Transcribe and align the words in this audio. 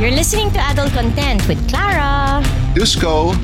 You're 0.00 0.16
listening 0.16 0.48
to 0.56 0.60
Adult 0.72 0.96
Content 0.96 1.46
with 1.46 1.60
Clara. 1.68 2.40
Dusko. 2.72 3.36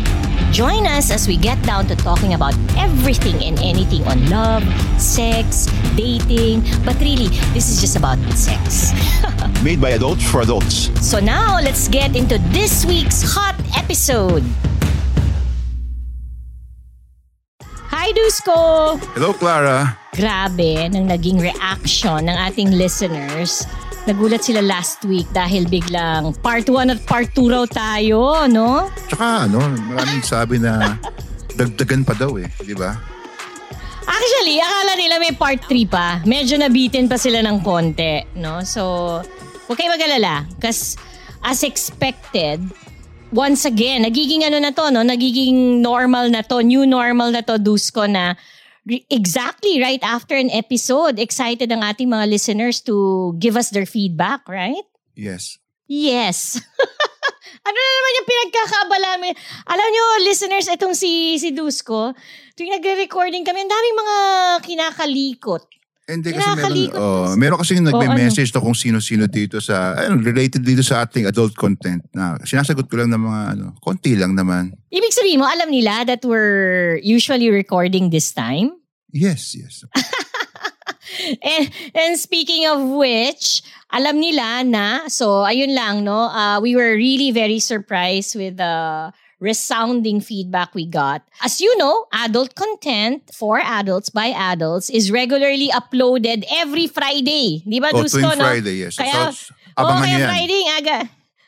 Join 0.57 0.89
us 0.89 1.13
as 1.13 1.29
we 1.29 1.37
get 1.37 1.61
down 1.69 1.85
to 1.93 1.95
talking 1.95 2.33
about 2.33 2.57
everything 2.81 3.37
and 3.45 3.61
anything 3.61 4.01
on 4.09 4.25
love, 4.33 4.65
sex, 4.97 5.69
dating, 6.01 6.65
but 6.81 6.97
really, 6.97 7.29
this 7.53 7.69
is 7.69 7.77
just 7.85 7.93
about 8.01 8.17
sex. 8.33 8.97
Made 9.63 9.85
by 9.85 10.01
adults 10.01 10.25
for 10.25 10.41
adults. 10.41 10.89
so 11.05 11.21
now, 11.21 11.61
let's 11.61 11.89
get 11.93 12.17
into 12.17 12.41
this 12.57 12.87
week's 12.89 13.21
hot 13.21 13.61
episode. 13.77 14.41
Hi, 17.93 18.09
Dusko! 18.17 18.97
Hello, 19.13 19.37
Clara. 19.37 19.93
Grabe, 20.17 20.89
nang 20.89 21.05
naging 21.13 21.37
reaction 21.37 22.33
ng 22.33 22.39
ating 22.49 22.73
listeners. 22.73 23.69
Nagulat 24.07 24.47
sila 24.47 24.63
last 24.63 25.03
week 25.03 25.27
dahil 25.35 25.67
biglang 25.67 26.31
part 26.39 26.71
1 26.71 26.95
at 26.95 27.03
part 27.03 27.27
2 27.35 27.51
raw 27.51 27.67
tayo, 27.67 28.47
no? 28.47 28.87
Tsaka 29.11 29.51
ano, 29.51 29.59
maraming 29.91 30.23
sabi 30.23 30.63
na 30.63 30.95
dagdagan 31.59 32.07
pa 32.07 32.15
daw 32.15 32.39
eh, 32.39 32.47
di 32.63 32.79
ba? 32.79 32.95
Actually, 34.07 34.63
akala 34.63 34.95
nila 34.95 35.19
may 35.19 35.35
part 35.35 35.59
3 35.59 35.91
pa. 35.91 36.23
Medyo 36.23 36.55
nabitin 36.55 37.11
pa 37.11 37.19
sila 37.19 37.43
ng 37.43 37.59
konti, 37.67 38.23
no? 38.39 38.63
So, 38.63 39.19
huwag 39.67 39.75
kayo 39.75 39.91
mag-alala. 39.91 40.47
Kasi 40.63 40.95
as 41.43 41.67
expected, 41.67 42.63
once 43.35 43.67
again, 43.67 44.07
nagiging 44.07 44.47
ano 44.47 44.63
na 44.63 44.71
to, 44.71 44.87
no? 44.95 45.03
Nagiging 45.03 45.83
normal 45.83 46.31
na 46.31 46.47
to, 46.47 46.63
new 46.63 46.87
normal 46.87 47.35
na 47.35 47.43
to, 47.43 47.59
Dusko, 47.59 48.07
na 48.07 48.39
exactly 48.87 49.83
right 49.83 50.03
after 50.03 50.39
an 50.39 50.51
episode, 50.51 51.19
excited 51.19 51.71
ang 51.71 51.83
ating 51.83 52.07
mga 52.07 52.31
listeners 52.31 52.81
to 52.87 53.35
give 53.39 53.59
us 53.59 53.71
their 53.71 53.87
feedback, 53.87 54.47
right? 54.49 54.87
Yes. 55.19 55.59
Yes. 55.91 56.59
ano 57.67 57.79
na 57.79 57.93
naman 57.99 58.17
yung 58.19 58.29
pinagkakabala 58.31 59.11
mo? 59.19 59.27
Alam 59.67 59.89
nyo, 59.91 60.05
listeners, 60.27 60.71
itong 60.71 60.95
si, 60.95 61.39
si 61.39 61.51
Dusko, 61.51 62.15
tuwing 62.55 62.75
nagre-recording 62.79 63.43
kami, 63.43 63.67
ang 63.67 63.71
daming 63.71 63.97
mga 63.99 64.17
kinakalikot. 64.63 65.67
Hindi 66.07 66.31
kasi 66.31 66.51
meron, 66.55 66.75
oh, 66.95 67.27
kasi. 67.27 67.35
meron 67.35 67.59
kasi 67.59 67.73
nagme-message 67.83 68.55
to 68.55 68.63
kung 68.63 68.79
sino-sino 68.79 69.27
dito 69.27 69.59
sa, 69.59 69.99
ano, 69.99 70.23
related 70.23 70.63
dito 70.63 70.79
sa 70.79 71.03
ating 71.03 71.27
adult 71.27 71.59
content 71.59 71.99
na 72.15 72.39
sinasagot 72.47 72.87
ko 72.87 73.03
lang 73.03 73.11
ng 73.11 73.23
mga, 73.27 73.41
ano, 73.59 73.67
konti 73.83 74.15
lang 74.15 74.39
naman. 74.39 74.71
Ibig 74.95 75.11
sabihin 75.11 75.43
mo, 75.43 75.51
alam 75.51 75.67
nila 75.67 76.07
that 76.07 76.23
we're 76.23 77.03
usually 77.03 77.51
recording 77.51 78.15
this 78.15 78.31
time? 78.31 78.71
Yes, 79.11 79.59
yes. 79.59 79.83
And, 81.43 81.71
and 81.95 82.13
speaking 82.19 82.67
of 82.67 82.83
which, 82.83 83.63
alam 83.91 84.21
nila 84.21 84.63
na, 84.67 85.09
so 85.09 85.47
ayun 85.47 85.75
lang, 85.75 86.05
no? 86.05 86.29
Uh, 86.31 86.61
we 86.61 86.77
were 86.77 86.95
really 86.95 87.31
very 87.31 87.59
surprised 87.59 88.37
with 88.37 88.59
the 88.59 89.11
resounding 89.39 90.21
feedback 90.21 90.75
we 90.75 90.87
got. 90.87 91.23
As 91.43 91.61
you 91.61 91.77
know, 91.77 92.07
adult 92.13 92.55
content 92.55 93.31
for 93.35 93.61
adults 93.61 94.09
by 94.09 94.33
adults 94.33 94.89
is 94.89 95.11
regularly 95.13 95.69
uploaded 95.69 96.45
every 96.51 96.87
Friday. 96.87 97.63
Di 97.69 97.79
ba, 97.81 97.93
Oh, 97.93 98.03
Dusko, 98.05 98.25
tuwing 98.25 98.39
no? 98.41 98.45
Friday, 98.49 98.77
yes. 98.89 98.97
Kaya, 98.97 99.33
So, 99.33 99.53
abangan 99.77 99.93
oh, 99.93 100.03
kaya 100.05 100.17
yan. 100.19 100.29
Friday 100.33 100.63
aga. 100.81 100.99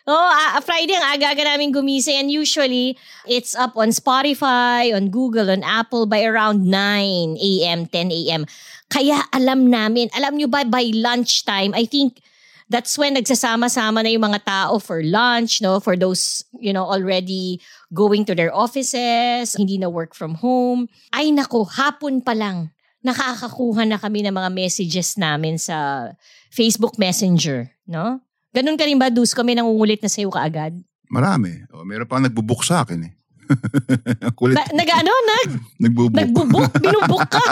Oh, 0.08 0.16
ah, 0.16 0.56
Friday 0.64 0.96
ang 0.96 1.20
aga-aga 1.20 1.44
namin 1.44 1.68
gumising 1.68 2.16
and 2.16 2.32
usually 2.32 2.96
it's 3.28 3.52
up 3.52 3.76
on 3.76 3.92
Spotify, 3.92 4.88
on 4.96 5.12
Google, 5.12 5.52
on 5.52 5.60
Apple 5.60 6.08
by 6.08 6.24
around 6.24 6.64
9 6.64 7.36
a.m., 7.36 7.84
10 7.84 8.08
a.m. 8.12 8.42
Kaya 8.88 9.20
alam 9.36 9.68
namin, 9.68 10.08
alam 10.16 10.40
nyo 10.40 10.48
ba 10.48 10.64
by 10.64 10.88
lunchtime, 10.96 11.76
I 11.76 11.84
think 11.84 12.24
that's 12.68 12.94
when 13.00 13.16
nagsasama-sama 13.16 14.04
na 14.04 14.12
yung 14.12 14.28
mga 14.28 14.44
tao 14.44 14.78
for 14.78 15.00
lunch, 15.02 15.60
no? 15.64 15.80
For 15.80 15.96
those, 15.96 16.44
you 16.60 16.72
know, 16.72 16.84
already 16.84 17.60
going 17.92 18.28
to 18.28 18.36
their 18.36 18.52
offices, 18.52 19.56
hindi 19.56 19.80
na 19.80 19.88
work 19.88 20.12
from 20.12 20.36
home. 20.38 20.86
Ay 21.12 21.32
nako, 21.32 21.64
hapon 21.64 22.20
pa 22.20 22.36
lang, 22.36 22.70
nakakakuha 23.02 23.88
na 23.88 23.96
kami 23.96 24.22
ng 24.22 24.36
mga 24.36 24.50
messages 24.52 25.16
namin 25.16 25.56
sa 25.56 26.10
Facebook 26.52 26.96
Messenger, 27.00 27.72
no? 27.88 28.20
Ganun 28.52 28.80
ka 28.80 28.88
rin 28.88 28.96
ba, 28.96 29.12
Dus? 29.12 29.36
Kami 29.36 29.52
nangungulit 29.52 30.00
na 30.00 30.08
sa'yo 30.08 30.32
kaagad? 30.32 30.72
Marami. 31.12 31.64
Oh, 31.72 31.84
meron 31.84 32.08
pa 32.08 32.20
nagbubuk 32.20 32.64
sa 32.64 32.84
akin 32.84 33.00
eh. 33.04 33.12
Kulit. 34.38 34.56
Na, 34.56 34.64
nag, 34.72 34.88
ano? 35.04 35.12
Nag, 35.12 35.48
nagbubuk. 35.80 36.16
nagbubuk? 36.16 36.70
Binubuk 36.80 37.24
ka? 37.28 37.44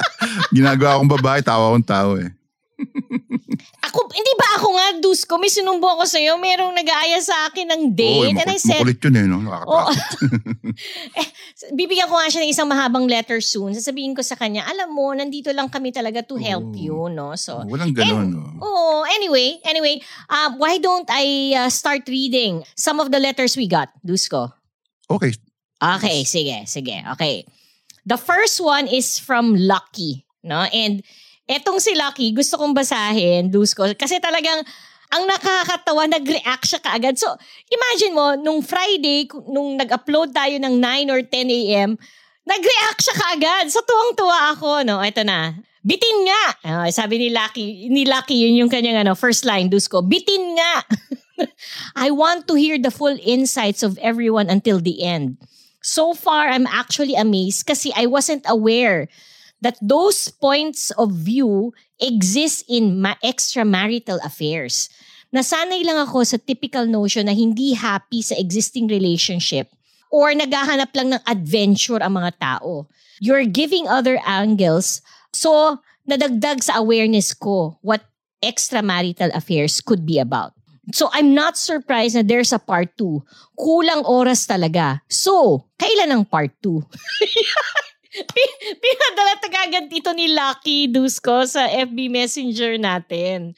Ginagawa 0.56 0.98
akong 1.00 1.12
babae, 1.20 1.40
tawa 1.44 1.72
akong 1.72 1.88
tao 1.88 2.10
eh. 2.20 2.32
Ako, 3.78 4.10
hindi 4.10 4.32
ba 4.34 4.48
ako 4.58 4.68
nga, 4.74 4.86
Dus 4.98 5.22
ko, 5.22 5.38
may 5.38 5.48
sinumbong 5.48 5.96
ako 5.96 6.04
sa'yo, 6.04 6.34
merong 6.36 6.74
nag-aaya 6.74 7.22
sa 7.22 7.46
akin 7.46 7.72
ng 7.72 7.82
Oo, 7.88 7.96
date. 7.96 8.34
eh, 8.34 8.42
and 8.42 8.50
I 8.50 8.58
said, 8.58 8.82
makulit 8.82 9.00
yun 9.00 9.14
eh, 9.16 9.24
no? 9.24 9.38
Oo. 9.38 9.46
Nakakatakot. 9.46 11.14
eh, 11.22 11.26
bibigyan 11.72 12.10
ko 12.10 12.18
nga 12.18 12.28
siya 12.28 12.42
ng 12.42 12.50
isang 12.52 12.68
mahabang 12.68 13.06
letter 13.06 13.38
soon. 13.38 13.72
Sasabihin 13.72 14.18
ko 14.18 14.20
sa 14.20 14.34
kanya, 14.34 14.66
alam 14.66 14.90
mo, 14.90 15.14
nandito 15.14 15.54
lang 15.54 15.70
kami 15.70 15.94
talaga 15.94 16.26
to 16.26 16.36
help 16.36 16.68
Oo. 16.68 16.76
you, 16.76 16.96
no? 17.08 17.38
So, 17.38 17.62
Walang 17.64 17.94
ganon, 17.94 18.34
no? 18.34 18.58
Oh, 18.60 19.06
anyway, 19.14 19.62
anyway, 19.62 20.02
um, 20.26 20.58
why 20.58 20.82
don't 20.82 21.08
I 21.08 21.54
uh, 21.54 21.70
start 21.70 22.04
reading 22.10 22.66
some 22.74 22.98
of 22.98 23.14
the 23.14 23.22
letters 23.22 23.54
we 23.56 23.70
got, 23.70 23.94
Dusko? 24.02 24.52
Okay. 25.08 25.32
Okay, 25.78 26.26
sige, 26.26 26.66
sige. 26.66 26.98
Okay. 27.14 27.46
The 28.04 28.18
first 28.18 28.58
one 28.58 28.90
is 28.90 29.22
from 29.22 29.54
Lucky, 29.54 30.26
no? 30.42 30.66
And 30.74 31.06
etong 31.48 31.80
si 31.80 31.96
Lucky, 31.96 32.36
gusto 32.36 32.60
kong 32.60 32.76
basahin, 32.76 33.48
Dusko, 33.48 33.88
kasi 33.96 34.20
talagang 34.20 34.60
ang 35.08 35.24
nakakatawa, 35.24 36.04
nag-react 36.04 36.68
siya 36.68 36.80
kaagad. 36.84 37.16
So, 37.16 37.32
imagine 37.72 38.12
mo, 38.12 38.36
nung 38.36 38.60
Friday, 38.60 39.24
nung 39.48 39.80
nag-upload 39.80 40.36
tayo 40.36 40.60
ng 40.60 40.76
9 40.76 41.08
or 41.08 41.24
10 41.24 41.48
a.m., 41.48 41.90
nag-react 42.44 43.00
siya 43.00 43.16
kaagad. 43.16 43.64
So, 43.72 43.80
tuwang-tuwa 43.88 44.52
ako, 44.52 44.84
no? 44.84 45.00
Ito 45.00 45.24
na. 45.24 45.56
Bitin 45.80 46.28
nga! 46.28 46.44
Ah, 46.60 46.88
sabi 46.92 47.16
ni 47.16 47.28
Lucky, 47.32 47.88
ni 47.88 48.04
Lucky, 48.04 48.36
yun 48.36 48.60
yung 48.60 48.72
kanyang 48.72 49.00
ano, 49.00 49.16
first 49.16 49.48
line, 49.48 49.72
Dusko. 49.72 50.04
Bitin 50.04 50.60
nga! 50.60 50.84
I 51.96 52.12
want 52.12 52.44
to 52.52 52.54
hear 52.60 52.76
the 52.76 52.92
full 52.92 53.16
insights 53.24 53.80
of 53.80 53.96
everyone 54.04 54.52
until 54.52 54.76
the 54.76 55.00
end. 55.00 55.40
So 55.80 56.12
far, 56.12 56.52
I'm 56.52 56.68
actually 56.68 57.16
amazed 57.16 57.64
kasi 57.64 57.94
I 57.96 58.04
wasn't 58.04 58.44
aware 58.44 59.08
that 59.60 59.78
those 59.82 60.28
points 60.28 60.90
of 60.94 61.12
view 61.12 61.74
exist 62.00 62.64
in 62.68 63.02
ma- 63.02 63.18
extramarital 63.24 64.22
affairs. 64.24 64.90
Nasanay 65.34 65.84
lang 65.84 66.00
ako 66.00 66.24
sa 66.24 66.40
typical 66.40 66.88
notion 66.88 67.28
na 67.28 67.36
hindi 67.36 67.76
happy 67.76 68.22
sa 68.24 68.38
existing 68.38 68.88
relationship 68.88 69.68
or 70.08 70.32
naghahanap 70.32 70.88
lang 70.96 71.12
ng 71.12 71.22
adventure 71.28 72.00
ang 72.00 72.16
mga 72.16 72.32
tao. 72.40 72.88
You're 73.20 73.44
giving 73.44 73.84
other 73.90 74.16
angles 74.24 75.04
so 75.36 75.82
nadagdag 76.08 76.64
sa 76.64 76.80
awareness 76.80 77.36
ko 77.36 77.76
what 77.84 78.08
extramarital 78.40 79.34
affairs 79.36 79.82
could 79.84 80.06
be 80.06 80.16
about. 80.16 80.56
So 80.96 81.12
I'm 81.12 81.36
not 81.36 81.60
surprised 81.60 82.16
na 82.16 82.24
there's 82.24 82.56
a 82.56 82.62
part 82.62 82.96
2. 82.96 83.20
Kulang 83.60 84.08
oras 84.08 84.48
talaga. 84.48 85.04
So, 85.12 85.68
kailan 85.76 86.08
ang 86.08 86.24
part 86.24 86.56
2? 86.64 86.80
Pi- 88.26 88.58
Pinadala 88.82 89.34
tagagan 89.38 89.86
ito 89.86 90.10
ni 90.14 90.32
Lucky 90.32 90.90
Dusko 90.90 91.46
sa 91.46 91.68
FB 91.68 92.10
Messenger 92.10 92.80
natin. 92.80 93.54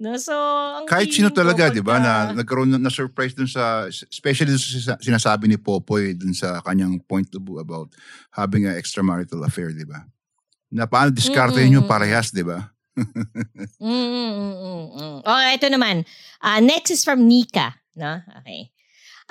No, 0.00 0.16
so, 0.16 0.32
ang 0.32 0.88
Kahit 0.88 1.12
sino 1.12 1.28
talaga, 1.28 1.68
di 1.68 1.84
ba, 1.84 2.00
na 2.00 2.32
nagkaroon 2.32 2.72
na, 2.72 2.80
na-surprise 2.80 3.36
dun 3.36 3.44
sa, 3.44 3.84
especially 3.84 4.48
dun 4.48 4.56
sa 4.56 4.96
sinasabi 4.96 5.44
ni 5.44 5.60
Popoy 5.60 6.16
dun 6.16 6.32
sa 6.32 6.64
kanyang 6.64 6.96
point 7.04 7.28
of 7.36 7.44
view 7.44 7.60
about 7.60 7.92
having 8.32 8.64
an 8.64 8.80
extramarital 8.80 9.44
affair, 9.44 9.76
di 9.76 9.84
ba? 9.84 10.00
Na 10.72 10.88
paano 10.88 11.12
diskarte 11.12 11.60
nyo 11.68 11.84
parehas, 11.84 12.32
di 12.32 12.40
ba? 12.40 12.64
Mm, 13.76 14.08
mm, 14.08 14.32
mm, 14.32 14.54
mm, 14.56 14.86
mm. 14.96 15.16
Okay, 15.20 15.50
ito 15.60 15.68
naman. 15.68 16.08
Ah, 16.40 16.64
next 16.64 16.88
is 16.96 17.04
from 17.04 17.28
Nika. 17.28 17.76
No? 17.92 18.24
Okay. 18.40 18.72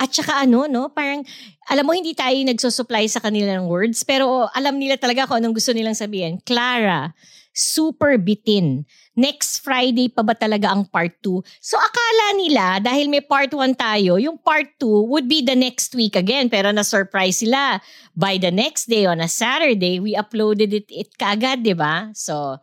At 0.00 0.16
saka 0.16 0.48
ano, 0.48 0.64
no? 0.64 0.88
Parang, 0.88 1.20
alam 1.68 1.84
mo, 1.84 1.92
hindi 1.92 2.16
tayo 2.16 2.32
nagsusupply 2.40 3.04
sa 3.12 3.20
kanila 3.20 3.52
ng 3.60 3.68
words, 3.68 4.00
pero 4.00 4.48
alam 4.56 4.80
nila 4.80 4.96
talaga 4.96 5.28
kung 5.28 5.44
anong 5.44 5.60
gusto 5.60 5.76
nilang 5.76 5.92
sabihin. 5.92 6.40
Clara, 6.40 7.12
super 7.52 8.16
bitin. 8.16 8.88
Next 9.12 9.60
Friday 9.60 10.08
pa 10.08 10.24
ba 10.24 10.32
talaga 10.32 10.72
ang 10.72 10.88
part 10.88 11.12
2? 11.20 11.44
So 11.60 11.76
akala 11.76 12.26
nila, 12.40 12.80
dahil 12.80 13.12
may 13.12 13.20
part 13.20 13.52
1 13.52 13.76
tayo, 13.76 14.16
yung 14.16 14.40
part 14.40 14.72
2 14.80 15.10
would 15.12 15.28
be 15.28 15.44
the 15.44 15.58
next 15.58 15.92
week 15.92 16.16
again. 16.16 16.48
Pero 16.48 16.72
na-surprise 16.72 17.44
sila. 17.44 17.76
By 18.16 18.40
the 18.40 18.48
next 18.48 18.88
day, 18.88 19.04
on 19.04 19.20
a 19.20 19.28
Saturday, 19.28 20.00
we 20.00 20.16
uploaded 20.16 20.72
it, 20.72 20.88
it 20.88 21.12
kaagad, 21.20 21.60
di 21.60 21.76
ba? 21.76 22.08
So, 22.16 22.56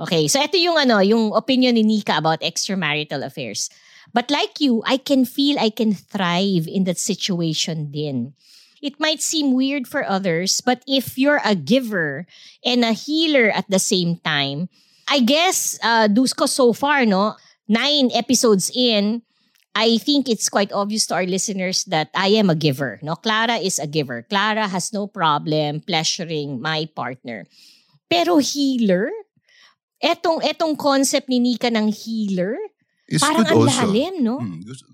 okay. 0.00 0.24
So 0.32 0.40
ito 0.40 0.56
yung 0.56 0.80
ano, 0.80 1.04
yung 1.04 1.36
opinion 1.36 1.76
ni 1.76 1.84
Nika 1.84 2.16
about 2.16 2.40
extramarital 2.40 3.20
affairs. 3.20 3.68
But 4.12 4.30
like 4.30 4.60
you, 4.60 4.82
I 4.86 4.96
can 4.96 5.24
feel 5.24 5.58
I 5.58 5.70
can 5.70 5.94
thrive 5.94 6.66
in 6.66 6.84
that 6.84 6.98
situation 6.98 7.90
din. 7.90 8.34
It 8.82 8.98
might 8.98 9.20
seem 9.20 9.52
weird 9.52 9.86
for 9.86 10.08
others, 10.08 10.60
but 10.60 10.82
if 10.88 11.18
you're 11.18 11.40
a 11.44 11.54
giver 11.54 12.26
and 12.64 12.84
a 12.84 12.96
healer 12.96 13.50
at 13.50 13.68
the 13.68 13.78
same 13.78 14.16
time, 14.24 14.68
I 15.06 15.20
guess, 15.20 15.78
uh, 15.82 16.08
Dusko 16.08 16.48
so 16.48 16.72
far, 16.72 17.04
no, 17.04 17.36
nine 17.68 18.10
episodes 18.14 18.72
in, 18.74 19.22
I 19.74 19.98
think 19.98 20.28
it's 20.28 20.48
quite 20.48 20.72
obvious 20.72 21.06
to 21.06 21.14
our 21.14 21.26
listeners 21.26 21.84
that 21.86 22.10
I 22.14 22.28
am 22.40 22.50
a 22.50 22.54
giver. 22.54 22.98
No, 23.02 23.14
Clara 23.14 23.56
is 23.56 23.78
a 23.78 23.86
giver. 23.86 24.22
Clara 24.22 24.66
has 24.66 24.92
no 24.92 25.06
problem 25.06 25.80
pleasuring 25.80 26.60
my 26.60 26.88
partner. 26.94 27.46
Pero 28.08 28.38
healer, 28.38 29.10
etong 30.02 30.42
etong 30.42 30.74
concept 30.74 31.28
ni 31.28 31.38
Nika 31.38 31.70
ng 31.70 31.92
healer, 31.92 32.58
It's 33.10 33.20
parang 33.20 33.42
good 33.42 33.50
ang 33.50 33.60
also. 33.66 33.82
lalim, 33.90 34.14
no? 34.22 34.38
Gusto- 34.62 34.88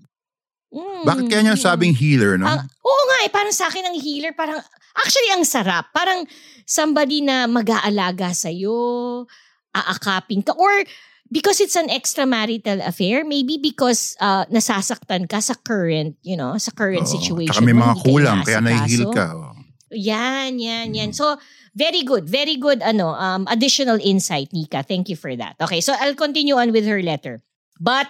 Mm. 0.67 1.07
Bakit 1.07 1.23
kaya 1.31 1.41
niya 1.47 1.55
sabing 1.55 1.95
healer, 1.95 2.35
no? 2.35 2.43
Ang- 2.43 2.67
oo 2.67 3.01
nga 3.07 3.17
eh, 3.23 3.31
parang 3.31 3.55
sa 3.55 3.71
akin 3.71 3.87
ang 3.87 3.95
healer, 3.95 4.35
parang, 4.35 4.59
actually 4.99 5.31
ang 5.31 5.47
sarap. 5.47 5.95
Parang 5.95 6.27
somebody 6.67 7.23
na 7.23 7.47
mag-aalaga 7.47 8.35
sa'yo, 8.35 9.23
aakapin 9.71 10.43
ka, 10.43 10.51
or 10.59 10.83
because 11.31 11.63
it's 11.63 11.79
an 11.79 11.87
extramarital 11.87 12.83
affair, 12.83 13.23
maybe 13.23 13.55
because 13.55 14.19
uh, 14.19 14.43
nasasaktan 14.51 15.31
ka 15.31 15.39
sa 15.39 15.55
current, 15.63 16.19
you 16.19 16.35
know, 16.35 16.59
sa 16.59 16.75
current 16.75 17.07
Oo. 17.07 17.13
situation. 17.15 17.55
Tsaka 17.55 17.63
may 17.63 17.77
mga 17.77 17.95
kulang, 18.03 18.43
kaya 18.43 18.59
nahihil 18.59 19.07
ka. 19.15 19.25
oh. 19.39 19.55
Yan, 19.95 20.59
yan, 20.59 20.91
yan. 20.91 21.15
So, 21.15 21.39
very 21.71 22.03
good. 22.03 22.27
Very 22.27 22.59
good, 22.59 22.83
ano, 22.83 23.15
um, 23.15 23.47
additional 23.47 24.03
insight, 24.03 24.51
Nika. 24.51 24.83
Thank 24.83 25.07
you 25.07 25.15
for 25.15 25.31
that. 25.39 25.55
Okay, 25.63 25.79
so 25.79 25.95
I'll 25.95 26.17
continue 26.19 26.59
on 26.59 26.75
with 26.75 26.83
her 26.83 26.99
letter. 26.99 27.39
But, 27.79 28.09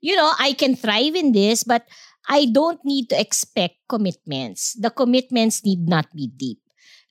you 0.00 0.16
know, 0.16 0.32
I 0.38 0.52
can 0.52 0.76
thrive 0.76 1.14
in 1.14 1.32
this, 1.32 1.64
but 1.64 1.86
I 2.28 2.46
don't 2.50 2.82
need 2.84 3.10
to 3.10 3.20
expect 3.20 3.86
commitments. 3.88 4.74
The 4.74 4.90
commitments 4.90 5.64
need 5.64 5.88
not 5.88 6.10
be 6.14 6.26
deep. 6.26 6.58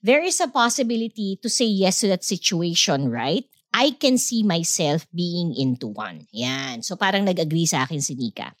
There 0.02 0.22
is 0.22 0.40
a 0.40 0.48
possibility 0.48 1.40
to 1.42 1.48
say 1.48 1.64
yes 1.64 2.00
to 2.00 2.08
that 2.08 2.22
situation, 2.22 3.10
right? 3.10 3.44
I 3.72 3.92
can 3.92 4.16
see 4.16 4.42
myself 4.44 5.04
being 5.12 5.52
into 5.56 5.88
one. 5.88 6.28
Yan. 6.32 6.80
So 6.80 6.96
parang 6.96 7.24
nag-agree 7.24 7.66
sa 7.66 7.84
akin 7.84 8.00
si 8.00 8.14
Nika. 8.14 8.54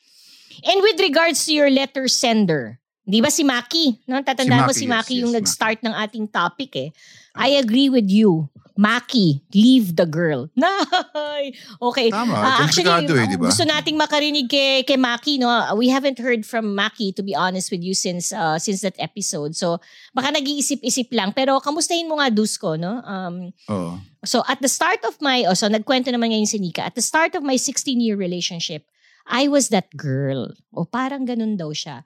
And 0.64 0.80
with 0.80 1.00
regards 1.00 1.44
to 1.46 1.52
your 1.52 1.70
letter 1.70 2.08
sender, 2.08 2.80
di 3.04 3.20
ba 3.20 3.30
si 3.30 3.44
Maki? 3.44 4.04
No? 4.08 4.20
Tatandaan 4.20 4.68
mo 4.68 4.72
Si 4.72 4.84
si 4.84 4.86
Maki, 4.88 4.92
Maki 4.92 5.14
yes, 5.16 5.22
yung 5.24 5.32
yes, 5.32 5.38
nag-start 5.40 5.78
ng 5.84 5.94
ating 5.94 6.26
topic 6.28 6.72
eh. 6.76 6.90
I 7.36 7.60
agree 7.60 7.88
with 7.88 8.08
you. 8.08 8.48
Maki, 8.76 9.40
leave 9.56 9.96
the 9.96 10.04
girl. 10.04 10.52
Nay! 10.56 11.56
Okay. 11.80 12.12
Tama, 12.12 12.36
Ah, 12.36 12.64
actually, 12.64 12.84
eh, 12.84 13.26
di 13.28 13.40
ba? 13.40 13.48
gusto 13.48 13.64
nating 13.64 13.96
makarinig 13.96 14.52
kay, 14.52 14.84
kay 14.84 15.00
Maki. 15.00 15.40
No? 15.40 15.48
We 15.74 15.88
haven't 15.88 16.20
heard 16.20 16.44
from 16.44 16.76
Maki, 16.76 17.16
to 17.16 17.24
be 17.24 17.32
honest 17.34 17.72
with 17.72 17.80
you, 17.80 17.96
since 17.96 18.36
uh, 18.36 18.60
since 18.60 18.84
that 18.84 18.94
episode. 19.00 19.56
So, 19.56 19.80
baka 20.12 20.36
nag-iisip-isip 20.36 21.08
lang. 21.16 21.32
Pero, 21.32 21.56
kamustahin 21.64 22.04
mo 22.08 22.20
nga, 22.20 22.28
Dusko, 22.28 22.76
no? 22.76 23.00
Um, 23.00 23.56
Oo. 23.72 23.96
So 24.26 24.42
at 24.50 24.58
the 24.60 24.68
start 24.68 25.00
of 25.06 25.14
my, 25.22 25.46
oh, 25.46 25.54
so 25.54 25.70
nagkwento 25.70 26.10
naman 26.10 26.34
ngayon 26.34 26.50
si 26.50 26.58
Nika, 26.58 26.82
at 26.82 26.98
the 26.98 27.04
start 27.04 27.38
of 27.38 27.46
my 27.46 27.54
16-year 27.54 28.18
relationship, 28.18 28.82
I 29.24 29.46
was 29.46 29.70
that 29.70 29.94
girl. 29.94 30.50
O 30.74 30.82
parang 30.84 31.24
ganun 31.30 31.54
daw 31.54 31.70
siya. 31.70 32.02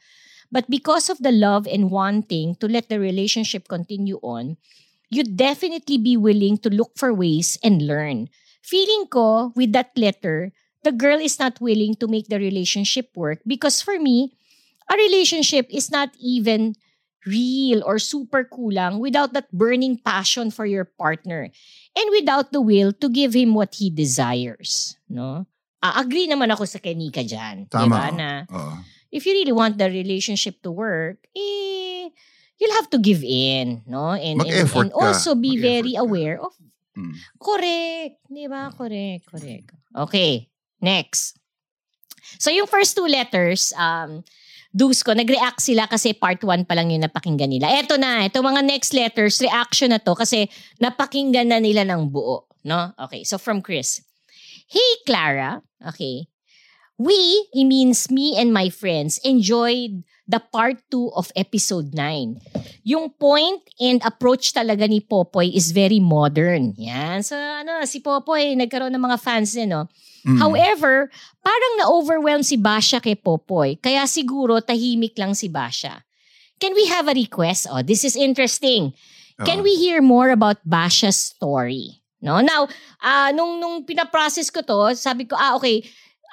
But 0.52 0.68
because 0.68 1.08
of 1.08 1.22
the 1.24 1.32
love 1.32 1.64
and 1.64 1.88
wanting 1.88 2.60
to 2.60 2.66
let 2.68 2.92
the 2.92 3.00
relationship 3.00 3.68
continue 3.72 4.20
on, 4.20 4.60
you'd 5.10 5.36
definitely 5.36 5.98
be 5.98 6.16
willing 6.16 6.56
to 6.58 6.70
look 6.70 6.96
for 6.96 7.12
ways 7.12 7.58
and 7.62 7.82
learn. 7.82 8.30
Feeling 8.62 9.06
ko, 9.10 9.52
with 9.54 9.72
that 9.74 9.90
letter, 9.96 10.52
the 10.82 10.92
girl 10.92 11.18
is 11.18 11.38
not 11.38 11.60
willing 11.60 11.94
to 11.96 12.08
make 12.08 12.28
the 12.28 12.38
relationship 12.38 13.10
work 13.14 13.40
because 13.46 13.82
for 13.82 13.98
me, 13.98 14.32
a 14.88 14.94
relationship 14.96 15.66
is 15.70 15.90
not 15.90 16.10
even 16.22 16.74
real 17.26 17.84
or 17.84 17.98
super 17.98 18.48
kulang 18.48 18.98
without 18.98 19.34
that 19.34 19.50
burning 19.52 20.00
passion 20.00 20.50
for 20.50 20.64
your 20.64 20.88
partner 20.96 21.52
and 21.92 22.06
without 22.10 22.52
the 22.52 22.60
will 22.60 22.92
to 22.96 23.08
give 23.10 23.34
him 23.34 23.52
what 23.52 23.74
he 23.76 23.90
desires, 23.90 24.96
no? 25.08 25.44
Ah, 25.80 26.00
agree 26.00 26.28
naman 26.28 26.52
ako 26.52 26.64
sa 26.68 26.80
Kenika 26.80 27.24
dyan. 27.24 27.68
Tama. 27.68 27.88
Diba? 27.88 28.04
Na 28.12 28.30
Oo. 28.52 28.76
if 29.10 29.26
you 29.26 29.32
really 29.32 29.52
want 29.52 29.76
the 29.76 29.88
relationship 29.90 30.62
to 30.62 30.70
work, 30.70 31.18
eh, 31.34 31.89
you'll 32.60 32.76
have 32.76 32.92
to 32.92 33.00
give 33.00 33.24
in, 33.24 33.82
no? 33.88 34.12
And, 34.12 34.44
and, 34.44 34.68
and 34.68 34.92
ka. 34.92 35.00
also 35.00 35.34
be 35.34 35.56
Mag-effort 35.56 35.64
very 35.64 35.94
ka. 35.96 36.04
aware 36.04 36.36
of 36.38 36.52
Hmm. 36.94 37.14
Correct. 37.38 38.18
Di 38.26 38.46
ba? 38.50 38.68
Correct. 38.74 39.24
Correct. 39.30 39.66
Okay. 39.94 40.50
Next. 40.82 41.38
So 42.38 42.50
yung 42.50 42.66
first 42.66 42.96
two 42.98 43.06
letters, 43.06 43.72
um, 43.78 44.26
Diyos 44.70 45.02
ko, 45.02 45.14
nag-react 45.14 45.58
sila 45.58 45.90
kasi 45.90 46.14
part 46.14 46.38
1 46.38 46.62
pa 46.66 46.78
lang 46.78 46.94
yung 46.94 47.02
napakinggan 47.02 47.50
nila. 47.50 47.74
Eto 47.74 47.98
na, 47.98 48.22
ito 48.30 48.38
mga 48.38 48.62
next 48.62 48.94
letters, 48.94 49.42
reaction 49.42 49.90
na 49.90 49.98
to 49.98 50.14
kasi 50.14 50.46
napakinggan 50.78 51.50
na 51.50 51.58
nila 51.58 51.82
ng 51.82 52.06
buo. 52.06 52.46
No? 52.62 52.94
Okay, 52.94 53.26
so 53.26 53.34
from 53.34 53.64
Chris. 53.64 53.98
Hey, 54.70 54.90
Clara. 55.02 55.58
Okay. 55.82 56.30
We, 57.00 57.48
he 57.50 57.64
means 57.66 58.12
me 58.14 58.38
and 58.38 58.54
my 58.54 58.70
friends, 58.70 59.18
enjoyed 59.26 60.06
the 60.30 60.38
part 60.38 60.78
2 60.94 61.18
of 61.18 61.34
episode 61.34 61.90
9. 61.90 62.38
Yung 62.86 63.10
point 63.18 63.58
and 63.82 63.98
approach 64.06 64.54
talaga 64.54 64.86
ni 64.86 65.02
Popoy 65.02 65.50
is 65.50 65.74
very 65.74 65.98
modern. 65.98 66.70
Yan. 66.78 67.26
So, 67.26 67.34
ano, 67.34 67.82
si 67.82 67.98
Popoy, 67.98 68.54
nagkaroon 68.54 68.94
ng 68.94 69.02
mga 69.10 69.18
fans 69.18 69.50
din, 69.50 69.74
no? 69.74 69.90
Mm. 70.22 70.38
However, 70.38 71.10
parang 71.42 71.72
na-overwhelm 71.82 72.46
si 72.46 72.54
Basha 72.54 73.02
kay 73.02 73.18
Popoy. 73.18 73.74
Kaya 73.82 74.06
siguro 74.06 74.62
tahimik 74.62 75.18
lang 75.18 75.34
si 75.34 75.50
Basha. 75.50 76.06
Can 76.62 76.78
we 76.78 76.86
have 76.86 77.10
a 77.10 77.16
request? 77.16 77.66
Oh, 77.66 77.82
this 77.82 78.06
is 78.06 78.14
interesting. 78.14 78.94
Can 79.42 79.64
Oo. 79.64 79.66
we 79.66 79.74
hear 79.80 80.04
more 80.04 80.28
about 80.30 80.60
Basha's 80.62 81.16
story? 81.16 82.04
No? 82.20 82.44
Now, 82.44 82.68
ah 83.00 83.32
nung 83.32 83.56
nung 83.56 83.88
pinaprocess 83.88 84.52
ko 84.52 84.60
to, 84.60 84.92
sabi 84.92 85.24
ko, 85.24 85.40
ah 85.40 85.56
okay, 85.56 85.80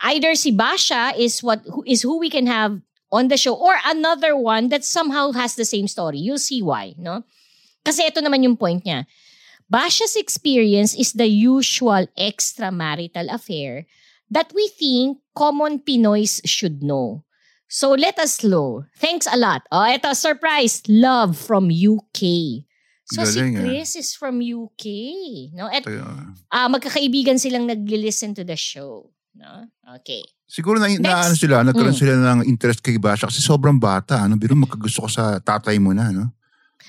either 0.03 0.35
si 0.35 0.51
Basha 0.51 1.15
is 1.15 1.39
what 1.39 1.63
who 1.63 1.79
is 1.87 2.03
who 2.03 2.19
we 2.19 2.27
can 2.27 2.43
have 2.43 2.75
on 3.11 3.27
the 3.27 3.37
show 3.37 3.55
or 3.55 3.75
another 3.85 4.35
one 4.35 4.69
that 4.69 4.83
somehow 4.83 5.31
has 5.31 5.55
the 5.55 5.65
same 5.65 5.87
story. 5.87 6.17
You'll 6.17 6.41
see 6.41 6.61
why, 6.61 6.95
no? 6.97 7.23
Kasi 7.83 8.03
ito 8.03 8.19
naman 8.19 8.43
yung 8.43 8.59
point 8.59 8.83
niya. 8.83 9.07
Basha's 9.67 10.15
experience 10.15 10.95
is 10.95 11.11
the 11.11 11.27
usual 11.27 12.07
extramarital 12.15 13.27
affair 13.31 13.87
that 14.31 14.51
we 14.55 14.67
think 14.75 15.19
common 15.35 15.79
Pinoys 15.79 16.39
should 16.43 16.83
know. 16.83 17.23
So 17.67 17.91
let 17.91 18.19
us 18.19 18.39
slow. 18.39 18.87
Thanks 18.95 19.27
a 19.27 19.35
lot. 19.35 19.67
Oh, 19.71 19.83
ito, 19.83 20.15
surprise. 20.15 20.83
Love 20.87 21.35
from 21.35 21.67
UK. 21.67 22.63
So 23.07 23.23
si 23.23 23.39
Galing, 23.39 23.55
ah. 23.55 23.61
Chris 23.63 23.95
is 23.95 24.15
from 24.15 24.39
UK. 24.39 24.85
No? 25.55 25.67
At 25.67 25.83
ah, 26.51 26.67
magkakaibigan 26.71 27.39
silang 27.39 27.67
nagli-listen 27.67 28.35
to 28.39 28.43
the 28.43 28.55
show. 28.55 29.11
No? 29.37 29.69
Okay. 30.01 30.25
Siguro 30.49 30.81
na, 30.81 30.89
na 30.97 31.29
ano 31.29 31.35
sila, 31.37 31.61
nagkaroon 31.61 31.93
Mm. 31.93 32.01
sila 32.01 32.13
ng 32.17 32.39
interest 32.49 32.81
kay 32.81 32.97
Basha 32.97 33.29
kasi 33.29 33.43
sobrang 33.43 33.77
bata. 33.77 34.25
Ano, 34.25 34.33
biro 34.39 34.57
magkagusto 34.57 35.05
ko 35.05 35.09
sa 35.11 35.37
tatay 35.37 35.77
mo 35.77 35.93
na, 35.93 36.09
no? 36.09 36.33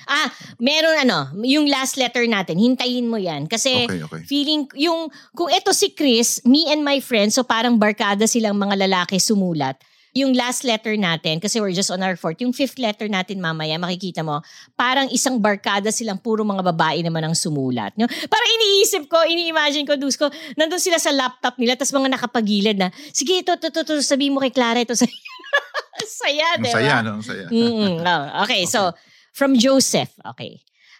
Ah, 0.09 0.31
meron 0.57 0.95
ano, 0.97 1.29
yung 1.45 1.69
last 1.69 1.93
letter 1.99 2.25
natin, 2.25 2.57
hintayin 2.57 3.05
mo 3.05 3.21
yan. 3.21 3.45
Kasi 3.45 3.85
Okay, 3.85 4.01
okay. 4.01 4.21
feeling, 4.25 4.65
yung, 4.73 5.11
kung 5.37 5.51
ito 5.53 5.69
si 5.75 5.93
Chris, 5.93 6.41
me 6.47 6.65
and 6.71 6.81
my 6.81 6.97
friends, 6.97 7.37
so 7.37 7.45
parang 7.45 7.77
barkada 7.77 8.25
silang 8.25 8.57
mga 8.57 8.89
lalaki 8.89 9.21
sumulat. 9.21 9.77
Yung 10.17 10.33
last 10.33 10.65
letter 10.65 10.97
natin, 10.97 11.37
kasi 11.37 11.61
we're 11.61 11.75
just 11.75 11.93
on 11.93 12.01
our 12.01 12.17
fourth, 12.17 12.41
yung 12.41 12.49
fifth 12.49 12.81
letter 12.81 13.05
natin 13.05 13.37
mamaya, 13.37 13.77
makikita 13.77 14.25
mo, 14.25 14.41
parang 14.73 15.05
isang 15.13 15.37
barkada 15.37 15.93
silang 15.93 16.17
puro 16.17 16.41
mga 16.41 16.65
babae 16.73 17.05
naman 17.05 17.21
ang 17.21 17.37
sumulat. 17.37 17.93
No? 17.93 18.09
Parang 18.09 18.49
iniisip 18.57 19.05
ko, 19.05 19.21
ini-imagine 19.21 19.85
ko, 19.85 19.93
dus 19.93 20.17
ko, 20.17 20.33
nandun 20.57 20.81
sila 20.81 20.97
sa 20.97 21.13
laptop 21.13 21.61
nila, 21.61 21.77
tapos 21.77 21.93
mga 21.93 22.09
nakapagilid 22.17 22.77
na, 22.81 22.89
sige, 23.13 23.45
ito, 23.45 23.53
ito, 23.53 23.69
ito, 23.69 23.81
ito, 23.85 23.93
sabihin 24.01 24.33
mo 24.33 24.41
kay 24.41 24.49
Clara, 24.49 24.81
ito, 24.81 24.97
saya. 24.97 25.13
saya, 26.25 26.45
Ang 26.57 26.63
di 26.65 26.69
ba? 26.69 26.73
saya, 26.73 26.95
no? 27.05 27.13
Saya. 27.21 27.45
Mm-mm. 27.51 28.01
Oh, 28.09 28.23
okay, 28.49 28.65
so 28.65 28.95
from 29.31 29.53
Joseph. 29.53 30.09
Okay. 30.33 30.59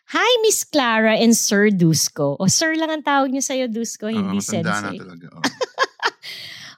Hi, 0.09 0.29
Miss 0.41 0.65
Clara 0.65 1.21
and 1.21 1.37
Sir 1.37 1.69
Dusko. 1.69 2.33
O, 2.41 2.49
Sir 2.49 2.73
lang 2.73 2.89
ang 2.89 3.05
tawag 3.05 3.29
niya 3.29 3.45
sa'yo, 3.45 3.65
Dusko, 3.69 4.09
hindi 4.09 4.37
Oo, 4.37 4.41
matanda 4.41 4.69
na 4.69 4.89
sensei. 4.89 4.97
talaga. 4.97 5.27
Oo. 5.37 5.48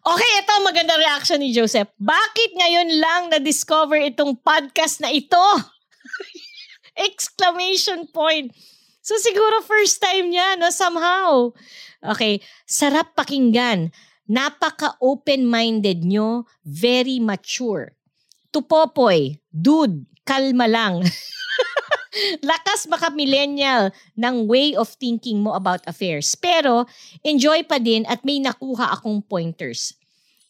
Okay, 0.02 0.32
ito 0.42 0.54
maganda 0.66 0.98
reaction 0.98 1.38
ni 1.38 1.54
Joseph. 1.54 1.94
Bakit 2.02 2.58
ngayon 2.58 2.90
lang 2.98 3.22
na-discover 3.30 4.02
itong 4.10 4.34
podcast 4.34 4.98
na 4.98 5.14
ito? 5.14 5.38
Exclamation 7.06 8.10
point. 8.10 8.50
So 9.06 9.14
siguro 9.22 9.62
first 9.62 10.02
time 10.02 10.34
niya, 10.34 10.58
no? 10.58 10.74
Somehow. 10.74 11.54
Okay, 12.02 12.42
sarap 12.66 13.14
pakinggan. 13.14 13.94
Napaka-open-minded 14.26 16.02
nyo. 16.02 16.50
Very 16.66 17.22
mature. 17.22 17.94
Tupopoy, 18.50 19.38
dude, 19.54 20.10
kalma 20.26 20.66
lang. 20.66 21.06
Lakas 22.44 22.92
maka 22.92 23.08
millennial 23.12 23.92
ng 24.20 24.48
way 24.48 24.76
of 24.76 24.92
thinking 25.00 25.40
mo 25.40 25.56
about 25.56 25.84
affairs. 25.88 26.36
Pero 26.36 26.86
enjoy 27.24 27.64
pa 27.64 27.80
din 27.80 28.04
at 28.08 28.24
may 28.28 28.44
nakuha 28.44 28.92
akong 29.00 29.24
pointers. 29.24 29.96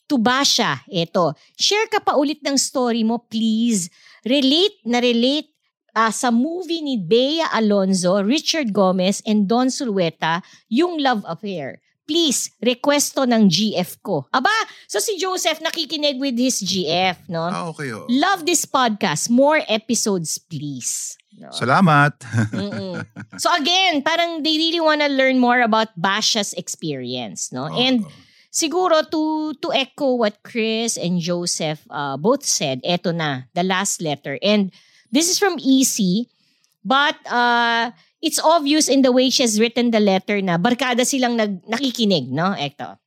Tubasha, 0.09 0.83
eto. 0.91 1.31
Share 1.55 1.87
ka 1.87 2.03
pa 2.03 2.19
ulit 2.19 2.43
ng 2.43 2.59
story 2.59 3.07
mo, 3.07 3.23
please. 3.31 3.87
Relate 4.27 4.83
na 4.83 4.99
relate 4.99 5.47
ah, 5.95 6.11
sa 6.11 6.35
movie 6.35 6.83
ni 6.83 6.99
Bea 6.99 7.47
Alonzo, 7.55 8.19
Richard 8.19 8.75
Gomez, 8.75 9.23
and 9.23 9.47
Don 9.47 9.71
Sulueta, 9.71 10.43
yung 10.67 10.99
love 10.99 11.23
affair. 11.23 11.79
Please, 12.03 12.51
requesto 12.59 13.23
ng 13.23 13.47
GF 13.47 14.03
ko. 14.03 14.27
Aba, 14.35 14.51
so 14.83 14.99
si 14.99 15.15
Joseph 15.15 15.63
nakikinig 15.63 16.19
with 16.19 16.35
his 16.35 16.59
GF, 16.59 17.15
no? 17.31 17.47
Ah, 17.47 17.71
okay. 17.71 17.87
Oh. 17.95 18.03
Love 18.11 18.43
this 18.43 18.67
podcast. 18.67 19.31
More 19.31 19.63
episodes, 19.71 20.35
please. 20.35 21.20
No? 21.37 21.49
Salamat. 21.51 22.17
So 23.41 23.49
again, 23.55 24.03
parang 24.03 24.43
they 24.43 24.57
really 24.57 24.83
wanna 24.83 25.09
learn 25.09 25.39
more 25.39 25.61
about 25.61 25.89
Basha's 25.97 26.53
experience, 26.53 27.49
no? 27.49 27.71
Oo. 27.71 27.79
And 27.79 28.05
siguro 28.51 29.01
to 29.09 29.55
to 29.63 29.71
echo 29.73 30.19
what 30.19 30.43
Chris 30.43 30.99
and 30.99 31.17
Joseph 31.23 31.81
uh, 31.89 32.19
both 32.19 32.43
said, 32.45 32.83
eto 32.83 33.15
na, 33.15 33.47
the 33.55 33.63
last 33.63 34.03
letter. 34.03 34.37
And 34.43 34.69
this 35.09 35.31
is 35.31 35.39
from 35.39 35.57
EC, 35.57 36.27
but 36.83 37.15
uh, 37.25 37.95
it's 38.21 38.37
obvious 38.37 38.91
in 38.91 39.01
the 39.01 39.11
way 39.11 39.31
she 39.31 39.41
has 39.41 39.57
written 39.57 39.89
the 39.89 40.03
letter 40.03 40.37
na 40.43 40.59
barkada 40.59 41.07
silang 41.07 41.39
nag, 41.39 41.63
nakikinig, 41.65 42.29
no? 42.29 42.53
Eto. 42.53 42.99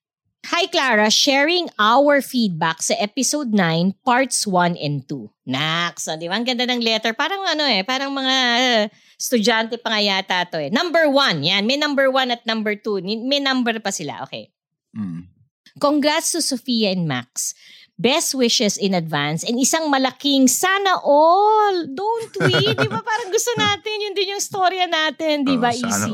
Hi 0.45 0.69
Clara, 0.69 1.09
sharing 1.09 1.73
our 1.81 2.21
feedback 2.21 2.85
sa 2.85 2.93
episode 3.01 3.57
9, 3.57 3.97
parts 4.05 4.45
1 4.45 4.77
and 4.77 5.01
2. 5.09 5.49
Nax, 5.49 6.05
oh, 6.05 6.21
di 6.21 6.29
ba? 6.29 6.37
Ang 6.37 6.45
ganda 6.45 6.69
ng 6.69 6.85
letter. 6.85 7.17
Parang 7.17 7.41
ano 7.49 7.65
eh, 7.65 7.81
parang 7.81 8.13
mga 8.13 8.37
uh, 8.61 8.83
estudyante 9.17 9.81
pa 9.81 9.97
nga 9.97 10.05
yata 10.05 10.45
to 10.53 10.61
eh. 10.61 10.69
Number 10.69 11.09
1, 11.09 11.41
yan. 11.49 11.65
May 11.65 11.81
number 11.81 12.13
1 12.13 12.29
at 12.29 12.45
number 12.45 12.77
2. 12.77 13.01
Ni- 13.01 13.25
May 13.25 13.41
number 13.41 13.73
pa 13.81 13.89
sila. 13.89 14.21
Okay. 14.29 14.53
Mm. 14.93 15.33
Congrats 15.81 16.37
to 16.37 16.45
Sophia 16.45 16.93
and 16.93 17.09
Max. 17.09 17.57
Best 17.97 18.37
wishes 18.37 18.77
in 18.77 18.93
advance 18.93 19.49
and 19.49 19.57
isang 19.57 19.89
malaking 19.89 20.45
sana 20.45 21.01
all. 21.01 21.89
Don't 21.89 22.35
we? 22.45 22.53
di 22.85 22.89
ba 22.91 23.01
parang 23.01 23.33
gusto 23.33 23.49
natin, 23.57 23.97
yun 23.97 24.13
din 24.13 24.37
yung 24.37 24.45
storya 24.45 24.85
natin, 24.85 25.49
di 25.49 25.57
ba, 25.57 25.73
Oh, 25.73 25.81
Easy? 25.89 26.13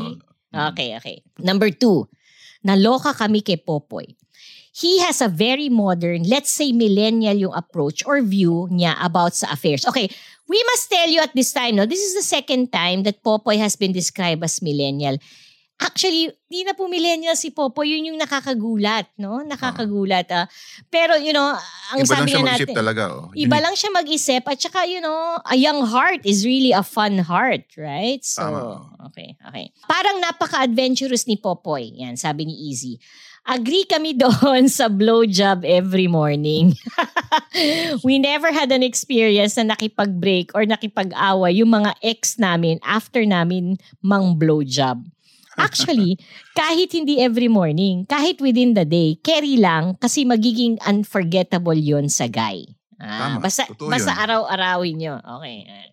all. 0.54 0.70
Okay, 0.70 0.94
okay. 0.94 1.16
Number 1.42 1.72
two, 1.74 2.06
naloka 2.62 3.10
kami 3.10 3.42
kay 3.42 3.58
Popoy. 3.58 4.19
He 4.70 5.02
has 5.02 5.18
a 5.20 5.26
very 5.28 5.68
modern, 5.68 6.22
let's 6.30 6.50
say 6.50 6.70
millennial 6.70 7.34
yung 7.34 7.54
approach 7.54 8.06
or 8.06 8.22
view 8.22 8.70
niya 8.70 8.94
about 9.02 9.34
sa 9.34 9.50
affairs. 9.50 9.82
Okay, 9.82 10.06
we 10.46 10.58
must 10.70 10.86
tell 10.90 11.10
you 11.10 11.18
at 11.18 11.34
this 11.34 11.50
time, 11.50 11.74
no, 11.74 11.86
this 11.86 11.98
is 11.98 12.14
the 12.14 12.26
second 12.26 12.70
time 12.70 13.02
that 13.02 13.22
Popoy 13.22 13.58
has 13.58 13.74
been 13.74 13.90
described 13.90 14.42
as 14.46 14.62
millennial. 14.62 15.18
Actually, 15.80 16.28
di 16.44 16.60
na 16.60 16.76
po 16.76 16.92
millennial 16.92 17.32
si 17.40 17.48
Popoy, 17.56 17.96
yun 17.96 18.12
yung 18.12 18.20
nakakagulat, 18.20 19.08
no? 19.16 19.40
Nakakagulat. 19.40 20.28
ah. 20.28 20.44
Pero, 20.92 21.16
you 21.16 21.32
know, 21.32 21.56
ang 21.88 22.04
Iba 22.04 22.20
lang 22.20 22.20
sabi 22.20 22.28
siya 22.28 22.36
nga 22.36 22.44
mag-isip 22.52 22.68
natin, 22.68 22.76
talaga. 22.76 23.02
Oh. 23.16 23.32
Iba 23.32 23.58
lang 23.64 23.74
siya 23.74 23.90
mag-isip 23.96 24.42
at 24.44 24.58
saka, 24.60 24.84
you 24.84 25.00
know, 25.00 25.40
a 25.48 25.56
young 25.56 25.80
heart 25.88 26.20
is 26.28 26.44
really 26.44 26.76
a 26.76 26.84
fun 26.84 27.16
heart, 27.24 27.64
right? 27.80 28.20
So, 28.20 28.44
Tama. 28.44 28.92
okay, 29.08 29.40
okay. 29.40 29.72
Parang 29.88 30.20
napaka-adventurous 30.20 31.24
ni 31.24 31.40
Popoy. 31.40 31.96
Yan, 31.96 32.20
sabi 32.20 32.44
ni 32.44 32.52
Easy. 32.68 33.00
Agree 33.48 33.88
kami 33.88 34.14
doon 34.22 34.68
sa 34.68 34.86
blowjob 34.86 35.64
every 35.64 36.06
morning. 36.06 36.76
We 38.06 38.20
never 38.20 38.52
had 38.52 38.70
an 38.70 38.84
experience 38.84 39.56
na 39.56 39.74
nakipag-break 39.74 40.52
or 40.54 40.68
nakipag-away 40.68 41.58
yung 41.58 41.72
mga 41.72 41.96
ex 42.04 42.36
namin 42.36 42.78
after 42.84 43.24
namin 43.24 43.80
mang 44.04 44.36
blowjob. 44.36 45.02
Actually, 45.58 46.16
kahit 46.60 46.94
hindi 46.94 47.20
every 47.20 47.50
morning, 47.50 48.06
kahit 48.06 48.38
within 48.38 48.72
the 48.78 48.86
day, 48.86 49.18
carry 49.20 49.58
lang 49.58 49.98
kasi 49.98 50.24
magiging 50.24 50.78
unforgettable 50.86 51.76
yon 51.76 52.08
sa 52.08 52.30
guy. 52.30 52.64
Ah, 53.00 53.36
Tama. 53.36 53.48
basta, 53.48 53.64
basta 53.80 54.12
araw-arawin 54.12 54.96
nyo. 55.00 55.14
Okay. 55.40 55.89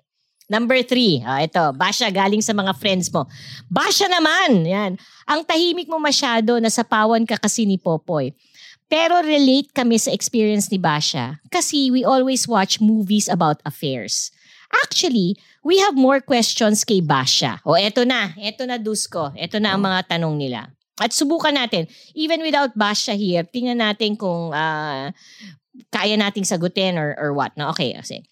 Number 0.48 0.80
three, 0.80 1.20
ah, 1.28 1.44
ito, 1.44 1.60
Basha 1.76 2.08
galing 2.08 2.40
sa 2.40 2.56
mga 2.56 2.72
friends 2.80 3.12
mo. 3.12 3.28
Basha 3.68 4.08
naman, 4.08 4.64
yan. 4.64 4.92
Ang 5.28 5.44
tahimik 5.44 5.92
mo 5.92 6.00
masyado, 6.00 6.56
nasapawan 6.64 7.28
ka 7.28 7.36
kasi 7.36 7.68
ni 7.68 7.76
Popoy. 7.76 8.32
Pero 8.88 9.20
relate 9.20 9.68
kami 9.76 10.00
sa 10.00 10.16
experience 10.16 10.72
ni 10.72 10.80
Basha 10.80 11.44
kasi 11.52 11.92
we 11.92 12.08
always 12.08 12.48
watch 12.48 12.80
movies 12.80 13.28
about 13.28 13.60
affairs. 13.68 14.32
Actually, 14.88 15.36
we 15.68 15.76
have 15.84 16.00
more 16.00 16.24
questions 16.24 16.88
kay 16.88 17.04
Basha. 17.04 17.60
O 17.68 17.76
eto 17.76 18.08
na, 18.08 18.32
eto 18.40 18.64
na 18.64 18.80
Dusko. 18.80 19.36
Eto 19.36 19.60
na 19.60 19.76
ang 19.76 19.84
mga 19.84 20.16
tanong 20.16 20.40
nila. 20.40 20.72
At 20.96 21.12
subukan 21.12 21.52
natin, 21.52 21.92
even 22.16 22.40
without 22.40 22.72
Basha 22.72 23.12
here, 23.12 23.44
tingnan 23.44 23.84
natin 23.84 24.16
kung 24.16 24.56
ah, 24.56 25.12
kaya 25.92 26.16
nating 26.16 26.48
sagutin 26.48 26.96
or, 26.96 27.12
or 27.20 27.36
what. 27.36 27.52
No? 27.60 27.76
Okay, 27.76 27.92
kasi. 27.92 28.24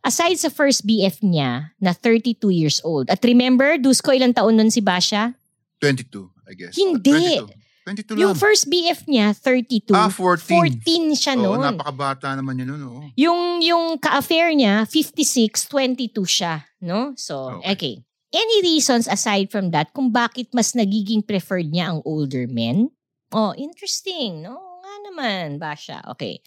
Aside 0.00 0.40
sa 0.40 0.48
first 0.48 0.88
BF 0.88 1.20
niya 1.20 1.76
na 1.76 1.92
32 1.92 2.48
years 2.48 2.80
old. 2.80 3.12
At 3.12 3.20
remember, 3.20 3.76
Dusko, 3.76 4.16
ilang 4.16 4.32
taon 4.32 4.56
nun 4.56 4.72
si 4.72 4.80
Basha? 4.80 5.36
22, 5.84 6.24
I 6.48 6.54
guess. 6.56 6.74
Hindi. 6.76 7.40
22. 7.44 7.60
22 7.84 8.20
Yung 8.20 8.32
lang. 8.36 8.40
first 8.40 8.68
BF 8.68 9.08
niya, 9.08 9.32
32. 9.32 9.92
Ah, 9.96 10.12
14. 10.12 10.84
14 10.84 11.16
siya 11.16 11.34
Oo, 11.36 11.56
noon. 11.56 11.64
napakabata 11.64 12.32
naman 12.36 12.60
yun 12.60 12.76
noon. 12.76 12.82
Oh. 12.84 13.04
Yung 13.16 13.64
yung 13.64 13.96
ka-affair 13.96 14.52
niya, 14.52 14.84
56, 14.84 15.68
22 15.68 16.12
siya, 16.24 16.64
no? 16.84 17.16
So, 17.16 17.60
okay. 17.60 17.72
Okay. 17.72 17.94
Any 18.30 18.62
reasons 18.62 19.10
aside 19.10 19.50
from 19.50 19.74
that 19.74 19.90
kung 19.90 20.14
bakit 20.14 20.54
mas 20.54 20.70
nagiging 20.70 21.26
preferred 21.26 21.66
niya 21.66 21.90
ang 21.90 22.00
older 22.06 22.46
men? 22.46 22.94
Oh, 23.34 23.50
interesting, 23.58 24.38
no? 24.38 24.54
Nga 24.54 24.94
naman, 25.10 25.46
Basha. 25.58 25.98
Okay. 26.14 26.38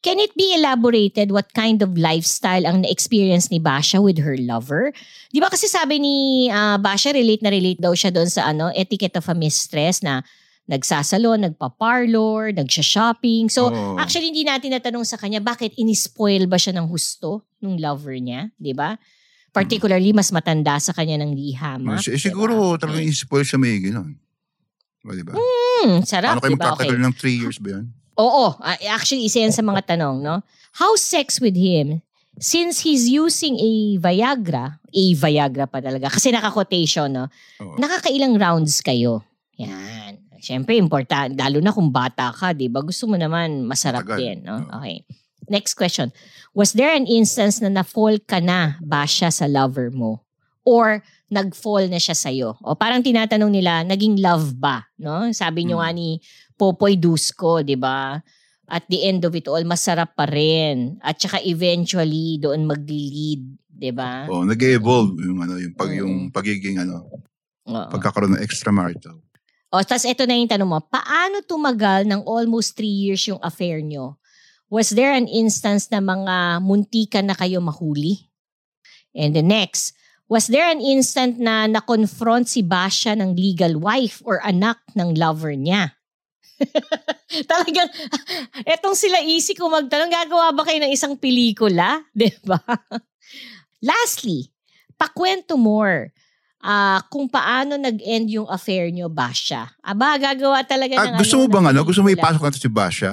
Can 0.00 0.16
it 0.16 0.32
be 0.32 0.56
elaborated 0.56 1.28
what 1.28 1.52
kind 1.52 1.84
of 1.84 1.92
lifestyle 1.92 2.64
ang 2.64 2.82
na-experience 2.82 3.52
ni 3.52 3.60
Basha 3.60 4.00
with 4.00 4.16
her 4.16 4.32
lover? 4.40 4.96
Di 5.28 5.44
ba 5.44 5.52
kasi 5.52 5.68
sabi 5.68 6.00
ni 6.00 6.14
ah, 6.48 6.80
Basha, 6.80 7.12
relate 7.12 7.44
na 7.44 7.52
relate 7.52 7.76
daw 7.76 7.92
siya 7.92 8.08
doon 8.08 8.24
sa 8.24 8.48
ano, 8.48 8.72
etiquette 8.72 9.20
of 9.20 9.28
a 9.28 9.36
mistress 9.36 10.00
na 10.00 10.24
nagsasalon, 10.64 11.44
nagpa-parlor, 11.44 12.56
nagsha-shopping. 12.56 13.52
So, 13.52 13.68
Oo. 13.68 14.00
actually, 14.00 14.32
hindi 14.32 14.46
natin 14.46 14.72
natanong 14.72 15.04
sa 15.04 15.18
kanya, 15.18 15.42
bakit 15.42 15.76
inispoil 15.76 16.48
ba 16.48 16.56
siya 16.56 16.80
ng 16.80 16.88
husto 16.88 17.44
nung 17.60 17.76
lover 17.76 18.16
niya? 18.16 18.48
Di 18.56 18.72
ba? 18.72 18.96
Particularly, 19.50 20.14
mas 20.14 20.30
matanda 20.30 20.78
sa 20.78 20.94
kanya 20.94 21.20
ng 21.20 21.34
liham. 21.34 21.90
Eh, 21.90 21.92
ah. 21.92 22.00
si- 22.00 22.14
Diba? 22.14 22.22
siguro 22.22 22.54
talagang 22.78 23.02
ispoil 23.04 23.42
siya 23.42 23.58
may 23.58 23.82
gano'n. 23.82 24.14
Diba? 25.02 25.34
Hmm, 25.34 26.06
sarap, 26.06 26.38
Ano 26.38 26.40
kayo 26.40 26.54
di 26.54 26.56
ba? 26.56 26.64
magtatagal 26.72 26.96
Okay. 26.96 27.04
ng 27.04 27.14
3 27.18 27.34
years 27.36 27.58
ba 27.58 27.68
yun? 27.76 27.86
Oo, 28.20 28.52
ah, 28.60 28.76
actually 28.92 29.24
isa 29.24 29.40
yan 29.40 29.54
sa 29.56 29.64
mga 29.64 29.96
tanong, 29.96 30.20
no? 30.20 30.44
How 30.76 30.92
sex 31.00 31.40
with 31.40 31.56
him 31.56 32.04
since 32.36 32.84
he's 32.84 33.08
using 33.08 33.56
a 33.56 33.96
Viagra, 33.96 34.76
a 34.76 35.04
Viagra 35.16 35.64
pa 35.64 35.80
talaga 35.80 36.12
kasi 36.12 36.28
naka-quotation, 36.30 37.08
no? 37.08 37.26
Oo. 37.64 37.80
Nakakailang 37.80 38.36
rounds 38.36 38.84
kayo? 38.84 39.24
Yan. 39.56 40.20
Siyempre, 40.40 40.76
important. 40.80 41.36
Lalo 41.36 41.60
na 41.60 41.72
kung 41.72 41.92
bata 41.92 42.32
ka, 42.32 42.56
di 42.56 42.72
ba? 42.72 42.80
Gusto 42.80 43.04
mo 43.08 43.16
naman 43.20 43.64
masarap 43.64 44.04
Matagal. 44.04 44.18
din, 44.20 44.36
no? 44.44 44.56
Oo. 44.56 44.80
Okay. 44.80 45.04
Next 45.50 45.74
question. 45.74 46.14
Was 46.54 46.72
there 46.72 46.94
an 46.94 47.10
instance 47.10 47.58
na 47.60 47.68
na-fall 47.68 48.22
ka 48.24 48.38
na 48.40 48.80
ba 48.80 49.04
siya 49.04 49.28
sa 49.34 49.50
lover 49.50 49.90
mo? 49.92 50.24
Or 50.62 51.00
nag-fall 51.32 51.88
na 51.88 51.96
siya 51.96 52.12
sa'yo? 52.12 52.58
O 52.60 52.76
parang 52.76 53.00
tinatanong 53.00 53.48
nila, 53.48 53.80
naging 53.82 54.20
love 54.20 54.52
ba? 54.56 54.84
No? 55.00 55.24
Sabi 55.32 55.64
nyo 55.64 55.80
Hmm. 55.80 55.84
nga 55.84 55.90
ni 55.96 56.08
Popoy 56.54 57.00
Dusko, 57.00 57.64
di 57.64 57.80
ba? 57.80 58.20
At 58.70 58.86
the 58.86 59.02
end 59.02 59.24
of 59.26 59.34
it 59.34 59.48
all, 59.50 59.62
masarap 59.66 60.14
pa 60.14 60.28
rin. 60.30 61.00
At 61.02 61.18
saka 61.18 61.42
eventually, 61.42 62.38
doon 62.38 62.68
mag-lead, 62.68 63.42
di 63.66 63.90
ba? 63.90 64.28
Oh, 64.30 64.46
nag-evolve 64.46 65.18
yung 65.26 65.42
ano, 65.42 65.58
yung 65.58 65.74
pag 65.74 65.90
Oo. 65.90 65.98
yung 66.06 66.14
pagiging 66.30 66.78
ano, 66.78 67.08
Oo. 67.66 67.88
pagkakaroon 67.90 68.38
ng 68.38 68.44
extramarital. 68.44 69.18
O, 69.70 69.82
tas 69.82 70.02
ito 70.02 70.26
na 70.26 70.34
yung 70.34 70.50
tanong 70.50 70.66
mo, 70.66 70.78
paano 70.82 71.42
tumagal 71.42 72.02
ng 72.06 72.26
almost 72.26 72.74
three 72.74 72.90
years 72.90 73.22
yung 73.26 73.38
affair 73.40 73.78
nyo? 73.80 74.18
Was 74.70 74.94
there 74.94 75.14
an 75.14 75.26
instance 75.26 75.90
na 75.90 75.98
mga 75.98 76.62
muntikan 76.62 77.26
na 77.26 77.34
kayo 77.34 77.58
mahuli? 77.58 78.30
And 79.14 79.34
the 79.34 79.42
next, 79.42 79.94
Was 80.30 80.46
there 80.46 80.70
an 80.70 80.78
instant 80.78 81.42
na 81.42 81.66
na-confront 81.66 82.46
si 82.46 82.62
Basha 82.62 83.18
ng 83.18 83.34
legal 83.34 83.82
wife 83.82 84.22
or 84.22 84.38
anak 84.46 84.78
ng 84.94 85.18
lover 85.18 85.58
niya? 85.58 85.98
Talagang, 87.50 87.90
etong 88.78 88.94
sila 88.94 89.18
easy 89.26 89.58
kung 89.58 89.74
magtanong, 89.74 90.06
gagawa 90.06 90.54
ba 90.54 90.62
kayo 90.62 90.78
ng 90.86 90.94
isang 90.94 91.18
pelikula? 91.18 92.06
ba? 92.46 92.62
Lastly, 93.82 94.54
pakwento 94.94 95.58
more 95.58 96.14
ah 96.60 97.00
kung 97.08 97.24
paano 97.24 97.80
nag-end 97.80 98.30
yung 98.30 98.46
affair 98.46 98.92
nyo, 98.94 99.10
Basha. 99.10 99.72
Aba, 99.82 100.14
gagawa 100.20 100.62
talaga 100.62 100.94
Ah, 100.94 101.06
ng 101.16 101.24
gusto 101.24 101.42
mo 101.42 101.50
bang 101.50 101.64
ng 101.66 101.70
ano? 101.74 101.80
Gusto 101.82 102.04
mo 102.04 102.12
ipasok 102.12 102.42
natin 102.44 102.60
si 102.62 102.70
Basha? 102.70 103.12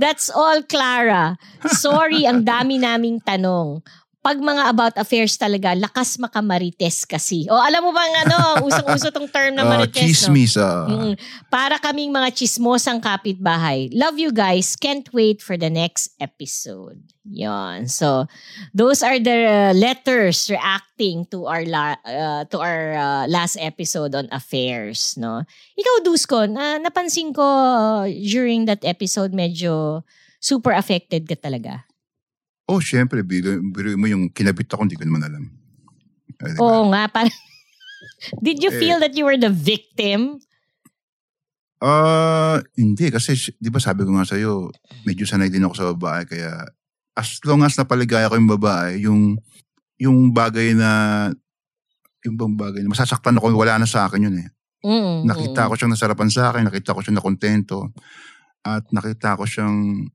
That's 0.00 0.32
all, 0.32 0.64
Clara. 0.64 1.36
Sorry, 1.76 2.24
ang 2.24 2.42
dami 2.42 2.80
naming 2.80 3.20
tanong. 3.20 3.84
Pag 4.28 4.44
mga 4.44 4.62
about 4.68 4.92
affairs 5.00 5.40
talaga, 5.40 5.72
lakas 5.72 6.20
makamarites 6.20 7.08
kasi. 7.08 7.48
O 7.48 7.56
alam 7.56 7.80
mo 7.80 7.96
bang 7.96 8.28
ano, 8.28 8.60
usong-uso 8.68 9.08
tong 9.08 9.24
term 9.24 9.56
na 9.56 9.64
Ah, 9.64 9.72
marites, 9.72 10.04
no? 10.04 10.04
chismis. 10.04 10.52
ah. 10.60 10.84
Mm, 10.84 11.16
para 11.48 11.80
kaming 11.80 12.12
mga 12.12 12.36
chismosang 12.36 13.00
kapitbahay. 13.00 13.88
Love 13.96 14.20
you 14.20 14.28
guys. 14.28 14.76
Can't 14.76 15.08
wait 15.16 15.40
for 15.40 15.56
the 15.56 15.72
next 15.72 16.12
episode. 16.20 17.00
Yon. 17.24 17.88
So, 17.88 18.28
those 18.76 19.00
are 19.00 19.16
the 19.16 19.38
uh, 19.48 19.72
letters 19.72 20.52
reacting 20.52 21.24
to 21.32 21.48
our 21.48 21.64
la- 21.64 21.96
uh, 22.04 22.44
to 22.52 22.56
our 22.60 23.00
uh, 23.00 23.24
last 23.32 23.56
episode 23.56 24.12
on 24.12 24.28
affairs, 24.28 25.16
no. 25.16 25.40
Ikaw 25.72 25.96
Dusko, 26.04 26.44
na 26.44 26.76
napansin 26.76 27.32
ko 27.32 27.40
uh, 27.40 28.04
during 28.12 28.68
that 28.68 28.84
episode 28.84 29.32
medyo 29.32 30.04
super 30.36 30.76
affected 30.76 31.24
ka 31.24 31.36
talaga. 31.40 31.87
Oh, 32.68 32.84
syempre, 32.84 33.24
biro, 33.24 33.56
biro 33.72 33.96
mo 33.96 34.04
yung 34.04 34.28
kinabit 34.28 34.68
ako, 34.68 34.84
hindi 34.84 35.00
ko 35.00 35.08
naman 35.08 35.24
alam. 35.24 35.44
Ah, 36.38 36.52
diba? 36.52 36.60
Oo 36.60 36.82
nga, 36.92 37.08
parang 37.08 37.32
Did 38.44 38.60
you 38.62 38.70
Eh. 38.70 38.78
feel 38.78 39.00
that 39.00 39.16
you 39.16 39.24
were 39.24 39.40
the 39.40 39.50
victim? 39.50 40.38
Ah, 41.78 42.58
hindi 42.74 43.06
kasi 43.06 43.38
'di 43.54 43.70
ba 43.70 43.78
sabi 43.78 44.02
ko 44.02 44.10
nga 44.18 44.26
sa 44.26 44.34
iyo, 44.34 44.66
medyo 45.06 45.22
sanay 45.22 45.46
din 45.46 45.62
ako 45.62 45.74
sa 45.78 45.86
babae 45.94 46.26
kaya 46.26 46.50
as 47.14 47.38
long 47.46 47.62
as 47.62 47.78
napaligaya 47.78 48.26
ko 48.26 48.34
yung 48.34 48.50
babae, 48.50 48.98
yung 48.98 49.22
yung 49.98 50.18
bagay 50.34 50.74
na 50.74 50.90
yung 52.26 52.34
bang 52.34 52.54
bagay 52.58 52.80
na 52.82 52.90
masasaktan 52.90 53.38
ako, 53.38 53.54
wala 53.54 53.78
na 53.78 53.86
sa 53.86 54.10
akin 54.10 54.26
yun 54.26 54.36
eh. 54.42 54.48
Mm, 54.82 55.26
Nakita 55.26 55.70
ko 55.70 55.74
siyang 55.78 55.94
nasarapan 55.94 56.30
sa 56.30 56.50
akin, 56.50 56.66
nakita 56.66 56.94
ko 56.94 57.00
siyang 57.02 57.18
nakontento 57.22 57.94
at 58.66 58.82
nakita 58.90 59.38
ko 59.38 59.46
siyang 59.46 60.06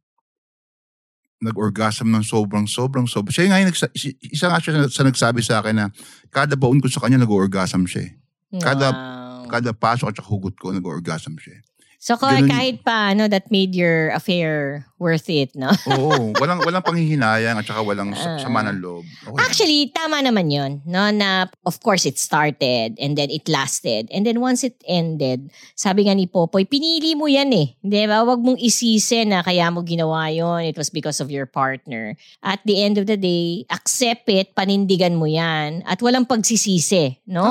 nag-orgasm 1.44 2.08
ng 2.08 2.24
sobrang 2.24 2.64
sobrang 2.64 3.04
sobrang. 3.04 3.30
Siya 3.30 3.52
nga 3.52 3.60
yung 3.60 3.70
nagsa- 3.70 3.92
isa 4.24 4.48
nga 4.48 4.58
siya 4.58 4.88
sa 4.88 5.04
nagsabi 5.04 5.44
sa 5.44 5.60
akin 5.60 5.76
na 5.76 5.86
kada 6.30 6.56
baon 6.56 6.80
ko 6.80 6.88
sa 6.88 7.04
kanya 7.04 7.20
nag-orgasm 7.20 7.84
siya. 7.84 8.08
eh. 8.08 8.12
kada- 8.58 8.92
Wow. 8.94 9.22
Kada 9.44 9.70
pasok 9.70 10.10
at 10.10 10.24
hugot 10.24 10.56
ko 10.56 10.72
nag-orgasm 10.72 11.36
siya. 11.38 11.60
So 12.04 12.20
Ganun- 12.20 12.52
kahit 12.52 12.84
pa 12.84 13.16
ano 13.16 13.32
that 13.32 13.48
made 13.48 13.72
your 13.72 14.12
affair 14.12 14.84
worth 15.00 15.32
it, 15.32 15.56
no? 15.56 15.72
Oo, 15.88 16.36
walang 16.36 16.60
walang 16.68 16.84
panghihinayang 16.84 17.56
at 17.56 17.64
saka 17.64 17.80
walang 17.80 18.12
Ah. 18.12 18.36
sama 18.36 18.60
ng 18.68 18.84
loob. 18.84 19.08
Okay. 19.24 19.40
Actually, 19.40 19.80
tama 19.88 20.20
naman 20.20 20.52
'yon, 20.52 20.72
no? 20.84 21.08
Na 21.16 21.48
of 21.64 21.80
course 21.80 22.04
it 22.04 22.20
started 22.20 23.00
and 23.00 23.16
then 23.16 23.32
it 23.32 23.48
lasted. 23.48 24.12
And 24.12 24.28
then 24.28 24.44
once 24.44 24.68
it 24.68 24.76
ended, 24.84 25.48
sabi 25.80 26.04
nga 26.04 26.16
ni 26.16 26.28
Popoy, 26.28 26.68
pinili 26.68 27.16
mo 27.16 27.32
'yan 27.32 27.56
eh. 27.56 27.80
'Di 27.80 28.04
ba? 28.04 28.28
Wag 28.28 28.44
mong 28.44 28.60
isisi 28.60 29.24
na 29.24 29.40
kaya 29.40 29.72
mo 29.72 29.80
ginawa 29.88 30.28
'yon. 30.28 30.68
It 30.68 30.76
was 30.76 30.92
because 30.92 31.24
of 31.24 31.32
your 31.32 31.48
partner. 31.48 32.20
At 32.44 32.60
the 32.68 32.84
end 32.84 33.00
of 33.00 33.08
the 33.08 33.16
day, 33.16 33.64
accept 33.72 34.28
it, 34.28 34.52
panindigan 34.52 35.16
mo 35.16 35.24
'yan 35.24 35.88
at 35.88 36.04
walang 36.04 36.28
pagsisisi, 36.28 37.24
no? 37.32 37.48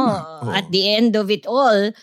At 0.53 0.69
the 0.69 0.93
end 0.93 1.17
of 1.17 1.33
it 1.33 1.49
all, 1.49 1.97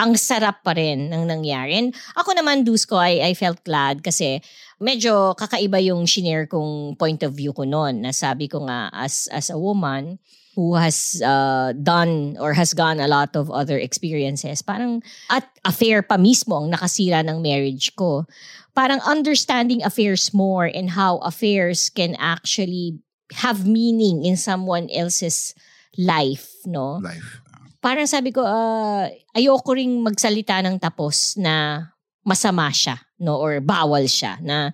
ang 0.00 0.16
sarap 0.16 0.64
pa 0.64 0.72
rin 0.72 1.12
ng 1.12 1.28
nangyari. 1.28 1.76
And 1.76 1.92
ako 2.16 2.32
naman, 2.32 2.64
Dusko, 2.64 2.96
I, 2.96 3.20
I 3.20 3.32
felt 3.36 3.60
glad 3.68 4.00
kasi 4.00 4.40
medyo 4.80 5.36
kakaiba 5.36 5.76
yung 5.84 6.08
shinare 6.08 6.48
kong 6.48 6.96
point 6.96 7.20
of 7.20 7.36
view 7.36 7.52
ko 7.52 7.68
noon. 7.68 8.00
Nasabi 8.00 8.48
ko 8.48 8.64
nga, 8.64 8.88
as, 8.96 9.28
as 9.28 9.52
a 9.52 9.60
woman 9.60 10.16
who 10.56 10.74
has 10.74 11.20
uh, 11.20 11.76
done 11.76 12.34
or 12.40 12.56
has 12.56 12.72
gone 12.72 12.98
a 12.98 13.06
lot 13.06 13.36
of 13.36 13.52
other 13.52 13.76
experiences, 13.76 14.64
parang 14.64 15.04
at 15.28 15.44
affair 15.68 16.00
pa 16.02 16.16
mismo 16.16 16.56
ang 16.56 16.72
nakasira 16.72 17.20
ng 17.20 17.44
marriage 17.44 17.92
ko. 17.94 18.24
Parang 18.72 19.04
understanding 19.04 19.84
affairs 19.84 20.32
more 20.32 20.64
and 20.64 20.96
how 20.96 21.20
affairs 21.22 21.92
can 21.92 22.16
actually 22.16 22.96
have 23.36 23.68
meaning 23.68 24.24
in 24.24 24.34
someone 24.34 24.88
else's 24.90 25.54
life, 25.98 26.50
no? 26.66 26.98
Life. 27.04 27.42
Parang 27.80 28.06
sabi 28.06 28.30
ko, 28.30 28.44
ah, 28.44 29.08
ayoko 29.34 29.72
ring 29.74 30.04
magsalita 30.04 30.60
ng 30.60 30.76
tapos 30.78 31.34
na 31.40 31.88
masama 32.24 32.68
siya, 32.68 33.00
no? 33.18 33.40
Or 33.40 33.58
bawal 33.64 34.04
siya. 34.04 34.36
Na 34.44 34.70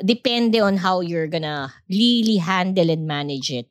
depende 0.00 0.62
on 0.62 0.78
how 0.78 1.02
you're 1.02 1.28
gonna 1.28 1.74
really 1.90 2.38
handle 2.38 2.88
and 2.88 3.04
manage 3.04 3.50
it. 3.50 3.68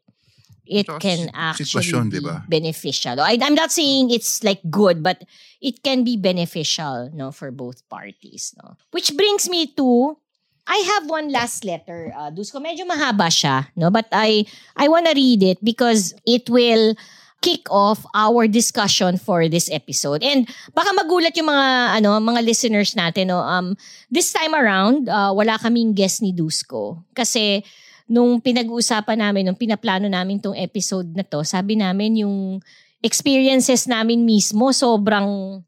It 0.63 0.88
can 1.04 1.28
actually 1.36 1.91
be 2.08 2.19
di 2.19 2.24
ba? 2.24 2.48
beneficial. 2.48 3.19
I, 3.19 3.36
I'm 3.36 3.56
not 3.56 3.72
saying 3.72 4.15
it's 4.15 4.48
like 4.48 4.63
good, 4.72 5.04
but 5.04 5.19
it 5.60 5.84
can 5.84 6.08
be 6.08 6.15
beneficial, 6.15 7.12
no, 7.12 7.36
for 7.36 7.52
both 7.52 7.84
parties, 7.91 8.56
no. 8.63 8.80
Which 8.91 9.12
brings 9.12 9.52
me 9.52 9.67
to 9.76 10.15
I 10.63 10.80
have 10.96 11.12
one 11.12 11.28
last 11.32 11.67
letter, 11.67 12.15
uh, 12.15 12.32
Dusko. 12.32 12.63
Medyo 12.63 12.88
mahaba 12.88 13.28
siya, 13.28 13.67
no? 13.76 13.91
But 13.91 14.08
I 14.15 14.48
I 14.80 14.88
wanna 14.88 15.12
read 15.12 15.43
it 15.43 15.60
because 15.60 16.15
it 16.24 16.48
will 16.48 16.96
kick 17.43 17.67
off 17.67 18.08
our 18.15 18.47
discussion 18.47 19.19
for 19.19 19.51
this 19.51 19.67
episode. 19.67 20.23
And 20.23 20.47
baka 20.71 20.95
magulat 20.95 21.36
yung 21.36 21.51
mga 21.51 21.99
ano, 21.99 22.15
mga 22.23 22.39
listeners 22.39 22.95
natin, 22.95 23.36
no. 23.36 23.43
Um 23.43 23.75
this 24.08 24.32
time 24.32 24.56
around, 24.56 25.12
uh, 25.12 25.36
wala 25.36 25.60
kaming 25.60 25.91
guest 25.91 26.23
ni 26.23 26.32
Dusko 26.32 27.03
kasi 27.12 27.60
nung 28.08 28.39
pinag-uusapan 28.39 29.19
namin, 29.19 29.43
nung 29.51 29.60
pinaplano 29.60 30.08
namin 30.08 30.39
tong 30.39 30.56
episode 30.56 31.12
na 31.12 31.23
to, 31.27 31.43
sabi 31.43 31.75
namin 31.75 32.23
yung 32.23 32.63
experiences 33.03 33.84
namin 33.84 34.23
mismo 34.23 34.71
sobrang 34.71 35.60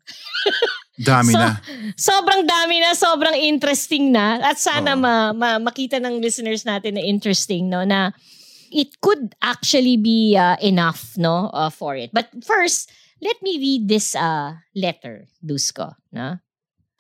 Dami 0.96 1.36
So, 1.36 1.40
na. 1.44 1.60
sobrang 2.00 2.48
dami 2.48 2.80
na, 2.80 2.96
sobrang 2.96 3.36
interesting 3.36 4.16
na. 4.16 4.40
At 4.40 4.56
sana 4.56 4.96
Oo. 4.96 5.04
ma, 5.04 5.36
ma- 5.36 5.60
makita 5.60 6.00
ng 6.00 6.24
listeners 6.24 6.64
natin 6.64 6.96
na 6.96 7.04
interesting, 7.04 7.68
no, 7.68 7.84
na 7.84 8.16
it 8.72 9.02
could 9.02 9.36
actually 9.42 9.98
be 9.98 10.38
uh, 10.38 10.58
enough, 10.62 11.18
no, 11.18 11.50
uh, 11.54 11.70
for 11.70 11.96
it. 11.96 12.12
But 12.14 12.30
first, 12.44 12.92
let 13.22 13.42
me 13.42 13.58
read 13.58 13.88
this 13.88 14.16
uh, 14.16 14.54
letter, 14.76 15.28
Dusko, 15.44 15.96
no? 16.12 16.40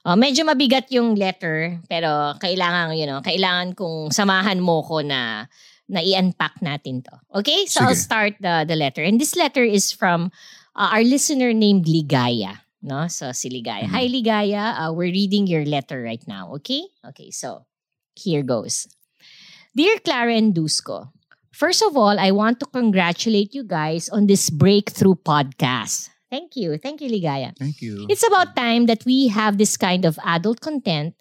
Uh, 0.06 0.13
medyo 0.13 0.45
mabigat 0.45 0.93
yung 0.93 1.17
letter, 1.17 1.82
pero 1.89 2.38
kailangan, 2.38 2.93
you 2.93 3.10
know, 3.10 3.25
kailangan 3.25 3.73
kong 3.73 4.13
samahan 4.13 4.62
mo 4.62 4.86
ko 4.86 5.01
na 5.01 5.49
na 5.89 6.01
i-unpack 6.01 6.62
natin 6.62 7.01
to. 7.06 7.13
Okay? 7.41 7.65
So 7.65 7.86
I'll 7.86 7.97
Sige. 7.97 8.06
start 8.10 8.34
the, 8.39 8.65
the 8.67 8.75
letter. 8.75 9.01
And 9.01 9.21
this 9.21 9.36
letter 9.36 9.63
is 9.63 9.91
from 9.91 10.32
uh, 10.75 10.89
our 10.93 11.04
listener 11.04 11.54
named 11.54 11.86
Ligaya. 11.86 12.62
No? 12.82 13.08
So 13.08 13.32
si 13.34 13.49
Ligaya. 13.49 13.86
Hi 13.89 14.06
Ligaya, 14.08 14.78
uh, 14.78 14.93
we're 14.93 15.13
reading 15.13 15.47
your 15.47 15.65
letter 15.65 16.01
right 16.01 16.21
now. 16.28 16.54
Okay? 16.62 16.86
Okay, 17.10 17.30
so 17.30 17.65
here 18.13 18.41
goes. 18.41 18.88
Dear 19.75 19.99
Clara 19.99 20.34
and 20.34 20.54
Dusko, 20.54 21.12
first 21.55 21.81
of 21.81 21.95
all, 21.95 22.19
I 22.19 22.31
want 22.31 22.59
to 22.59 22.67
congratulate 22.67 23.55
you 23.55 23.63
guys 23.63 24.09
on 24.09 24.27
this 24.27 24.49
breakthrough 24.51 25.15
podcast. 25.15 26.09
Thank 26.29 26.55
you. 26.59 26.77
Thank 26.77 26.99
you, 26.99 27.09
Ligaya. 27.09 27.55
Thank 27.57 27.81
you. 27.81 28.05
It's 28.09 28.25
about 28.27 28.55
time 28.55 28.87
that 28.87 29.05
we 29.05 29.29
have 29.29 29.57
this 29.57 29.77
kind 29.77 30.03
of 30.03 30.19
adult 30.25 30.59
content 30.59 31.15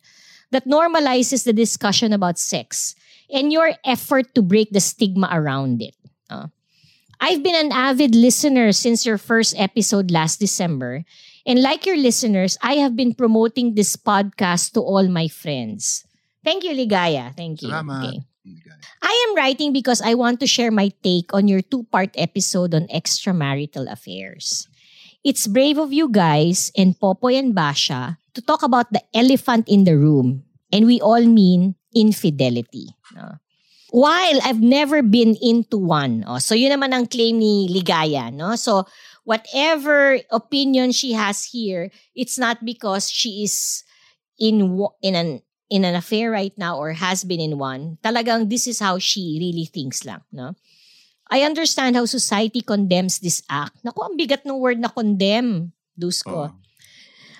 that 0.50 0.66
normalizes 0.66 1.44
the 1.44 1.52
discussion 1.52 2.12
about 2.12 2.38
sex 2.38 2.94
and 3.30 3.52
your 3.52 3.72
effort 3.84 4.34
to 4.34 4.42
break 4.42 4.70
the 4.70 4.80
stigma 4.80 5.28
around 5.30 5.82
it. 5.82 5.94
Uh, 6.28 6.48
I've 7.20 7.42
been 7.42 7.54
an 7.54 7.72
avid 7.72 8.14
listener 8.14 8.72
since 8.72 9.06
your 9.06 9.18
first 9.18 9.54
episode 9.56 10.10
last 10.10 10.40
December. 10.40 11.04
And 11.46 11.62
like 11.62 11.86
your 11.86 11.96
listeners, 11.96 12.58
I 12.62 12.74
have 12.82 12.96
been 12.96 13.14
promoting 13.14 13.74
this 13.74 13.96
podcast 13.96 14.72
to 14.72 14.80
all 14.80 15.06
my 15.08 15.28
friends. 15.28 16.04
Thank 16.42 16.64
you, 16.64 16.72
Ligaya. 16.72 17.36
Thank 17.36 17.62
you. 17.62 17.68
Salamat. 17.68 18.33
I 19.02 19.14
am 19.28 19.36
writing 19.36 19.72
because 19.72 20.00
I 20.00 20.14
want 20.14 20.40
to 20.40 20.46
share 20.46 20.70
my 20.70 20.92
take 21.02 21.32
on 21.32 21.48
your 21.48 21.62
two 21.62 21.84
part 21.88 22.12
episode 22.16 22.74
on 22.74 22.86
extramarital 22.88 23.90
affairs. 23.90 24.68
It's 25.24 25.46
brave 25.46 25.78
of 25.78 25.92
you 25.92 26.12
guys 26.12 26.70
and 26.76 26.98
Popoy 26.98 27.40
and 27.40 27.54
Basha 27.54 28.18
to 28.34 28.40
talk 28.42 28.62
about 28.62 28.92
the 28.92 29.00
elephant 29.14 29.68
in 29.68 29.84
the 29.84 29.96
room. 29.96 30.44
And 30.70 30.84
we 30.86 31.00
all 31.00 31.24
mean 31.24 31.76
infidelity. 31.94 32.92
no? 33.14 33.40
While 33.94 34.42
I've 34.42 34.60
never 34.60 35.02
been 35.02 35.38
into 35.40 35.78
one. 35.78 36.24
Oh, 36.26 36.42
so 36.42 36.54
yun 36.54 36.74
naman 36.74 36.92
ang 36.92 37.06
claim 37.06 37.38
ni 37.38 37.70
Ligaya. 37.70 38.28
No? 38.34 38.58
So 38.58 38.84
whatever 39.22 40.18
opinion 40.34 40.92
she 40.92 41.14
has 41.14 41.46
here, 41.46 41.88
it's 42.12 42.36
not 42.36 42.60
because 42.66 43.08
she 43.08 43.46
is 43.46 43.84
in 44.36 44.66
in 45.00 45.14
an 45.14 45.40
in 45.70 45.84
an 45.84 45.94
affair 45.94 46.30
right 46.30 46.52
now 46.56 46.76
or 46.76 46.92
has 46.92 47.24
been 47.24 47.40
in 47.40 47.58
one, 47.58 47.98
talagang 48.04 48.50
this 48.50 48.66
is 48.66 48.80
how 48.80 48.98
she 48.98 49.38
really 49.40 49.64
thinks 49.64 50.04
lang, 50.04 50.22
no? 50.32 50.54
I 51.32 51.42
understand 51.42 51.96
how 51.96 52.04
society 52.04 52.60
condemns 52.60 53.18
this 53.18 53.42
act. 53.48 53.80
Naku, 53.80 54.04
ang 54.04 54.14
bigat 54.14 54.44
ng 54.44 54.60
word 54.60 54.78
na 54.78 54.92
condemn, 54.92 55.72
Dusko. 55.96 56.52
Oo. 56.52 56.54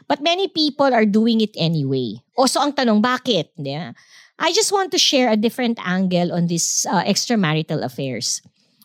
But 0.09 0.21
many 0.21 0.49
people 0.49 0.93
are 0.93 1.09
doing 1.09 1.41
it 1.41 1.53
anyway. 1.57 2.21
O 2.37 2.45
so 2.45 2.61
ang 2.61 2.73
tanong, 2.77 3.01
bakit? 3.01 3.53
Ba? 3.57 3.97
I 4.39 4.53
just 4.53 4.73
want 4.73 4.93
to 4.93 5.01
share 5.01 5.31
a 5.31 5.39
different 5.39 5.79
angle 5.81 6.33
on 6.33 6.49
this 6.49 6.85
uh, 6.87 7.05
extramarital 7.05 7.85
affairs. 7.85 8.43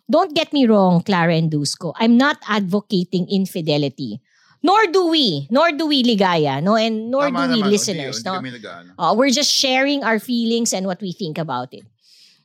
Don't 0.10 0.34
get 0.34 0.54
me 0.54 0.66
wrong, 0.66 1.02
Clara 1.04 1.36
and 1.36 1.52
Dusko. 1.52 1.94
I'm 1.98 2.18
not 2.18 2.38
advocating 2.48 3.28
infidelity. 3.30 4.22
Nor 4.62 4.88
do 4.92 5.08
we. 5.08 5.48
Nor 5.50 5.72
do 5.72 5.88
we 5.88 6.04
ligaya. 6.04 6.62
No? 6.62 6.76
And 6.76 7.10
nor 7.12 7.32
Tama 7.32 7.48
do 7.48 7.54
we 7.54 7.62
naman. 7.64 7.72
listeners. 7.72 8.18
Hindi, 8.18 8.30
no? 8.30 8.34
hindi 8.36 8.50
kami 8.50 8.52
nag-ano. 8.60 8.92
Uh, 9.00 9.14
we're 9.16 9.32
just 9.32 9.52
sharing 9.52 10.04
our 10.04 10.20
feelings 10.20 10.74
and 10.74 10.86
what 10.86 11.00
we 11.02 11.14
think 11.14 11.38
about 11.38 11.74
it. 11.74 11.86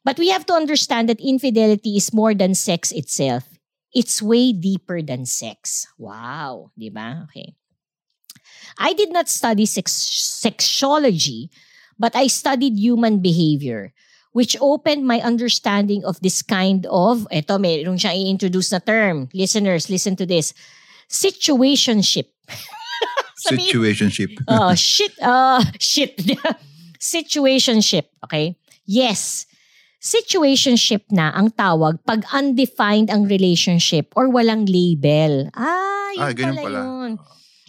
But 0.04 0.18
we 0.18 0.28
have 0.30 0.46
to 0.46 0.54
understand 0.54 1.08
that 1.08 1.18
infidelity 1.20 1.96
is 1.96 2.12
more 2.12 2.34
than 2.34 2.54
sex 2.54 2.92
itself. 2.92 3.44
It's 3.94 4.20
way 4.20 4.52
deeper 4.52 5.02
than 5.02 5.24
sex. 5.26 5.86
Wow. 5.98 6.70
Di 6.78 6.90
ba? 6.90 7.26
Okay. 7.30 7.54
I 8.78 8.92
did 8.92 9.12
not 9.12 9.28
study 9.28 9.66
sex- 9.66 10.42
sexology, 10.42 11.48
but 11.98 12.14
I 12.14 12.26
studied 12.26 12.74
human 12.76 13.20
behavior, 13.22 13.94
which 14.32 14.56
opened 14.60 15.06
my 15.06 15.20
understanding 15.20 16.04
of 16.04 16.20
this 16.20 16.42
kind 16.42 16.86
of, 16.86 17.26
eto, 17.30 17.58
mayroon 17.58 17.98
siyang 17.98 18.18
i-introduce 18.18 18.72
na 18.72 18.82
term. 18.82 19.28
Listeners, 19.32 19.88
listen 19.88 20.16
to 20.16 20.26
this. 20.26 20.52
Situationship. 21.10 22.28
Sabihin- 23.44 23.68
Situationship. 23.68 24.30
Oh, 24.48 24.72
shit. 24.74 25.12
Uh, 25.20 25.60
shit. 25.78 26.16
Situationship. 27.00 28.08
Okay? 28.24 28.56
Yes. 28.86 29.44
Situationship 30.00 31.08
na 31.08 31.32
ang 31.32 31.48
tawag 31.48 31.96
pag 32.04 32.28
undefined 32.32 33.08
ang 33.08 33.24
relationship 33.24 34.12
or 34.12 34.28
walang 34.28 34.68
label. 34.68 35.48
Ah, 35.56 36.12
yun 36.12 36.20
Ah, 36.20 36.32
ganyan 36.36 36.56
pala, 36.60 36.64
pala. 36.68 36.80
yun. 36.84 37.10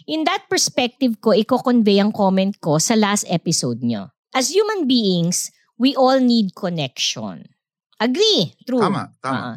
In 0.06 0.20
that 0.22 0.44
perspective 0.46 1.16
ko, 1.18 1.32
iko-convey 1.32 1.98
ang 1.98 2.12
comment 2.12 2.52
ko 2.60 2.76
sa 2.78 2.92
last 2.94 3.24
episode 3.26 3.80
nyo. 3.82 4.12
As 4.36 4.52
human 4.52 4.84
beings, 4.84 5.48
we 5.80 5.96
all 5.96 6.20
need 6.20 6.52
connection. 6.54 7.48
Agree. 7.96 8.52
True. 8.68 8.84
Tama, 8.84 9.16
tama. 9.18 9.40
Ah. 9.40 9.54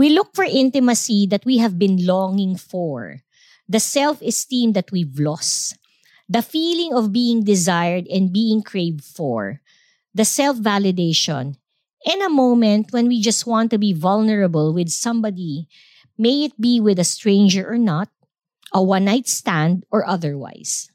We 0.00 0.08
look 0.08 0.32
for 0.32 0.48
intimacy 0.48 1.28
that 1.28 1.44
we 1.44 1.58
have 1.60 1.76
been 1.76 2.00
longing 2.06 2.56
for, 2.56 3.20
the 3.68 3.78
self-esteem 3.78 4.72
that 4.72 4.88
we've 4.88 5.20
lost, 5.20 5.76
the 6.24 6.40
feeling 6.40 6.96
of 6.96 7.12
being 7.12 7.44
desired 7.44 8.08
and 8.08 8.32
being 8.32 8.64
craved 8.64 9.04
for, 9.04 9.60
the 10.14 10.24
self-validation, 10.24 11.60
and 12.08 12.22
a 12.22 12.32
moment 12.32 12.96
when 12.96 13.08
we 13.08 13.20
just 13.20 13.44
want 13.44 13.68
to 13.70 13.76
be 13.76 13.92
vulnerable 13.92 14.72
with 14.72 14.88
somebody, 14.88 15.68
may 16.16 16.48
it 16.48 16.56
be 16.56 16.80
with 16.80 16.98
a 16.98 17.04
stranger 17.04 17.68
or 17.68 17.76
not, 17.76 18.08
a 18.72 18.82
one-night 18.82 19.28
stand 19.28 19.84
or 19.92 20.08
otherwise. 20.08 20.88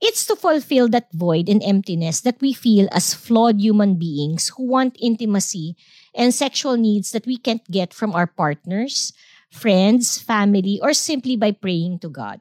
It's 0.00 0.24
to 0.32 0.36
fulfill 0.36 0.88
that 0.96 1.12
void 1.12 1.50
and 1.50 1.62
emptiness 1.62 2.22
that 2.22 2.40
we 2.40 2.54
feel 2.54 2.88
as 2.90 3.12
flawed 3.12 3.60
human 3.60 3.96
beings 4.00 4.48
who 4.56 4.64
want 4.64 4.96
intimacy 4.96 5.76
and 6.14 6.32
sexual 6.32 6.76
needs 6.76 7.10
that 7.12 7.26
we 7.26 7.36
can't 7.36 7.64
get 7.70 7.92
from 7.92 8.14
our 8.14 8.26
partners, 8.26 9.12
friends, 9.50 10.18
family, 10.18 10.78
or 10.82 10.94
simply 10.94 11.36
by 11.36 11.50
praying 11.50 11.98
to 12.00 12.08
God. 12.08 12.40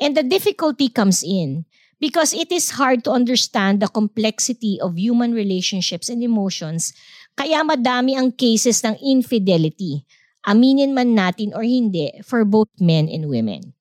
And 0.00 0.16
the 0.16 0.22
difficulty 0.22 0.88
comes 0.88 1.22
in 1.26 1.66
because 1.98 2.32
it 2.32 2.50
is 2.54 2.78
hard 2.78 3.02
to 3.04 3.10
understand 3.10 3.82
the 3.82 3.90
complexity 3.90 4.78
of 4.80 4.98
human 4.98 5.34
relationships 5.34 6.08
and 6.08 6.22
emotions, 6.22 6.94
kaya 7.34 7.66
madami 7.66 8.14
ang 8.14 8.30
cases 8.30 8.82
ng 8.86 8.94
infidelity, 9.02 10.06
aminin 10.46 10.94
man 10.94 11.18
natin 11.18 11.50
or 11.54 11.66
hindi, 11.66 12.14
for 12.22 12.46
both 12.46 12.70
men 12.78 13.10
and 13.10 13.26
women. 13.26 13.74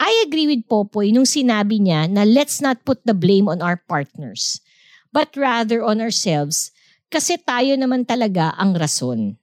I 0.00 0.24
agree 0.26 0.50
with 0.50 0.66
Popoy 0.66 1.14
nung 1.14 1.28
sinabi 1.28 1.78
niya 1.78 2.10
na 2.10 2.26
let's 2.26 2.58
not 2.58 2.82
put 2.82 3.04
the 3.06 3.14
blame 3.14 3.46
on 3.46 3.62
our 3.62 3.78
partners, 3.86 4.58
but 5.14 5.30
rather 5.38 5.84
on 5.84 6.00
ourselves 6.02 6.72
kasi 7.12 7.36
tayo 7.36 7.76
naman 7.76 8.08
talaga 8.08 8.56
ang 8.56 8.72
rason. 8.72 9.36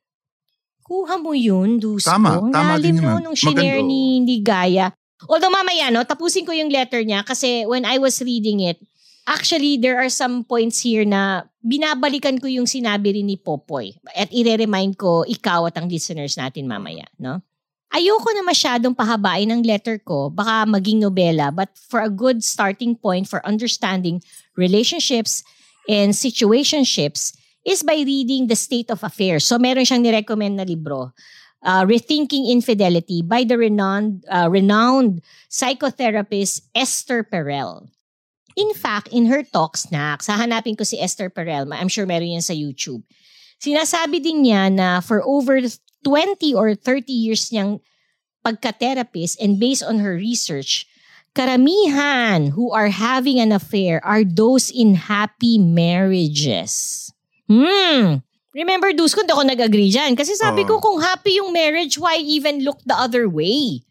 Kuha 0.82 1.21
mo 1.21 1.38
yun, 1.38 1.77
Dusko. 1.77 2.10
Tama, 2.10 2.49
tama 2.49 2.82
lalim 2.82 2.97
din 2.97 3.05
naman. 3.05 3.21
nung 3.21 3.38
shinare 3.38 3.86
ni, 3.86 4.25
ni 4.25 4.41
Gaya. 4.41 4.89
Although 5.29 5.53
mamaya, 5.53 5.93
no, 5.93 6.01
tapusin 6.01 6.49
ko 6.49 6.49
yung 6.49 6.73
letter 6.73 7.05
niya 7.05 7.21
kasi 7.21 7.69
when 7.69 7.86
I 7.86 8.01
was 8.01 8.17
reading 8.25 8.65
it, 8.65 8.82
actually, 9.29 9.77
there 9.77 10.01
are 10.01 10.10
some 10.10 10.41
points 10.41 10.82
here 10.82 11.05
na 11.05 11.45
binabalikan 11.62 12.41
ko 12.41 12.49
yung 12.49 12.65
sinabi 12.65 13.13
rin 13.13 13.29
ni 13.29 13.38
Popoy. 13.38 13.93
At 14.17 14.34
ire-remind 14.34 14.97
ko 14.97 15.21
ikaw 15.29 15.69
at 15.69 15.77
ang 15.77 15.86
listeners 15.86 16.34
natin 16.34 16.65
mamaya, 16.65 17.05
no? 17.21 17.45
Ayoko 17.89 18.29
na 18.34 18.45
masyadong 18.45 18.93
pahabain 18.93 19.49
ang 19.49 19.62
letter 19.65 19.97
ko, 20.01 20.29
baka 20.29 20.65
maging 20.65 21.01
nobela, 21.05 21.49
but 21.49 21.73
for 21.73 22.01
a 22.01 22.10
good 22.10 22.45
starting 22.45 22.93
point 22.93 23.25
for 23.25 23.41
understanding 23.45 24.21
relationships 24.53 25.41
and 25.89 26.13
situationships 26.13 27.34
is 27.65 27.84
by 27.84 28.02
reading 28.06 28.48
The 28.48 28.56
State 28.56 28.89
of 28.91 29.04
Affairs. 29.04 29.45
So 29.45 29.60
meron 29.60 29.86
siyang 29.86 30.04
nirecommend 30.04 30.56
na 30.56 30.63
libro, 30.63 31.12
uh, 31.63 31.84
Rethinking 31.84 32.50
Infidelity 32.50 33.22
by 33.22 33.43
the 33.43 33.58
renowned, 33.58 34.24
uh, 34.32 34.48
renowned 34.50 35.22
psychotherapist 35.50 36.67
Esther 36.74 37.24
Perel. 37.24 37.88
In 38.56 38.74
fact, 38.74 39.10
in 39.12 39.28
her 39.28 39.43
talks 39.43 39.91
na, 39.91 40.17
sahanapin 40.17 40.78
ko 40.78 40.84
si 40.84 41.00
Esther 41.00 41.30
Perel, 41.30 41.67
I'm 41.72 41.88
sure 41.88 42.06
meron 42.06 42.39
yan 42.39 42.43
sa 42.43 42.54
YouTube. 42.56 43.04
Sinasabi 43.60 44.24
din 44.24 44.43
niya 44.43 44.72
na 44.72 45.00
for 45.00 45.24
over 45.24 45.60
20 45.60 46.56
or 46.56 46.76
30 46.76 47.12
years 47.12 47.52
niyang 47.52 47.84
pagka-therapist 48.43 49.39
and 49.43 49.60
based 49.60 49.84
on 49.84 50.00
her 50.00 50.15
research, 50.15 50.88
karamihan 51.36 52.56
who 52.56 52.72
are 52.72 52.89
having 52.89 53.39
an 53.39 53.52
affair 53.52 54.00
are 54.04 54.24
those 54.24 54.72
in 54.72 54.95
happy 54.95 55.60
marriages. 55.60 57.12
Hmm. 57.50 58.22
Remember, 58.54 58.94
Dusko, 58.94 59.26
hindi 59.26 59.34
ako 59.34 59.46
nag-agree 59.46 59.90
dyan. 59.90 60.14
Kasi 60.14 60.38
sabi 60.38 60.66
ko, 60.66 60.78
Oo. 60.78 60.82
kung 60.82 60.98
happy 61.02 61.42
yung 61.42 61.54
marriage, 61.54 61.98
why 61.98 62.18
even 62.22 62.62
look 62.62 62.82
the 62.86 62.98
other 62.98 63.26
way? 63.26 63.82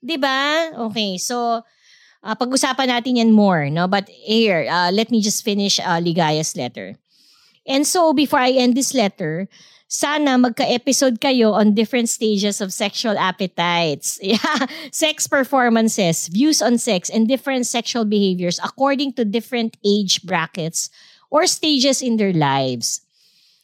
'Di 0.00 0.16
ba? 0.16 0.72
Okay, 0.88 1.20
so 1.20 1.60
ah, 2.24 2.36
pag-usapan 2.36 2.88
natin 2.88 3.20
yan 3.20 3.32
more, 3.32 3.68
no? 3.68 3.88
But 3.88 4.08
here, 4.08 4.64
uh, 4.68 4.92
let 4.92 5.12
me 5.12 5.20
just 5.20 5.44
finish 5.44 5.80
uh, 5.80 6.00
Ligaya's 6.00 6.56
letter. 6.56 6.96
And 7.68 7.84
so, 7.84 8.12
before 8.16 8.40
I 8.40 8.56
end 8.56 8.72
this 8.72 8.96
letter, 8.96 9.48
sana 9.84 10.40
magka-episode 10.40 11.20
kayo 11.20 11.52
on 11.52 11.76
different 11.76 12.08
stages 12.08 12.64
of 12.64 12.72
sexual 12.72 13.20
appetites. 13.20 14.16
Yeah, 14.24 14.64
sex 14.92 15.28
performances, 15.28 16.32
views 16.32 16.64
on 16.64 16.80
sex, 16.80 17.12
and 17.12 17.28
different 17.28 17.68
sexual 17.68 18.08
behaviors 18.08 18.56
according 18.64 19.12
to 19.20 19.28
different 19.28 19.76
age 19.84 20.24
brackets 20.24 20.88
or 21.30 21.46
stages 21.46 22.02
in 22.02 22.18
their 22.18 22.34
lives. 22.34 23.00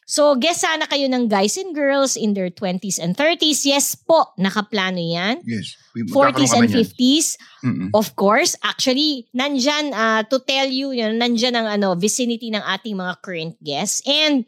So, 0.07 0.39
guess 0.39 0.63
sana 0.63 0.87
kayo 0.87 1.11
ng 1.11 1.27
guys 1.27 1.59
and 1.59 1.75
girls 1.75 2.15
in 2.15 2.31
their 2.31 2.47
20s 2.47 2.95
and 2.95 3.11
30s. 3.11 3.67
Yes 3.67 3.91
po, 3.91 4.31
nakaplano 4.39 5.03
yan. 5.03 5.43
Yes. 5.43 5.75
We- 5.91 6.07
40s 6.07 6.07
magkakaroon 6.07 6.47
and 6.47 6.51
kami 6.63 6.67
niyan. 6.71 6.79
50s. 6.95 7.27
Mm-mm. 7.67 7.89
Of 7.91 8.15
course, 8.15 8.55
actually, 8.63 9.27
nandyan, 9.35 9.91
uh, 9.91 10.23
to 10.31 10.39
tell 10.39 10.63
you, 10.63 10.95
yun, 10.95 11.19
nandyan 11.19 11.59
ang 11.59 11.67
ano, 11.67 11.99
vicinity 11.99 12.47
ng 12.55 12.63
ating 12.63 12.95
mga 12.95 13.19
current 13.19 13.59
guests. 13.59 13.99
And 14.07 14.47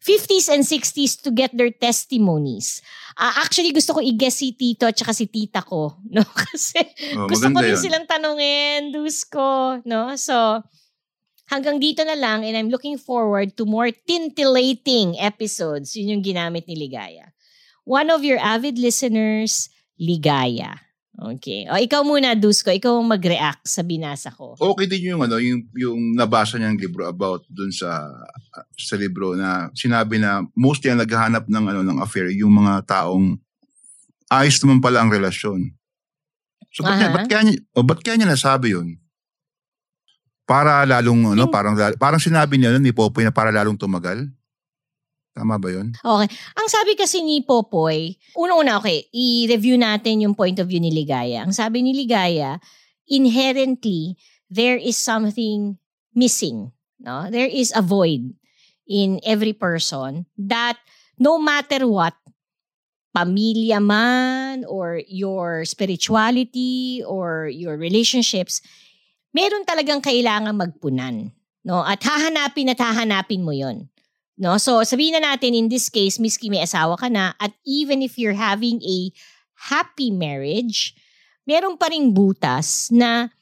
50s 0.00 0.48
and 0.48 0.64
60s 0.64 1.20
to 1.20 1.28
get 1.28 1.52
their 1.52 1.68
testimonies. 1.68 2.80
Ah, 3.16 3.44
actually, 3.44 3.72
gusto 3.76 3.92
ko 3.92 4.00
i-guess 4.00 4.40
si 4.40 4.56
Tito 4.56 4.88
at 4.88 4.96
si 4.96 5.28
Tita 5.28 5.60
ko. 5.60 6.00
No? 6.16 6.24
Kasi 6.24 6.80
Oh, 7.12 7.28
gusto 7.28 7.52
ko 7.52 7.60
rin 7.60 7.76
yun. 7.76 7.80
silang 7.80 8.08
tanungin, 8.08 8.88
dus 8.88 9.24
ko. 9.28 9.80
No? 9.84 10.16
So, 10.16 10.64
hanggang 11.54 11.78
dito 11.78 12.02
na 12.02 12.18
lang 12.18 12.42
and 12.42 12.58
I'm 12.58 12.68
looking 12.68 12.98
forward 12.98 13.54
to 13.56 13.62
more 13.62 13.94
tintillating 13.94 15.14
episodes. 15.22 15.94
Yun 15.94 16.18
yung 16.18 16.24
ginamit 16.26 16.66
ni 16.66 16.74
Ligaya. 16.74 17.30
One 17.86 18.10
of 18.10 18.26
your 18.26 18.42
avid 18.42 18.80
listeners, 18.82 19.70
Ligaya. 19.94 20.82
Okay. 21.14 21.70
O, 21.70 21.78
ikaw 21.78 22.02
muna, 22.02 22.34
Dusko. 22.34 22.74
Ikaw 22.74 22.98
ang 22.98 23.06
mag-react 23.06 23.62
sa 23.62 23.86
binasa 23.86 24.34
ko. 24.34 24.58
Okay 24.58 24.90
din 24.90 25.14
yung 25.14 25.22
ano, 25.22 25.38
yung 25.38 25.62
yung 25.78 26.18
nabasa 26.18 26.58
niyang 26.58 26.74
libro 26.74 27.06
about 27.06 27.46
dun 27.46 27.70
sa 27.70 28.10
sa 28.74 28.98
libro 28.98 29.38
na 29.38 29.70
sinabi 29.78 30.18
na 30.18 30.42
mostly 30.58 30.90
ang 30.90 30.98
naghahanap 30.98 31.46
ng 31.46 31.64
ano 31.70 31.80
ng 31.86 31.98
affair 32.02 32.34
yung 32.34 32.50
mga 32.50 32.82
taong 32.90 33.38
ayos 34.26 34.58
naman 34.58 34.82
pala 34.82 35.06
ang 35.06 35.10
relasyon. 35.14 35.70
So 36.74 36.82
ba't, 36.82 36.98
niya, 36.98 37.06
Aha. 37.06 37.14
ba't 37.14 37.26
kaya 37.30 37.42
niya, 37.46 37.56
o 37.78 37.86
ba't 37.86 38.00
kaya 38.02 38.18
niya 38.18 38.34
nasabi 38.34 38.74
yun? 38.74 38.98
Para 40.44 40.84
lalong 40.84 41.32
ano, 41.32 41.48
parang 41.48 41.72
parang 41.96 42.20
sinabi 42.20 42.60
niya 42.60 42.76
nun, 42.76 42.84
ni 42.84 42.92
Popoy 42.92 43.24
na 43.24 43.32
para 43.32 43.48
lalong 43.48 43.80
tumagal. 43.80 44.28
Tama 45.34 45.58
ba 45.58 45.66
yun? 45.66 45.90
Okay. 45.98 46.28
Ang 46.30 46.68
sabi 46.70 46.94
kasi 46.94 47.18
ni 47.24 47.42
Popoy, 47.42 48.14
una-una, 48.38 48.78
okay, 48.78 49.10
i-review 49.10 49.74
natin 49.74 50.22
yung 50.22 50.38
point 50.38 50.54
of 50.62 50.70
view 50.70 50.78
ni 50.78 50.94
Ligaya. 50.94 51.42
Ang 51.42 51.50
sabi 51.50 51.82
ni 51.82 51.90
Ligaya, 51.90 52.62
inherently, 53.10 54.14
there 54.46 54.78
is 54.78 54.94
something 54.94 55.74
missing. 56.14 56.70
No? 57.02 57.26
There 57.34 57.50
is 57.50 57.74
a 57.74 57.82
void 57.82 58.30
in 58.86 59.18
every 59.26 59.52
person 59.52 60.30
that 60.38 60.78
no 61.18 61.42
matter 61.42 61.82
what, 61.90 62.14
pamilya 63.14 63.82
man 63.82 64.62
or 64.66 65.02
your 65.06 65.64
spirituality 65.64 67.02
or 67.06 67.50
your 67.50 67.74
relationships, 67.74 68.62
meron 69.34 69.66
talagang 69.66 70.00
kailangan 70.00 70.54
magpunan. 70.54 71.34
No? 71.66 71.82
At 71.82 72.00
hahanapin 72.06 72.70
at 72.70 72.80
hahanapin 72.80 73.42
mo 73.42 73.50
yon. 73.50 73.90
No? 74.38 74.56
So 74.62 74.80
sabihin 74.86 75.18
na 75.18 75.34
natin 75.34 75.58
in 75.58 75.66
this 75.66 75.90
case, 75.90 76.22
miski 76.22 76.48
may 76.48 76.62
asawa 76.62 76.94
ka 76.94 77.10
na 77.10 77.34
at 77.42 77.50
even 77.66 78.00
if 78.00 78.16
you're 78.16 78.38
having 78.38 78.78
a 78.86 79.10
happy 79.68 80.14
marriage, 80.14 80.94
meron 81.44 81.74
pa 81.74 81.90
ring 81.90 82.14
butas 82.14 82.94
na 82.94 83.34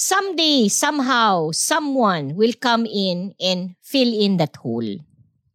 someday, 0.00 0.68
somehow, 0.68 1.52
someone 1.52 2.34
will 2.34 2.56
come 2.56 2.88
in 2.88 3.36
and 3.36 3.76
fill 3.84 4.08
in 4.08 4.40
that 4.40 4.56
hole. 4.56 4.96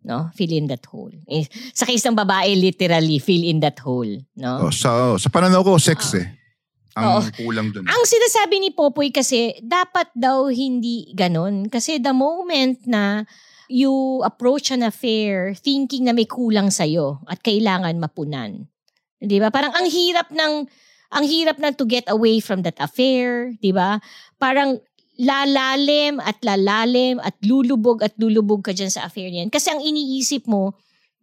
No? 0.05 0.29
Fill 0.37 0.53
in 0.53 0.69
that 0.69 0.85
hole. 0.85 1.09
Eh, 1.25 1.49
sa 1.73 1.89
case 1.89 2.05
ng 2.05 2.13
babae, 2.13 2.53
literally, 2.53 3.17
fill 3.17 3.41
in 3.41 3.57
that 3.65 3.81
hole. 3.81 4.21
No? 4.37 4.69
Oh, 4.69 4.71
sa, 4.71 5.17
sa 5.17 5.33
pananaw 5.33 5.65
ko, 5.65 5.81
sex 5.81 6.13
eh. 6.13 6.29
Ang 6.95 7.19
Oo. 7.19 7.21
kulang 7.35 7.75
dun. 7.75 7.83
Ang 7.83 8.03
sinasabi 8.07 8.55
ni 8.63 8.71
Popoy 8.71 9.11
kasi, 9.11 9.59
dapat 9.59 10.07
daw 10.15 10.47
hindi 10.47 11.11
ganon. 11.11 11.67
Kasi 11.67 11.99
the 11.99 12.15
moment 12.15 12.79
na 12.87 13.27
you 13.67 14.23
approach 14.23 14.71
an 14.71 14.85
affair 14.85 15.51
thinking 15.59 16.07
na 16.07 16.15
may 16.15 16.23
kulang 16.23 16.71
sa'yo 16.71 17.19
at 17.27 17.43
kailangan 17.43 17.99
mapunan. 17.99 18.71
Di 19.19 19.43
ba? 19.43 19.51
Parang 19.51 19.75
ang 19.75 19.91
hirap 19.91 20.31
ng, 20.31 20.53
ang 21.11 21.25
hirap 21.27 21.59
na 21.59 21.75
to 21.75 21.83
get 21.83 22.07
away 22.07 22.39
from 22.39 22.63
that 22.63 22.79
affair. 22.79 23.51
Di 23.59 23.75
ba? 23.75 23.99
Parang 24.39 24.79
lalalim 25.19 26.19
at 26.19 26.39
lalalim 26.43 27.19
at 27.23 27.35
lulubog 27.43 28.03
at 28.03 28.15
lulubog 28.19 28.63
ka 28.63 28.71
dyan 28.71 28.91
sa 28.91 29.07
affair 29.07 29.27
niyan. 29.31 29.51
Kasi 29.51 29.71
ang 29.71 29.83
iniisip 29.83 30.47
mo, 30.47 30.75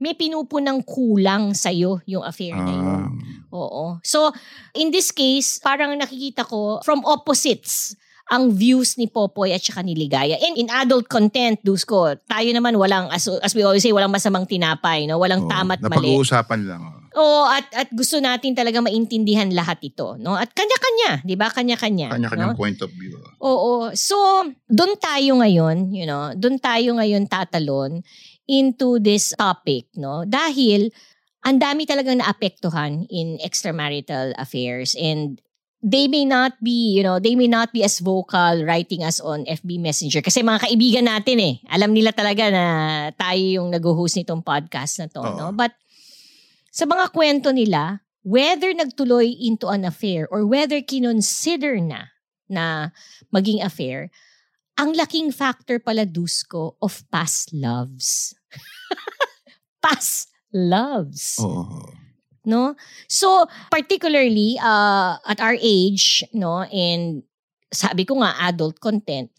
may 0.02 0.18
pinupunang 0.18 0.82
kulang 0.82 1.54
sa'yo 1.54 2.02
yung 2.10 2.26
affair 2.26 2.58
na 2.58 2.74
yun. 2.74 2.98
Ah, 2.98 3.10
Oo. 3.54 4.02
So, 4.02 4.34
in 4.74 4.90
this 4.90 5.14
case, 5.14 5.62
parang 5.62 5.94
nakikita 5.94 6.42
ko 6.42 6.82
from 6.82 7.06
opposites 7.06 7.94
ang 8.32 8.48
views 8.50 8.96
ni 8.96 9.06
Popoy 9.06 9.52
at 9.52 9.60
saka 9.60 9.84
ni 9.84 9.92
Ligaya. 9.92 10.40
And 10.40 10.56
in 10.56 10.72
adult 10.72 11.06
content, 11.06 11.60
dus 11.60 11.84
ko, 11.84 12.16
tayo 12.26 12.48
naman 12.50 12.74
walang, 12.80 13.12
as, 13.12 13.28
as 13.28 13.52
we 13.52 13.62
always 13.62 13.84
say, 13.84 13.92
walang 13.92 14.10
masamang 14.10 14.48
tinapay, 14.48 15.04
no? 15.04 15.20
walang 15.20 15.46
oo. 15.46 15.52
tama't 15.52 15.84
mali. 15.84 16.16
Napag-uusapan 16.16 16.60
lang. 16.64 16.82
oh. 16.82 17.02
Oo, 17.12 17.44
at, 17.44 17.68
at 17.76 17.88
gusto 17.92 18.16
natin 18.24 18.56
talaga 18.56 18.80
maintindihan 18.80 19.44
lahat 19.52 19.84
ito. 19.84 20.16
No? 20.16 20.32
At 20.32 20.48
kanya-kanya, 20.56 21.20
di 21.28 21.36
ba? 21.36 21.52
Kanya-kanya. 21.52 22.08
Kanya-kanyang 22.08 22.56
no? 22.56 22.58
point 22.58 22.80
of 22.80 22.88
view. 22.96 23.20
Oo. 23.44 23.92
So, 23.92 24.16
doon 24.64 24.96
tayo 24.96 25.36
ngayon, 25.44 25.92
you 25.92 26.08
know, 26.08 26.32
doon 26.32 26.56
tayo 26.56 26.96
ngayon 26.96 27.28
tatalon 27.28 28.00
into 28.46 28.98
this 28.98 29.34
topic, 29.38 29.86
no? 29.94 30.26
Dahil 30.26 30.90
ang 31.42 31.58
dami 31.58 31.86
talagang 31.86 32.22
naapektuhan 32.22 33.06
in 33.10 33.38
extramarital 33.42 34.30
affairs 34.38 34.94
and 34.94 35.42
they 35.82 36.06
may 36.06 36.22
not 36.22 36.54
be, 36.62 36.94
you 36.94 37.02
know, 37.02 37.18
they 37.18 37.34
may 37.34 37.50
not 37.50 37.74
be 37.74 37.82
as 37.82 37.98
vocal 37.98 38.62
writing 38.62 39.02
us 39.02 39.18
on 39.18 39.42
FB 39.50 39.82
Messenger 39.82 40.22
kasi 40.22 40.46
mga 40.46 40.70
kaibigan 40.70 41.10
natin 41.10 41.42
eh. 41.42 41.54
Alam 41.74 41.90
nila 41.90 42.14
talaga 42.14 42.46
na 42.54 42.64
tayo 43.18 43.42
yung 43.42 43.68
nag-host 43.74 44.22
nitong 44.22 44.46
podcast 44.46 45.02
na 45.02 45.10
to, 45.10 45.22
Oo. 45.26 45.34
no? 45.34 45.46
But 45.50 45.74
sa 46.70 46.86
mga 46.86 47.10
kwento 47.10 47.50
nila, 47.50 47.98
whether 48.22 48.70
nagtuloy 48.70 49.34
into 49.42 49.66
an 49.66 49.82
affair 49.82 50.30
or 50.30 50.46
whether 50.46 50.78
kinonsider 50.78 51.82
na 51.82 52.14
na 52.46 52.94
maging 53.34 53.58
affair, 53.66 54.14
ang 54.82 54.98
laking 54.98 55.30
factor 55.30 55.78
pala, 55.78 56.02
Dusko, 56.02 56.74
of 56.82 57.06
past 57.14 57.54
loves. 57.54 58.34
past 59.84 60.26
loves. 60.50 61.38
Oo. 61.38 61.86
No? 62.42 62.74
So, 63.06 63.46
particularly 63.70 64.58
uh, 64.58 65.22
at 65.22 65.38
our 65.38 65.54
age, 65.54 66.26
no, 66.34 66.66
and 66.66 67.22
sabi 67.70 68.02
ko 68.02 68.18
nga, 68.18 68.34
adult 68.50 68.82
content, 68.82 69.30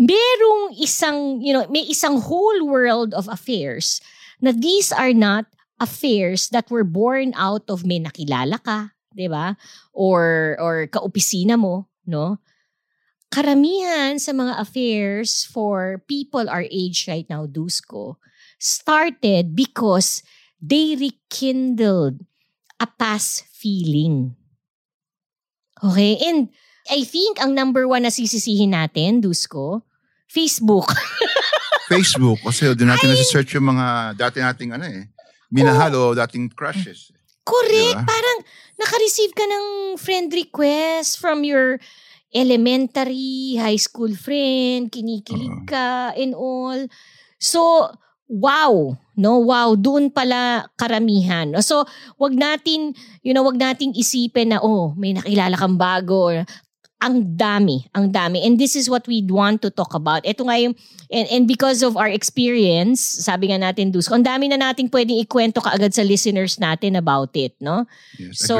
merong 0.00 0.72
isang, 0.80 1.44
you 1.44 1.52
know, 1.52 1.68
may 1.68 1.84
isang 1.84 2.16
whole 2.16 2.64
world 2.64 3.12
of 3.12 3.28
affairs 3.28 4.00
na 4.40 4.56
these 4.56 4.88
are 4.88 5.12
not 5.12 5.44
affairs 5.76 6.48
that 6.56 6.72
were 6.72 6.88
born 6.88 7.36
out 7.36 7.68
of 7.68 7.84
may 7.84 8.00
nakilala 8.00 8.56
ka, 8.64 8.96
'di 9.12 9.28
ba? 9.28 9.56
Or 9.92 10.56
or 10.60 10.88
kaopisina 10.88 11.60
mo, 11.60 11.88
no? 12.08 12.40
Karamihan 13.36 14.16
sa 14.16 14.32
mga 14.32 14.56
affairs 14.56 15.44
for 15.44 16.00
people 16.08 16.48
our 16.48 16.64
age 16.72 17.04
right 17.04 17.28
now, 17.28 17.44
Dusko, 17.44 18.16
started 18.56 19.52
because 19.52 20.24
they 20.56 20.96
rekindled 20.96 22.24
a 22.80 22.88
past 22.88 23.44
feeling. 23.52 24.40
Okay? 25.84 26.16
And 26.24 26.48
I 26.88 27.04
think 27.04 27.36
ang 27.36 27.52
number 27.52 27.84
one 27.84 28.08
na 28.08 28.12
sisisihin 28.14 28.72
natin, 28.72 29.20
Dusko, 29.20 29.84
Facebook. 30.32 30.88
Facebook, 31.92 32.40
kasi 32.40 32.72
doon 32.72 32.88
natin 32.88 33.12
nasa-search 33.12 33.52
yung 33.60 33.68
mga 33.68 34.16
dati 34.16 34.40
nating 34.40 34.72
ano 34.72 34.88
eh, 34.88 35.12
minahal 35.52 35.92
o 35.92 36.16
dating 36.16 36.48
crushes. 36.56 37.12
Correct. 37.44 38.00
Diba? 38.00 38.02
Parang 38.02 38.38
naka-receive 38.80 39.36
ka 39.36 39.44
ng 39.44 39.66
friend 40.00 40.32
request 40.32 41.20
from 41.20 41.44
your 41.44 41.76
elementary, 42.34 43.56
high 43.56 43.78
school 43.78 44.12
friend, 44.14 44.90
kinikilig 44.90 45.66
ka 45.68 46.12
and 46.16 46.34
all. 46.34 46.86
So, 47.38 47.90
wow. 48.26 48.98
No, 49.16 49.40
wow, 49.40 49.72
doon 49.78 50.12
pala 50.12 50.68
karamihan. 50.76 51.56
So, 51.64 51.88
wag 52.20 52.36
natin, 52.36 52.92
you 53.24 53.32
know, 53.32 53.46
wag 53.46 53.56
nating 53.56 53.96
isipin 53.96 54.52
na 54.52 54.60
oh, 54.60 54.92
may 54.92 55.16
nakilala 55.16 55.56
kang 55.56 55.80
bago. 55.80 56.28
Ang 56.96 57.36
dami, 57.36 57.84
ang 57.92 58.08
dami. 58.08 58.40
And 58.44 58.56
this 58.56 58.72
is 58.76 58.88
what 58.88 59.04
we 59.04 59.24
want 59.24 59.60
to 59.64 59.72
talk 59.72 59.92
about. 59.92 60.24
Ito 60.24 60.48
nga 60.48 60.56
yung, 60.56 60.76
and, 61.12 61.28
and 61.28 61.44
because 61.44 61.84
of 61.84 61.96
our 61.96 62.08
experience, 62.08 63.00
sabi 63.00 63.52
nga 63.52 63.60
natin, 63.60 63.92
Dus, 63.92 64.08
ang 64.08 64.24
dami 64.24 64.48
na 64.48 64.60
nating 64.60 64.88
pwedeng 64.92 65.20
ikwento 65.20 65.60
kaagad 65.60 65.92
sa 65.92 66.04
listeners 66.04 66.56
natin 66.56 66.96
about 66.96 67.32
it, 67.36 67.56
no? 67.60 67.84
Yes, 68.20 68.44
So, 68.48 68.56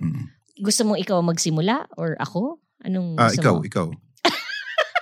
agree. 0.00 0.32
Gusto 0.64 0.80
mong 0.86 1.00
ikaw 1.00 1.18
magsimula 1.20 1.88
or 1.96 2.14
ako? 2.20 2.62
Anong 2.84 3.16
Ah, 3.16 3.32
ikaw, 3.32 3.54
mo? 3.58 3.64
ikaw. 3.64 3.86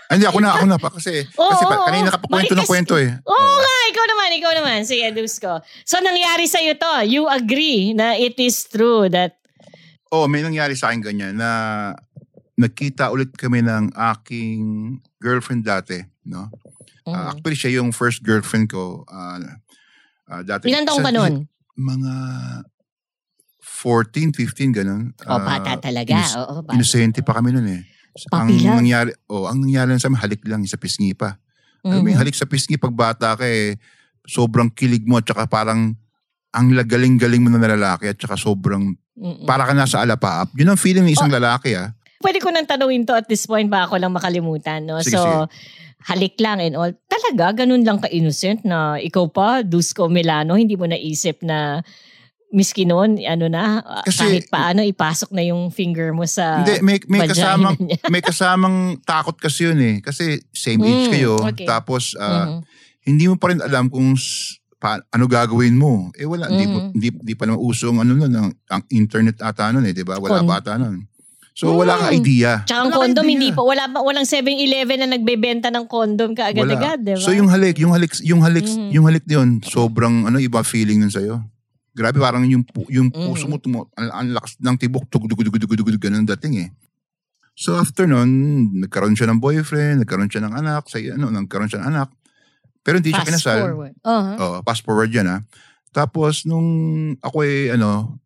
Ah, 0.07 0.15
Hindi, 0.15 0.29
ako 0.29 0.39
na, 0.45 0.51
ako 0.53 0.67
na 0.69 0.77
pa. 0.77 0.89
Kasi, 0.93 1.25
Oo, 1.25 1.51
kasi 1.51 1.65
pa, 1.65 1.89
kanina 1.89 2.13
ka 2.13 2.21
pa 2.21 2.27
kwento 2.29 2.53
ng 2.53 2.69
kwento 2.69 2.95
eh. 3.01 3.17
Oo 3.25 3.47
nga, 3.57 3.75
ikaw 3.89 4.05
naman, 4.05 4.29
ikaw 4.37 4.53
naman. 4.53 4.79
Sige, 4.85 5.09
Dusko. 5.11 5.65
So, 5.83 6.05
nangyari 6.05 6.45
sa'yo 6.45 6.77
to. 6.77 6.95
You 7.09 7.27
agree 7.27 7.97
na 7.97 8.13
it 8.13 8.37
is 8.37 8.69
true 8.69 9.09
that 9.09 9.41
Oo, 10.13 10.29
may 10.29 10.45
nangyari 10.45 10.77
sa 10.77 10.93
akin 10.93 11.01
ganyan 11.01 11.41
na 11.41 11.51
nagkita 12.61 13.09
ulit 13.09 13.33
kami 13.33 13.65
ng 13.65 13.97
aking 14.13 14.61
girlfriend 15.17 15.65
dati. 15.65 16.05
No? 16.29 16.53
Ah, 17.03 17.33
mm, 17.33 17.41
actually, 17.41 17.57
siya 17.57 17.81
yung 17.81 17.91
first 17.91 18.21
girlfriend 18.21 18.69
ko. 18.69 19.09
ah 19.09 19.41
ah, 20.29 20.45
dati. 20.45 20.69
ilan 20.69 20.85
taong 20.85 21.01
ka 21.01 21.11
nun? 21.11 21.49
Mga 21.73 22.13
14, 23.83 24.31
15, 24.31 24.71
ganun. 24.73 25.11
O, 25.21 25.35
Ah, 25.35 25.43
bata 25.59 25.83
talaga. 25.83 26.15
inus- 26.15 26.39
Oo, 26.39 26.63
bata. 26.63 26.73
Inosente 26.73 27.21
pa 27.21 27.35
kami 27.35 27.51
nun 27.51 27.67
eh. 27.67 27.83
Ang 28.31 28.47
Papi 28.47 28.55
lang. 28.61 28.77
nangyari, 28.79 29.11
oh, 29.27 29.49
ang 29.49 29.59
nangyari 29.59 29.99
sa 29.99 30.07
amin, 30.07 30.21
halik 30.21 30.43
lang 30.45 30.63
sa 30.65 30.77
pisngi 30.77 31.13
pa. 31.13 31.35
Alam 31.83 32.01
mo 32.01 32.07
yung 32.07 32.15
Mhm. 32.15 32.23
halik 32.23 32.37
sa 32.37 32.47
pisngi 32.47 32.79
pag 32.79 32.95
bata 32.95 33.35
ka 33.35 33.43
eh, 33.43 33.75
sobrang 34.23 34.71
kilig 34.71 35.03
mo 35.03 35.19
at 35.19 35.27
saka 35.27 35.51
parang 35.51 35.99
ang 36.53 36.67
galing-galing 36.79 37.43
mo 37.43 37.51
na 37.51 37.67
lalaki 37.67 38.07
at 38.07 38.17
saka 38.17 38.37
sobrang 38.37 38.95
Mm-mm. 39.13 39.43
para 39.43 39.65
ka 39.65 39.73
nasa 39.73 39.99
alapaap. 39.99 40.53
Yun 40.55 40.69
ang 40.69 40.79
feeling 40.79 41.03
ng 41.03 41.11
isang 41.11 41.27
Oh. 41.27 41.35
lalaki 41.35 41.75
ah. 41.75 41.91
Pwede 42.21 42.39
ko 42.39 42.49
nang 42.49 42.63
tanungin 42.63 43.03
to 43.03 43.13
at 43.13 43.27
this 43.27 43.43
point 43.43 43.67
ba 43.67 43.83
ako 43.83 43.99
lang 43.99 44.13
makalimutan, 44.13 44.85
no? 44.85 45.01
Sige, 45.01 45.17
so, 45.17 45.25
sige. 45.25 45.51
halik 46.05 46.39
lang 46.39 46.61
and 46.61 46.77
all. 46.77 46.93
Talaga, 47.09 47.57
ganun 47.57 47.83
lang 47.83 47.99
ka-innocent 47.99 48.63
na 48.63 48.95
ikaw 48.97 49.27
pa, 49.27 49.49
Dusko 49.63 50.07
Milano, 50.07 50.55
hindi 50.55 50.77
mo 50.77 50.85
naisip 50.85 51.43
na 51.43 51.83
miski 52.53 52.85
noon, 52.85 53.17
ano 53.19 53.49
na, 53.49 53.81
Kasi- 54.05 54.21
kahit 54.39 54.45
paano, 54.47 54.85
ipasok 54.85 55.33
na 55.33 55.43
yung 55.43 55.73
finger 55.73 56.13
mo 56.13 56.23
sa 56.23 56.61
Hindi, 56.61 56.85
may, 56.85 57.01
may 57.09 57.25
kasamang 57.25 57.81
niya. 57.81 57.97
may 58.13 58.21
kasamang 58.21 58.77
takot 59.03 59.35
kasi 59.35 59.67
yun 59.67 59.81
eh. 59.81 59.97
Kasi 59.99 60.37
same 60.49 60.81
age 60.83 61.09
Mm, 61.09 61.11
kayo. 61.11 61.33
okay. 61.41 61.65
Tapos 61.65 62.13
ah, 62.15 62.47
Mhm. 62.47 62.61
hindi 63.03 63.25
mo 63.27 63.35
pa 63.35 63.51
rin 63.51 63.59
alam 63.59 63.89
kung 63.89 64.13
pa, 64.77 64.99
ano 65.09 65.25
gagawin 65.25 65.75
mo. 65.75 66.13
Eh 66.13 66.27
wala, 66.27 66.47
hindi, 66.47 66.67
Mhm. 66.67 66.89
hindi, 66.93 67.09
hindi 67.11 67.35
pa 67.35 67.47
naman 67.47 67.59
uso 67.59 67.89
ang 67.89 68.03
ano 68.03 68.13
nun, 68.13 68.31
ang, 68.31 68.51
ang 68.69 68.83
internet 68.89 69.39
ata 69.39 69.71
nun 69.71 69.87
eh, 69.87 69.95
di 69.95 70.03
ba? 70.03 70.19
Wala 70.19 70.39
Kon- 70.39 70.47
pa 70.47 70.59
ata 70.59 70.77
nun. 70.77 71.07
So 71.53 71.77
wala 71.77 71.95
kang 71.95 72.13
Mm. 72.13 72.19
idea. 72.19 72.51
Tsaka 72.65 72.81
ang 72.81 72.89
Wala 72.89 72.99
condom, 72.99 73.27
hindi 73.29 73.49
pa, 73.49 73.61
wala, 73.61 73.85
pa- 73.87 74.01
walang 74.01 74.25
7-Eleven 74.25 74.99
na 74.99 75.09
nagbebenta 75.11 75.69
ng 75.69 75.85
condom 75.85 76.33
ka 76.33 76.49
agad-agad, 76.49 76.99
di 76.99 77.13
ba? 77.13 77.21
So 77.21 77.31
yung 77.31 77.47
halik, 77.47 77.77
yung 77.77 77.93
halik, 77.93 78.13
yung 78.21 78.41
halik, 78.41 78.65
Mhm. 78.65 78.89
yung 78.91 79.05
halik 79.05 79.25
yun, 79.25 79.49
sobrang 79.63 80.25
ano 80.25 80.37
iba 80.37 80.61
feeling 80.63 80.99
nun 80.99 81.13
sa'yo. 81.13 81.45
Grabe 81.93 82.17
parang 82.19 82.45
yung 82.49 82.65
yung 82.89 83.13
puso 83.13 83.45
Mhm. 83.45 83.51
mo 83.53 83.57
tumo, 83.61 83.81
ang, 84.01 84.09
ang 84.09 84.29
lakas 84.33 84.57
ng 84.57 84.77
tibok, 84.81 85.05
tugudugudugudugudug 85.13 86.01
ganun 86.01 86.25
dating 86.25 86.55
eh. 86.65 86.69
So 87.53 87.77
after 87.77 88.09
nun, 88.09 88.29
nagkaroon 88.81 89.13
siya 89.13 89.29
ng 89.29 89.37
boyfriend, 89.37 90.01
nagkaroon 90.01 90.33
siya 90.33 90.49
ng 90.49 90.57
anak, 90.57 90.89
sa 90.89 90.97
ano, 90.97 91.29
nagkaroon 91.29 91.69
siya 91.69 91.85
ng 91.85 91.89
anak. 91.93 92.09
Pero 92.81 92.97
hindi 92.97 93.13
siya 93.13 93.21
Fast 93.23 93.29
kinasal. 93.29 93.59
forward. 93.69 93.95
Uh-huh. 94.01 94.37
Oh, 94.41 94.57
fast 94.65 94.83
forward 94.83 95.13
yan 95.13 95.29
ha. 95.29 95.39
Tapos, 95.93 96.49
nung 96.49 96.67
ako 97.21 97.45
eh, 97.45 97.77
ano, 97.77 98.17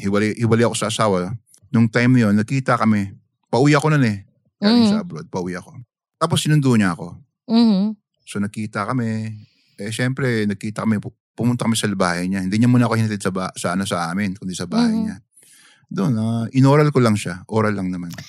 hiwalay, 0.00 0.32
hiwalay 0.40 0.64
ako 0.64 0.74
sa 0.74 0.88
asawa, 0.88 1.36
nung 1.68 1.84
time 1.86 2.16
na 2.16 2.20
yun, 2.26 2.34
nakita 2.34 2.80
kami. 2.80 3.12
Pauwi 3.52 3.76
ako 3.76 3.92
nun 3.92 4.02
eh. 4.08 4.24
Galing 4.56 4.88
Mhm. 4.88 4.90
sa 4.90 5.04
abroad, 5.04 5.28
pauwi 5.28 5.60
ako. 5.60 5.76
Tapos 6.16 6.40
sinundo 6.40 6.72
niya 6.72 6.96
ako. 6.96 7.20
Mhm. 7.52 8.00
So 8.24 8.40
nakita 8.40 8.88
kami. 8.88 9.28
Eh 9.76 9.92
syempre, 9.92 10.48
nakita 10.48 10.88
kami, 10.88 10.96
pumunta 11.40 11.64
kami 11.64 11.72
sa 11.74 11.88
bahay 11.88 12.28
niya. 12.28 12.44
Hindi 12.44 12.60
niya 12.60 12.68
muna 12.68 12.84
ako 12.84 13.00
hinatid 13.00 13.24
sa, 13.24 13.32
ba- 13.32 13.54
sa, 13.56 13.72
ano, 13.72 13.88
sa 13.88 14.12
amin, 14.12 14.36
kundi 14.36 14.52
sa 14.52 14.68
bahay 14.68 14.92
Mhm. 14.92 15.02
niya. 15.02 15.16
Doon, 15.88 16.12
ah, 16.14 16.44
inoral 16.52 16.92
ko 16.92 17.00
lang 17.00 17.16
siya. 17.16 17.42
Oral 17.48 17.72
lang 17.72 17.88
naman. 17.88 18.12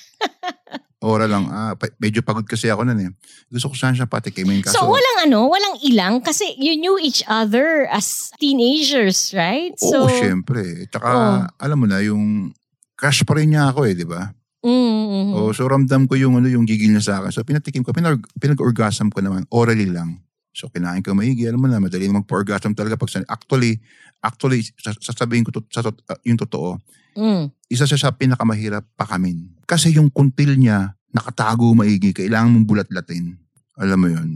Oral 1.02 1.26
lang. 1.28 1.44
Ah, 1.50 1.74
pa- 1.74 1.90
medyo 1.98 2.22
pagod 2.22 2.46
kasi 2.46 2.70
ako 2.70 2.86
nun 2.86 2.98
eh. 2.98 3.10
Gusto 3.46 3.70
ko 3.70 3.74
saan 3.74 3.92
siya 3.92 4.06
patikimin. 4.06 4.62
Kaso, 4.62 4.78
So 4.78 4.86
walang 4.86 5.18
ano, 5.26 5.50
walang 5.50 5.76
ilang 5.82 6.22
kasi 6.22 6.46
you 6.56 6.78
knew 6.78 6.94
each 6.96 7.26
other 7.26 7.90
as 7.90 8.30
teenagers, 8.38 9.34
right? 9.34 9.74
Oo, 9.82 9.90
So 9.90 9.98
syempre. 10.08 10.86
Tsaka, 10.88 11.06
Oo. 11.10 11.38
alam 11.58 11.76
mo 11.76 11.86
na, 11.86 11.98
yung 12.00 12.54
crush 12.94 13.26
pa 13.26 13.34
rin 13.34 13.50
niya 13.50 13.74
ako 13.74 13.90
eh, 13.90 13.94
di 13.94 14.06
ba? 14.06 14.30
mm 14.62 15.34
Oh, 15.34 15.50
so 15.50 15.66
ramdam 15.66 16.06
ko 16.06 16.14
yung 16.14 16.38
ano 16.38 16.46
yung 16.46 16.62
gigil 16.62 16.94
niya 16.94 17.02
sa 17.02 17.14
akin. 17.18 17.34
So 17.34 17.42
pinatikim 17.42 17.82
ko, 17.82 17.90
pinag, 17.90 18.22
pinag-orgasm 18.38 19.10
ko 19.10 19.18
naman, 19.18 19.42
orally 19.50 19.90
lang. 19.90 20.22
So 20.52 20.68
kinain 20.68 21.00
ko 21.00 21.16
maigi, 21.16 21.48
alam 21.48 21.60
mo 21.60 21.66
na, 21.66 21.80
madali 21.80 22.06
namang 22.06 22.28
pa-orgasm 22.28 22.76
talaga 22.76 23.00
pag 23.00 23.08
sa- 23.08 23.26
actually, 23.28 23.80
actually, 24.20 24.60
sas- 24.76 25.00
sasabihin 25.00 25.48
ko 25.48 25.50
to, 25.50 25.64
sa, 25.72 25.80
uh, 25.88 26.20
yung 26.28 26.36
totoo, 26.36 26.76
mm. 27.16 27.48
isa 27.72 27.88
siya 27.88 27.98
sa 27.98 28.12
pinakamahirap 28.12 28.84
pakamin. 28.94 29.48
Kasi 29.64 29.96
yung 29.96 30.12
kuntil 30.12 30.60
niya, 30.60 30.92
nakatago 31.12 31.72
maigi, 31.72 32.12
kailangan 32.12 32.52
mong 32.52 32.68
bulat-latin. 32.68 33.36
Alam 33.80 33.98
mo 33.98 34.08
yun. 34.12 34.30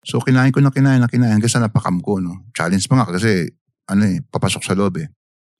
So 0.00 0.20
kinain 0.24 0.50
ko 0.50 0.64
na 0.64 0.72
kinain 0.72 1.04
na 1.04 1.08
kinain 1.12 1.40
sa 1.44 1.60
napakam 1.60 2.00
ko, 2.00 2.18
no? 2.18 2.48
Challenge 2.56 2.84
pa 2.88 3.04
nga 3.04 3.12
kasi, 3.12 3.52
ano 3.86 4.02
eh, 4.08 4.24
papasok 4.24 4.62
sa 4.64 4.72
loob 4.72 4.96
eh. 4.96 5.08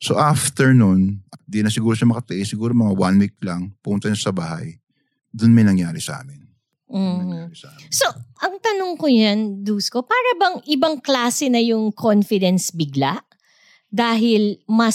So 0.01 0.17
after 0.17 0.73
nun, 0.73 1.21
di 1.45 1.61
na 1.61 1.69
siguro 1.69 1.93
siya 1.93 2.09
makatiis, 2.09 2.57
siguro 2.57 2.73
mga 2.73 2.97
one 2.97 3.17
week 3.21 3.37
lang, 3.45 3.77
pumunta 3.85 4.09
niya 4.09 4.33
sa 4.33 4.33
bahay. 4.33 4.81
Doon 5.29 5.53
may 5.53 5.63
nangyari 5.63 6.01
sa 6.01 6.25
amin. 6.25 6.50
Mhm. 6.91 7.55
So, 7.89 8.07
ang 8.43 8.59
tanong 8.59 8.99
ko 8.99 9.07
yan, 9.07 9.63
Dusko, 9.63 10.03
para 10.03 10.31
bang 10.37 10.59
ibang 10.67 10.99
klase 10.99 11.47
na 11.47 11.63
yung 11.63 11.95
confidence 11.95 12.75
bigla? 12.75 13.23
Dahil 13.91 14.63
mas 14.71 14.95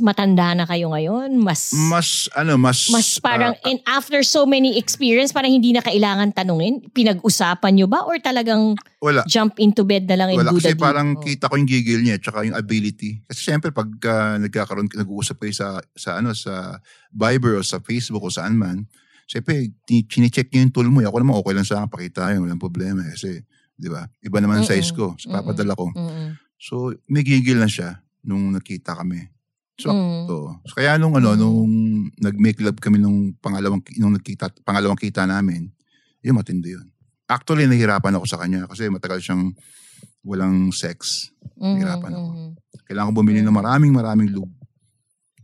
matanda 0.00 0.56
na 0.56 0.64
kayo 0.64 0.88
ngayon, 0.88 1.36
mas 1.36 1.76
Mas, 1.76 2.24
ano, 2.32 2.56
mas... 2.56 2.88
mas 2.88 3.20
parang 3.20 3.52
ah, 3.52 3.68
and 3.68 3.84
after 3.84 4.24
so 4.24 4.48
many 4.48 4.80
experience, 4.80 5.28
parang 5.28 5.52
hindi 5.52 5.76
na 5.76 5.84
kailangan 5.84 6.32
tanungin, 6.32 6.80
pinag-usapan 6.88 7.76
nyo 7.76 7.84
ba 7.84 8.00
or 8.00 8.16
talagang 8.16 8.80
wala. 8.96 9.28
jump 9.28 9.60
into 9.60 9.84
bed 9.84 10.08
na 10.08 10.16
lang 10.16 10.32
and 10.32 10.40
Wala 10.40 10.52
do 10.52 10.56
kasi 10.56 10.72
parang 10.72 11.16
Oh. 11.16 11.20
kita 11.20 11.52
ko 11.52 11.54
yung 11.54 11.68
gigil 11.68 12.00
niya 12.00 12.16
tsaka 12.16 12.48
yung 12.48 12.56
ability. 12.56 13.20
Kasi 13.28 13.40
siyempre 13.44 13.76
pag 13.76 13.92
ah, 14.08 14.40
nagkakaroon 14.40 14.88
nag-uusap 14.88 15.36
kayo 15.36 15.52
sa 15.52 15.76
sa 15.92 16.16
ano 16.16 16.32
sa 16.32 16.80
Viber 17.12 17.60
o 17.60 17.62
sa 17.62 17.76
Facebook 17.76 18.24
o 18.24 18.32
saan 18.32 18.56
man, 18.56 18.88
siyempre 19.30 19.70
chine-check 19.86 20.50
niya 20.50 20.66
yung 20.66 20.74
tool 20.74 20.90
mo. 20.90 20.98
eh. 20.98 21.06
Ako 21.06 21.22
naman 21.22 21.38
okay 21.38 21.54
lang 21.54 21.62
sa 21.62 21.78
akin 21.78 21.88
pakita 21.88 22.34
yun, 22.34 22.42
walang 22.42 22.58
problema 22.58 23.06
eh. 23.06 23.14
kasi 23.14 23.46
'di 23.78 23.86
ba? 23.86 24.10
Iba 24.20 24.42
naman 24.42 24.60
ang 24.60 24.66
size 24.66 24.90
ko, 24.90 25.14
so 25.14 25.30
Mm-mm. 25.30 25.38
papadala 25.38 25.72
ko. 25.72 25.86
So 26.58 26.74
may 27.06 27.22
gigil 27.22 27.56
na 27.56 27.70
siya 27.70 28.02
nung 28.20 28.50
nakita 28.50 28.92
kami. 28.92 29.30
So, 29.80 29.88
Mm. 29.88 30.28
to. 30.28 30.38
so 30.68 30.76
kaya 30.76 31.00
nung 31.00 31.16
ano 31.16 31.32
Mm. 31.32 31.38
nung 31.40 31.72
nag-make 32.20 32.60
love 32.60 32.76
kami 32.76 33.00
nung 33.00 33.32
pangalawang 33.40 33.80
nung 33.96 34.12
nagkita 34.12 34.52
pangalawang 34.60 34.98
kita 34.98 35.24
namin, 35.24 35.72
yun 36.20 36.36
matindi 36.36 36.76
yun. 36.76 36.84
Actually 37.24 37.64
nahirapan 37.64 38.12
ako 38.12 38.26
sa 38.26 38.36
kanya 38.36 38.68
kasi 38.68 38.90
matagal 38.90 39.24
siyang 39.24 39.54
walang 40.20 40.68
sex. 40.68 41.30
Mhm, 41.56 41.76
Hirapan 41.78 42.12
ako. 42.12 42.28
mhm. 42.28 42.48
Kailangan 42.84 43.08
ko 43.08 43.14
bumili 43.16 43.40
ng 43.40 43.54
maraming 43.54 43.92
maraming 43.94 44.28
lube. 44.28 44.52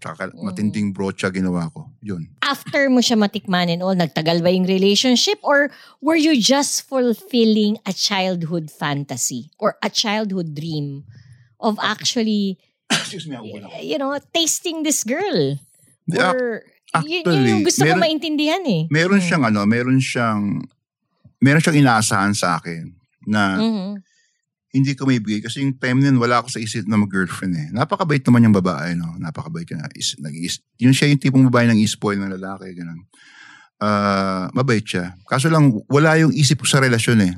Tsaka 0.06 0.30
Mm. 0.30 0.38
matinding 0.40 0.88
brocha 0.94 1.28
ginawa 1.28 1.66
ko. 1.68 1.90
Yun. 1.98 2.30
After 2.40 2.86
mo 2.86 3.02
siya 3.02 3.18
matikman 3.18 3.66
and 3.66 3.82
all, 3.82 3.94
nagtagal 3.94 4.38
ba 4.38 4.50
yung 4.50 4.62
relationship 4.64 5.42
or 5.42 5.66
were 5.98 6.14
you 6.14 6.38
just 6.38 6.86
fulfilling 6.86 7.82
a 7.82 7.90
childhood 7.90 8.70
fantasy 8.70 9.50
or 9.58 9.74
a 9.82 9.90
childhood 9.90 10.54
dream 10.54 11.02
of 11.58 11.74
actually, 11.82 12.62
Excuse 12.86 13.26
me, 13.26 13.34
you 13.82 13.98
know, 13.98 14.14
tasting 14.30 14.86
this 14.86 15.02
girl? 15.02 15.58
Ac- 16.06 16.22
Or, 16.22 16.62
actually, 16.94 17.26
yun 17.26 17.50
yung 17.50 17.62
gusto 17.66 17.82
ko 17.82 17.98
meron- 17.98 18.04
maintindihan 18.06 18.62
eh. 18.62 18.86
meron 18.86 19.18
Mm. 19.18 19.26
siyang 19.26 19.42
ano, 19.44 19.66
meron 19.66 19.98
siyang 19.98 20.62
meron 21.36 21.58
siyang 21.58 21.82
inaasahan 21.82 22.30
sa 22.30 22.62
akin 22.62 22.94
na 23.26 23.58
Mhm. 23.58 24.05
Hindi 24.76 24.92
ko 24.92 25.08
may 25.08 25.16
bigay 25.18 25.40
kasi 25.40 25.64
yung 25.64 25.80
time 25.80 26.04
nun 26.04 26.20
wala 26.20 26.44
ako 26.44 26.52
sa 26.52 26.60
isip 26.60 26.84
na 26.84 27.00
mag-girlfriend 27.00 27.54
eh. 27.56 27.68
Napakabait 27.72 28.20
naman 28.20 28.44
yung 28.44 28.56
babae, 28.56 28.92
no? 28.92 29.16
Napakabait 29.16 29.64
niya. 29.64 29.88
Is, 29.96 30.20
nag 30.20 30.36
yun 30.76 30.92
siya 30.92 31.08
yung 31.08 31.20
tipong 31.20 31.44
babae 31.48 31.72
ng 31.72 31.80
spoil 31.88 32.20
ng 32.20 32.36
lalaki, 32.36 32.76
ganun. 32.76 33.08
Ah, 33.80 34.48
mabait 34.56 34.84
siya. 34.84 35.16
Kaso 35.28 35.52
lang, 35.52 35.68
wala 35.88 36.16
yung 36.20 36.32
isip 36.32 36.64
ko 36.64 36.66
sa 36.68 36.80
relasyon 36.80 37.20
eh. 37.24 37.34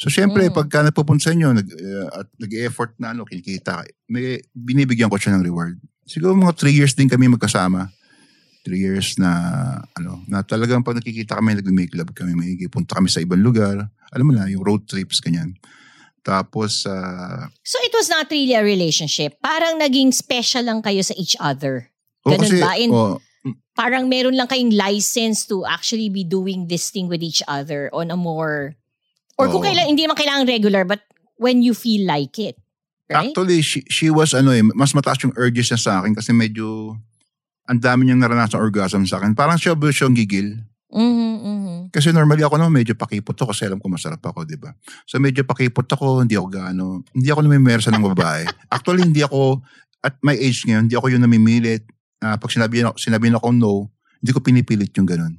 So, 0.00 0.08
syempre, 0.08 0.48
Mm. 0.48 0.56
pagka 0.56 0.80
napupunta 0.80 1.28
sa 1.28 1.36
inyo, 1.36 1.52
nag, 1.52 1.68
uh, 1.68 2.24
at 2.24 2.28
nag-effort 2.40 2.96
na, 2.96 3.12
ano, 3.12 3.28
kinikita, 3.28 3.84
may, 4.08 4.40
binibigyan 4.56 5.12
ko 5.12 5.20
siya 5.20 5.36
ng 5.36 5.44
reward. 5.44 5.76
Siguro 6.08 6.32
mga 6.32 6.56
three 6.56 6.72
years 6.72 6.96
din 6.96 7.04
kami 7.04 7.28
magkasama. 7.28 7.92
Three 8.64 8.80
years 8.80 9.20
na, 9.20 9.28
ano, 10.00 10.24
na 10.24 10.40
talagang 10.40 10.80
pag 10.80 10.96
nakikita 10.96 11.36
kami, 11.36 11.60
nag-make 11.60 11.92
love 11.92 12.16
kami, 12.16 12.32
may 12.32 12.56
punta 12.72 12.96
kami 12.96 13.12
sa 13.12 13.20
ibang 13.20 13.44
lugar. 13.44 13.92
Alam 14.16 14.24
mo 14.24 14.32
na, 14.32 14.48
yung 14.48 14.64
road 14.64 14.88
trips, 14.88 15.20
ganyan. 15.20 15.52
Tapos, 16.20 16.84
ah, 16.84 17.48
So 17.64 17.80
it 17.80 17.92
was 17.96 18.08
not 18.12 18.28
really 18.28 18.52
a 18.54 18.64
relationship. 18.64 19.40
Parang 19.40 19.80
naging 19.80 20.12
special 20.12 20.64
lang 20.68 20.84
kayo 20.84 21.00
sa 21.00 21.16
each 21.16 21.36
other. 21.40 21.88
oh, 22.24 22.32
Ganun 22.36 22.44
kasi, 22.44 22.60
ba? 22.60 22.72
In- 22.76 22.92
oh, 22.92 23.18
Parang 23.72 24.12
meron 24.12 24.36
lang 24.36 24.44
kayong 24.44 24.76
license 24.76 25.48
to 25.48 25.64
actually 25.64 26.12
be 26.12 26.20
doing 26.20 26.68
this 26.68 26.92
thing 26.92 27.08
with 27.08 27.24
each 27.24 27.40
other 27.48 27.88
on 27.96 28.12
a 28.12 28.18
more... 28.18 28.76
Or 29.40 29.48
kung 29.48 29.64
Oo. 29.64 29.68
kailan, 29.72 29.88
hindi 29.88 30.04
naman 30.04 30.20
kailangan 30.20 30.44
regular, 30.44 30.84
but 30.84 31.00
when 31.40 31.64
you 31.64 31.72
feel 31.72 32.04
like 32.04 32.36
it. 32.36 32.60
Right? 33.08 33.32
Actually, 33.32 33.64
she, 33.64 33.80
she 33.88 34.12
was 34.12 34.36
ano 34.36 34.52
eh, 34.52 34.60
mas 34.60 34.92
mataas 34.92 35.24
yung 35.24 35.32
urges 35.34 35.72
niya 35.72 35.80
sa 35.80 35.92
akin 36.04 36.12
kasi 36.12 36.36
medyo 36.36 37.00
ang 37.64 37.80
dami 37.80 38.04
niyang 38.04 38.20
naranasan 38.20 38.60
orgasm 38.60 39.08
sa 39.08 39.16
akin. 39.16 39.32
Parang 39.32 39.56
siya 39.56 39.72
ba 39.72 39.88
siyang 39.88 40.12
gigil? 40.12 40.60
Mhm, 40.90 41.32
mhm. 41.38 41.76
Kasi 41.90 42.10
normally 42.10 42.42
ako 42.42 42.58
naman 42.58 42.82
medyo 42.82 42.94
pakipot 42.94 43.34
ako 43.34 43.54
kasi 43.54 43.66
alam 43.66 43.78
ko 43.78 43.86
masarap 43.86 44.18
ako, 44.20 44.42
di 44.42 44.58
ba? 44.58 44.74
So 45.06 45.18
medyo 45.18 45.42
pakipot 45.42 45.86
ako, 45.86 46.22
hindi 46.22 46.34
ako 46.34 46.48
gaano, 46.50 46.86
hindi 47.14 47.30
ako 47.30 47.40
namimersa 47.46 47.90
ng 47.90 48.04
babae. 48.10 48.42
Actually, 48.74 49.06
hindi 49.06 49.22
ako, 49.22 49.62
at 50.02 50.18
my 50.22 50.34
age 50.34 50.66
ngayon, 50.66 50.90
hindi 50.90 50.96
ako 50.98 51.06
yung 51.10 51.22
namimilit. 51.22 51.86
Ah, 52.18 52.36
pag 52.36 52.50
sinabi, 52.50 52.82
sinabi 52.98 53.30
na 53.30 53.38
ako 53.38 53.48
no, 53.54 53.72
hindi 54.18 54.30
ko 54.30 54.40
pinipilit 54.42 54.92
yung 54.98 55.08
ganun. 55.08 55.38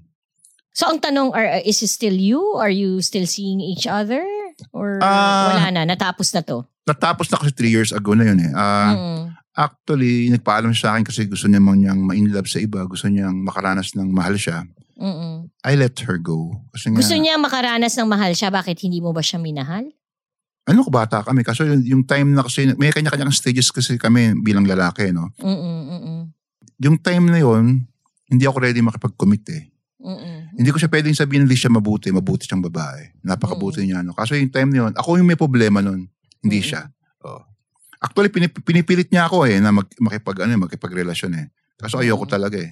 So 0.72 0.88
ang 0.88 1.04
tanong, 1.04 1.36
are, 1.36 1.60
uh, 1.60 1.64
is 1.68 1.84
it 1.84 1.92
still 1.92 2.16
you? 2.16 2.40
Are 2.56 2.72
you 2.72 3.04
still 3.04 3.28
seeing 3.28 3.60
each 3.60 3.84
other? 3.86 4.24
Or 4.72 5.04
Ah. 5.04 5.52
wala 5.52 5.68
na? 5.70 5.82
Natapos 5.84 6.32
na 6.32 6.42
to? 6.42 6.64
Natapos 6.88 7.28
na 7.28 7.38
kasi 7.38 7.52
three 7.52 7.70
years 7.70 7.92
ago 7.92 8.16
na 8.16 8.24
yun 8.24 8.40
eh. 8.40 8.52
Ah, 8.56 8.96
Mm. 8.96 9.24
Actually, 9.52 10.32
nagpaalam 10.32 10.72
siya 10.72 10.80
sa 10.82 10.90
akin 10.96 11.04
kasi 11.04 11.28
gusto 11.28 11.44
niya 11.46 11.60
mang 11.60 11.76
niyang 11.76 12.00
ma-inlove 12.00 12.48
sa 12.48 12.56
iba. 12.58 12.88
Gusto 12.88 13.12
niyang 13.12 13.36
makaranas 13.44 13.92
ng 14.00 14.08
mahal 14.08 14.40
siya. 14.40 14.64
Mm-mm. 15.02 15.50
I 15.66 15.74
let 15.74 15.98
her 16.06 16.16
go. 16.16 16.62
Kasi 16.70 16.94
nga, 16.94 17.02
Gusto 17.02 17.18
niya 17.18 17.36
makaranas 17.36 17.98
ng 17.98 18.06
mahal 18.06 18.32
siya. 18.32 18.48
Bakit 18.48 18.78
hindi 18.86 19.02
mo 19.02 19.10
ba 19.12 19.20
siya 19.20 19.42
minahal? 19.42 19.90
ano 20.62 20.86
ko 20.86 20.94
bata 20.94 21.26
kami. 21.26 21.42
Kaso 21.42 21.66
yung, 21.66 21.82
yung 21.84 22.04
time 22.06 22.32
na 22.32 22.46
kasi, 22.46 22.70
may 22.78 22.94
kanya-kanyang 22.94 23.34
stages 23.34 23.74
kasi 23.74 23.98
kami 23.98 24.38
bilang 24.40 24.64
lalaki, 24.64 25.10
no? 25.10 25.34
Mm-mm, 25.36 25.80
mm-mm, 25.90 26.20
Yung 26.80 26.96
time 26.96 27.28
na 27.28 27.42
yon 27.42 27.82
hindi 28.30 28.46
ako 28.46 28.62
ready 28.62 28.80
makipag-commit 28.80 29.44
eh. 29.52 29.64
mm-mm. 30.00 30.56
Hindi 30.56 30.70
ko 30.70 30.78
siya 30.78 30.88
pwedeng 30.88 31.12
sabihin 31.12 31.44
hindi 31.44 31.58
siya 31.58 31.68
mabuti, 31.68 32.14
mabuti 32.14 32.46
siyang 32.46 32.64
babae. 32.64 33.10
Napakabuti 33.20 33.84
niya, 33.84 34.06
no? 34.06 34.14
Kaso 34.14 34.38
yung 34.38 34.48
time 34.48 34.70
na 34.70 34.78
yun, 34.88 34.94
ako 34.96 35.18
yung 35.18 35.28
may 35.28 35.36
problema 35.36 35.82
nun. 35.82 36.08
Hindi 36.40 36.60
Mm. 36.62 36.66
siya. 36.66 36.82
Oh. 37.26 37.42
Actually, 38.00 38.30
pinip- 38.30 38.62
pinipilit 38.62 39.10
niya 39.10 39.28
ako 39.28 39.46
eh, 39.46 39.58
na 39.60 39.70
mag- 39.70 39.98
makipag, 40.00 40.46
ano, 40.46 40.56
makipagrelasyon 40.62 41.32
eh. 41.36 41.46
Kaso 41.76 42.00
ayoko 42.00 42.24
Mm. 42.24 42.32
talaga 42.32 42.58
eh. 42.62 42.72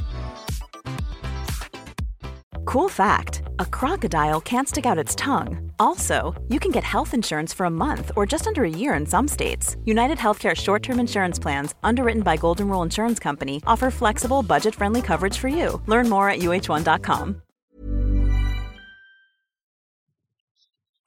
Cool 2.71 2.87
fact 2.87 3.43
a 3.59 3.67
crocodile 3.67 4.39
can't 4.39 4.63
stick 4.63 4.87
out 4.87 4.95
its 4.95 5.11
tongue. 5.19 5.75
Also, 5.75 6.31
you 6.47 6.55
can 6.55 6.71
get 6.71 6.87
health 6.87 7.11
insurance 7.11 7.51
for 7.51 7.67
a 7.67 7.69
month 7.69 8.15
or 8.15 8.23
just 8.23 8.47
under 8.47 8.63
a 8.63 8.71
year 8.71 8.95
in 8.95 9.03
some 9.03 9.27
states. 9.27 9.75
United 9.83 10.15
Healthcare 10.15 10.55
short 10.55 10.79
term 10.79 10.95
insurance 10.95 11.35
plans, 11.35 11.75
underwritten 11.83 12.23
by 12.23 12.39
Golden 12.39 12.71
Rule 12.71 12.79
Insurance 12.79 13.19
Company, 13.19 13.59
offer 13.67 13.91
flexible, 13.91 14.39
budget 14.39 14.71
friendly 14.71 15.03
coverage 15.03 15.35
for 15.35 15.51
you. 15.51 15.83
Learn 15.83 16.07
more 16.07 16.31
at 16.31 16.39
uh1.com. 16.39 17.43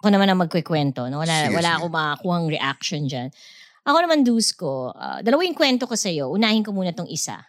Ako 0.05 0.09
naman 0.13 0.29
ang 0.29 0.45
magkikwento. 0.45 1.09
No? 1.09 1.25
Wala, 1.25 1.49
Sige, 1.49 1.57
wala 1.57 1.71
sige. 1.73 1.77
akong 1.81 1.95
makakuhang 1.97 2.47
reaction 2.53 3.09
dyan. 3.09 3.33
Ako 3.89 4.05
naman, 4.05 4.21
Dusko, 4.21 4.93
uh, 4.93 5.25
dalawa 5.25 5.41
yung 5.41 5.57
kwento 5.57 5.89
ko 5.89 5.97
sa'yo. 5.97 6.29
Unahin 6.29 6.61
ko 6.61 6.77
muna 6.77 6.93
tong 6.93 7.09
isa. 7.09 7.41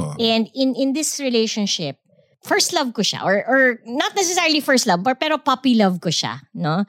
Oo. 0.00 0.16
And 0.16 0.48
in 0.56 0.72
in 0.80 0.96
this 0.96 1.20
relationship, 1.20 2.00
first 2.42 2.72
love 2.72 2.92
ko 2.96 3.02
siya 3.04 3.20
or 3.24 3.44
or 3.44 3.62
not 3.84 4.12
necessarily 4.16 4.60
first 4.60 4.88
love, 4.88 5.04
but 5.04 5.20
pero 5.20 5.36
puppy 5.36 5.76
love 5.76 6.00
ko 6.00 6.08
siya, 6.08 6.40
no? 6.56 6.84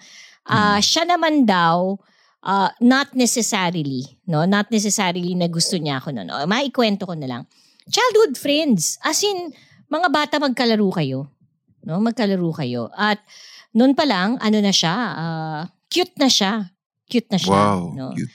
Ah, 0.47 0.81
siya 0.81 1.05
naman 1.05 1.45
daw 1.45 1.95
ah, 2.43 2.73
not 2.81 3.13
necessarily, 3.13 4.17
no? 4.25 4.43
Not 4.49 4.71
necessarily 4.73 5.37
na 5.37 5.45
gusto 5.47 5.77
niya 5.77 6.01
ako 6.01 6.15
no. 6.15 6.25
no? 6.25 6.41
Maikwento 6.49 7.05
ko 7.05 7.13
na 7.13 7.29
lang. 7.29 7.43
Childhood 7.91 8.37
friends, 8.39 8.97
as 9.05 9.21
in 9.21 9.53
mga 9.91 10.07
bata 10.09 10.35
magkalaro 10.39 10.87
kayo, 10.95 11.29
no? 11.85 11.99
Magkalaro 12.01 12.49
kayo. 12.55 12.89
At 12.95 13.19
noon 13.75 13.93
pa 13.93 14.07
lang, 14.07 14.39
ano 14.41 14.57
na 14.59 14.73
siya, 14.73 14.95
ah, 14.95 15.61
cute 15.91 16.15
na 16.17 16.31
siya. 16.31 16.71
Cute 17.11 17.27
na 17.27 17.39
siya, 17.39 17.59
Wow. 17.75 17.79
no? 17.91 18.07
Cute. 18.15 18.31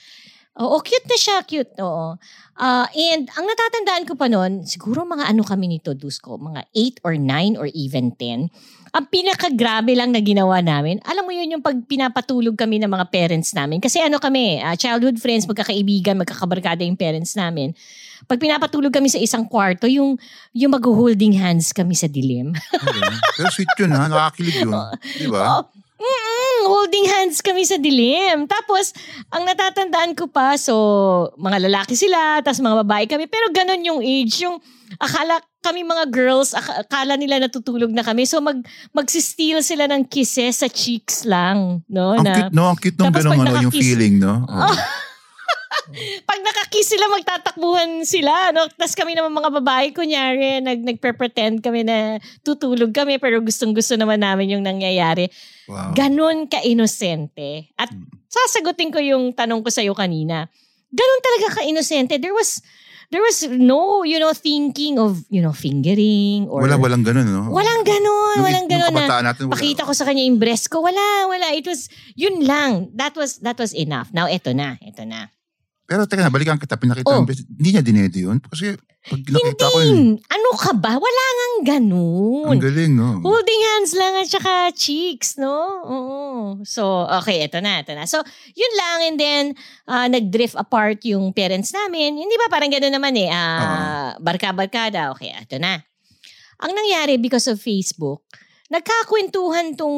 Oo, 0.57 0.81
cute 0.81 1.05
na 1.05 1.17
siya, 1.17 1.37
cute. 1.45 1.73
Oo. 1.81 2.17
Ah, 2.57 2.89
and 2.89 3.29
ang 3.37 3.45
natatandaan 3.45 4.03
ko 4.09 4.17
pa 4.17 4.25
noon, 4.25 4.65
siguro 4.65 5.05
mga 5.05 5.29
ano 5.29 5.45
kami 5.45 5.69
nito, 5.69 5.93
Dusko, 5.93 6.41
mga 6.41 6.65
8 6.73 7.05
or 7.05 7.13
9 7.13 7.53
or 7.53 7.69
even 7.69 8.09
10. 8.17 8.49
Ang 8.97 9.05
pinakagrabe 9.13 9.93
lang 9.93 10.09
na 10.09 10.17
ginawa 10.25 10.57
namin, 10.57 10.97
alam 11.05 11.21
mo 11.21 11.29
yun 11.29 11.53
yung 11.53 11.61
pag 11.61 11.77
pinapatulog 11.85 12.57
kami 12.57 12.81
ng 12.81 12.89
mga 12.89 13.05
parents 13.13 13.53
namin. 13.53 13.77
Kasi 13.77 14.01
ano 14.01 14.17
kami, 14.17 14.57
ah, 14.57 14.73
childhood 14.73 15.21
friends, 15.21 15.45
magkakaibigan, 15.45 16.17
magkakabarkada 16.17 16.81
yung 16.81 16.97
parents 16.97 17.37
namin. 17.37 17.77
Pag 18.25 18.41
pinapatulog 18.41 18.89
kami 18.89 19.13
sa 19.13 19.21
isang 19.21 19.45
kwarto, 19.45 19.85
yung, 19.85 20.17
yung 20.57 20.73
mag-holding 20.73 21.37
hands 21.37 21.69
kami 21.69 21.93
sa 21.93 22.09
dilim. 22.09 22.57
Okay. 22.57 23.05
Pero 23.37 23.47
sweet 23.53 23.69
yun 23.77 23.93
ha. 23.93 24.09
Nakakilig 24.09 24.65
yun. 24.65 24.73
Di 25.21 25.29
ba? 25.29 25.61
Oh, 25.61 25.63
mm, 26.01 26.26
holding 26.65 27.05
hands 27.05 27.43
kami 27.45 27.61
sa 27.67 27.77
dilim. 27.77 28.49
Tapos, 28.49 28.95
ang 29.29 29.45
natatandaan 29.45 30.17
ko 30.17 30.25
pa, 30.25 30.57
so, 30.57 30.73
mga 31.37 31.69
lalaki 31.69 31.93
sila, 31.93 32.41
tapos 32.41 32.63
mga 32.63 32.81
babae 32.81 33.05
kami. 33.05 33.29
Pero 33.29 33.53
ganun 33.53 33.85
yung 33.85 34.01
age. 34.01 34.41
Yung 34.47 34.57
akala 34.97 35.37
kami 35.61 35.83
mga 35.83 36.07
girls, 36.09 36.55
ak- 36.55 36.87
akala 36.87 37.19
nila 37.19 37.43
natutulog 37.43 37.91
na 37.91 38.01
kami. 38.01 38.23
So, 38.23 38.39
mag, 38.39 38.63
magsisteal 38.95 39.59
sila 39.59 39.85
ng 39.91 40.07
kisses 40.07 40.63
sa 40.63 40.71
cheeks 40.71 41.27
lang. 41.27 41.83
No? 41.91 42.15
Ang 42.15 42.25
na, 42.25 42.33
cute, 42.33 42.55
no? 42.55 42.65
Ang 42.71 42.79
cute 42.79 42.97
nung 42.97 43.11
ganun, 43.11 43.35
ano, 43.43 43.61
yung 43.67 43.75
feeling, 43.75 44.15
no? 44.17 44.47
Oo. 44.49 44.75
pag 46.29 46.39
nakakiss 46.43 46.93
sila, 46.95 47.05
magtatakbuhan 47.11 48.03
sila. 48.03 48.51
No? 48.51 48.67
Tapos 48.67 48.95
kami 48.95 49.15
naman 49.15 49.31
mga 49.31 49.51
babae, 49.61 49.95
kunyari, 49.95 50.59
nag, 50.59 50.83
nagpe-pretend 50.83 51.63
kami 51.63 51.87
na 51.87 52.19
tutulog 52.43 52.91
kami, 52.91 53.17
pero 53.17 53.39
gustong-gusto 53.39 53.95
naman 53.95 54.19
namin 54.21 54.57
yung 54.57 54.63
nangyayari. 54.63 55.31
Wow. 55.67 55.95
Ganon 55.95 56.47
ka-inosente. 56.47 57.71
At 57.79 57.91
sasagutin 58.27 58.91
ko 58.91 58.99
yung 58.99 59.31
tanong 59.31 59.63
ko 59.63 59.69
sa'yo 59.71 59.95
kanina. 59.95 60.47
Ganon 60.91 61.21
talaga 61.23 61.59
ka-inosente. 61.59 62.19
There 62.19 62.35
was, 62.35 62.59
there 63.11 63.23
was 63.23 63.47
no, 63.47 64.03
you 64.03 64.19
know, 64.19 64.31
thinking 64.35 64.99
of, 64.99 65.23
you 65.31 65.39
know, 65.39 65.55
fingering 65.55 66.47
or... 66.51 66.67
Wala, 66.67 66.79
walang 66.79 67.03
ganun, 67.03 67.27
no? 67.27 67.47
Walang 67.51 67.83
ganon. 67.87 68.35
Nung- 68.39 68.45
walang 68.47 68.67
ganon 68.67 68.91
na 68.91 69.31
natin, 69.31 69.47
wala. 69.47 69.55
pakita 69.55 69.87
ko 69.87 69.91
sa 69.95 70.03
kanya 70.03 70.23
yung 70.23 70.39
breast 70.39 70.67
ko. 70.67 70.83
Wala, 70.83 71.31
wala. 71.31 71.55
It 71.55 71.67
was, 71.67 71.87
yun 72.15 72.43
lang. 72.43 72.91
That 72.95 73.15
was, 73.15 73.39
that 73.43 73.55
was 73.59 73.71
enough. 73.71 74.11
Now, 74.11 74.27
eto 74.27 74.51
na. 74.51 74.75
Eto 74.83 75.07
na. 75.07 75.31
Pero 75.87 76.03
teka 76.03 76.19
na, 76.19 76.29
balikan 76.29 76.59
kita, 76.59 76.75
pinakita 76.75 77.07
Oh. 77.07 77.23
mo, 77.23 77.31
hindi 77.31 77.69
niya 77.71 77.79
dinede 77.79 78.19
yun. 78.27 78.43
Kasi 78.43 78.75
pag 79.07 79.23
nakita 79.23 79.71
ko 79.71 79.79
yun. 79.79 80.19
Ano 80.19 80.49
ka 80.59 80.75
ba? 80.75 80.99
Wala 80.99 81.23
ngang 81.31 81.57
ganon. 81.63 82.51
ang 82.51 82.59
galing, 82.59 82.91
no? 82.91 83.23
Holding 83.23 83.61
hands 83.71 83.95
lang 83.95 84.19
at 84.19 84.27
saka 84.27 84.67
cheeks, 84.75 85.39
no? 85.39 85.55
Oo. 85.87 86.15
So, 86.67 87.07
okay, 87.23 87.47
eto 87.47 87.63
na, 87.63 87.79
eto 87.79 87.95
na. 87.95 88.03
So, 88.03 88.19
yun 88.51 88.73
lang 88.75 88.97
and 89.07 89.15
then 89.15 89.43
ah, 89.87 90.11
nag-drift 90.11 90.59
apart 90.59 90.99
yung 91.07 91.31
parents 91.31 91.71
namin. 91.71 92.19
Hindi 92.19 92.35
ba 92.35 92.51
parang 92.51 92.67
gano'n 92.67 92.91
naman 92.91 93.15
eh, 93.15 93.31
ah, 93.31 94.11
barka-barkada. 94.19 95.15
Okay, 95.15 95.31
eto 95.39 95.55
na. 95.55 95.79
Ang 96.59 96.75
nangyari 96.75 97.15
because 97.15 97.47
of 97.47 97.63
Facebook, 97.63 98.27
nagkakwentuhan 98.67 99.79
tong 99.79 99.95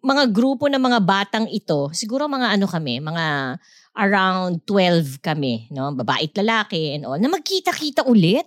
mga 0.00 0.32
grupo 0.32 0.64
ng 0.64 0.80
mga 0.80 1.00
batang 1.04 1.44
ito. 1.52 1.92
Siguro 1.92 2.24
mga 2.24 2.56
ano 2.56 2.64
kami, 2.64 3.04
mga 3.04 3.58
around 3.96 4.62
12 4.68 5.24
kami, 5.24 5.66
no? 5.72 5.90
Babae 5.96 6.28
at 6.28 6.36
lalaki 6.36 6.94
and 6.94 7.08
all, 7.08 7.18
na 7.18 7.32
magkita-kita 7.32 8.04
ulit. 8.04 8.44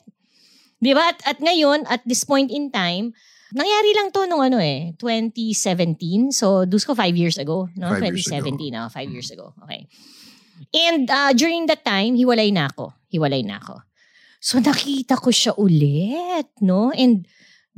Di 0.80 0.96
ba? 0.96 1.12
At, 1.12 1.20
at 1.26 1.38
ngayon, 1.44 1.84
at 1.90 2.06
this 2.08 2.24
point 2.24 2.48
in 2.54 2.72
time, 2.72 3.12
nangyari 3.52 3.92
lang 3.98 4.14
to 4.14 4.30
nung 4.30 4.46
ano 4.46 4.62
eh, 4.62 4.94
2017. 4.96 6.32
So, 6.32 6.64
Dusko 6.64 6.96
five 6.96 7.18
years 7.18 7.36
ago. 7.36 7.68
No? 7.76 7.92
Five 7.98 8.16
years 8.16 8.30
2017, 8.30 8.72
no? 8.72 8.88
Five 8.88 9.10
years 9.12 9.30
ago. 9.34 9.52
Okay. 9.66 9.90
And 10.72 11.10
uh, 11.10 11.34
during 11.34 11.66
that 11.68 11.84
time, 11.84 12.16
hiwalay 12.16 12.54
na 12.54 12.70
ako. 12.70 12.94
Hiwalay 13.10 13.44
na 13.44 13.60
ako. 13.60 13.82
So, 14.40 14.62
nakita 14.64 15.20
ko 15.20 15.34
siya 15.34 15.58
ulit, 15.60 16.48
no? 16.64 16.96
And 16.96 17.28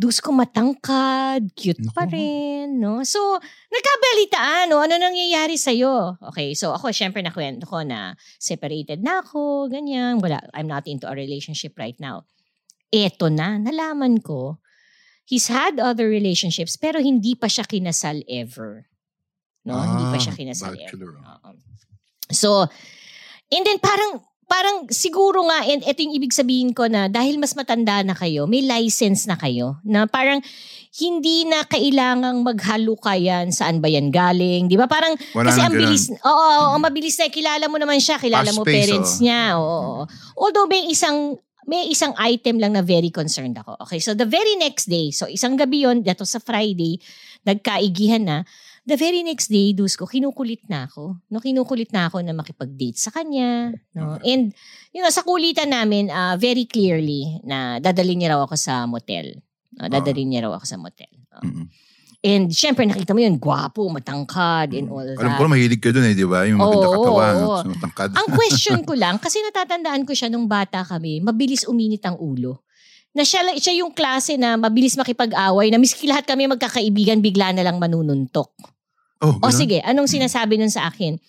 Dusko 0.01 0.33
matangkad, 0.33 1.53
cute 1.53 1.85
pa 1.93 2.09
rin, 2.09 2.81
no? 2.81 3.05
So, 3.05 3.37
nagkabalitaan, 3.69 4.73
no? 4.73 4.81
Ano 4.81 4.97
nangyayari 4.97 5.61
sa'yo? 5.61 6.17
Okay, 6.33 6.57
so 6.57 6.73
ako, 6.73 6.89
syempre 6.89 7.21
nakwento 7.21 7.69
ko 7.69 7.85
na 7.85 8.17
separated 8.41 9.05
na 9.05 9.21
ako, 9.21 9.69
ganyan. 9.69 10.17
Wala, 10.17 10.41
I'm 10.57 10.65
not 10.65 10.89
into 10.89 11.05
a 11.05 11.13
relationship 11.13 11.77
right 11.77 11.93
now. 12.01 12.25
Eto 12.89 13.29
na, 13.29 13.61
nalaman 13.61 14.25
ko, 14.25 14.57
he's 15.29 15.45
had 15.53 15.77
other 15.77 16.09
relationships 16.09 16.75
pero 16.75 16.97
hindi 16.97 17.37
pa 17.37 17.45
siya 17.45 17.69
kinasal 17.69 18.25
ever. 18.25 18.89
No, 19.61 19.77
hindi 19.77 20.09
pa 20.09 20.17
Ah, 20.17 20.23
siya 20.25 20.33
kinasal 20.33 20.73
bachelor. 20.73 21.13
ever. 21.13 21.21
Oo. 21.21 21.49
So, 22.33 22.65
and 23.53 23.63
then 23.69 23.77
parang 23.77 24.25
parang 24.51 24.83
siguro 24.91 25.47
nga 25.47 25.63
and 25.63 25.79
ito 25.87 26.03
yung 26.03 26.11
ibig 26.11 26.35
sabihin 26.35 26.75
ko 26.75 26.91
na 26.91 27.07
dahil 27.07 27.39
mas 27.39 27.55
matanda 27.55 28.03
na 28.03 28.11
kayo, 28.11 28.43
may 28.51 28.59
license 28.59 29.23
na 29.23 29.39
kayo 29.39 29.79
na 29.87 30.03
parang 30.11 30.43
hindi 30.99 31.47
na 31.47 31.63
kailangang 31.63 32.43
maghalukayan 32.43 33.47
saan 33.55 33.79
ba 33.79 33.87
yan 33.87 34.11
galing, 34.11 34.67
'di 34.67 34.75
ba? 34.75 34.91
Parang 34.91 35.15
Wala 35.31 35.47
kasi 35.47 35.63
ang 35.63 35.71
ganun. 35.71 35.87
bilis, 35.87 36.11
oo, 36.11 36.27
oo, 36.27 36.75
ang 36.75 36.83
mabilis 36.83 37.15
na 37.15 37.31
kilala 37.31 37.71
mo 37.71 37.79
naman 37.79 38.03
siya, 38.03 38.19
kilala 38.19 38.51
Fast 38.51 38.59
mo 38.59 38.67
pace, 38.67 38.75
parents 38.75 39.13
oo. 39.15 39.21
niya, 39.23 39.43
oo. 39.55 39.63
oo. 39.63 40.03
Although 40.35 40.67
may 40.67 40.91
isang 40.91 41.39
may 41.63 41.87
isang 41.87 42.11
item 42.19 42.59
lang 42.59 42.75
na 42.75 42.83
very 42.83 43.07
concerned 43.07 43.55
ako. 43.55 43.79
Okay, 43.87 44.03
so 44.03 44.11
the 44.11 44.27
very 44.27 44.59
next 44.59 44.91
day, 44.91 45.15
so 45.15 45.31
isang 45.31 45.55
gabi 45.55 45.87
yon, 45.87 46.03
dato 46.03 46.27
sa 46.27 46.43
Friday, 46.43 46.99
nagkaigihan 47.47 48.19
na. 48.27 48.37
The 48.91 48.99
very 48.99 49.23
next 49.23 49.47
day, 49.47 49.71
Dusko, 49.71 50.03
kinukulit 50.03 50.67
na 50.67 50.83
ako. 50.83 51.15
No, 51.31 51.39
kinukulit 51.39 51.95
na 51.95 52.11
ako 52.11 52.19
na 52.27 52.35
makipag-date 52.35 52.99
sa 52.99 53.07
kanya. 53.07 53.71
No? 53.95 54.19
And, 54.19 54.51
you 54.91 54.99
know, 54.99 55.07
sa 55.07 55.23
kulitan 55.23 55.71
namin, 55.71 56.11
ah, 56.11 56.35
very 56.35 56.67
clearly 56.67 57.39
na 57.47 57.79
dadalhin 57.79 58.19
niya 58.19 58.35
raw 58.35 58.43
ako 58.43 58.59
sa 58.59 58.83
motel. 58.83 59.39
No, 59.79 59.87
dadalhin 59.87 60.35
niya 60.35 60.43
raw 60.43 60.59
ako 60.59 60.67
sa 60.67 60.75
motel. 60.75 61.07
No? 61.31 61.39
Mm-mm. 61.39 61.71
And 62.19 62.51
syempre, 62.51 62.83
nakita 62.83 63.15
mo 63.15 63.23
yun, 63.23 63.39
gwapo, 63.39 63.87
matangkad, 63.87 64.75
and 64.75 64.91
all 64.91 65.07
that. 65.07 65.23
Alam 65.23 65.39
ko, 65.39 65.47
mahilig 65.47 65.79
ka 65.79 65.95
dun 65.95 66.11
eh, 66.11 66.13
di 66.13 66.27
ba? 66.27 66.43
Yung 66.51 66.59
maganda 66.59 66.87
Oo, 66.91 66.95
katawan, 66.99 67.35
oo. 67.47 67.55
at 67.63 67.67
matangkad. 67.71 68.09
Ang 68.11 68.27
question 68.35 68.79
ko 68.91 68.93
lang, 68.99 69.23
kasi 69.23 69.39
natatandaan 69.39 70.03
ko 70.03 70.11
siya 70.11 70.27
nung 70.27 70.51
bata 70.51 70.83
kami, 70.83 71.23
mabilis 71.23 71.63
uminit 71.63 72.03
ang 72.03 72.19
ulo. 72.19 72.67
Na 73.15 73.23
siya, 73.23 73.55
siya 73.55 73.79
yung 73.79 73.95
klase 73.95 74.35
na 74.35 74.59
mabilis 74.59 74.99
makipag-away, 74.99 75.71
na 75.71 75.79
miski 75.79 76.11
lahat 76.11 76.27
kami 76.27 76.51
magkakaibigan, 76.51 77.23
bigla 77.23 77.55
na 77.55 77.63
lang 77.63 77.79
manununtok. 77.79 78.51
Oh, 79.22 79.38
O 79.41 79.53
sige, 79.53 79.80
anong 79.86 80.09
sinasabi 80.09 80.57
nun 80.57 80.74
sa 80.74 80.89
akin? 80.89 81.22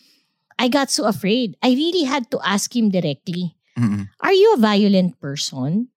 I 0.58 0.68
got 0.68 0.88
so 0.92 1.04
afraid. 1.04 1.56
I 1.60 1.72
really 1.72 2.04
had 2.04 2.28
to 2.30 2.38
ask 2.44 2.72
him 2.72 2.88
directly, 2.88 3.56
Mm-mm. 3.72 4.04
Are 4.20 4.36
you 4.36 4.52
a 4.52 4.60
violent 4.60 5.16
person? 5.16 5.88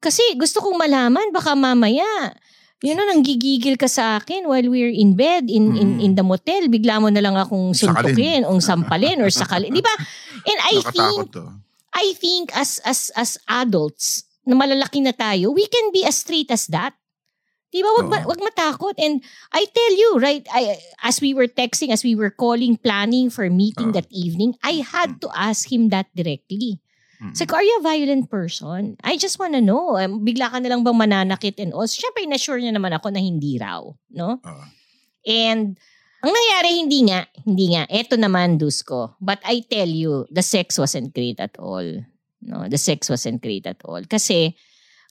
Kasi 0.00 0.24
gusto 0.34 0.64
kong 0.64 0.80
malaman, 0.80 1.28
baka 1.30 1.52
mamaya, 1.52 2.32
you 2.80 2.96
know, 2.96 3.04
nanggigigil 3.04 3.76
ka 3.76 3.86
sa 3.86 4.16
akin 4.16 4.48
while 4.48 4.64
we're 4.66 4.90
in 4.90 5.12
bed, 5.14 5.46
in 5.46 5.76
in 5.76 5.88
Mm. 6.00 6.04
in 6.08 6.12
the 6.16 6.24
motel, 6.24 6.66
bigla 6.72 6.98
mo 6.98 7.12
na 7.12 7.20
lang 7.22 7.36
akong 7.36 7.76
suntukin, 7.76 8.42
o 8.48 8.56
sampalin, 8.58 9.20
or 9.22 9.28
sakalin. 9.30 9.70
Di 9.70 9.84
ba? 9.84 9.94
And 10.42 10.58
I 10.58 10.72
Nakatakot 10.80 10.90
think, 10.90 11.20
to. 11.36 11.44
I 11.92 12.06
think 12.16 12.44
as 12.56 12.80
as 12.82 13.12
as 13.14 13.36
adults 13.46 14.24
na 14.42 14.56
malalaki 14.58 14.98
na 15.04 15.12
tayo, 15.14 15.52
we 15.54 15.68
can 15.68 15.92
be 15.94 16.02
as 16.02 16.18
straight 16.18 16.50
as 16.50 16.66
that. 16.72 16.96
Di 17.72 17.80
ba? 17.80 17.88
Wag, 17.96 18.08
ma- 18.12 18.28
wag 18.28 18.40
matakot. 18.44 18.92
And 19.00 19.24
I 19.50 19.64
tell 19.64 19.94
you, 19.96 20.10
right, 20.20 20.44
I, 20.52 20.76
as 21.00 21.24
we 21.24 21.32
were 21.32 21.48
texting, 21.48 21.88
as 21.88 22.04
we 22.04 22.12
were 22.12 22.28
calling, 22.28 22.76
planning 22.76 23.32
for 23.32 23.48
meeting 23.48 23.90
Oo. 23.90 23.96
that 23.96 24.12
evening, 24.12 24.54
I 24.60 24.84
had 24.84 25.24
to 25.24 25.32
ask 25.32 25.72
him 25.72 25.88
that 25.88 26.12
directly. 26.12 26.84
Mm. 27.16 27.32
Sabi 27.32 27.48
ko, 27.48 27.56
are 27.56 27.64
you 27.64 27.76
a 27.80 27.86
violent 27.86 28.28
person? 28.28 29.00
I 29.00 29.16
just 29.16 29.40
wanna 29.40 29.64
know. 29.64 29.96
Um, 29.96 30.20
bigla 30.20 30.52
ka 30.52 30.60
na 30.60 30.68
lang 30.68 30.84
bang 30.84 31.00
mananakit 31.00 31.56
and 31.64 31.72
all. 31.72 31.88
Siyempre, 31.88 32.28
na-sure 32.28 32.60
niya 32.60 32.76
naman 32.76 32.92
ako 32.92 33.08
na 33.08 33.24
hindi 33.24 33.56
raw. 33.56 33.80
No? 34.12 34.36
Oo. 34.44 34.64
And 35.24 35.80
ang 36.22 36.30
nangyari, 36.30 36.70
hindi 36.78 37.00
nga. 37.10 37.26
Hindi 37.42 37.66
nga. 37.74 37.82
Eto 37.90 38.14
naman, 38.14 38.54
Dusko. 38.54 39.18
But 39.18 39.42
I 39.42 39.66
tell 39.66 39.90
you, 39.90 40.28
the 40.30 40.44
sex 40.44 40.78
wasn't 40.78 41.10
great 41.10 41.42
at 41.42 41.58
all. 41.58 41.82
No, 42.42 42.66
the 42.70 42.78
sex 42.78 43.10
wasn't 43.10 43.42
great 43.42 43.66
at 43.66 43.82
all. 43.82 44.02
Kasi, 44.06 44.54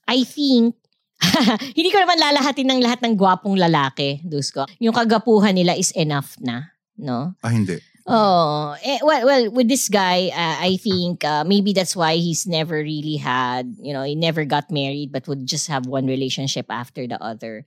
I 0.08 0.24
think, 0.24 0.76
hindi 1.76 1.90
ko 1.90 1.98
naman 2.02 2.18
lalahatin 2.18 2.68
ng 2.68 2.80
lahat 2.82 3.00
ng 3.02 3.14
gwapong 3.14 3.56
lalaki, 3.56 4.20
Dusko. 4.26 4.66
Yung 4.82 4.94
kagapuhan 4.94 5.54
nila 5.54 5.78
is 5.78 5.94
enough 5.94 6.36
na. 6.42 6.74
No? 6.98 7.34
Ah, 7.42 7.50
hindi. 7.50 7.80
Oh, 8.06 8.74
eh, 8.82 8.98
well, 9.02 9.22
well, 9.26 9.44
with 9.54 9.68
this 9.68 9.88
guy, 9.88 10.26
uh, 10.34 10.58
I 10.58 10.76
think 10.82 11.24
uh, 11.24 11.44
maybe 11.46 11.72
that's 11.72 11.94
why 11.94 12.18
he's 12.18 12.46
never 12.46 12.74
really 12.82 13.16
had, 13.16 13.76
you 13.78 13.92
know, 13.92 14.02
he 14.02 14.16
never 14.16 14.44
got 14.44 14.70
married, 14.74 15.12
but 15.12 15.28
would 15.28 15.46
just 15.46 15.68
have 15.68 15.86
one 15.86 16.06
relationship 16.06 16.66
after 16.68 17.06
the 17.06 17.22
other. 17.22 17.64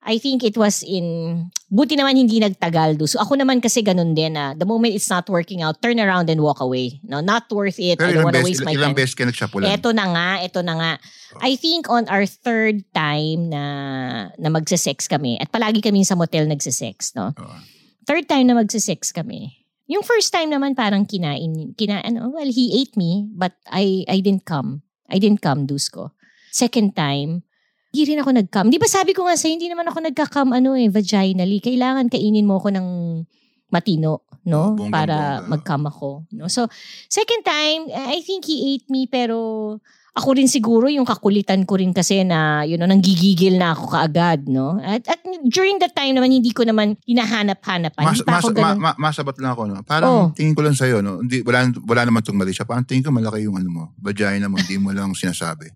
I 0.00 0.16
think 0.16 0.40
it 0.40 0.56
was 0.56 0.80
in, 0.80 1.48
buti 1.68 1.92
naman 1.92 2.16
hindi 2.16 2.40
nagtagal 2.40 2.96
do. 2.96 3.04
So 3.04 3.20
ako 3.20 3.36
naman 3.36 3.60
kasi 3.60 3.84
ganun 3.84 4.16
din 4.16 4.32
na 4.32 4.56
the 4.56 4.64
moment 4.64 4.96
it's 4.96 5.12
not 5.12 5.28
working 5.28 5.60
out, 5.60 5.76
turn 5.84 6.00
around 6.00 6.32
and 6.32 6.40
walk 6.40 6.64
away. 6.64 7.04
No, 7.04 7.20
not 7.20 7.52
worth 7.52 7.76
it. 7.76 8.00
Pero 8.00 8.08
I 8.08 8.16
don't 8.16 8.24
ilang 8.24 8.28
wanna 8.32 8.40
beses, 8.40 8.48
waste 8.48 8.64
my 8.64 8.72
ilang 8.72 8.96
time. 8.96 8.96
beses 8.96 9.14
ka? 9.14 9.24
Eto 9.76 9.92
na 9.92 10.06
nga, 10.08 10.28
eto 10.40 10.64
na 10.64 10.74
nga. 10.80 10.92
I 11.44 11.52
think 11.60 11.92
on 11.92 12.08
our 12.08 12.24
third 12.24 12.80
time 12.96 13.52
na 13.52 13.64
na 14.40 14.48
magse-sex 14.48 15.04
kami, 15.04 15.36
at 15.36 15.52
palagi 15.52 15.84
kami 15.84 16.00
sa 16.02 16.16
motel 16.16 16.48
nagse-sex, 16.48 17.12
no? 17.12 17.36
Oo. 17.36 17.56
Third 18.08 18.24
time 18.24 18.48
na 18.48 18.56
magse-sex 18.56 19.12
kami. 19.12 19.52
Yung 19.84 20.00
first 20.00 20.32
time 20.32 20.48
naman 20.48 20.72
parang 20.72 21.04
kinain, 21.04 21.76
kina, 21.76 22.00
ano, 22.00 22.32
well, 22.32 22.48
he 22.48 22.80
ate 22.80 22.96
me, 22.96 23.28
but 23.36 23.52
I 23.68 24.08
I 24.08 24.24
didn't 24.24 24.48
come. 24.48 24.80
I 25.12 25.20
didn't 25.20 25.44
come, 25.44 25.68
Dusko. 25.68 26.14
Second 26.54 26.96
time, 26.96 27.44
hindi 27.90 28.02
rin 28.06 28.22
ako 28.22 28.30
nag-come. 28.38 28.70
Di 28.70 28.78
ba 28.78 28.86
sabi 28.86 29.10
ko 29.10 29.26
nga 29.26 29.34
sa'yo, 29.34 29.58
hindi 29.58 29.66
naman 29.66 29.90
ako 29.90 29.98
nagka-come 29.98 30.54
ano 30.54 30.78
eh, 30.78 30.86
vaginally. 30.86 31.58
Kailangan 31.58 32.06
kainin 32.06 32.46
mo 32.46 32.62
ako 32.62 32.70
ng 32.70 32.86
matino, 33.70 34.22
no? 34.46 34.74
Oh, 34.74 34.78
bonggang-bongga. 34.78 34.94
Para 34.94 35.16
mag-come 35.46 35.86
ako. 35.90 36.08
No? 36.38 36.46
So, 36.46 36.70
second 37.10 37.42
time, 37.42 37.90
I 37.90 38.22
think 38.22 38.46
he 38.46 38.78
ate 38.78 38.86
me 38.86 39.10
pero 39.10 39.78
ako 40.10 40.34
rin 40.34 40.50
siguro 40.50 40.90
yung 40.90 41.06
kakulitan 41.06 41.62
ko 41.62 41.78
rin 41.78 41.94
kasi 41.94 42.26
na 42.26 42.66
you 42.66 42.74
know 42.74 42.82
nanggigigil 42.82 43.54
na 43.54 43.78
ako 43.78 43.94
kaagad 43.94 44.42
no 44.50 44.74
at, 44.82 45.06
at 45.06 45.22
during 45.46 45.78
that 45.78 45.94
time 45.94 46.18
naman 46.18 46.34
hindi 46.34 46.50
ko 46.50 46.66
naman 46.66 46.98
hinahanap-hanapan 47.06 48.02
Mas, 48.02 48.18
hindi 48.18 48.26
pa 48.26 48.32
mas, 48.34 48.42
ako 48.42 48.48
ma, 48.58 48.70
ma, 48.74 48.90
masabat 48.98 49.38
lang 49.38 49.54
ako, 49.54 49.62
no? 49.70 49.86
Parang 49.86 50.10
Oh. 50.10 50.26
tingin 50.34 50.58
ko 50.58 50.66
lang 50.66 50.74
sa'yo, 50.74 50.98
no? 50.98 51.22
Hindi, 51.22 51.46
wala, 51.46 51.70
wala 51.86 52.02
naman 52.10 52.26
itong 52.26 52.38
mali 52.38 52.50
siya. 52.50 52.66
Parang 52.66 52.82
tingin 52.82 53.06
ko 53.06 53.14
malaki 53.14 53.46
yung 53.46 53.54
ano 53.54 53.70
mo, 53.70 53.82
vagina 54.02 54.50
mo, 54.50 54.58
hindi 54.58 54.82
mo 54.82 54.90
lang 54.90 55.14
sinasabi. 55.14 55.70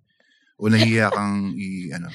O 0.57 0.69
nahihiya 0.69 1.11
kang 1.11 1.53
i, 1.55 1.91
ano, 1.91 2.09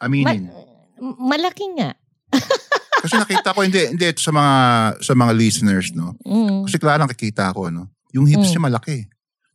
aminin. 0.00 0.50
Ma- 0.98 1.36
malaki 1.36 1.70
nga 1.78 1.94
Kasi 3.04 3.20
nakita 3.20 3.52
ko, 3.52 3.60
hindi, 3.60 3.84
hindi, 3.84 4.04
ito 4.08 4.18
sa 4.18 4.32
mga, 4.32 4.54
sa 5.04 5.12
mga 5.12 5.32
listeners, 5.36 5.92
no? 5.92 6.16
mm. 6.24 6.64
Kasi 6.64 6.80
klarang 6.80 7.04
nakikita 7.04 7.52
ko, 7.52 7.68
no? 7.68 7.92
Yung 8.16 8.24
hips 8.24 8.48
Mm. 8.48 8.52
niya 8.56 8.62
malaki. 8.64 8.96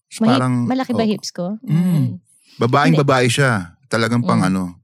So, 0.05 0.21
Mahi- 0.21 0.31
parang, 0.37 0.53
malaki 0.69 0.91
ba 0.93 1.01
oh, 1.01 1.09
hips 1.09 1.29
ko 1.33 1.45
Mm. 1.65 2.21
Babaeng 2.61 2.93
Hindi. 2.93 3.01
babae 3.01 3.25
siya. 3.25 3.73
Talagang 3.89 4.21
pang 4.21 4.45
Mm. 4.45 4.49
ano. 4.53 4.78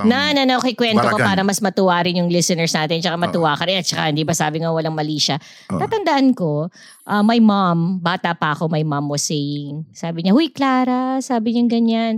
Pang, 0.00 0.08
na 0.08 0.32
na 0.32 0.42
na 0.48 0.54
okay 0.56 0.72
kwento 0.72 1.04
ko 1.04 1.20
para 1.20 1.44
mas 1.44 1.60
matuwa 1.60 2.00
rin 2.00 2.24
yung 2.24 2.32
listeners 2.32 2.72
natin 2.72 3.04
tsaka 3.04 3.20
matuwa 3.20 3.52
ka 3.54 3.68
rin 3.68 3.78
at 3.78 3.86
tsaka 3.86 4.08
hindi 4.08 4.24
ba 4.24 4.32
sabi 4.32 4.64
nga 4.64 4.72
walang 4.72 4.96
mali 4.96 5.20
siya. 5.20 5.36
Oo. 5.68 5.76
tatandaan 5.76 6.32
ko 6.32 6.72
uh, 7.04 7.22
my 7.22 7.36
mom 7.38 8.00
bata 8.00 8.32
pa 8.32 8.56
ako 8.56 8.72
my 8.72 8.80
mom 8.80 9.12
was 9.12 9.28
saying 9.28 9.84
sabi 9.92 10.24
niya 10.24 10.32
huy 10.32 10.48
Clara 10.48 11.20
sabi 11.20 11.52
niya 11.52 11.68
ganyan 11.68 12.14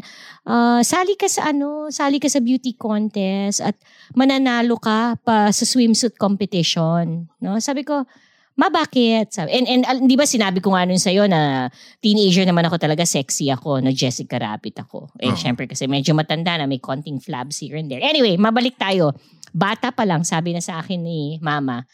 uh, 0.47 0.81
sali 0.87 1.19
ka 1.19 1.27
sa 1.27 1.51
ano 1.51 1.91
sali 1.91 2.23
ka 2.23 2.31
sa 2.31 2.39
beauty 2.39 2.79
contest 2.79 3.61
at 3.61 3.75
mananalo 4.15 4.79
ka 4.79 5.19
pa 5.21 5.51
sa 5.51 5.65
swimsuit 5.67 6.15
competition. 6.17 7.27
No 7.43 7.59
sabi 7.59 7.83
ko 7.83 8.07
Ma, 8.53 8.69
bakit? 8.69 9.33
Sabi, 9.33 9.49
and, 9.57 9.65
and 9.65 9.83
al- 9.89 10.05
di 10.05 10.13
ba 10.13 10.29
sinabi 10.29 10.61
ko 10.61 10.77
nga 10.77 10.85
nun 10.85 11.01
sa'yo 11.01 11.25
na 11.25 11.73
teenager 12.05 12.45
naman 12.45 12.69
ako 12.69 12.77
talaga, 12.77 13.09
sexy 13.09 13.49
ako, 13.49 13.81
na 13.81 13.97
Jessica 13.97 14.37
Rabbit 14.37 14.85
ako. 14.85 15.09
Eh, 15.17 15.33
Oo. 15.33 15.39
syempre 15.39 15.65
kasi 15.65 15.89
medyo 15.89 16.13
matanda 16.13 16.61
na, 16.61 16.69
may 16.69 16.77
konting 16.77 17.17
flabs 17.17 17.65
here 17.65 17.81
and 17.81 17.89
there. 17.89 18.05
Anyway, 18.05 18.37
mabalik 18.37 18.77
tayo. 18.77 19.17
Bata 19.57 19.89
pa 19.89 20.05
lang, 20.05 20.21
sabi 20.25 20.53
na 20.53 20.61
sa 20.61 20.85
akin 20.85 21.01
ni 21.01 21.41
mama, 21.41 21.89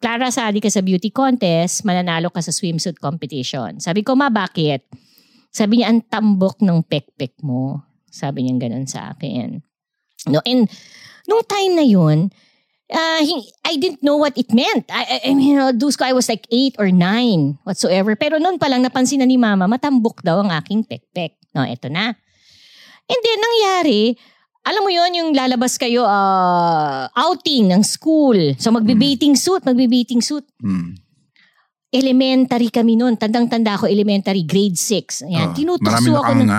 Clara, 0.00 0.32
sali 0.32 0.64
ka 0.64 0.72
sa 0.72 0.80
beauty 0.80 1.12
contest, 1.12 1.84
mananalo 1.84 2.32
ka 2.32 2.40
sa 2.40 2.50
swimsuit 2.50 2.96
competition. 2.96 3.76
Sabi 3.84 4.00
ko, 4.00 4.16
ma, 4.16 4.32
bakit? 4.32 4.88
Sabi 5.52 5.78
niya, 5.78 5.92
ang 5.92 6.00
tambok 6.08 6.64
ng 6.64 6.80
pekpek 6.88 7.36
mo. 7.44 7.84
Sabi 8.08 8.48
niya 8.48 8.66
ganun 8.66 8.88
sa 8.88 9.12
akin. 9.12 9.60
No, 10.32 10.40
and 10.48 10.72
nung 11.28 11.44
time 11.44 11.72
na 11.76 11.84
yun, 11.84 12.32
uh, 12.90 13.20
he- 13.22 13.50
I 13.64 13.78
didn't 13.78 14.02
know 14.02 14.18
what 14.18 14.36
it 14.36 14.50
meant. 14.52 14.90
I, 14.90 15.02
I, 15.06 15.16
I 15.30 15.34
mean, 15.34 15.54
you 15.54 15.56
know, 15.56 15.70
Dusko, 15.72 16.02
I 16.02 16.12
was 16.12 16.28
like 16.28 16.46
eight 16.50 16.74
or 16.78 16.90
nine 16.90 17.58
whatsoever. 17.64 18.14
Pero 18.18 18.38
noon 18.38 18.58
pa 18.58 18.66
lang 18.66 18.82
napansin 18.82 19.22
na 19.22 19.26
ni 19.26 19.38
mama, 19.38 19.70
matambok 19.70 20.22
daw 20.22 20.42
ang 20.42 20.50
aking 20.50 20.84
pekpek. 20.84 21.38
No, 21.54 21.62
eto 21.66 21.90
na. 21.90 22.14
And 23.10 23.20
then, 23.26 23.38
nangyari, 23.42 24.14
alam 24.62 24.86
mo 24.86 24.90
yon 24.92 25.10
yung 25.16 25.30
lalabas 25.34 25.74
kayo 25.80 26.06
uh, 26.06 27.10
outing 27.16 27.74
ng 27.74 27.82
school. 27.82 28.36
So, 28.60 28.70
magbe-bathing 28.70 29.34
suit, 29.34 29.66
magbe-bathing 29.66 30.22
suit. 30.22 30.46
Mm. 30.62 30.94
Elementary 31.90 32.70
kami 32.70 32.94
noon. 32.94 33.18
Tandang-tanda 33.18 33.74
ako, 33.74 33.90
elementary, 33.90 34.46
grade 34.46 34.78
6. 34.78 35.26
Ayan, 35.26 35.50
Oo. 35.50 35.56
tinutukso 35.58 36.12
ako 36.14 36.32
ng. 36.38 36.50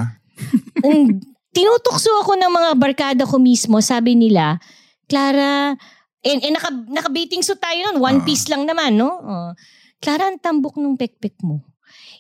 Mm, 0.83 1.07
tinutukso 1.55 2.11
ako 2.19 2.35
ng 2.35 2.51
mga 2.51 2.71
barkada 2.75 3.23
ko 3.23 3.39
mismo. 3.39 3.79
Sabi 3.79 4.19
nila, 4.19 4.59
Clara, 5.07 5.79
and, 6.23 6.39
and 6.39 6.53
naka, 6.53 6.69
naka-bathing 6.87 7.41
suit 7.41 7.57
tayo 7.57 7.77
nun. 7.87 7.97
One 7.99 8.19
Ah. 8.19 8.25
piece 8.25 8.45
lang 8.45 8.63
naman, 8.63 8.95
no? 8.95 9.09
Oh. 9.11 9.49
Clara, 9.97 10.27
ang 10.27 10.37
tambok 10.37 10.75
ng 10.75 10.95
pekpek 10.95 11.37
mo. 11.41 11.61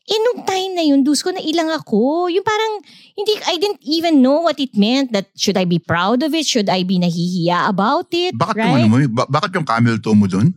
Eh, 0.03 0.17
nung 0.19 0.43
time 0.43 0.73
na 0.73 0.83
yun, 0.83 0.99
dus 0.99 1.21
ko 1.21 1.29
na 1.29 1.39
ilang 1.39 1.69
ako. 1.69 2.27
Yung 2.27 2.43
parang, 2.43 2.81
hindi, 3.13 3.31
I 3.43 3.55
didn't 3.55 3.79
even 3.81 4.19
know 4.19 4.41
what 4.41 4.57
it 4.57 4.73
meant. 4.75 5.09
That, 5.09 5.29
should 5.33 5.55
I 5.55 5.63
be 5.63 5.77
proud 5.77 6.21
of 6.21 6.33
it? 6.33 6.43
Should 6.43 6.67
I 6.67 6.81
be 6.81 6.97
nahihiya 6.97 7.65
about 7.65 8.09
it? 8.11 8.33
Bakit 8.33 8.57
right? 8.59 8.81
ano 8.81 8.89
mo, 8.89 8.97
ba- 9.07 9.29
bakit 9.31 9.53
yung 9.53 9.63
camel 9.63 9.97
toe 9.97 10.13
mo 10.13 10.25
dun? 10.25 10.51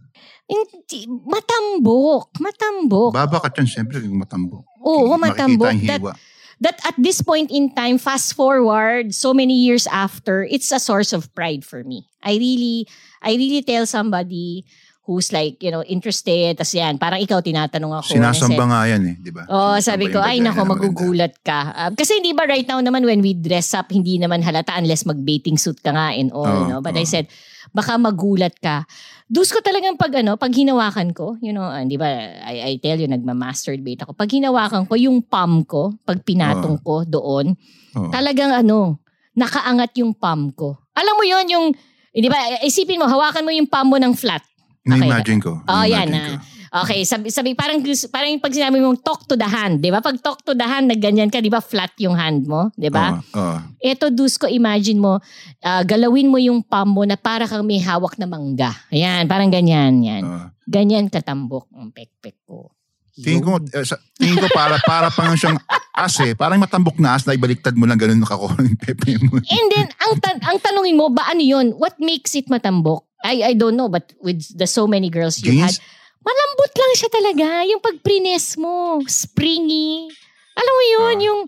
Hindi, 0.44 1.08
matambok. 1.24 2.36
Matambok. 2.36 3.10
Ba, 3.10 3.24
bakit 3.26 3.52
yan? 3.56 3.68
Siyempre, 3.68 4.00
yung 4.00 4.18
matambo. 4.18 4.64
Oo, 4.78 5.14
Makikita 5.14 5.24
matambok. 5.46 5.70
yung 5.70 5.80
That, 5.82 6.00
hiwa. 6.00 6.12
that 6.12 6.33
at 6.72 6.96
this 6.96 7.20
point 7.20 7.50
in 7.52 7.74
time, 7.74 7.98
fast 7.98 8.32
forward 8.32 9.12
so 9.12 9.34
many 9.34 9.52
years 9.52 9.84
after, 9.90 10.44
it's 10.48 10.72
a 10.72 10.80
source 10.80 11.12
of 11.12 11.28
pride 11.34 11.64
for 11.64 11.84
me. 11.84 12.08
I 12.24 12.40
really, 12.40 12.88
I 13.20 13.36
really 13.36 13.60
tell 13.60 13.84
somebody 13.84 14.64
who's 15.04 15.32
like, 15.32 15.60
you 15.60 15.68
know, 15.68 15.84
interested, 15.84 16.56
tas 16.56 16.72
yan, 16.72 16.96
parang 16.96 17.20
ikaw 17.20 17.44
tinatanong 17.44 18.00
ako. 18.00 18.16
Sinasamba 18.16 18.64
nga 18.72 18.80
yan 18.88 19.02
eh, 19.04 19.16
di 19.20 19.28
ba? 19.28 19.44
Oo, 19.52 19.76
Sinasamba 19.76 19.84
sabi 19.84 20.04
ko, 20.08 20.18
ay 20.24 20.40
nako, 20.40 20.64
ng 20.64 20.68
maganda." 20.72 20.72
magugulat 20.80 21.34
ka. 21.44 21.60
Ah, 21.76 21.90
kasi 21.92 22.16
hindi 22.24 22.32
ba 22.32 22.48
right 22.48 22.64
now 22.64 22.80
naman 22.80 23.04
when 23.04 23.20
we 23.20 23.36
dress 23.36 23.76
up, 23.76 23.92
hindi 23.92 24.16
naman 24.16 24.40
halata 24.40 24.72
unless 24.80 25.04
mag-bathing 25.04 25.60
suit 25.60 25.76
ka 25.84 25.92
nga 25.92 26.16
and 26.16 26.32
all, 26.32 26.48
Oo, 26.48 26.68
no? 26.72 26.76
But 26.80 26.96
I 26.96 27.04
oo. 27.04 27.12
said, 27.12 27.28
baka 27.76 28.00
magulat 28.00 28.56
ka. 28.64 28.88
Dus 29.24 29.48
ko 29.48 29.64
talagang 29.64 29.96
pag 29.96 30.20
ano, 30.20 30.36
pag 30.36 30.52
hinawakan 30.52 31.16
ko, 31.16 31.40
you 31.40 31.56
know, 31.56 31.64
ah, 31.64 31.80
di 31.80 31.96
ba, 31.96 32.06
I, 32.44 32.60
I 32.60 32.72
tell 32.76 33.00
you, 33.00 33.08
nagma-masturbate 33.08 34.04
ako. 34.04 34.12
Pag 34.12 34.28
hinawakan 34.36 34.84
ko, 34.84 35.00
yung 35.00 35.24
palm 35.24 35.64
ko, 35.64 35.96
pag 36.04 36.20
pinatong 36.20 36.76
ko 36.84 37.08
doon, 37.08 37.56
Oo. 37.96 38.12
talagang 38.12 38.52
ano, 38.52 39.00
nakaangat 39.32 39.96
yung 39.96 40.12
palm 40.12 40.52
ko. 40.52 40.76
Alam 40.92 41.16
mo 41.16 41.24
yon 41.24 41.46
yung, 41.48 41.66
hindi 42.12 42.28
ba, 42.28 42.36
isipin 42.62 43.00
mo, 43.00 43.08
hawakan 43.08 43.48
mo 43.48 43.50
yung 43.50 43.66
palm 43.66 43.88
mo 43.88 43.96
ng 43.96 44.12
flat. 44.12 44.44
Na-imagine 44.84 45.40
ko. 45.40 45.56
Oh, 45.64 45.84
yan 45.88 46.12
ko. 46.12 46.32
Okay, 46.74 47.06
sabi, 47.06 47.30
sabi 47.30 47.54
parang 47.54 47.78
parang 48.10 48.34
yung 48.34 48.42
pag 48.42 48.50
sinabi 48.50 48.82
mong 48.82 48.98
talk 48.98 49.30
to 49.30 49.38
the 49.38 49.46
hand, 49.46 49.78
'di 49.78 49.94
ba? 49.94 50.02
Pag 50.02 50.18
talk 50.18 50.42
to 50.42 50.58
the 50.58 50.66
hand, 50.66 50.90
nagganyan 50.90 51.30
ka, 51.30 51.38
'di 51.38 51.46
ba? 51.46 51.62
Flat 51.62 51.94
yung 52.02 52.18
hand 52.18 52.50
mo, 52.50 52.74
'di 52.74 52.90
ba? 52.90 53.14
Oo, 53.14 53.38
oo. 53.38 53.56
Ito 53.78 54.10
dus 54.10 54.34
ko 54.34 54.50
imagine 54.50 54.98
mo, 54.98 55.22
ah, 55.62 55.86
galawin 55.86 56.26
mo 56.26 56.34
yung 56.42 56.66
palm 56.66 56.90
mo 56.90 57.06
na 57.06 57.14
para 57.14 57.46
kang 57.46 57.62
may 57.62 57.78
hawak 57.78 58.18
na 58.18 58.26
mangga. 58.26 58.74
Ayan, 58.90 59.30
parang 59.30 59.54
ganyan, 59.54 60.02
yan. 60.02 60.22
oo. 60.26 60.46
Ganyan 60.66 61.06
katambok 61.06 61.70
ang 61.78 61.94
pekpek 61.94 62.42
ko. 62.42 62.74
Tingin 63.14 63.46
ko, 63.46 63.62
eh, 63.62 63.86
sa, 63.86 63.94
tingin 64.18 64.42
ko 64.42 64.50
para, 64.50 64.74
para 64.82 65.06
pang 65.14 65.38
siyang 65.38 65.54
as 65.94 66.18
eh. 66.18 66.34
Parang 66.34 66.58
matambok 66.58 66.98
na 66.98 67.14
as 67.14 67.22
na 67.22 67.38
ibaliktad 67.38 67.78
mo 67.78 67.86
lang 67.86 67.94
ganun 67.94 68.18
nakakuha 68.18 68.58
yung 68.58 68.74
pepe 68.74 69.14
mo. 69.22 69.38
And 69.38 69.66
then 69.70 69.86
ang 70.02 70.18
tan- 70.18 70.42
ang 70.42 70.58
tanungin 70.58 70.98
mo, 70.98 71.06
ba 71.14 71.30
ano 71.30 71.38
'yun? 71.38 71.78
What 71.78 72.02
makes 72.02 72.34
it 72.34 72.50
matambok? 72.50 73.06
I 73.22 73.46
I 73.46 73.52
don't 73.54 73.78
know, 73.78 73.86
but 73.86 74.10
with 74.18 74.42
the 74.58 74.66
so 74.66 74.90
many 74.90 75.06
girls 75.06 75.38
you 75.38 75.54
had, 75.62 75.70
Jeans? 75.70 75.78
Malambot 76.24 76.72
lang 76.72 76.92
siya 76.96 77.10
talaga. 77.12 77.46
Yung 77.68 77.82
pag-prines 77.84 78.56
mo, 78.56 78.98
springy. 79.04 80.08
Alam 80.56 80.74
mo 80.74 80.84
yun, 80.88 81.16
Ah. 81.20 81.24
yung, 81.28 81.40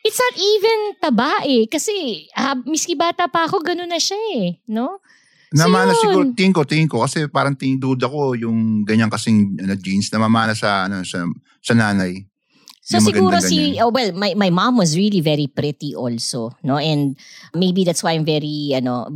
it's 0.00 0.18
not 0.18 0.36
even 0.36 0.78
taba 0.98 1.44
eh. 1.44 1.68
Kasi, 1.68 2.26
ah, 2.32 2.56
miski 2.64 2.96
bata 2.96 3.28
pa 3.28 3.44
ako, 3.44 3.60
ganun 3.60 3.92
na 3.92 4.00
siya 4.00 4.16
eh. 4.34 4.58
No? 4.66 4.98
Namana 5.54 5.94
yun. 5.94 6.00
siguro, 6.02 6.22
tingin 6.34 6.54
ko, 6.56 6.62
tingin 6.66 6.90
ko, 6.90 7.06
kasi 7.06 7.30
parang 7.30 7.54
tingin 7.54 7.78
duda 7.78 8.10
ko 8.10 8.34
yung 8.34 8.82
ganyan 8.82 9.06
kasing 9.06 9.54
ano, 9.62 9.78
jeans, 9.78 10.10
namamana 10.10 10.50
sa, 10.50 10.90
ano, 10.90 11.06
sa, 11.06 11.22
sa 11.62 11.72
nanay. 11.78 12.26
So 12.84 13.00
siguro 13.00 13.40
si, 13.40 13.72
ganyan. 13.72 13.80
oh, 13.80 13.88
well, 13.88 14.12
my, 14.12 14.36
my 14.36 14.52
mom 14.52 14.76
was 14.76 14.92
really 14.92 15.24
very 15.24 15.48
pretty 15.48 15.96
also, 15.96 16.52
no? 16.60 16.76
And 16.76 17.16
maybe 17.56 17.80
that's 17.80 18.04
why 18.04 18.12
I'm 18.12 18.28
very, 18.28 18.76
ano, 18.76 19.08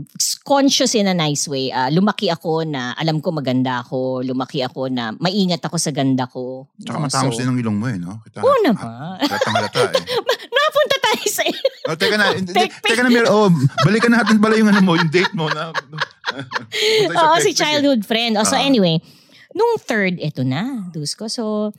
conscious 0.48 0.96
in 0.96 1.04
a 1.04 1.12
nice 1.12 1.44
way. 1.44 1.68
Ah, 1.68 1.92
lumaki 1.92 2.32
ako 2.32 2.64
na 2.64 2.96
alam 2.96 3.20
ko 3.20 3.28
maganda 3.28 3.84
ako. 3.84 4.24
Lumaki 4.24 4.64
ako 4.64 4.88
na 4.88 5.12
maingat 5.20 5.60
ako 5.60 5.76
sa 5.76 5.92
ganda 5.92 6.24
ko. 6.24 6.64
Tsaka 6.80 6.96
no? 6.96 7.04
matangos 7.04 7.36
So- 7.36 7.40
din 7.44 7.48
ang 7.52 7.60
ilong 7.60 7.76
mo 7.76 7.86
eh, 7.92 8.00
no? 8.00 8.24
Kita, 8.24 8.40
Oo 8.40 8.56
naman. 8.64 8.88
Halatang 9.20 9.54
halata 9.60 9.80
eh. 9.84 10.00
Napunta 10.56 10.96
tayo 11.04 11.24
sa... 11.28 11.42
Oh, 11.92 11.96
teka 12.00 12.16
na, 12.16 12.26
teka 12.80 13.00
na, 13.04 13.12
Mir, 13.12 13.28
oh, 13.28 13.52
balikan 13.84 14.16
natin 14.16 14.40
pala 14.40 14.56
yung 14.56 14.72
ano 14.72 14.80
mo, 14.80 14.96
yung 14.96 15.12
date 15.12 15.36
mo 15.36 15.44
na. 15.52 15.76
Oo, 17.20 17.34
si 17.40 17.52
childhood 17.52 18.00
friend. 18.04 18.40
Oh, 18.40 18.48
so 18.48 18.56
Ah. 18.56 18.64
anyway, 18.64 18.96
nung 19.52 19.76
third, 19.80 20.16
eto 20.20 20.40
na, 20.40 20.88
Dusko. 20.88 21.28
So, 21.28 21.72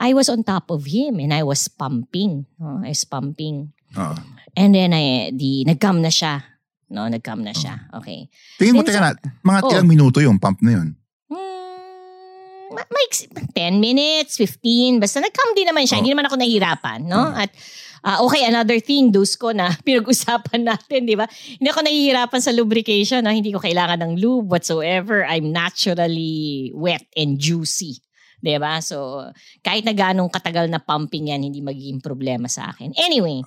I 0.00 0.16
was 0.16 0.32
on 0.32 0.40
top 0.42 0.72
of 0.72 0.88
him 0.88 1.20
and 1.20 1.28
I 1.30 1.44
was 1.44 1.68
pumping. 1.68 2.48
Oh, 2.56 2.80
I 2.80 2.90
was 2.90 3.04
pumping. 3.04 3.76
Oo. 3.92 4.16
And 4.56 4.72
then, 4.72 4.90
I, 4.90 5.28
di, 5.30 5.62
nag-cam 5.62 6.00
na 6.00 6.08
siya. 6.08 6.40
No, 6.88 7.04
nag-cam 7.06 7.44
na 7.44 7.52
siya. 7.52 7.86
Okay. 7.94 8.26
Tingin 8.56 8.74
mo, 8.74 8.82
teka 8.82 8.98
na, 8.98 9.12
mga 9.44 9.60
Oh. 9.60 9.70
ilang 9.70 9.86
minuto 9.86 10.18
yung 10.18 10.40
pump 10.40 10.58
na 10.64 10.80
yun. 10.80 10.96
Hmm, 11.28 12.74
ma- 12.74 12.88
maiksi- 12.88 13.28
10 13.54 13.78
minutes, 13.78 14.40
15. 14.40 14.98
Basta 14.98 15.20
nag-cam 15.20 15.52
din 15.52 15.68
naman 15.68 15.84
siya. 15.84 15.96
Oh. 15.96 16.00
Hindi 16.00 16.10
naman 16.10 16.26
ako 16.26 16.36
nahihirapan. 16.40 17.00
No? 17.04 17.30
At 17.30 17.52
ah, 18.00 18.24
okay, 18.24 18.42
another 18.42 18.80
thing, 18.80 19.12
Dusko, 19.12 19.52
na 19.52 19.70
pinag-usapan 19.86 20.64
natin, 20.64 21.04
di 21.04 21.14
ba? 21.14 21.28
Hindi 21.28 21.68
ako 21.68 21.80
nahihirapan 21.84 22.40
sa 22.40 22.50
lubrication. 22.50 23.20
No? 23.20 23.30
Hindi 23.30 23.52
ko 23.52 23.60
kailangan 23.60 24.00
ng 24.00 24.12
lube 24.16 24.48
whatsoever. 24.48 25.22
I'm 25.28 25.52
naturally 25.52 26.72
wet 26.72 27.04
and 27.14 27.36
juicy. 27.38 28.00
Di 28.40 28.56
ba? 28.56 28.80
So, 28.80 29.28
kahit 29.60 29.84
na 29.84 29.92
ganong 29.92 30.32
katagal 30.32 30.72
na 30.72 30.80
pumping 30.80 31.28
yan, 31.28 31.44
hindi 31.44 31.60
magiging 31.60 32.00
problema 32.00 32.48
sa 32.48 32.72
akin. 32.72 32.96
Anyway, 32.96 33.44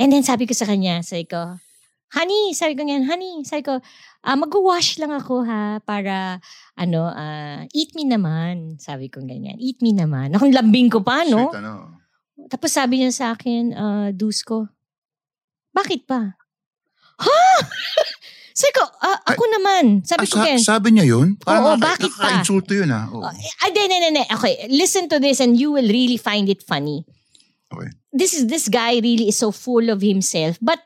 and 0.00 0.08
then 0.08 0.24
sabi 0.24 0.48
ko 0.48 0.56
sa 0.56 0.64
kanya, 0.64 1.04
sabi 1.04 1.28
ko, 1.28 1.60
honey, 2.16 2.56
sabi 2.56 2.72
ko 2.72 2.84
ganyan, 2.84 3.04
honey, 3.04 3.44
sabi 3.44 3.62
ko, 3.64 3.84
ah 4.24 4.36
mag-wash 4.36 4.96
lang 4.96 5.12
ako 5.12 5.44
ha, 5.44 5.78
para, 5.84 6.40
ano, 6.74 7.12
ah, 7.12 7.68
eat 7.76 7.92
me 7.92 8.08
naman. 8.08 8.80
Sabi 8.80 9.12
ko 9.12 9.20
ganyan, 9.20 9.60
eat 9.60 9.84
me 9.84 9.92
naman. 9.92 10.32
Akong 10.32 10.52
lambing 10.52 10.88
ko 10.88 11.04
pa, 11.04 11.28
no? 11.28 11.52
Sweet, 11.52 11.60
ano. 11.60 12.00
Tapos 12.48 12.70
sabi 12.72 13.02
niya 13.02 13.12
sa 13.12 13.26
akin, 13.36 13.76
uh, 13.76 14.08
Dusko, 14.14 14.72
bakit 15.74 16.08
pa? 16.08 16.38
Ha? 17.18 17.42
sabi 18.58 18.72
ko, 18.74 18.82
"Ah, 18.98 19.18
ako 19.22 19.44
naman. 19.54 19.84
Sabi 20.02 20.26
Ah, 20.26 20.30
ko, 20.30 20.36
sa- 20.42 20.74
sabi 20.74 20.88
niya 20.90 21.06
yun? 21.06 21.38
Oo, 21.38 21.46
nakaka- 21.46 21.78
bakit 21.78 22.10
pa? 22.10 22.26
Nakaka-insulto 22.26 22.72
yun 22.74 22.90
ah. 22.90 23.06
Oo. 23.06 23.22
Ah, 23.22 23.70
di, 23.70 23.82
di, 23.86 23.96
di, 23.96 24.10
di. 24.10 24.24
Okay, 24.26 24.54
listen 24.68 25.06
to 25.06 25.22
this 25.22 25.38
and 25.38 25.54
you 25.54 25.70
will 25.70 25.86
really 25.86 26.18
find 26.18 26.50
it 26.50 26.66
funny. 26.66 27.06
Okay. 27.70 27.94
This 28.10 28.34
is 28.34 28.50
this 28.50 28.66
guy 28.66 28.98
really 28.98 29.30
is 29.30 29.38
so 29.38 29.54
full 29.54 29.86
of 29.86 30.02
himself. 30.02 30.58
But 30.58 30.82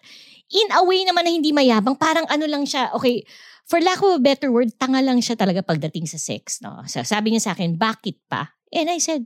in 0.52 0.68
a 0.76 0.84
way 0.84 1.06
naman 1.08 1.24
na 1.24 1.32
hindi 1.32 1.48
mayabang, 1.48 1.96
parang 1.96 2.28
ano 2.28 2.44
lang 2.44 2.68
siya, 2.68 2.92
okay, 2.92 3.24
for 3.64 3.80
lack 3.80 4.04
of 4.04 4.18
a 4.18 4.20
better 4.20 4.52
word, 4.52 4.74
tanga 4.76 5.00
lang 5.00 5.22
siya 5.24 5.32
talaga 5.32 5.64
pagdating 5.64 6.04
sa 6.04 6.20
sex. 6.20 6.60
No? 6.60 6.84
So, 6.84 7.00
sabi 7.02 7.32
niya 7.32 7.40
sa 7.40 7.52
akin, 7.56 7.80
bakit 7.80 8.20
pa? 8.28 8.52
And 8.68 8.92
I 8.92 9.00
said, 9.00 9.24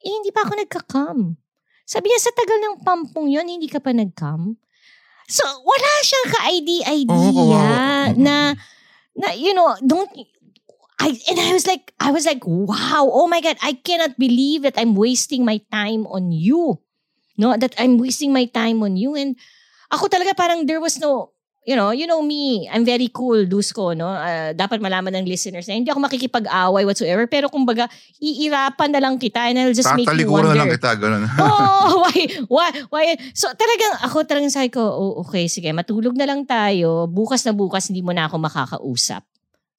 eh, 0.00 0.08
hindi 0.08 0.30
pa 0.30 0.46
ako 0.46 0.56
nagka-come. 0.56 1.36
Sabi 1.84 2.08
niya, 2.08 2.20
sa 2.22 2.32
tagal 2.32 2.58
ng 2.62 2.74
pampong 2.80 3.28
yon 3.28 3.44
hindi 3.44 3.68
ka 3.68 3.82
pa 3.82 3.92
nag-come? 3.92 4.56
So, 5.26 5.42
wala 5.42 5.90
siyang 6.06 6.28
ka-idea 6.30 6.86
Oo, 7.10 7.30
kawawa. 7.34 8.14
na, 8.14 8.54
na, 9.18 9.28
you 9.34 9.54
know, 9.54 9.74
don't, 9.82 10.10
I, 11.02 11.18
and 11.28 11.38
I 11.38 11.52
was 11.52 11.66
like, 11.66 11.92
I 12.00 12.10
was 12.10 12.24
like, 12.24 12.46
wow, 12.46 13.10
oh 13.10 13.26
my 13.26 13.42
God, 13.42 13.58
I 13.62 13.74
cannot 13.74 14.18
believe 14.18 14.62
that 14.62 14.78
I'm 14.78 14.94
wasting 14.94 15.44
my 15.44 15.60
time 15.70 16.06
on 16.06 16.30
you. 16.32 16.78
No, 17.36 17.56
that 17.56 17.74
I'm 17.76 17.98
wasting 17.98 18.32
my 18.32 18.46
time 18.46 18.82
on 18.82 18.96
you. 18.96 19.14
And 19.14 19.36
ako 19.92 20.08
talaga 20.08 20.32
parang 20.32 20.64
there 20.64 20.80
was 20.80 20.98
no, 20.98 21.35
you 21.66 21.74
know, 21.74 21.90
you 21.90 22.06
know 22.06 22.22
me, 22.22 22.70
I'm 22.70 22.86
very 22.86 23.10
cool, 23.10 23.42
Dusko, 23.42 23.90
no? 23.98 24.06
Ah, 24.06 24.54
dapat 24.54 24.78
malaman 24.78 25.18
ng 25.18 25.26
listeners 25.26 25.66
na 25.66 25.74
hindi 25.74 25.90
ako 25.90 25.98
makikipag-away 26.06 26.86
whatsoever. 26.86 27.26
Pero 27.26 27.50
kumbaga, 27.50 27.90
iirapan 28.22 28.94
na 28.94 29.02
lang 29.02 29.18
kita 29.18 29.50
and 29.50 29.58
I'll 29.58 29.74
just 29.74 29.90
make 29.98 30.06
you 30.06 30.30
wonder. 30.30 30.54
na 30.54 30.62
lang 30.62 30.70
kita, 30.70 30.94
gano'n. 30.94 31.26
oh, 31.42 31.98
why, 32.06 32.16
why, 32.46 32.70
why? 32.94 33.04
So 33.34 33.50
talagang 33.50 33.94
ako 34.06 34.22
talagang 34.22 34.54
sabi 34.54 34.70
ko, 34.70 34.78
oh, 34.78 35.26
okay, 35.26 35.50
sige, 35.50 35.74
matulog 35.74 36.14
na 36.14 36.30
lang 36.30 36.46
tayo. 36.46 37.10
Bukas 37.10 37.42
na 37.42 37.50
bukas, 37.50 37.90
hindi 37.90 38.06
mo 38.06 38.14
na 38.14 38.30
ako 38.30 38.38
makakausap. 38.38 39.26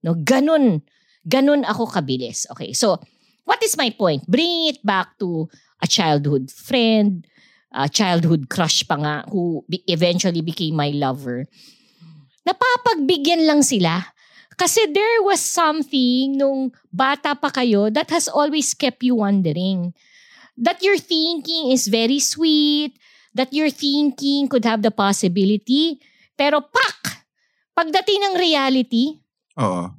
No, 0.03 0.11
ganun. 0.19 0.83
Ganun 1.23 1.63
ako 1.63 1.87
kabilis. 1.87 2.51
Okay, 2.51 2.75
so 2.75 2.99
what 3.47 3.63
is 3.63 3.79
my 3.79 3.87
point? 3.95 4.27
Bring 4.27 4.75
it 4.75 4.83
back 4.83 5.15
to 5.23 5.47
a 5.79 5.87
childhood 5.87 6.51
friend, 6.51 7.23
a 7.71 7.87
childhood 7.87 8.51
crush 8.51 8.83
pa 8.83 8.99
nga 8.99 9.15
who 9.31 9.63
eventually 9.87 10.43
became 10.43 10.75
my 10.75 10.91
lover. 10.91 11.47
Napapagbigyan 12.47 13.43
lang 13.43 13.59
sila. 13.59 14.15
Kasi 14.55 14.87
there 14.89 15.21
was 15.27 15.43
something 15.43 16.39
nung 16.39 16.71
bata 16.89 17.35
pa 17.35 17.51
kayo 17.51 17.91
that 17.91 18.07
has 18.09 18.31
always 18.31 18.71
kept 18.73 19.03
you 19.03 19.19
wondering 19.19 19.91
that 20.57 20.81
your 20.81 20.97
thinking 20.97 21.69
is 21.69 21.85
very 21.91 22.17
sweet, 22.17 22.97
that 23.37 23.53
your 23.53 23.69
thinking 23.69 24.49
could 24.49 24.65
have 24.65 24.81
the 24.81 24.89
possibility, 24.89 26.01
pero 26.33 26.65
pak! 26.65 27.21
Pagdating 27.77 28.33
ng 28.33 28.35
reality, 28.41 29.21
Oo. 29.61 29.93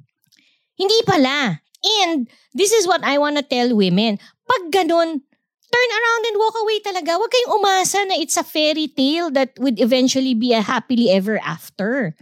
hindi 0.75 0.99
pala. 1.07 1.63
And 2.03 2.27
this 2.51 2.75
is 2.75 2.83
what 2.83 2.99
I 3.07 3.15
wanna 3.15 3.47
tell 3.47 3.71
women. 3.71 4.19
Pag 4.43 4.67
ganun, 4.67 5.23
turn 5.71 5.89
around 5.95 6.23
and 6.27 6.35
walk 6.35 6.55
away 6.59 6.83
talaga. 6.83 7.15
Huwag 7.15 7.31
kayong 7.31 7.55
umasa 7.55 8.03
na 8.03 8.19
it's 8.19 8.35
a 8.35 8.43
fairy 8.43 8.91
tale 8.91 9.31
that 9.31 9.55
would 9.55 9.79
eventually 9.79 10.35
be 10.35 10.51
a 10.51 10.59
happily 10.59 11.07
ever 11.07 11.39
after. 11.39 12.19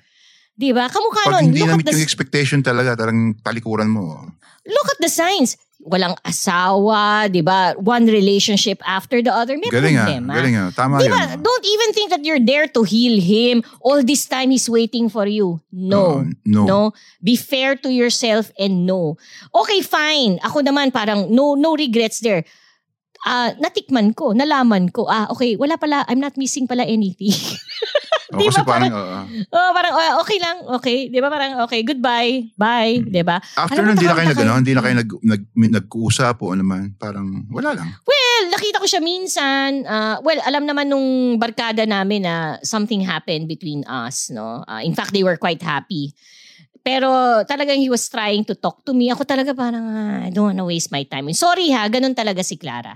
Di 0.58 0.74
ba? 0.74 0.90
Kamukha 0.90 1.30
Pag 1.30 1.34
nun, 1.38 1.44
hindi 1.54 1.62
look 1.62 1.70
na 1.70 1.86
the 1.86 1.94
yung 1.94 2.02
expectation 2.02 2.66
talaga, 2.66 2.98
tarang 2.98 3.38
talikuran 3.46 3.94
mo. 3.94 4.26
look 4.68 4.90
at 4.90 5.00
the 5.00 5.08
signs. 5.08 5.56
Walang 5.88 6.18
asawa, 6.26 7.32
di 7.32 7.40
ba? 7.40 7.78
One 7.80 8.10
relationship 8.10 8.82
after 8.84 9.22
the 9.22 9.32
other. 9.32 9.56
May 9.56 9.70
Galing 9.72 9.96
ah, 9.96 10.04
problema. 10.04 10.32
galing 10.36 10.56
ah. 10.58 10.68
Tama 10.74 11.00
Di 11.00 11.08
yun. 11.08 11.40
Don't 11.40 11.66
even 11.70 11.90
think 11.94 12.10
that 12.12 12.26
you're 12.26 12.44
there 12.44 12.68
to 12.68 12.82
heal 12.84 13.22
him. 13.22 13.64
All 13.80 14.04
this 14.04 14.26
time 14.26 14.50
he's 14.52 14.68
waiting 14.68 15.08
for 15.08 15.30
you. 15.30 15.62
No. 15.72 16.28
Oo, 16.28 16.66
no. 16.66 16.92
Be 17.24 17.38
fair 17.38 17.78
to 17.80 17.94
yourself 17.94 18.52
and 18.60 18.84
no. 18.84 19.16
Okay, 19.54 19.80
fine. 19.86 20.42
Ako 20.44 20.66
naman 20.66 20.92
parang 20.92 21.32
no 21.32 21.54
no 21.56 21.78
regrets 21.78 22.20
there. 22.20 22.44
Ah, 23.24 23.54
natikman 23.56 24.12
ko, 24.14 24.34
nalaman 24.36 24.92
ko. 24.92 25.08
Ah, 25.08 25.26
okay, 25.32 25.56
wala 25.56 25.78
pala, 25.80 26.06
I'm 26.08 26.20
not 26.22 26.36
missing 26.38 26.68
pala 26.68 26.84
anything. 26.84 27.34
Oo, 28.38 28.42
Di 28.46 28.48
kasi 28.48 28.62
ba 28.62 28.70
parang, 28.70 28.92
parang- 28.94 29.26
oo. 29.26 29.58
oh, 29.58 29.70
parang 29.74 29.94
oh, 29.94 30.12
okay 30.22 30.38
lang, 30.38 30.58
okay. 30.78 30.98
'Di 31.10 31.18
ba 31.18 31.28
parang 31.28 31.52
okay, 31.66 31.82
goodbye. 31.82 32.54
Bye, 32.54 33.02
'di 33.02 33.26
ba? 33.26 33.42
After 33.58 33.82
nun, 33.82 33.98
hindi 33.98 34.06
na 34.06 34.14
kayo 34.14 34.28
nag, 34.30 34.38
na 34.38 34.44
ano, 34.46 34.54
hindi 34.62 34.74
na 34.78 34.82
kayo 34.86 34.96
nag, 34.96 35.10
nag, 35.26 35.42
nag-uusap 35.82 36.38
o 36.40 36.54
ano 36.54 36.62
man. 36.62 36.94
Parang, 36.96 37.26
wala 37.50 37.74
lang. 37.74 37.90
Well, 38.06 38.44
nakita 38.54 38.78
ko 38.78 38.86
siya 38.86 39.02
minsan. 39.02 39.84
ah, 39.84 40.22
well, 40.22 40.38
alam 40.46 40.64
naman 40.64 40.88
nung 40.88 41.08
barkada 41.36 41.84
namin 41.84 42.24
na 42.24 42.36
something 42.62 43.02
happened 43.02 43.50
between 43.50 43.82
us, 43.90 44.30
no? 44.30 44.62
Ah, 44.64 44.86
in 44.86 44.94
fact, 44.94 45.12
they 45.12 45.26
were 45.26 45.38
quite 45.38 45.60
happy. 45.60 46.14
Pero 46.86 47.44
talagang 47.44 47.84
he 47.84 47.92
was 47.92 48.08
trying 48.08 48.48
to 48.48 48.56
talk 48.56 48.80
to 48.88 48.96
me. 48.96 49.12
Ako 49.12 49.28
talaga 49.28 49.52
parang, 49.52 49.84
ah, 49.84 50.20
I 50.24 50.32
don't 50.32 50.56
wanna 50.56 50.64
waste 50.64 50.88
my 50.88 51.04
time. 51.04 51.28
Sorry 51.36 51.68
ha, 51.76 51.84
ganun 51.92 52.16
talaga 52.16 52.40
si 52.46 52.56
Clara. 52.56 52.96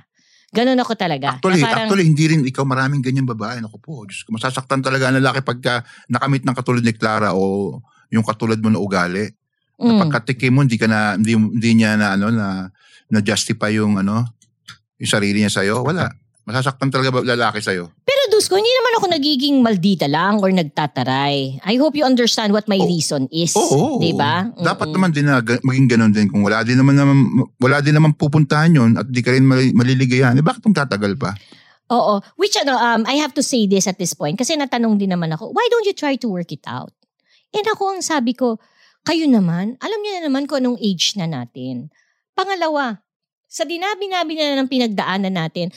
Ganun 0.51 0.75
ako 0.83 0.99
talaga. 0.99 1.39
Actually, 1.39 1.63
Na 1.63 1.71
parang, 1.71 1.87
actually, 1.87 2.05
hindi 2.11 2.25
rin 2.27 2.41
ikaw 2.43 2.67
maraming 2.67 2.99
ganyan 2.99 3.23
babae. 3.23 3.63
Naku 3.63 3.79
po, 3.79 4.03
Diyos 4.03 4.27
ko, 4.27 4.35
masasaktan 4.35 4.83
talaga 4.83 5.07
ang 5.07 5.15
lalaki 5.15 5.39
pagka 5.39 5.87
nakamit 6.11 6.43
ng 6.43 6.51
katulad 6.51 6.83
ni 6.83 6.91
Clara 6.91 7.31
o 7.31 7.79
yung 8.11 8.27
katulad 8.27 8.59
mo 8.59 8.67
na 8.67 8.79
ugali. 8.83 9.31
mm, 9.79 9.99
Pagkatikim 10.07 10.51
mo, 10.51 10.59
hindi 10.67 10.75
ka 10.75 10.91
na, 10.91 11.15
hindi, 11.15 11.39
hindi 11.39 11.71
niya 11.79 11.95
na, 11.95 12.19
ano, 12.19 12.27
na, 12.35 12.67
na 13.07 13.19
justify 13.23 13.71
yung, 13.79 13.95
ano, 14.03 14.27
yung 14.99 15.07
sarili 15.09 15.39
niya 15.39 15.55
sa'yo. 15.55 15.87
Wala. 15.87 16.11
Masasaktan 16.41 16.89
talaga 16.89 17.13
ba 17.13 17.19
lalaki 17.21 17.61
sa'yo. 17.61 17.93
pero 18.01 18.21
Dusko, 18.29 18.57
hindi 18.57 18.69
naman 18.71 18.93
ako 18.97 19.05
nagiging 19.11 19.55
maldita 19.61 20.09
lang 20.09 20.39
or 20.39 20.49
nagtataray. 20.49 21.61
I 21.61 21.73
hope 21.77 21.93
you 21.93 22.01
understand 22.01 22.49
what 22.49 22.65
my 22.65 22.77
Oh. 22.77 22.87
reason 22.87 23.29
is. 23.29 23.53
Oo. 23.53 24.01
Di 24.01 24.13
ba? 24.13 24.49
Dapat 24.51 24.89
Mm-mm. 24.89 24.95
naman 24.95 25.09
din 25.11 25.25
na 25.25 25.37
maging 25.41 25.87
ganun 25.87 26.09
din. 26.09 26.25
Kung 26.27 26.41
wala 26.41 26.61
din 26.61 26.77
naman, 26.77 26.97
naman 26.97 27.17
wala 27.57 27.77
din 27.79 27.93
naman 27.93 28.13
pupuntahan 28.13 28.73
yun 28.73 28.91
at 28.95 29.05
di 29.05 29.21
ka 29.21 29.29
rin 29.29 29.45
mali- 29.45 29.73
maliligayahan, 29.73 30.33
eh 30.33 30.41
bakit 30.41 30.65
tatagal 30.65 31.13
pa? 31.13 31.37
Oo. 31.91 32.23
Which 32.35 32.55
ano, 32.55 32.73
um, 32.73 33.03
I 33.05 33.19
have 33.19 33.35
to 33.35 33.43
say 33.43 33.67
this 33.67 33.85
at 33.85 33.99
this 33.99 34.15
point 34.15 34.33
kasi 34.33 34.55
natanong 34.55 34.97
din 34.97 35.11
naman 35.11 35.29
ako, 35.29 35.51
why 35.51 35.67
don't 35.69 35.85
you 35.85 35.93
try 35.93 36.15
to 36.15 36.25
work 36.25 36.49
it 36.49 36.63
out? 36.65 36.95
And 37.51 37.67
ako 37.67 37.99
ang 37.99 38.01
sabi 38.01 38.31
ko, 38.31 38.57
kayo 39.03 39.27
naman, 39.27 39.75
alam 39.77 39.99
niyo 39.99 40.11
na 40.17 40.23
naman 40.25 40.47
kung 40.47 40.63
anong 40.63 40.79
age 40.79 41.19
na 41.19 41.27
natin. 41.27 41.91
Pangalawa, 42.31 43.03
sa 43.45 43.67
dinabi-nabi 43.67 44.39
na 44.39 44.55
ng 44.57 44.69
pinagdaanan 44.71 45.35
natin, 45.35 45.67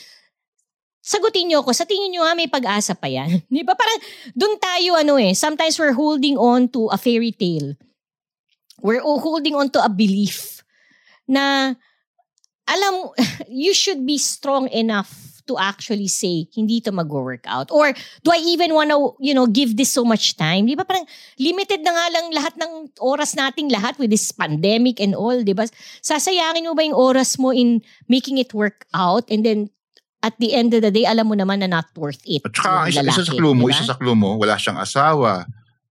sagutin 1.04 1.52
niyo 1.52 1.60
ako, 1.60 1.76
sa 1.76 1.84
tingin 1.84 2.08
niyo 2.08 2.24
ha, 2.24 2.32
may 2.32 2.48
pag-asa 2.48 2.96
pa 2.96 3.12
yan. 3.12 3.44
Di 3.52 3.60
ba? 3.60 3.76
Parang 3.76 4.00
doon 4.32 4.56
tayo 4.56 4.96
ano 4.96 5.20
eh, 5.20 5.36
sometimes 5.36 5.76
we're 5.76 5.92
holding 5.92 6.40
on 6.40 6.72
to 6.72 6.88
a 6.88 6.96
fairy 6.96 7.36
tale. 7.36 7.76
We're 8.80 9.04
holding 9.04 9.52
on 9.52 9.68
to 9.76 9.84
a 9.84 9.92
belief 9.92 10.64
na 11.28 11.76
alam, 12.64 13.12
you 13.52 13.76
should 13.76 14.00
be 14.08 14.16
strong 14.16 14.72
enough 14.72 15.34
to 15.44 15.60
actually 15.60 16.08
say, 16.08 16.48
hindi 16.56 16.80
to 16.80 16.88
mag-work 16.88 17.44
out? 17.44 17.68
Or 17.68 17.92
do 18.24 18.32
I 18.32 18.40
even 18.48 18.72
wanna, 18.72 18.96
you 19.20 19.36
know, 19.36 19.44
give 19.44 19.76
this 19.76 19.92
so 19.92 20.00
much 20.04 20.40
time? 20.40 20.64
Di 20.64 20.72
ba 20.72 20.88
parang 20.88 21.04
limited 21.36 21.84
na 21.84 21.92
nga 21.92 22.06
lang 22.16 22.26
lahat 22.32 22.54
ng 22.56 22.96
oras 23.04 23.36
nating 23.36 23.68
lahat 23.68 24.00
with 24.00 24.08
this 24.08 24.32
pandemic 24.32 25.00
and 25.04 25.12
all, 25.12 25.36
di 25.36 25.52
ba? 25.52 25.68
Sasayangin 26.00 26.64
mo 26.64 26.72
ba 26.72 26.88
yung 26.88 26.96
oras 26.96 27.36
mo 27.36 27.52
in 27.52 27.84
making 28.08 28.40
it 28.40 28.56
work 28.56 28.88
out 28.96 29.28
and 29.28 29.44
then 29.44 29.68
at 30.24 30.32
the 30.40 30.56
end 30.56 30.72
of 30.72 30.80
the 30.80 30.88
day, 30.88 31.04
alam 31.04 31.28
mo 31.28 31.36
naman 31.36 31.60
na 31.60 31.68
not 31.68 31.84
worth 31.92 32.24
it. 32.24 32.40
At 32.48 32.56
saka, 32.56 32.88
isa, 32.88 33.04
isa 33.04 33.28
sa 33.28 33.36
clue 33.36 33.52
mo, 33.52 33.68
di 33.68 33.76
ba? 33.76 33.76
isa 33.76 33.84
sa 33.92 34.00
clue 34.00 34.16
mo, 34.16 34.40
wala 34.40 34.56
siyang 34.56 34.80
asawa, 34.80 35.44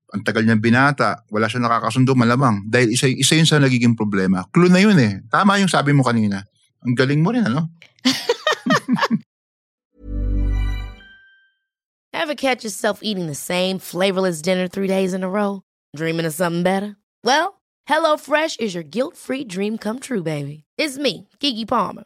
ang 0.09 0.25
tagal 0.25 0.41
niyang 0.41 0.57
binata, 0.57 1.21
wala 1.29 1.45
siyang 1.45 1.69
nakakasundo, 1.69 2.17
malamang. 2.17 2.65
Dahil 2.65 2.97
isa, 2.97 3.05
isa 3.05 3.37
yun 3.37 3.45
sa 3.45 3.61
nagiging 3.61 3.93
problema. 3.93 4.49
Clue 4.49 4.73
na 4.73 4.81
yun 4.81 4.97
eh. 4.97 5.21
Tama 5.29 5.61
yung 5.61 5.69
sabi 5.69 5.93
mo 5.93 6.01
kanina. 6.01 6.41
Ang 6.81 6.97
galing 6.97 7.21
mo 7.21 7.29
rin, 7.29 7.45
ano? 7.45 7.69
Ever 12.13 12.33
catch 12.33 12.65
yourself 12.65 13.01
eating 13.01 13.25
the 13.29 13.37
same 13.37 13.77
flavorless 13.77 14.41
dinner 14.41 14.67
three 14.69 14.87
days 14.89 15.13
in 15.13 15.21
a 15.21 15.29
row? 15.29 15.61
Dreaming 15.93 16.25
of 16.25 16.33
something 16.33 16.63
better? 16.65 16.97
Well, 17.21 17.61
HelloFresh 17.89 18.61
is 18.61 18.73
your 18.73 18.85
guilt 18.85 19.17
free 19.17 19.43
dream 19.43 19.77
come 19.77 19.99
true, 19.99 20.23
baby. 20.23 20.63
It's 20.77 20.97
me, 20.97 21.29
Kiki 21.41 21.65
Palmer. 21.65 22.05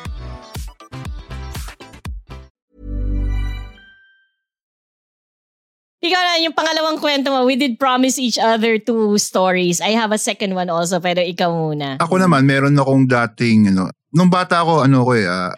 Ikaw 6.01 6.21
na, 6.25 6.41
yung 6.41 6.57
pangalawang 6.57 6.97
kwento 6.97 7.29
mo, 7.29 7.45
we 7.45 7.53
did 7.53 7.77
promise 7.77 8.17
each 8.17 8.41
other 8.41 8.81
two 8.81 9.21
stories. 9.21 9.77
I 9.85 9.93
have 9.93 10.09
a 10.09 10.17
second 10.17 10.57
one 10.57 10.65
also, 10.73 10.97
pero 10.97 11.21
ikaw 11.21 11.53
muna. 11.53 12.01
Ako 12.01 12.17
naman, 12.17 12.49
meron 12.49 12.73
akong 12.73 13.05
dating, 13.05 13.69
ano, 13.69 13.93
nung 14.09 14.33
bata 14.33 14.65
ako, 14.65 14.81
ano 14.81 15.05
ko 15.05 15.13
eh, 15.13 15.29
ah, 15.29 15.53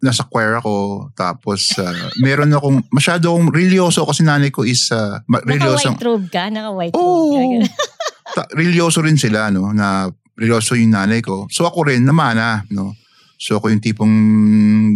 nasa 0.00 0.24
choir 0.24 0.56
ako, 0.56 1.06
tapos 1.12 1.76
ah, 1.76 1.92
meron 2.24 2.56
akong, 2.56 2.80
masyado 2.88 3.36
akong 3.36 3.52
religyoso 3.52 4.08
kasi 4.08 4.24
nanay 4.24 4.48
ko 4.48 4.64
is, 4.64 4.88
uh, 4.96 5.20
religyoso. 5.44 5.92
Naka-white 5.92 6.08
robe 6.08 6.28
ka? 6.32 6.44
Naka-white 6.48 6.94
Oo. 6.96 7.36
robe 7.36 7.68
ka? 7.68 7.76
Ta- 8.40 8.50
religyoso 8.56 9.04
rin 9.04 9.20
sila, 9.20 9.52
no, 9.52 9.76
na 9.76 10.08
religyoso 10.40 10.72
yung 10.72 10.96
nanay 10.96 11.20
ko. 11.20 11.52
So 11.52 11.68
ako 11.68 11.92
rin, 11.92 12.08
namana, 12.08 12.64
no. 12.72 12.96
So 13.36 13.60
ako 13.60 13.68
yung 13.68 13.84
tipong 13.84 14.14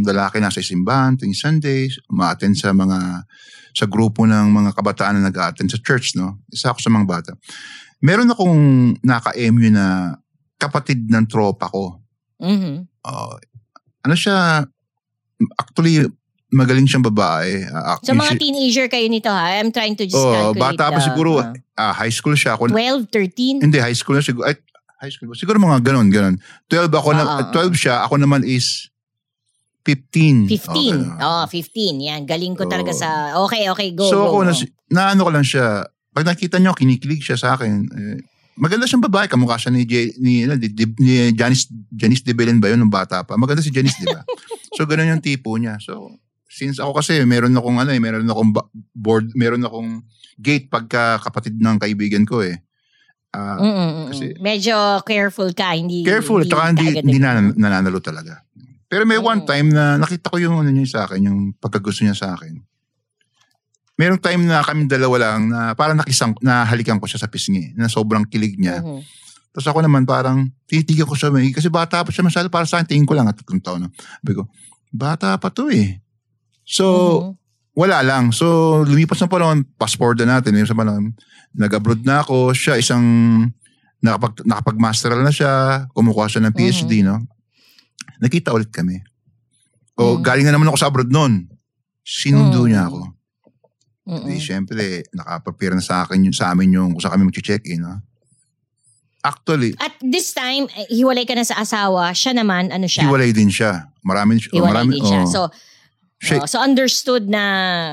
lalaki 0.08 0.40
nasa 0.40 0.64
simbahan 0.64 1.20
tuwing 1.20 1.36
Sundays, 1.36 2.00
umaattend 2.08 2.56
sa 2.56 2.72
mga 2.72 3.28
sa 3.76 3.84
grupo 3.84 4.24
ng 4.24 4.48
mga 4.48 4.72
kabataan 4.72 5.20
na 5.20 5.28
nag-attend 5.28 5.68
sa 5.68 5.76
church, 5.76 6.16
no. 6.16 6.40
Isa 6.48 6.72
ako 6.72 6.80
sa 6.80 6.88
mga 6.88 7.04
bata. 7.04 7.30
Meron 8.00 8.32
akong 8.32 8.56
naka-MU 9.02 9.68
na 9.68 10.16
kapatid 10.56 11.04
ng 11.04 11.28
tropa 11.28 11.68
ko. 11.68 12.00
Mhm. 12.40 12.88
Uh, 13.04 13.36
ano 14.00 14.14
siya, 14.16 14.64
actually, 15.54 16.08
magaling 16.48 16.88
siyang 16.88 17.04
babae. 17.04 17.66
Uh, 17.66 17.98
So 18.00 18.14
mga 18.14 18.38
teenager 18.38 18.86
kayo 18.86 19.04
nito 19.06 19.28
ha? 19.28 19.60
I'm 19.60 19.68
trying 19.68 19.92
to 19.94 20.06
just 20.06 20.16
Oh, 20.16 20.32
calculate 20.54 20.62
bata 20.78 20.84
pa 20.88 20.96
the- 20.96 21.04
siguro. 21.04 21.30
ah. 21.36 21.52
ah, 21.76 21.92
high 21.92 22.12
school 22.12 22.32
siya. 22.32 22.56
Ako, 22.56 22.72
12, 22.72 23.10
13? 23.12 23.60
Hindi, 23.60 23.76
high 23.76 23.92
school 23.92 24.16
na 24.16 24.24
siguro. 24.24 24.48
Ay, 24.48 24.56
high 24.98 25.12
school? 25.12 25.28
Siguro 25.36 25.58
mga 25.58 25.84
ganun, 25.84 26.08
ganun. 26.08 26.40
12 26.66 26.88
ako 26.90 27.08
na, 27.12 27.22
Ah, 27.22 27.36
ah, 27.42 27.46
12 27.52 27.76
siya, 27.76 28.00
ako 28.00 28.16
naman 28.16 28.40
is 28.40 28.88
15. 29.86 30.50
15. 30.50 30.50
Okay. 30.50 31.22
Oh, 31.22 31.46
15. 31.46 32.02
Yan. 32.10 32.20
Galing 32.26 32.58
ko 32.58 32.66
talaga 32.66 32.90
Oo. 32.90 32.98
sa... 32.98 33.08
Okay, 33.46 33.70
okay. 33.70 33.88
Go, 33.94 34.10
so 34.10 34.18
go, 34.18 34.26
ako, 34.26 34.38
go. 34.42 34.46
na, 34.50 34.52
naano 34.90 35.20
ko 35.22 35.30
lang 35.30 35.46
siya, 35.46 35.86
pag 36.10 36.26
nakita 36.26 36.58
niyo, 36.58 36.74
kinikilig 36.74 37.22
siya 37.22 37.38
sa 37.38 37.54
akin. 37.54 37.86
Eh, 37.86 38.18
maganda 38.58 38.90
siyang 38.90 39.06
babae, 39.06 39.30
kamukha 39.30 39.54
siya 39.62 39.70
ni, 39.70 39.86
J, 39.86 40.18
ni, 40.18 40.42
ano, 40.42 40.58
ni, 40.58 40.66
ni, 40.74 40.84
ni 40.98 41.12
Janice, 41.38 41.70
Janice 41.94 42.26
de 42.26 42.34
Belen 42.34 42.58
ba 42.58 42.66
yun 42.74 42.82
nung 42.82 42.90
bata 42.90 43.22
pa? 43.22 43.38
Maganda 43.38 43.62
si 43.62 43.70
Janice, 43.70 44.02
di 44.02 44.10
ba? 44.10 44.26
so 44.76 44.82
ganun 44.90 45.12
yung 45.12 45.22
tipo 45.22 45.54
niya. 45.54 45.78
So, 45.78 46.18
since 46.50 46.82
ako 46.82 46.98
kasi 46.98 47.22
meron 47.22 47.54
akong 47.54 47.78
ano 47.78 47.94
eh, 47.94 48.00
meron 48.02 48.26
akong 48.26 48.50
board, 48.90 49.30
meron 49.38 49.62
akong 49.62 50.02
gate 50.40 50.66
pagka 50.66 51.22
kapatid 51.22 51.60
ng 51.62 51.78
kaibigan 51.78 52.26
ko 52.26 52.42
eh. 52.42 52.58
Mm. 53.36 54.08
kasi- 54.08 54.36
Medyo 54.40 55.04
careful 55.04 55.52
ka. 55.52 55.76
Hindi, 55.76 56.00
Careful, 56.00 56.40
at 56.40 56.48
saka 56.48 56.72
hindi, 56.72 56.86
hindi 56.96 57.18
na, 57.20 57.36
nananalo 57.40 58.00
talaga. 58.00 58.40
Pero 58.96 59.04
may 59.04 59.20
one 59.20 59.44
time 59.44 59.68
na 59.76 60.00
nakita 60.00 60.32
ko 60.32 60.40
yung 60.40 60.56
ano 60.56 60.72
niya 60.72 60.88
sa 60.88 61.00
akin, 61.04 61.20
yung 61.28 61.52
pagkagusto 61.60 62.00
niya 62.00 62.16
sa 62.16 62.32
akin. 62.32 62.64
Merong 64.00 64.16
time 64.16 64.48
na 64.48 64.64
kami 64.64 64.88
dalawa 64.88 65.16
lang 65.20 65.52
na 65.52 65.76
parang 65.76 66.00
nakisang, 66.00 66.32
nahalikan 66.40 66.96
ko 66.96 67.04
siya 67.04 67.20
sa 67.20 67.28
pisngi, 67.28 67.76
na 67.76 67.92
sobrang 67.92 68.24
kilig 68.24 68.56
niya. 68.56 68.80
Mhm. 68.80 69.04
Tapos 69.52 69.68
ako 69.68 69.84
naman 69.84 70.08
parang 70.08 70.48
titigan 70.64 71.04
ko 71.04 71.12
siya, 71.12 71.28
may, 71.28 71.52
kasi 71.52 71.68
bata 71.68 72.00
pa 72.00 72.08
siya 72.08 72.24
masyado, 72.24 72.48
para 72.48 72.64
sa 72.64 72.80
akin, 72.80 72.88
tingin 72.88 73.04
ko 73.04 73.12
lang 73.12 73.28
at 73.28 73.36
tatlong 73.36 73.60
taon 73.60 73.84
na. 73.84 73.92
Sabi 73.92 74.32
ko, 74.32 74.48
bata 74.88 75.36
pa 75.36 75.52
to 75.52 75.68
eh. 75.68 76.00
So, 76.64 76.84
Mhm. 76.88 77.30
wala 77.76 78.00
lang. 78.00 78.32
So, 78.32 78.80
lumipas 78.80 79.20
na 79.20 79.28
panahon, 79.28 79.68
forward 79.76 80.24
na 80.24 80.40
natin. 80.40 80.56
Lumipas 80.56 80.72
na 80.72 80.80
panahon, 80.80 81.04
nag-abroad 81.52 82.00
na 82.00 82.24
ako. 82.24 82.56
Siya 82.56 82.80
isang, 82.80 83.04
nakapag, 84.00 84.40
nakapag-masteral 84.48 85.20
na 85.20 85.28
siya. 85.28 85.84
Kumukuha 85.92 86.32
siya 86.32 86.48
ng 86.48 86.56
PhD, 86.56 87.04
no? 87.04 87.28
Nakita 88.18 88.50
ulit 88.50 88.68
kami. 88.68 89.00
O, 89.94 90.16
Mhm. 90.16 90.22
galing 90.22 90.44
na 90.44 90.52
naman 90.52 90.68
ako 90.68 90.76
sa 90.76 90.88
abroad 90.88 91.08
noon. 91.08 91.48
Sinundo 92.00 92.62
Mhm. 92.62 92.68
niya 92.68 92.82
ako. 92.86 93.00
Mm-mm. 94.06 94.22
Di, 94.24 94.38
syempre, 94.38 94.82
nakaprepare 95.10 95.74
na 95.74 95.82
sa 95.82 96.02
akin 96.02 96.22
yung, 96.22 96.36
sa 96.36 96.50
amin 96.50 96.70
yung, 96.70 96.90
kung 96.92 97.02
saan 97.02 97.14
kami 97.14 97.26
mag-check-in, 97.26 97.82
no? 97.82 97.98
Actually, 99.20 99.74
At 99.76 99.98
this 99.98 100.30
time, 100.30 100.70
eh, 100.70 100.86
hiwalay 100.86 101.26
ka 101.26 101.34
na 101.34 101.42
sa 101.42 101.58
asawa. 101.58 102.14
Siya 102.14 102.30
naman, 102.32 102.70
ano 102.70 102.86
siya? 102.86 103.02
hiwalay 103.02 103.34
din 103.34 103.50
siya. 103.50 103.90
Marami, 104.00 104.38
oh, 104.38 104.54
Hiwalay 104.54 104.70
marami, 104.86 104.92
din 104.94 105.02
siya. 105.02 105.20
oh. 105.20 105.26
So, 105.26 105.40
oh, 106.38 106.46
so 106.46 106.62
understood 106.62 107.26
na... 107.26 107.42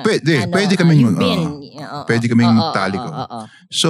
Pwede, 0.06 0.46
ano, 0.46 0.54
pwede 0.54 0.74
ah, 0.74 0.80
kaming- 0.80 1.02
you've 1.02 1.18
oo. 1.18 1.24
been, 1.26 1.42
oo, 1.82 2.00
Pwede 2.06 2.26
kaming 2.30 2.54
oo, 2.54 2.62
oo, 2.62 2.72
tali 2.72 3.02
ko. 3.02 3.10
oo, 3.10 3.26
oo. 3.26 3.42
So, 3.68 3.90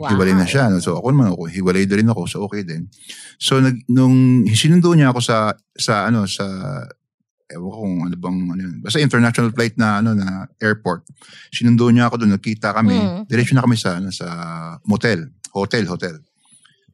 Wow. 0.00 0.16
hiwalay 0.16 0.32
na 0.32 0.48
siya. 0.48 0.72
no? 0.72 0.80
So, 0.80 0.96
ako 0.96 1.12
naman 1.12 1.36
ako, 1.36 1.52
hiwalay 1.52 1.84
na 1.84 1.96
rin 2.00 2.08
ako. 2.08 2.22
So, 2.24 2.36
okay 2.48 2.64
din. 2.64 2.88
So, 3.36 3.60
nag, 3.60 3.84
nung 3.84 4.48
sinundo 4.48 4.96
niya 4.96 5.12
ako 5.12 5.20
sa, 5.20 5.52
sa 5.76 6.08
ano, 6.08 6.24
sa, 6.24 6.48
ewan 7.52 7.68
ko 7.68 7.76
kung 7.84 7.96
ano 8.08 8.16
bang, 8.16 8.38
ano 8.48 8.60
yun. 8.64 8.76
Basta 8.80 8.96
international 8.96 9.52
flight 9.52 9.76
na, 9.76 10.00
ano, 10.00 10.16
na 10.16 10.48
airport. 10.56 11.04
Sinundo 11.52 11.92
niya 11.92 12.08
ako 12.08 12.24
doon, 12.24 12.32
nagkita 12.32 12.72
kami. 12.72 12.96
Mm. 12.96 13.20
Diretso 13.28 13.52
na 13.52 13.60
kami 13.60 13.76
sa, 13.76 14.00
ano, 14.00 14.08
sa 14.08 14.26
motel. 14.88 15.28
Hotel, 15.52 15.84
hotel. 15.84 16.16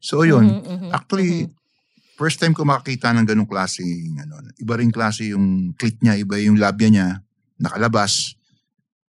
So, 0.03 0.27
yun. 0.27 0.43
Mhm, 0.43 0.67
mhm, 0.67 0.89
Actually, 0.91 1.47
mhm. 1.47 1.55
first 2.19 2.43
time 2.43 2.51
ko 2.51 2.67
makakita 2.67 3.15
ng 3.15 3.23
ganong 3.23 3.47
klase, 3.47 3.87
ano, 4.19 4.43
iba 4.59 4.73
rin 4.75 4.91
klase 4.91 5.31
yung 5.31 5.71
clit 5.79 5.95
niya, 6.03 6.19
iba 6.19 6.35
yung 6.43 6.59
labia 6.59 6.91
niya, 6.91 7.07
nakalabas. 7.55 8.35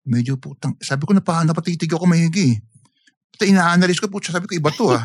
Medyo 0.06 0.38
putang, 0.38 0.78
sabi 0.78 1.02
ko 1.02 1.12
na 1.12 1.24
pa, 1.24 1.42
napatitig 1.42 1.90
ako 1.90 2.06
mahigi. 2.06 2.62
Ina-analyze 3.46 4.00
ko, 4.02 4.10
putya, 4.10 4.34
sabi 4.34 4.50
ko, 4.50 4.58
iba 4.58 4.70
to 4.74 4.90
ah. 4.90 5.04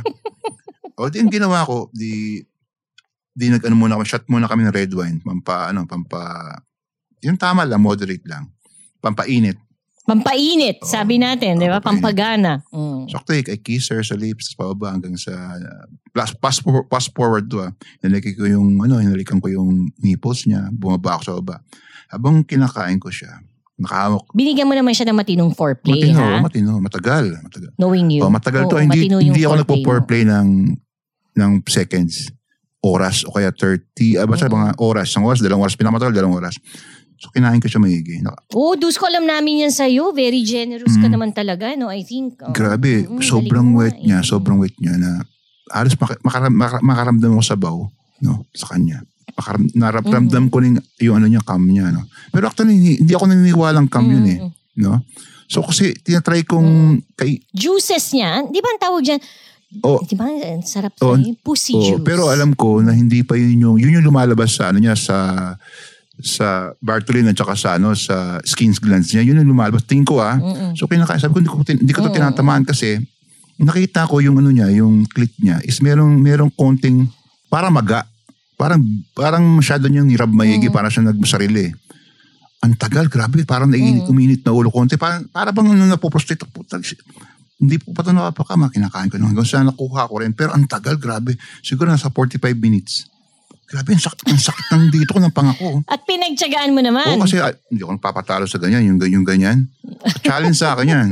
o 1.00 1.10
di, 1.10 1.22
ang 1.22 1.30
ginawa 1.30 1.66
ko, 1.68 1.90
di, 1.94 2.42
di 3.34 3.46
nag-ano 3.50 3.76
muna 3.78 3.98
shot 4.06 4.26
muna 4.30 4.50
kami 4.50 4.66
ng 4.66 4.74
red 4.74 4.94
wine, 4.94 5.22
pampa, 5.22 5.70
ano, 5.70 5.86
pampa, 5.86 6.58
yung 7.22 7.38
tama 7.38 7.66
lang, 7.66 7.82
moderate 7.82 8.26
lang. 8.26 8.50
Pampainit. 9.04 9.58
Pampainit, 10.04 10.84
Oo. 10.84 10.88
sabi 10.88 11.16
natin, 11.16 11.56
di 11.56 11.72
ba? 11.72 11.80
Pampagana. 11.80 12.60
Mm. 12.76 13.08
So, 13.08 13.24
actually, 13.24 13.48
I 13.48 13.56
kiss 13.56 13.88
her 13.88 14.04
sa 14.04 14.20
lips, 14.20 14.52
tapos 14.52 14.60
pababa 14.60 14.92
hanggang 14.92 15.16
sa, 15.16 15.32
uh, 15.32 15.88
plus, 16.12 16.36
pass, 16.36 16.60
pass 16.92 17.08
forward 17.08 17.48
to 17.48 17.64
ah. 17.64 17.72
Hinalikan 18.04 18.36
ko 18.36 18.44
yung, 18.44 18.84
ano, 18.84 19.00
hinalikan 19.00 19.40
ko 19.40 19.48
yung 19.48 19.96
nipples 20.04 20.44
niya, 20.44 20.68
bumaba 20.76 21.16
ako 21.16 21.24
sa 21.24 21.34
baba. 21.40 21.56
Habang 22.12 22.44
kinakain 22.44 23.00
ko 23.00 23.08
siya, 23.08 23.40
nakahawak. 23.76 24.24
Binigyan 24.32 24.66
mo 24.66 24.74
naman 24.74 24.92
siya 24.92 25.10
ng 25.10 25.18
matinong 25.18 25.52
foreplay, 25.52 26.02
matino, 26.04 26.22
ha? 26.22 26.40
matino, 26.40 26.72
matagal. 26.78 27.26
matagal. 27.40 27.72
Knowing 27.76 28.08
you. 28.12 28.22
Oh, 28.22 28.30
matagal 28.30 28.68
to. 28.68 28.76
Oo, 28.76 28.82
Hindi, 28.82 29.00
matino 29.02 29.16
yung 29.18 29.34
hindi 29.34 29.44
ako 29.44 29.56
nagpo-foreplay 29.60 30.24
ng, 30.24 30.48
ng 31.34 31.52
seconds, 31.66 32.30
oras, 32.80 33.24
o 33.24 33.32
kaya 33.32 33.50
30, 33.50 33.82
ah, 34.16 34.28
basta 34.28 34.46
Mm-mm. 34.46 34.60
mga 34.62 34.70
oras, 34.78 35.08
isang 35.08 35.24
oras, 35.24 35.40
dalawang 35.40 35.64
oras, 35.64 35.74
pinakamatagal, 35.74 36.14
dalawang 36.14 36.38
oras. 36.38 36.56
So, 37.18 37.32
kinain 37.32 37.58
ko 37.58 37.66
siya 37.66 37.80
maigi. 37.80 38.20
Naka- 38.20 38.44
Oo, 38.52 38.76
dus 38.76 39.00
ko 39.00 39.08
alam 39.08 39.24
namin 39.24 39.64
yan 39.64 39.72
sa'yo. 39.72 40.12
Very 40.12 40.44
generous 40.44 40.94
ka 40.94 41.08
Mm. 41.08 41.14
naman 41.16 41.32
talaga, 41.32 41.72
no? 41.74 41.88
I 41.88 42.04
think. 42.04 42.36
Oo. 42.38 42.52
Grabe, 42.52 43.08
Mm, 43.08 43.24
sobrang 43.24 43.72
wet 43.74 43.96
nga, 43.96 44.04
niya, 44.04 44.20
eh. 44.20 44.28
sobrang 44.28 44.60
wet 44.60 44.76
niya 44.78 45.00
na 45.00 45.24
halos 45.72 45.96
maka, 45.96 46.20
makaram, 46.22 46.52
maka- 46.52 46.84
makaramdam 46.84 47.32
ako 47.32 47.42
sa 47.42 47.56
baw, 47.56 47.80
no, 48.20 48.44
sa 48.52 48.68
kanya. 48.70 49.00
Makaram, 49.34 49.62
naramdam 49.74 50.46
Mhm. 50.46 50.52
ko 50.52 50.58
rin 50.60 50.74
yung 51.02 51.16
ano 51.18 51.26
niya, 51.26 51.42
cam 51.42 51.62
niya, 51.62 51.90
no. 51.90 52.06
Pero 52.30 52.46
actually, 52.46 52.78
hindi, 52.78 52.92
hindi 53.02 53.14
ako 53.14 53.26
naniniwalang 53.26 53.88
cam 53.88 54.06
yun 54.06 54.26
eh, 54.26 54.40
Mm. 54.40 54.52
no. 54.80 55.02
So 55.50 55.62
kasi 55.62 55.94
tinatry 55.96 56.46
kong 56.46 57.02
kay, 57.14 57.42
Juices 57.50 58.14
niya, 58.14 58.46
di 58.46 58.58
ba 58.58 58.70
ang 58.70 58.82
tawag 58.82 59.02
dyan? 59.02 59.22
Oh, 59.82 59.98
Di 60.00 60.14
ba? 60.14 60.30
Ang 60.30 60.62
sarap 60.62 60.94
Oh, 61.02 61.18
sa 61.18 61.20
yung 61.20 61.34
pussy 61.42 61.74
oh, 61.74 61.82
juice. 61.82 62.06
pero 62.06 62.30
alam 62.30 62.54
ko 62.54 62.78
na 62.80 62.94
hindi 62.94 63.26
pa 63.26 63.34
yun 63.34 63.58
yung, 63.60 63.78
yun 63.78 63.98
yung 63.98 64.06
lumalabas 64.06 64.54
sa 64.54 64.70
ano 64.70 64.78
niya, 64.78 64.94
sa 64.94 65.18
sa 66.14 66.70
Bartolin 66.78 67.26
at 67.26 67.34
saka 67.34 67.58
sa 67.58 67.70
ano 67.74 67.98
sa 67.98 68.38
skin 68.46 68.70
glands 68.78 69.10
niya 69.10 69.26
yun 69.26 69.42
yung 69.42 69.50
lumalabas 69.50 69.82
tingin 69.82 70.06
ko 70.06 70.22
ah 70.22 70.38
so 70.78 70.86
kinakain 70.86 71.18
sabi 71.18 71.34
ko 71.34 71.40
hindi 71.42 71.50
ko, 71.50 71.58
hindi 71.66 71.90
ko 71.90 72.06
to 72.06 72.14
tinatamaan 72.14 72.62
kasi 72.62 73.02
nakita 73.58 74.06
ko 74.06 74.22
yung 74.22 74.38
ano 74.38 74.54
niya 74.54 74.70
yung 74.70 75.10
clit 75.10 75.34
niya 75.42 75.58
is 75.66 75.82
merong 75.82 76.14
merong 76.16 76.54
konting 76.54 77.10
para 77.50 77.74
maga 77.74 78.06
parang 78.64 78.80
parang 79.12 79.44
masyado 79.44 79.92
niyang 79.92 80.08
nirab 80.08 80.32
maigi 80.32 80.72
para 80.72 80.88
siya 80.88 81.12
nagmasarili 81.12 81.68
ang 82.64 82.80
tagal 82.80 83.12
grabe 83.12 83.44
parang 83.44 83.68
naiinit 83.68 84.08
uminit 84.08 84.40
na 84.48 84.56
ulo 84.56 84.72
konti 84.72 84.96
parang 84.96 85.28
para 85.28 85.52
bang 85.52 85.76
ano 85.76 85.84
napoprostrate 85.84 86.48
ako 86.48 86.64
hindi 87.60 87.76
po 87.76 87.92
pa 87.92 88.08
ito 88.08 88.16
napapakama 88.16 88.72
kinakain 88.72 89.12
ko 89.12 89.20
nung 89.20 89.36
hanggang 89.36 89.44
sa 89.44 89.68
nakuha 89.68 90.08
ko 90.08 90.24
rin 90.24 90.32
pero 90.32 90.56
ang 90.56 90.64
tagal 90.64 90.96
grabe 90.96 91.36
siguro 91.60 91.92
nasa 91.92 92.08
45 92.08 92.40
minutes 92.56 93.12
grabe 93.68 94.00
ang 94.00 94.04
sakit, 94.08 94.32
ang 94.32 94.40
sakit 94.40 94.66
ng 94.72 94.84
dito 94.96 95.12
ko 95.12 95.20
ng 95.20 95.36
pangako 95.36 95.84
At 95.90 96.06
pinagtsagaan 96.06 96.72
mo 96.78 96.86
naman. 96.86 97.18
Oo, 97.18 97.26
kasi 97.26 97.42
ah, 97.42 97.50
hindi 97.74 97.82
ako 97.82 97.98
papatalo 97.98 98.46
sa 98.46 98.62
ganyan, 98.62 98.86
yung, 98.86 99.02
yung 99.02 99.26
ganyan. 99.26 99.66
Challenge 100.22 100.54
sa 100.54 100.78
akin 100.78 100.88
yan. 100.94 101.10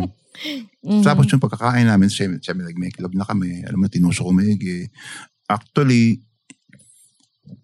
Mm-hmm. 0.85 1.01
Tapos 1.07 1.25
yung 1.25 1.41
pagkakain 1.41 1.89
namin, 1.89 2.05
siya, 2.05 2.29
siya 2.37 2.53
nag-make 2.53 3.01
love 3.01 3.17
na 3.17 3.25
kami. 3.25 3.65
Alam 3.65 3.81
mo, 3.81 3.87
tinuso 3.89 4.21
ko 4.21 4.29
maigi. 4.29 4.85
Actually, 5.49 6.21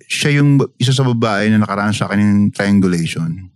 siya 0.08 0.40
yung 0.40 0.58
isa 0.80 0.96
sa 0.96 1.04
babae 1.04 1.52
na 1.52 1.60
nakaraan 1.60 1.92
sa 1.92 2.08
akin 2.08 2.20
ng 2.20 2.42
triangulation. 2.56 3.52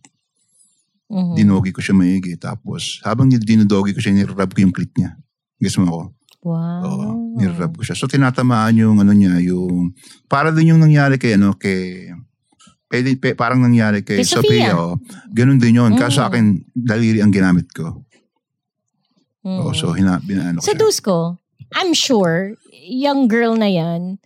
Mhm. 1.08 1.36
Dinogi 1.36 1.72
ko 1.72 1.80
siya 1.80 1.96
maigi. 1.96 2.36
Tapos, 2.36 3.00
habang 3.04 3.28
dinodogi 3.28 3.92
ko 3.92 4.00
siya, 4.00 4.12
nirrub 4.12 4.52
ko 4.52 4.60
yung 4.60 4.76
clit 4.76 4.92
niya. 4.96 5.16
Guess 5.60 5.80
mo 5.80 5.88
ako? 5.88 6.02
Wow. 6.42 6.82
Oo, 6.84 7.08
nirrub 7.36 7.76
ko 7.76 7.84
siya. 7.84 7.96
So, 7.96 8.08
tinatamaan 8.08 8.76
yung 8.76 9.00
ano 9.00 9.12
niya, 9.12 9.40
yung, 9.44 9.92
para 10.28 10.52
din 10.52 10.72
yung 10.76 10.82
nangyari 10.84 11.16
kay, 11.16 11.36
ano, 11.36 11.56
kay, 11.56 12.12
pwede, 12.88 13.16
pe, 13.16 13.36
parang 13.36 13.60
nangyari 13.60 14.04
kay, 14.04 14.24
Kay 14.24 14.28
Sophia. 14.28 14.72
Sophia. 14.72 14.74
oh. 14.76 14.96
Ganun 15.32 15.60
din 15.60 15.80
yun. 15.80 15.96
Kaso 15.96 16.16
Mm. 16.16 16.18
sa 16.20 16.28
akin, 16.28 16.46
daliri 16.72 17.20
ang 17.24 17.32
ginamit 17.32 17.68
ko. 17.72 18.04
Mhm. 19.44 19.60
Oh, 19.62 19.72
so, 19.72 19.92
hina, 19.92 20.20
binaano 20.20 20.60
ko 20.60 20.68
Sa. 20.68 20.76
Dusko, 20.76 21.20
I'm 21.76 21.92
sure, 21.92 22.56
young 22.72 23.28
girl 23.28 23.56
na 23.56 23.68
yan 23.68 24.20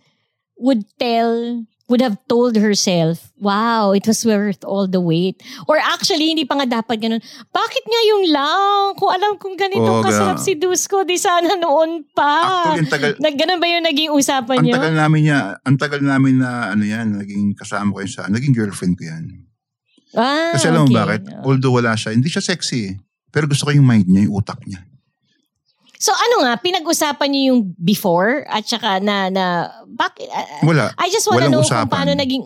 would 0.56 0.82
tell, 0.98 1.62
would 1.86 2.02
have 2.02 2.18
told 2.26 2.58
herself, 2.58 3.30
wow, 3.38 3.94
it 3.94 4.02
was 4.06 4.26
worth 4.26 4.58
all 4.66 4.90
the 4.90 4.98
wait. 4.98 5.38
Or 5.70 5.78
actually, 5.78 6.34
hindi 6.34 6.42
pa 6.42 6.58
nga 6.58 6.82
dapat 6.82 6.98
ganun. 6.98 7.22
Bakit 7.54 7.84
ngayon 7.86 8.22
lang? 8.34 8.78
Kung 8.98 9.14
alam 9.14 9.38
kong 9.38 9.54
ganito 9.54 9.86
Oo, 9.86 10.02
kasarap 10.02 10.42
si 10.42 10.58
Dusko, 10.58 11.06
di 11.06 11.14
sana 11.14 11.54
noon 11.54 12.02
pa. 12.10 12.74
Actually, 12.74 12.82
ang 12.82 12.90
tagal, 12.90 13.10
Nag, 13.22 13.34
ganun 13.38 13.58
ba 13.62 13.66
yung 13.70 13.86
naging 13.86 14.10
usapan 14.10 14.56
ang 14.58 14.64
niyo? 14.66 14.74
tagal 14.74 14.94
namin 14.98 15.20
niya, 15.30 15.40
ang 15.62 15.76
tagal 15.78 16.00
namin 16.02 16.34
na, 16.42 16.74
ano 16.74 16.82
yan, 16.82 17.22
naging 17.22 17.54
kasama 17.54 17.94
ko 17.94 18.02
yun 18.02 18.10
sa, 18.10 18.26
naging 18.26 18.50
girlfriend 18.50 18.98
ko 18.98 19.06
yan. 19.06 19.46
Ah, 20.16 20.58
Kasi 20.58 20.66
alam 20.66 20.86
mo 20.86 20.90
okay. 20.90 20.98
bakit? 20.98 21.22
Although 21.46 21.78
wala 21.78 21.94
siya, 21.94 22.10
hindi 22.10 22.26
siya 22.26 22.42
sexy 22.42 22.78
eh. 22.90 22.94
Pero 23.30 23.46
gusto 23.46 23.68
ko 23.68 23.70
yung 23.70 23.86
mind 23.86 24.10
niya, 24.10 24.26
yung 24.26 24.42
utak 24.42 24.58
niya. 24.66 24.82
So 25.96 26.12
ano 26.12 26.44
nga, 26.44 26.56
pinag-usapan 26.56 27.28
niyo 27.28 27.42
yung 27.50 27.60
before 27.76 28.44
at 28.46 28.64
saka 28.64 29.00
na, 29.00 29.28
na 29.28 29.44
bakit? 29.88 30.28
ah, 30.28 30.60
Wala. 30.62 30.92
I 30.96 31.08
just 31.08 31.24
wanna 31.26 31.48
Walang 31.48 31.52
know 31.52 31.64
usapan. 31.64 31.80
kung 31.82 31.92
paano 31.92 32.10
naging, 32.12 32.44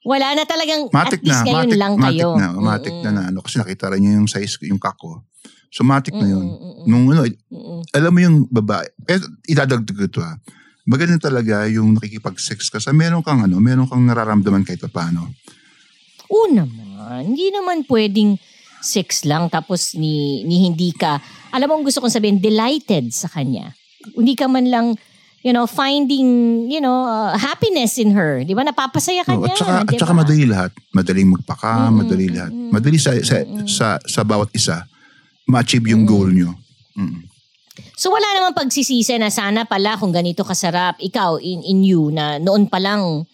wala 0.00 0.32
na 0.32 0.44
talagang, 0.44 0.88
Matik 0.88 1.20
at 1.20 1.22
least 1.22 1.42
na, 1.42 1.46
ngayon 1.46 1.60
matik, 1.68 1.76
lang 1.78 1.92
matik 1.94 2.08
kayo. 2.16 2.28
na, 2.34 2.46
matik 2.56 2.96
na 3.04 3.10
na 3.12 3.22
ano. 3.28 3.38
Kasi 3.44 3.60
nakita 3.60 3.92
rin 3.92 4.00
niya 4.00 4.12
yung 4.16 4.28
size, 4.28 4.56
ko, 4.56 4.64
yung 4.64 4.80
kako. 4.80 5.20
So 5.68 5.84
matik 5.84 6.16
na 6.16 6.26
yun. 6.26 6.42
Mm, 6.42 6.56
mm, 6.56 6.72
mm, 6.82 6.84
Nung 6.88 7.04
ano, 7.08 7.22
mm, 7.28 7.80
alam 7.94 8.10
mo 8.10 8.18
yung 8.18 8.36
babae, 8.48 8.88
eh, 9.06 9.20
idadagdag 9.46 9.94
ko 9.94 10.02
ito 10.02 10.20
ah. 10.24 10.34
Maganda 10.82 11.20
talaga 11.20 11.68
yung 11.68 11.94
nakikipag-sex 11.94 12.66
ka 12.66 12.80
sa 12.80 12.90
meron 12.90 13.20
kang 13.20 13.44
ano, 13.44 13.60
meron 13.60 13.86
kang 13.86 14.02
nararamdaman 14.02 14.64
kahit 14.64 14.82
paano. 14.90 15.30
Oo 16.26 16.48
naman. 16.48 17.30
Hindi 17.30 17.52
naman 17.52 17.84
pwedeng 17.86 18.40
sex 18.80 19.28
lang 19.28 19.46
tapos 19.46 19.92
ni, 19.92 20.40
ni 20.42 20.64
hindi 20.64 20.90
ka, 20.90 21.20
alam 21.50 21.66
mo 21.70 21.74
ang 21.78 21.84
gusto 21.86 22.00
kong 22.00 22.12
sabihin, 22.12 22.38
delighted 22.38 23.10
sa 23.14 23.28
kanya. 23.30 23.74
Hindi 24.16 24.34
ka 24.34 24.48
man 24.48 24.66
lang, 24.70 24.86
you 25.44 25.52
know, 25.52 25.68
finding, 25.68 26.64
you 26.68 26.80
know, 26.80 27.04
uh, 27.04 27.36
happiness 27.36 28.00
in 28.00 28.12
her. 28.16 28.42
Di 28.42 28.56
ba? 28.56 28.64
Napapasaya 28.64 29.24
ka 29.24 29.36
No, 29.36 29.44
niya. 29.44 29.54
at 29.54 29.60
saka, 29.60 29.72
at 29.84 29.88
di 29.88 29.98
saka 30.00 30.14
madali 30.16 30.44
lahat. 30.48 30.70
Madaling 30.96 31.28
magpaka, 31.36 31.90
Mm-mm, 31.90 31.96
madali 32.00 32.26
lahat. 32.32 32.52
Madali 32.52 32.98
sa, 32.98 33.12
sa, 33.20 33.44
sa, 33.68 33.86
sa 34.00 34.20
bawat 34.24 34.48
isa, 34.56 34.84
ma-achieve 35.48 35.90
yung 35.92 36.08
goal 36.08 36.30
nyo. 36.32 36.56
Mm. 36.96 37.28
So 37.96 38.08
wala 38.08 38.24
namang 38.36 38.56
pagsisisi 38.56 39.16
na 39.20 39.28
sana 39.28 39.68
pala 39.68 39.96
kung 40.00 40.12
ganito 40.12 40.44
kasarap, 40.44 40.96
ikaw 41.00 41.36
in, 41.36 41.60
in 41.64 41.84
you 41.84 42.08
na 42.08 42.40
noon 42.40 42.64
pa 42.68 42.80
lang 42.80 43.24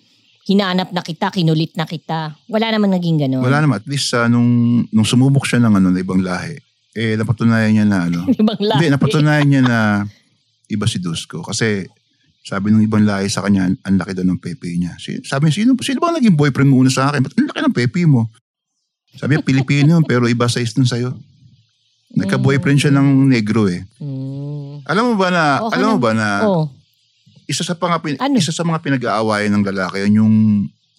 hinanap 0.47 0.95
na 0.95 1.03
kita, 1.03 1.31
kinulit 1.35 1.75
na 1.75 1.87
kita. 1.87 2.35
Wala 2.47 2.71
namang 2.71 2.95
naging 2.95 3.19
gano'n. 3.19 3.43
Wala 3.43 3.63
naman. 3.63 3.83
At 3.83 3.87
least 3.91 4.15
uh, 4.15 4.31
nung, 4.31 4.83
nung 4.95 5.07
sumubok 5.07 5.43
siya 5.43 5.59
ng 5.59 5.75
ano, 5.83 5.91
na 5.91 5.99
ibang 5.99 6.23
lahi, 6.23 6.55
eh 6.97 7.13
napatunayan 7.21 7.77
niya 7.77 7.85
na 7.85 8.09
ano. 8.09 8.25
Ibang 8.41 8.57
lahi. 8.57 8.77
Hindi, 8.81 8.87
napatunayan 8.89 9.47
niya 9.47 9.63
na 9.63 9.79
iba 10.73 10.87
si 10.89 10.97
Dusko. 10.97 11.45
Kasi 11.45 11.85
sabi 12.41 12.71
ng 12.71 12.87
ibang 12.87 13.03
lahi 13.03 13.27
sa 13.27 13.43
kanya, 13.43 13.67
ang 13.83 13.97
laki 13.99 14.15
daw 14.15 14.23
ng 14.23 14.39
pepe 14.39 14.71
niya. 14.79 14.95
Sabi 15.27 15.51
niya, 15.51 15.55
sino, 15.67 15.75
sino 15.83 15.99
ba 15.99 16.15
naging 16.15 16.39
boyfriend 16.39 16.71
mo 16.71 16.79
una 16.79 16.89
sa 16.89 17.11
akin? 17.11 17.21
Ba't 17.27 17.35
ang 17.35 17.51
laki 17.51 17.61
ng 17.61 17.75
pepe 17.75 18.07
mo? 18.07 18.31
Sabi 19.19 19.35
niya, 19.35 19.43
Pilipino 19.43 19.99
pero 20.11 20.31
iba 20.31 20.47
size 20.47 20.73
dun 20.73 20.87
sa'yo. 20.87 21.11
Nagka-boyfriend 22.17 22.79
siya 22.81 22.93
ng 22.95 23.29
negro 23.29 23.67
eh. 23.67 23.83
Mm. 23.99 24.87
Alam 24.87 25.05
mo 25.11 25.15
ba 25.19 25.29
na, 25.29 25.45
Okay 25.67 25.75
alam 25.75 25.89
mo 25.93 25.99
ba 25.99 26.13
na, 26.15 26.29
Oh. 26.47 26.65
isa 27.51 27.67
sa 27.67 27.75
pang, 27.75 27.93
Ano? 27.99 28.35
isa 28.39 28.55
sa 28.55 28.63
mga 28.63 28.79
pinag-aawayan 28.79 29.51
ng 29.53 29.65
lalaki 29.67 30.07
yun, 30.07 30.23
yung 30.23 30.35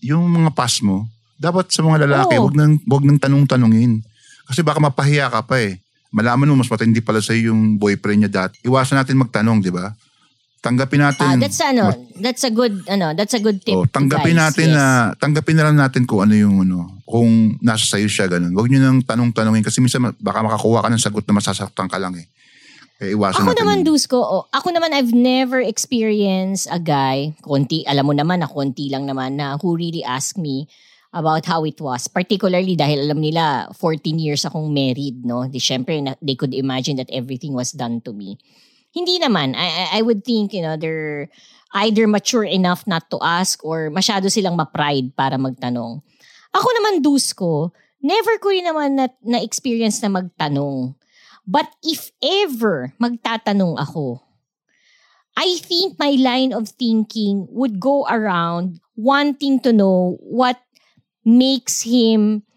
yung 0.03 0.23
mga 0.29 0.53
pas 0.53 0.77
mo. 0.83 1.09
Dapat 1.39 1.71
sa 1.73 1.81
mga 1.81 2.05
lalaki, 2.05 2.35
Oo. 2.37 2.51
wag 2.51 2.55
nang 2.59 2.75
wag 2.85 3.03
nang 3.07 3.17
tanong-tanungin. 3.17 4.03
Kasi 4.45 4.61
baka 4.61 4.83
mapahiya 4.83 5.31
ka 5.31 5.41
pa 5.47 5.57
eh. 5.63 5.79
Malaman 6.11 6.47
mo 6.47 6.63
mas 6.63 6.71
matindi 6.71 7.03
pala 7.03 7.19
sa 7.19 7.35
yung 7.35 7.75
boyfriend 7.75 8.27
niya 8.27 8.31
dati. 8.31 8.63
Iwasan 8.63 8.99
natin 8.99 9.19
magtanong, 9.19 9.59
di 9.59 9.71
ba? 9.71 9.91
Tanggapin 10.57 10.99
natin. 10.99 11.27
Ah, 11.27 11.37
that's 11.37 11.61
ano, 11.61 11.93
that's 12.17 12.43
a 12.43 12.51
good 12.51 12.81
ano, 12.89 13.13
that's 13.13 13.37
a 13.37 13.39
good 13.39 13.61
tip. 13.61 13.77
Oh, 13.77 13.85
tanggapin 13.85 14.33
guys. 14.33 14.51
natin 14.51 14.67
Yes. 14.73 14.75
na 14.75 14.85
tanggapin 15.15 15.55
na 15.55 15.63
lang 15.69 15.77
natin 15.77 16.03
kung 16.09 16.25
ano 16.25 16.33
yung 16.33 16.65
ano, 16.65 16.97
kung 17.05 17.55
nasa 17.61 17.85
sayo 17.85 18.09
siya 18.09 18.25
ganun. 18.25 18.51
Huwag 18.57 18.67
niyo 18.67 18.81
nang 18.81 18.99
tanong-tanongin 19.05 19.61
kasi 19.61 19.79
minsan 19.79 20.01
baka 20.17 20.39
makakuha 20.41 20.83
ka 20.83 20.89
ng 20.89 20.99
sagot 20.99 21.23
na 21.29 21.37
masasaktan 21.37 21.87
ka 21.87 22.01
lang 22.01 22.17
eh. 22.17 22.25
Kaya 22.97 23.13
iwasan 23.13 23.45
Ako 23.45 23.49
natin. 23.53 23.61
naman, 23.61 23.77
yun. 23.85 23.87
Dusko, 23.93 24.17
oh, 24.17 24.43
ako 24.49 24.67
naman, 24.73 24.89
I've 24.89 25.13
never 25.13 25.61
experienced 25.61 26.65
a 26.73 26.81
guy, 26.81 27.37
konti, 27.45 27.85
alam 27.85 28.09
mo 28.09 28.13
naman 28.17 28.41
na 28.41 28.49
konti 28.49 28.89
lang 28.89 29.05
naman, 29.05 29.37
na 29.37 29.61
who 29.61 29.77
really 29.77 30.01
asked 30.01 30.41
me 30.41 30.65
about 31.17 31.49
how 31.49 31.65
it 31.65 31.81
was. 31.81 32.05
Particularly 32.05 32.77
dahil 32.77 33.09
alam 33.09 33.17
nila, 33.17 33.73
14 33.73 34.21
years 34.21 34.45
akong 34.45 34.69
married, 34.69 35.25
no? 35.25 35.49
Di 35.49 35.57
syempre, 35.57 35.97
na, 35.97 36.13
they 36.21 36.37
could 36.37 36.53
imagine 36.53 37.01
that 37.01 37.09
everything 37.09 37.57
was 37.57 37.73
done 37.73 37.97
to 38.05 38.13
me. 38.13 38.37
Hindi 38.93 39.17
naman. 39.17 39.57
I, 39.57 39.97
I- 39.97 40.05
would 40.05 40.21
think, 40.21 40.53
you 40.53 40.61
know, 40.61 40.77
they're 40.77 41.33
either 41.73 42.05
mature 42.05 42.45
enough 42.45 42.85
not 42.85 43.09
to 43.09 43.17
ask 43.19 43.65
or 43.65 43.89
masyado 43.89 44.29
silang 44.29 44.55
ma-pride 44.55 45.17
para 45.17 45.35
magtanong. 45.41 46.05
Ako 46.53 46.67
naman, 46.77 47.01
Dusko, 47.01 47.73
never 47.99 48.37
ko 48.37 48.53
rin 48.53 48.69
naman 48.69 48.95
na, 48.95 49.09
na-experience 49.25 49.99
na 50.05 50.13
magtanong. 50.13 50.95
But 51.47 51.67
if 51.81 52.13
ever 52.21 52.93
magtatanong 53.01 53.79
ako, 53.81 54.21
I 55.37 55.61
think 55.61 56.01
my 56.01 56.17
line 56.17 56.49
of 56.51 56.73
thinking 56.81 57.45
would 57.53 57.77
go 57.79 58.09
around 58.09 58.81
wanting 58.97 59.61
to 59.61 59.71
know 59.71 60.17
what 60.19 60.57
makes 61.27 61.83
him 61.83 62.47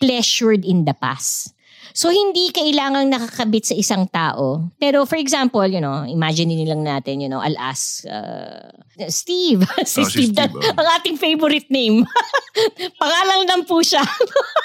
pleasured 0.00 0.64
in 0.64 0.88
the 0.88 0.96
past. 0.96 1.52
So, 1.92 2.08
hindi 2.08 2.48
kailangang 2.48 3.12
nakakabit 3.12 3.68
sa 3.68 3.76
isang 3.76 4.08
tao. 4.08 4.64
Pero, 4.80 5.04
for 5.04 5.20
example, 5.20 5.68
you 5.68 5.76
know, 5.76 6.08
imagine 6.08 6.48
nilang 6.48 6.88
natin, 6.88 7.20
you 7.20 7.28
know, 7.28 7.36
I'll 7.36 7.58
ask, 7.60 8.08
uh, 8.08 8.72
Steve. 9.12 9.60
si 9.84 10.00
Oh, 10.00 10.08
si 10.08 10.32
Steve, 10.32 10.32
that- 10.40 10.48
Steve, 10.56 10.72
oh. 10.72 10.80
ang 10.80 10.88
ating 10.96 11.20
favorite 11.20 11.68
name. 11.68 12.08
Pangalan 13.02 13.44
lang 13.44 13.62
po 13.68 13.84
siya. 13.84 14.00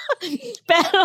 Pero, 0.71 0.99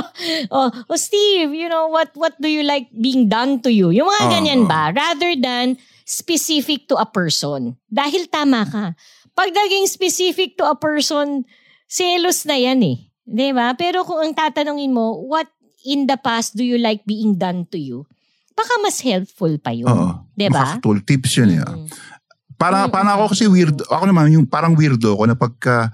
oh, 0.55 0.71
oh, 0.71 0.95
Steve, 0.99 1.59
you 1.59 1.67
know, 1.67 1.91
what 1.91 2.15
what 2.15 2.39
do 2.39 2.47
you 2.47 2.63
like 2.63 2.87
being 2.95 3.27
done 3.27 3.59
to 3.67 3.75
you? 3.75 3.91
Yung 3.91 4.07
mga 4.07 4.23
Oh, 4.23 4.31
ganyan 4.31 4.63
oh. 4.63 4.71
ba? 4.71 4.95
Rather 4.95 5.35
than 5.35 5.75
specific 6.07 6.87
to 6.87 6.95
a 7.03 7.07
person. 7.09 7.75
Dahil 7.91 8.31
tama 8.31 8.63
ka. 8.63 8.85
Pag 9.35 9.51
naging 9.51 9.91
specific 9.91 10.55
to 10.55 10.71
a 10.71 10.79
person, 10.79 11.43
selos 11.93 12.49
na 12.49 12.57
yan 12.57 12.81
eh. 12.81 12.97
Di 13.23 13.53
ba? 13.53 13.77
Pero 13.77 14.03
kung 14.03 14.19
ang 14.19 14.33
tatanungin 14.33 14.91
mo, 14.91 15.21
what 15.29 15.47
in 15.85 16.09
the 16.09 16.17
past 16.17 16.57
do 16.57 16.65
you 16.65 16.81
like 16.81 17.05
being 17.05 17.37
done 17.37 17.69
to 17.69 17.77
you? 17.77 18.09
Baka 18.53 18.73
mas 18.81 19.01
helpful 19.01 19.53
pa 19.59 19.71
yun. 19.71 19.85
Oo. 19.87 20.25
Di 20.33 20.49
ba? 20.49 20.81
Makakatul- 20.81 21.05
Tips 21.05 21.33
yun 21.37 21.51
eh. 21.53 21.61
ah. 21.61 21.77
Mm. 21.77 21.87
Para, 22.57 22.87
Mm, 22.87 22.91
para 22.91 23.11
ako 23.13 23.25
kasi 23.29 23.45
weird. 23.45 23.75
Ako 23.85 24.05
naman, 24.07 24.31
yung 24.31 24.47
parang 24.47 24.73
weirdo 24.73 25.13
ako 25.13 25.25
na 25.27 25.35
pagka 25.35 25.91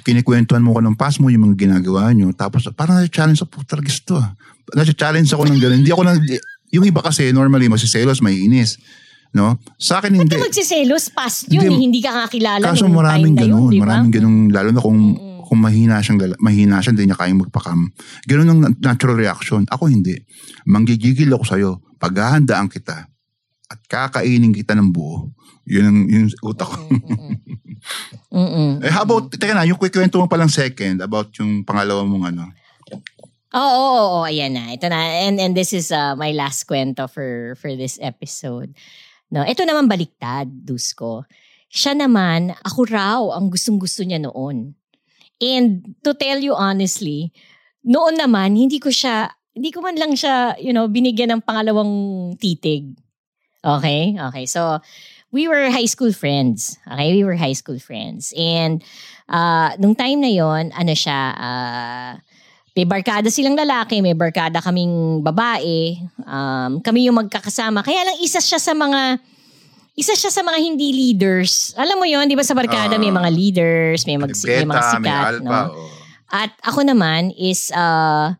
kinikwentuhan 0.00 0.60
mo 0.60 0.72
ko 0.72 0.80
ng 0.80 0.96
past 0.96 1.20
mo, 1.20 1.28
yung 1.28 1.46
mga 1.46 1.68
ginagawa 1.68 2.08
nyo, 2.12 2.32
tapos 2.32 2.68
parang 2.72 3.00
na-challenge 3.00 3.40
ako, 3.40 3.50
puta 3.52 3.76
ito 3.78 4.16
ah. 4.16 4.32
Na-challenge 4.72 5.30
ako 5.30 5.42
ng 5.46 5.60
gano'n. 5.60 5.78
Hindi 5.80 5.92
ako 5.92 6.02
nang, 6.04 6.18
yung 6.72 6.84
iba 6.84 7.00
kasi 7.00 7.30
normally 7.30 7.68
masiselos, 7.68 8.20
may 8.20 8.36
inis. 8.36 8.80
No? 9.36 9.60
Sa 9.76 10.00
akin 10.00 10.16
hindi. 10.16 10.32
ka 10.32 10.40
magsiselos 10.40 11.12
past 11.12 11.52
yun? 11.52 11.60
Hindi. 11.60 11.68
eh, 11.68 11.80
Hindi, 11.84 11.98
ka 12.00 12.12
kakilala 12.24 12.64
Kaso 12.64 12.88
maraming 12.88 13.36
na 13.36 13.42
ganun. 13.44 13.60
yun, 13.68 13.68
di 13.68 13.76
ba? 13.76 13.84
maraming 13.84 14.12
ganun. 14.12 14.36
Lalo 14.48 14.68
na 14.72 14.80
kung, 14.80 15.00
kung 15.46 15.62
mahina 15.62 16.02
siyang, 16.02 16.34
mahina 16.42 16.82
siya, 16.82 16.90
hindi 16.90 17.06
niya 17.06 17.18
kayang 17.18 17.46
magpakam. 17.46 17.94
Ganun 18.26 18.50
ang 18.50 18.60
na- 18.66 18.78
natural 18.82 19.14
reaction. 19.14 19.62
Ako 19.70 19.86
hindi. 19.86 20.18
Manggigigil 20.66 21.30
ako 21.30 21.44
sa'yo. 21.46 21.70
Paghahandaan 22.02 22.66
kita 22.66 23.06
at 23.66 23.80
kakainin 23.86 24.50
kita 24.50 24.74
ng 24.74 24.90
buo. 24.90 25.30
Yun 25.66 25.84
ang 25.86 25.98
yun 26.06 26.26
utak 26.42 26.70
ko. 26.70 26.82
Mm-mm. 28.36 28.82
eh, 28.82 28.90
how 28.90 29.06
about, 29.06 29.30
teka 29.30 29.54
na, 29.54 29.66
yung 29.66 29.78
quick 29.78 29.94
kwento 29.94 30.18
mo 30.18 30.26
palang 30.30 30.50
second 30.50 31.02
about 31.02 31.30
yung 31.38 31.62
pangalawa 31.66 32.02
mong 32.06 32.34
ano. 32.34 32.44
Oo, 33.56 33.62
oo, 33.62 33.98
oo, 33.98 34.20
ayan 34.26 34.54
na. 34.54 34.74
Ito 34.74 34.86
na. 34.90 35.26
And, 35.26 35.38
and 35.40 35.54
this 35.56 35.72
is 35.72 35.90
uh, 35.90 36.14
my 36.18 36.30
last 36.34 36.66
kwento 36.68 37.08
for, 37.10 37.56
for 37.58 37.72
this 37.74 37.98
episode. 38.02 38.74
No, 39.32 39.42
ito 39.42 39.66
naman 39.66 39.90
baliktad, 39.90 40.46
Dusko. 40.46 41.26
Siya 41.66 41.98
naman, 41.98 42.54
ako 42.62 42.80
raw 42.86 43.20
ang 43.34 43.50
gustong-gusto 43.50 44.06
niya 44.06 44.22
noon. 44.22 44.78
And 45.40 45.94
to 46.04 46.16
tell 46.16 46.40
you 46.40 46.56
honestly, 46.56 47.32
noon 47.84 48.16
naman, 48.16 48.56
hindi 48.56 48.80
ko 48.80 48.88
siya, 48.88 49.28
hindi 49.52 49.70
ko 49.72 49.84
man 49.84 49.96
lang 49.96 50.16
siya, 50.16 50.56
you 50.60 50.72
know, 50.72 50.88
binigyan 50.88 51.32
ng 51.36 51.42
pangalawang 51.44 52.34
titig. 52.40 52.96
Okay? 53.60 54.16
Okay. 54.16 54.44
So, 54.46 54.80
we 55.32 55.48
were 55.48 55.68
high 55.68 55.88
school 55.88 56.12
friends. 56.12 56.80
Okay? 56.88 57.12
We 57.12 57.22
were 57.24 57.36
high 57.36 57.56
school 57.56 57.78
friends. 57.78 58.32
And, 58.32 58.80
uh, 59.28 59.76
nung 59.76 59.94
time 59.94 60.24
na 60.24 60.32
yon 60.32 60.72
ano 60.72 60.94
siya, 60.96 61.20
uh, 61.36 62.12
may 62.76 62.84
barkada 62.84 63.32
silang 63.32 63.56
lalaki, 63.56 64.04
may 64.04 64.12
barkada 64.12 64.60
kaming 64.60 65.24
babae. 65.24 65.96
Um, 66.28 66.84
kami 66.84 67.08
yung 67.08 67.16
magkakasama. 67.16 67.80
Kaya 67.80 68.04
lang 68.04 68.20
isa 68.20 68.36
siya 68.36 68.60
sa 68.60 68.76
mga 68.76 69.16
isa 69.96 70.12
siya 70.12 70.28
sa 70.28 70.44
mga 70.44 70.60
hindi 70.60 70.92
leaders. 70.92 71.72
Alam 71.74 72.04
mo 72.04 72.06
yon, 72.06 72.28
'di 72.28 72.36
ba 72.36 72.44
sa 72.44 72.52
barkada 72.52 72.94
Ah. 72.96 73.00
may 73.00 73.10
mga 73.10 73.30
leaders, 73.32 74.04
may, 74.04 74.20
mag, 74.20 74.30
may 74.30 74.62
mga 74.62 74.68
Beta, 74.68 74.92
sikat, 74.92 75.00
may 75.02 75.10
alpha. 75.10 75.42
no? 75.42 75.60
oh. 75.72 75.88
At 76.28 76.52
ako 76.60 76.84
naman 76.84 77.32
is 77.32 77.72
uh, 77.72 78.36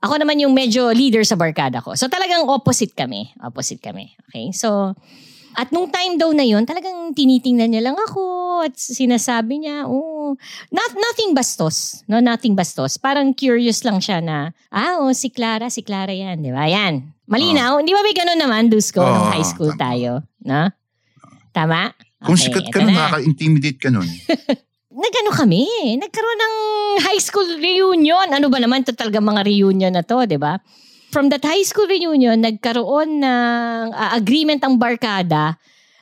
ako 0.00 0.14
naman 0.20 0.40
yung 0.40 0.52
medyo 0.52 0.92
leader 0.92 1.24
sa 1.24 1.40
barkada 1.40 1.80
ko. 1.80 1.96
So 1.96 2.08
talagang 2.08 2.44
opposite 2.48 2.92
kami. 2.92 3.32
Opposite 3.40 3.80
kami. 3.80 4.12
Okay? 4.28 4.52
So 4.52 4.92
at 5.58 5.74
nung 5.74 5.90
time 5.90 6.14
daw 6.14 6.30
na 6.30 6.46
yon, 6.46 6.62
talagang 6.62 7.10
tinitingnan 7.10 7.74
niya 7.74 7.90
lang 7.90 7.98
ako 7.98 8.22
at 8.62 8.76
sinasabi 8.78 9.66
niya, 9.66 9.82
oh, 9.90 10.38
not, 10.70 10.92
nothing 10.94 11.34
bastos. 11.34 12.06
No, 12.06 12.22
nothing 12.22 12.54
bastos. 12.54 12.94
Parang 13.02 13.34
curious 13.34 13.82
lang 13.82 13.98
siya 13.98 14.22
na, 14.22 14.54
ah, 14.70 15.02
oh, 15.02 15.10
si 15.10 15.26
Clara, 15.26 15.66
si 15.66 15.82
Clara 15.82 16.14
yan. 16.14 16.38
Di 16.38 16.54
ba? 16.54 16.70
Yan. 16.70 17.02
Malinaw. 17.26 17.82
Hindi 17.82 17.90
ba 17.94 18.02
may 18.06 18.14
ganun 18.14 18.38
naman, 18.38 18.70
Dusko, 18.70 19.02
nung 19.02 19.26
Oo, 19.26 19.32
high 19.34 19.46
school 19.46 19.74
tayo? 19.74 20.22
No? 20.46 20.70
Tama? 21.50 21.90
Kung 22.20 22.36
Okay, 22.36 22.52
sikat 22.52 22.66
ka 22.68 22.78
nun, 22.84 22.92
na. 22.92 23.08
nakaka-intimidate 23.10 23.78
ka 23.80 23.88
nun. 23.88 24.06
Nagano 25.00 25.30
kami, 25.32 25.64
nagkaroon 25.96 26.40
ng 26.42 26.56
high 27.06 27.22
school 27.22 27.46
reunion. 27.56 28.26
Ano 28.28 28.50
ba 28.50 28.58
naman 28.58 28.84
to 28.84 28.92
talaga 28.92 29.22
mga 29.22 29.46
reunion 29.46 29.94
na 29.94 30.02
to, 30.04 30.26
'di 30.26 30.36
ba? 30.36 30.58
From 31.14 31.30
that 31.32 31.42
high 31.42 31.64
school 31.64 31.86
reunion, 31.86 32.42
nagkaroon 32.42 33.22
ng 33.22 33.84
ah, 33.90 34.12
agreement 34.12 34.60
ang 34.60 34.76
barkada 34.76 35.56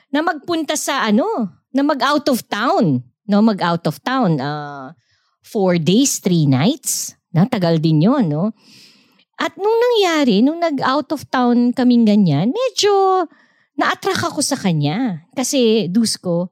na 0.08 0.20
magpunta 0.24 0.74
sa 0.74 1.04
ano, 1.04 1.24
na 1.70 1.84
mag 1.84 2.00
out 2.00 2.26
of 2.32 2.42
town, 2.48 3.04
no, 3.28 3.38
mag 3.44 3.60
out 3.60 3.84
of 3.86 4.00
town. 4.02 4.40
Uh, 4.40 4.96
four 5.44 5.76
days, 5.78 6.18
three 6.18 6.48
nights. 6.48 7.14
Na 7.30 7.44
tagal 7.44 7.76
din 7.78 8.02
'yon, 8.02 8.26
no? 8.26 8.56
At 9.38 9.54
nung 9.54 9.78
nangyari, 9.78 10.42
nung 10.42 10.58
nag 10.58 10.80
out 10.82 11.12
of 11.14 11.28
town 11.28 11.70
kaming 11.70 12.02
ganyan, 12.08 12.50
medyo 12.50 13.24
na-attract 13.78 14.26
ako 14.26 14.42
sa 14.42 14.58
kanya. 14.58 15.22
Kasi, 15.32 15.86
Dusko, 15.88 16.50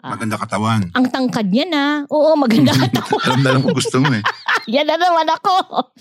Ah. 0.00 0.16
Maganda 0.16 0.40
katawan. 0.40 0.88
ang 0.96 1.12
tangkad 1.12 1.52
niya 1.52 1.68
na. 1.68 1.84
Oo, 2.08 2.32
maganda 2.32 2.72
katawan. 2.88 3.20
Alam 3.20 3.40
na 3.44 3.48
alam 3.52 3.60
ko 3.60 3.76
gusto 3.76 4.00
mo 4.00 4.08
eh. 4.08 4.24
yan 4.72 4.88
na 4.88 4.96
naman 4.96 5.28
ako. 5.28 5.92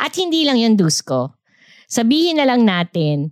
At 0.00 0.16
hindi 0.16 0.48
lang 0.48 0.56
yan, 0.56 0.72
Dusko. 0.72 1.36
Sabihin 1.84 2.40
na 2.40 2.48
lang 2.48 2.64
natin, 2.64 3.28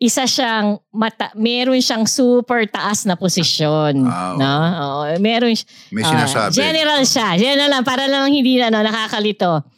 isa 0.00 0.24
siyang, 0.24 0.80
mata, 0.88 1.36
meron 1.36 1.76
siyang 1.78 2.08
super 2.08 2.64
taas 2.64 3.04
na 3.04 3.12
posisyon. 3.12 4.00
Wow. 4.00 4.40
No? 4.40 4.52
Oo, 4.56 5.00
meron 5.20 5.52
siya. 5.52 5.68
May 5.92 6.00
sinasabi. 6.00 6.52
general 6.56 7.00
siya. 7.04 7.28
General 7.36 7.68
lang, 7.68 7.84
para 7.84 8.08
lang 8.08 8.32
hindi 8.32 8.56
na 8.56 8.72
no, 8.72 8.80
nakakalito. 8.80 9.68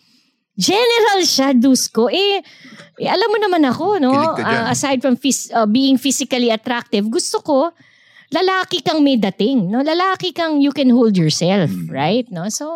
General 0.55 1.21
siya, 1.21 1.51
Dusko. 1.51 2.07
Eh, 2.09 2.39
eh, 2.97 3.09
alam 3.11 3.27
mo 3.27 3.39
naman 3.39 3.63
ako, 3.67 3.99
no? 3.99 4.15
Ah, 4.39 4.71
aside 4.71 5.03
from 5.03 5.19
phys- 5.19 5.51
ah, 5.51 5.67
being 5.67 5.99
physically 5.99 6.47
attractive, 6.49 7.03
gusto 7.11 7.43
ko, 7.43 7.75
lalaki 8.31 8.79
kang 8.79 9.03
may 9.03 9.19
dating, 9.19 9.67
no? 9.67 9.83
Lalaki 9.83 10.31
kang 10.31 10.63
you 10.63 10.71
can 10.71 10.91
hold 10.91 11.19
yourself, 11.19 11.71
Mm. 11.71 11.91
right? 11.91 12.27
No? 12.31 12.47
So, 12.51 12.71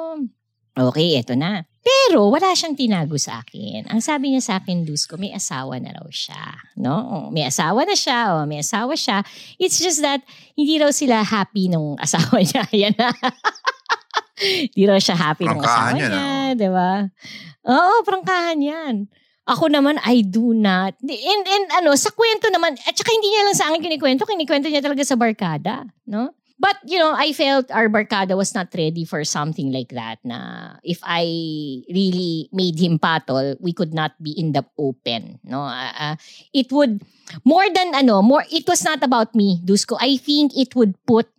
okay, 0.74 1.22
eto 1.22 1.38
na. 1.38 1.62
Pero 1.78 2.28
wala 2.28 2.52
siyang 2.52 2.76
tinago 2.76 3.16
sa 3.16 3.40
akin. 3.40 3.88
Ang 3.88 4.02
sabi 4.04 4.34
niya 4.34 4.42
sa 4.44 4.54
akin, 4.60 4.84
Dusko, 4.84 5.16
may 5.16 5.32
asawa 5.32 5.78
na 5.80 5.94
raw 5.96 6.04
siya. 6.10 6.58
No? 6.76 7.30
May 7.32 7.46
asawa 7.48 7.86
na 7.86 7.96
siya, 7.96 8.36
o 8.36 8.44
may 8.44 8.60
asawa 8.60 8.92
siya. 8.92 9.22
It's 9.56 9.78
just 9.80 10.02
that 10.02 10.20
hindi 10.52 10.76
raw 10.76 10.90
sila 10.92 11.22
happy 11.24 11.70
nung 11.70 11.94
asawa 12.04 12.42
niya. 12.42 12.66
Yan 12.74 12.92
na. 12.98 13.08
Hindi 14.72 14.82
raw 14.86 14.98
siya 14.98 15.16
happy 15.16 15.44
Prangkahan 15.44 15.94
asawa 15.94 16.00
yan, 16.00 16.10
niya, 16.10 16.30
di 16.54 16.68
ba? 16.70 16.92
Oo, 17.68 17.94
prangkahan 18.06 18.58
yan. 18.62 18.94
Ako 19.48 19.72
naman, 19.72 19.96
I 20.04 20.20
do 20.20 20.52
not. 20.52 20.92
And, 21.00 21.42
and 21.48 21.66
ano, 21.80 21.96
sa 21.96 22.12
kwento 22.12 22.52
naman, 22.52 22.76
at 22.84 22.92
saka 22.92 23.08
hindi 23.08 23.32
niya 23.32 23.48
lang 23.48 23.56
sa 23.56 23.66
akin 23.72 23.80
kinikwento, 23.80 24.28
kinikwento 24.28 24.68
niya 24.68 24.84
talaga 24.84 25.00
sa 25.08 25.16
barkada, 25.16 25.88
no? 26.04 26.36
But, 26.58 26.74
you 26.84 26.98
know, 26.98 27.14
I 27.14 27.30
felt 27.32 27.70
our 27.70 27.86
barkada 27.86 28.34
was 28.34 28.50
not 28.50 28.74
ready 28.74 29.06
for 29.06 29.22
something 29.22 29.70
like 29.70 29.94
that 29.94 30.18
na 30.26 30.74
if 30.82 30.98
I 31.06 31.22
really 31.86 32.50
made 32.50 32.82
him 32.82 32.98
patol, 32.98 33.54
we 33.62 33.72
could 33.72 33.94
not 33.94 34.18
be 34.18 34.34
in 34.34 34.52
the 34.52 34.66
open, 34.76 35.38
no? 35.46 35.62
Uh, 35.62 35.94
uh, 35.94 36.16
it 36.52 36.74
would, 36.74 37.06
more 37.46 37.70
than 37.70 37.94
ano, 37.94 38.20
more, 38.22 38.42
it 38.50 38.66
was 38.66 38.82
not 38.82 39.06
about 39.06 39.38
me, 39.38 39.62
Dusko. 39.64 39.96
I 40.02 40.18
think 40.18 40.52
it 40.58 40.74
would 40.74 40.98
put 41.06 41.30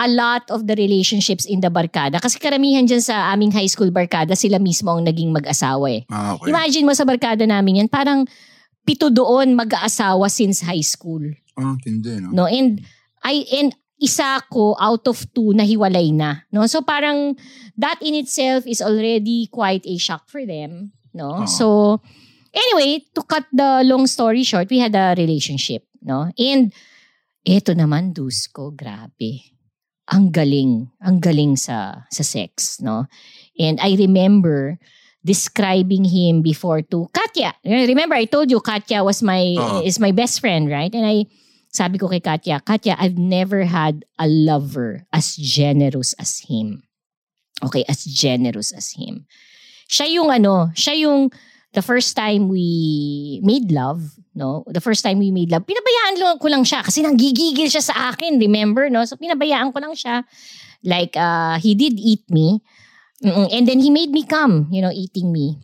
a 0.00 0.08
lot 0.08 0.48
of 0.48 0.64
the 0.64 0.72
relationships 0.72 1.44
in 1.44 1.60
the 1.60 1.68
barkada. 1.68 2.16
Kasi 2.16 2.40
karamihan 2.40 2.88
dyan 2.88 3.04
sa 3.04 3.28
aming 3.36 3.52
high 3.52 3.68
school 3.68 3.92
barkada, 3.92 4.32
sila 4.32 4.56
mismo 4.56 4.96
ang 4.96 5.04
naging 5.04 5.28
mag-asawa 5.28 5.92
eh. 5.92 6.08
Ah, 6.08 6.40
okay. 6.40 6.48
Imagine 6.48 6.88
mo 6.88 6.96
sa 6.96 7.04
barkada 7.04 7.44
namin 7.44 7.84
yan, 7.84 7.88
parang 7.92 8.24
pito 8.88 9.12
doon 9.12 9.52
mag-aasawa 9.52 10.32
since 10.32 10.64
high 10.64 10.80
school. 10.80 11.20
Ah, 11.60 11.76
tindi, 11.84 12.16
no? 12.16 12.32
No? 12.32 12.44
And, 12.48 12.80
I, 13.20 13.44
and 13.60 13.76
isa 14.00 14.40
ko 14.48 14.72
out 14.80 15.04
of 15.04 15.20
two 15.36 15.52
na 15.52 15.68
hiwalay 15.68 16.16
na. 16.16 16.48
No? 16.48 16.64
So 16.64 16.80
parang 16.80 17.36
that 17.76 18.00
in 18.00 18.16
itself 18.16 18.64
is 18.64 18.80
already 18.80 19.52
quite 19.52 19.84
a 19.84 20.00
shock 20.00 20.32
for 20.32 20.40
them. 20.48 20.96
No? 21.12 21.44
Oo. 21.44 21.46
So, 21.46 21.66
anyway, 22.56 23.04
to 23.12 23.20
cut 23.28 23.44
the 23.52 23.84
long 23.84 24.08
story 24.08 24.48
short, 24.48 24.72
we 24.72 24.80
had 24.80 24.96
a 24.96 25.12
relationship. 25.12 25.84
No? 26.00 26.32
And, 26.40 26.72
eto 27.44 27.76
naman, 27.76 28.16
Dusko, 28.16 28.72
grabe. 28.72 29.59
Ang 30.08 30.32
galing. 30.32 30.88
Ang 31.04 31.20
galing 31.20 31.60
sa, 31.60 32.08
sa 32.08 32.24
sex. 32.24 32.80
No? 32.80 33.04
And 33.58 33.76
I 33.80 33.94
remember 34.00 34.80
describing 35.24 36.04
him 36.04 36.40
before 36.40 36.80
to 36.80 37.08
Katya. 37.12 37.52
Remember, 37.64 38.16
I 38.16 38.24
told 38.24 38.50
you 38.50 38.60
Katya 38.60 39.04
was 39.04 39.22
my 39.22 39.56
Oo. 39.58 39.84
is 39.84 40.00
my 40.00 40.12
best 40.12 40.40
friend, 40.40 40.70
right? 40.70 40.92
And 40.94 41.04
I 41.04 41.28
sabi 41.70 41.98
ko 41.98 42.08
kay 42.08 42.20
Katya, 42.20 42.60
Katya, 42.64 42.96
I've 42.98 43.18
never 43.18 43.64
had 43.64 44.04
a 44.18 44.26
lover 44.26 45.06
as 45.12 45.36
generous 45.36 46.16
as 46.18 46.42
him. 46.48 46.82
Okay, 47.62 47.84
as 47.86 48.02
generous 48.04 48.72
as 48.72 48.96
him. 48.96 49.28
Siya 49.86 50.08
yung 50.08 50.32
ano, 50.32 50.72
siya 50.72 50.96
yung 50.96 51.30
the 51.76 51.82
first 51.84 52.16
time 52.16 52.48
we 52.48 53.38
made 53.44 53.70
love, 53.70 54.00
no? 54.34 54.64
The 54.66 54.80
first 54.80 55.02
time 55.02 55.18
we 55.18 55.30
made 55.30 55.50
love, 55.50 55.66
pinabayaan 55.66 56.14
lang 56.20 56.38
ko 56.38 56.48
lang 56.48 56.64
siya 56.64 56.84
kasi 56.86 57.02
nanggigigil 57.02 57.66
siya 57.66 57.82
sa 57.82 58.14
akin, 58.14 58.38
remember, 58.38 58.88
no? 58.88 59.04
So 59.04 59.16
pinabayaan 59.16 59.74
ko 59.74 59.78
lang 59.82 59.94
siya. 59.94 60.22
Like, 60.84 61.16
uh, 61.16 61.60
he 61.60 61.74
did 61.74 62.00
eat 62.00 62.24
me. 62.30 62.62
And 63.20 63.68
then 63.68 63.84
he 63.84 63.92
made 63.92 64.10
me 64.10 64.24
come, 64.24 64.72
you 64.72 64.80
know, 64.80 64.88
eating 64.88 65.28
me. 65.28 65.60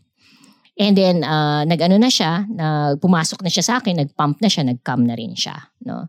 And 0.76 0.92
then, 0.92 1.24
uh, 1.24 1.64
nag-ano 1.64 1.96
na 1.96 2.12
siya, 2.12 2.44
na 2.52 2.96
pumasok 3.00 3.40
na 3.40 3.48
siya 3.48 3.64
sa 3.64 3.74
akin, 3.80 3.96
nag-pump 3.96 4.44
na 4.44 4.48
siya, 4.52 4.68
nag-come 4.68 5.08
na 5.08 5.16
rin 5.16 5.32
siya, 5.32 5.56
no? 5.88 6.04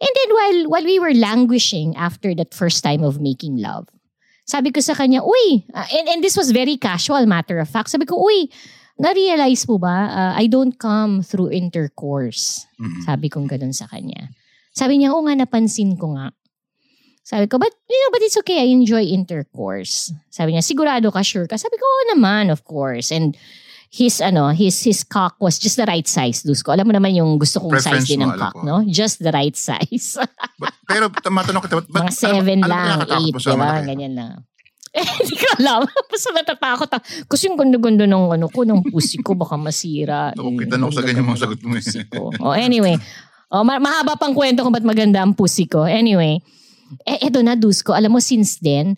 And 0.00 0.12
then, 0.16 0.30
while, 0.32 0.60
while 0.72 0.86
we 0.88 0.96
were 0.96 1.12
languishing 1.12 1.92
after 2.00 2.32
that 2.40 2.56
first 2.56 2.80
time 2.80 3.04
of 3.04 3.20
making 3.20 3.60
love, 3.60 3.92
sabi 4.48 4.72
ko 4.72 4.80
sa 4.80 4.96
kanya, 4.96 5.20
uy, 5.20 5.68
uh, 5.74 5.84
and, 5.92 6.08
and 6.08 6.24
this 6.24 6.32
was 6.32 6.48
very 6.48 6.80
casual, 6.80 7.28
matter 7.28 7.60
of 7.60 7.68
fact, 7.68 7.92
sabi 7.92 8.08
ko, 8.08 8.16
uy, 8.16 8.48
na-realize 8.96 9.68
mo 9.68 9.76
ba, 9.76 9.96
uh, 10.08 10.32
I 10.36 10.48
don't 10.48 10.76
come 10.76 11.20
through 11.22 11.52
intercourse. 11.52 12.64
Sabi 13.04 13.28
kong 13.28 13.48
ganun 13.48 13.72
sa 13.76 13.86
kanya. 13.88 14.32
Sabi 14.72 15.00
niya, 15.00 15.12
oo 15.16 15.24
nga, 15.24 15.36
napansin 15.36 15.96
ko 15.96 16.16
nga. 16.16 16.32
Sabi 17.26 17.50
ko, 17.50 17.58
but, 17.58 17.72
you 17.90 17.98
know, 17.98 18.10
but 18.14 18.22
it's 18.22 18.38
okay, 18.38 18.62
I 18.62 18.70
enjoy 18.70 19.02
intercourse. 19.02 20.12
Sabi 20.30 20.54
niya, 20.54 20.62
sigurado 20.62 21.10
ka, 21.10 21.20
sure 21.26 21.48
ka? 21.50 21.58
Sabi 21.58 21.74
ko, 21.74 21.84
oo 21.84 22.02
naman, 22.14 22.52
of 22.52 22.62
course. 22.62 23.10
And, 23.10 23.34
his 23.86 24.20
ano, 24.20 24.50
his 24.50 24.76
his 24.82 25.06
cock 25.06 25.38
was 25.40 25.62
just 25.62 25.78
the 25.78 25.86
right 25.86 26.04
size, 26.04 26.42
Dusko. 26.42 26.74
Alam 26.74 26.90
mo 26.90 26.92
naman 26.98 27.16
yung 27.16 27.38
gusto 27.38 27.62
kong 27.62 27.78
Preference 27.78 28.04
size 28.04 28.18
din 28.18 28.20
ng 28.20 28.34
alam 28.34 28.42
cock, 28.42 28.54
ko. 28.58 28.66
no? 28.66 28.76
Just 28.84 29.22
the 29.22 29.30
right 29.32 29.54
size. 29.56 30.18
But, 30.58 30.74
pero 30.84 31.08
ta- 31.08 31.30
matanong 31.32 31.62
kita, 31.64 31.80
ba't, 31.80 31.88
Mga 31.88 32.12
seven 32.12 32.58
ano, 32.66 32.68
lang, 32.68 32.96
ano, 33.06 33.14
eight, 33.22 33.32
mo 33.32 33.38
di 33.40 33.46
sa 33.46 33.54
ba? 33.54 33.58
malaki? 33.62 33.86
Ganyan 33.86 34.12
lang. 34.18 34.32
Eh, 34.96 35.04
hindi 35.20 35.36
ko 35.36 35.46
alam. 35.60 35.80
Basta 35.84 36.28
natatakot 36.32 36.88
ako. 36.88 37.04
Kasi 37.28 37.52
yung 37.52 37.60
ganda-ganda 37.60 38.08
ng 38.08 38.40
ano 38.40 38.48
ko, 38.48 38.64
ng 38.64 38.88
pussy 38.88 39.20
ko, 39.20 39.36
baka 39.36 39.60
masira. 39.60 40.32
Eh, 40.32 40.40
kita 40.40 40.80
na 40.80 40.88
ako 40.88 40.92
sa 40.96 41.04
ganyan 41.04 41.28
mga 41.28 41.40
sagot 41.44 41.60
mo 41.60 41.76
eh. 41.76 41.84
ko. 42.08 42.32
Oh, 42.40 42.56
anyway. 42.56 42.96
Oh, 43.52 43.62
ma- 43.62 43.78
mahaba 43.78 44.16
pang 44.16 44.32
kwento 44.32 44.64
kung 44.64 44.72
ba't 44.72 44.88
maganda 44.88 45.20
ang 45.20 45.36
pussy 45.36 45.68
ko. 45.68 45.84
Anyway. 45.84 46.40
Eh, 47.04 47.28
eto 47.28 47.44
na, 47.44 47.54
Dusko. 47.54 47.92
Alam 47.92 48.16
mo, 48.16 48.20
since 48.24 48.56
then, 48.64 48.96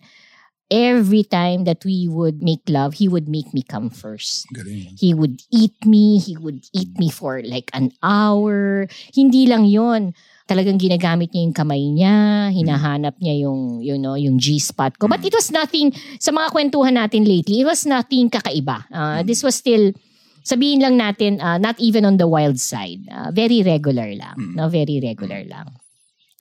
every 0.69 1.25
time 1.25 1.65
that 1.65 1.81
we 1.83 2.07
would 2.07 2.41
make 2.41 2.61
love, 2.69 2.93
he 2.93 3.09
would 3.09 3.27
make 3.27 3.51
me 3.53 3.65
come 3.65 3.89
first. 3.89 4.45
Galing. 4.53 4.95
He 4.95 5.13
would 5.13 5.41
eat 5.51 5.75
me. 5.83 6.21
He 6.21 6.37
would 6.37 6.63
eat 6.73 6.95
me 6.97 7.09
for 7.09 7.41
like 7.43 7.69
an 7.73 7.91
hour. 8.01 8.87
Hindi 9.13 9.49
lang 9.49 9.65
yon 9.65 10.13
Talagang 10.49 10.81
ginagamit 10.81 11.29
niya 11.29 11.45
yung 11.45 11.53
kamay 11.53 11.83
niya. 11.93 12.15
Hinahanap 12.49 13.21
niya 13.21 13.45
yung, 13.45 13.85
you 13.85 14.01
know, 14.01 14.17
yung 14.17 14.41
G-spot 14.41 14.97
ko. 14.97 15.05
But 15.05 15.21
it 15.21 15.29
was 15.29 15.53
nothing, 15.53 15.93
sa 16.17 16.33
mga 16.33 16.49
kwentuhan 16.49 16.97
natin 16.97 17.29
lately, 17.29 17.61
it 17.61 17.69
was 17.69 17.85
nothing 17.85 18.33
kakaiba. 18.33 18.89
Uh, 18.89 19.21
this 19.21 19.45
was 19.45 19.53
still, 19.53 19.93
sabihin 20.41 20.81
lang 20.81 20.97
natin, 20.97 21.37
uh, 21.37 21.61
not 21.61 21.77
even 21.77 22.01
on 22.01 22.17
the 22.17 22.25
wild 22.25 22.57
side. 22.57 23.05
Uh, 23.13 23.29
very 23.29 23.61
regular 23.61 24.09
lang. 24.17 24.57
No? 24.57 24.73
Very 24.73 24.97
regular 24.97 25.45
lang. 25.45 25.69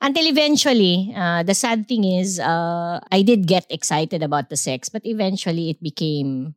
Until 0.00 0.24
eventually, 0.24 1.12
uh, 1.12 1.42
the 1.42 1.52
sad 1.52 1.84
thing 1.84 2.09
is, 2.09 2.40
uh, 2.40 3.02
I 3.12 3.20
did 3.20 3.44
get 3.44 3.66
excited 3.68 4.22
about 4.22 4.48
the 4.48 4.56
sex, 4.56 4.88
but 4.88 5.04
eventually 5.04 5.68
it 5.68 5.82
became 5.82 6.54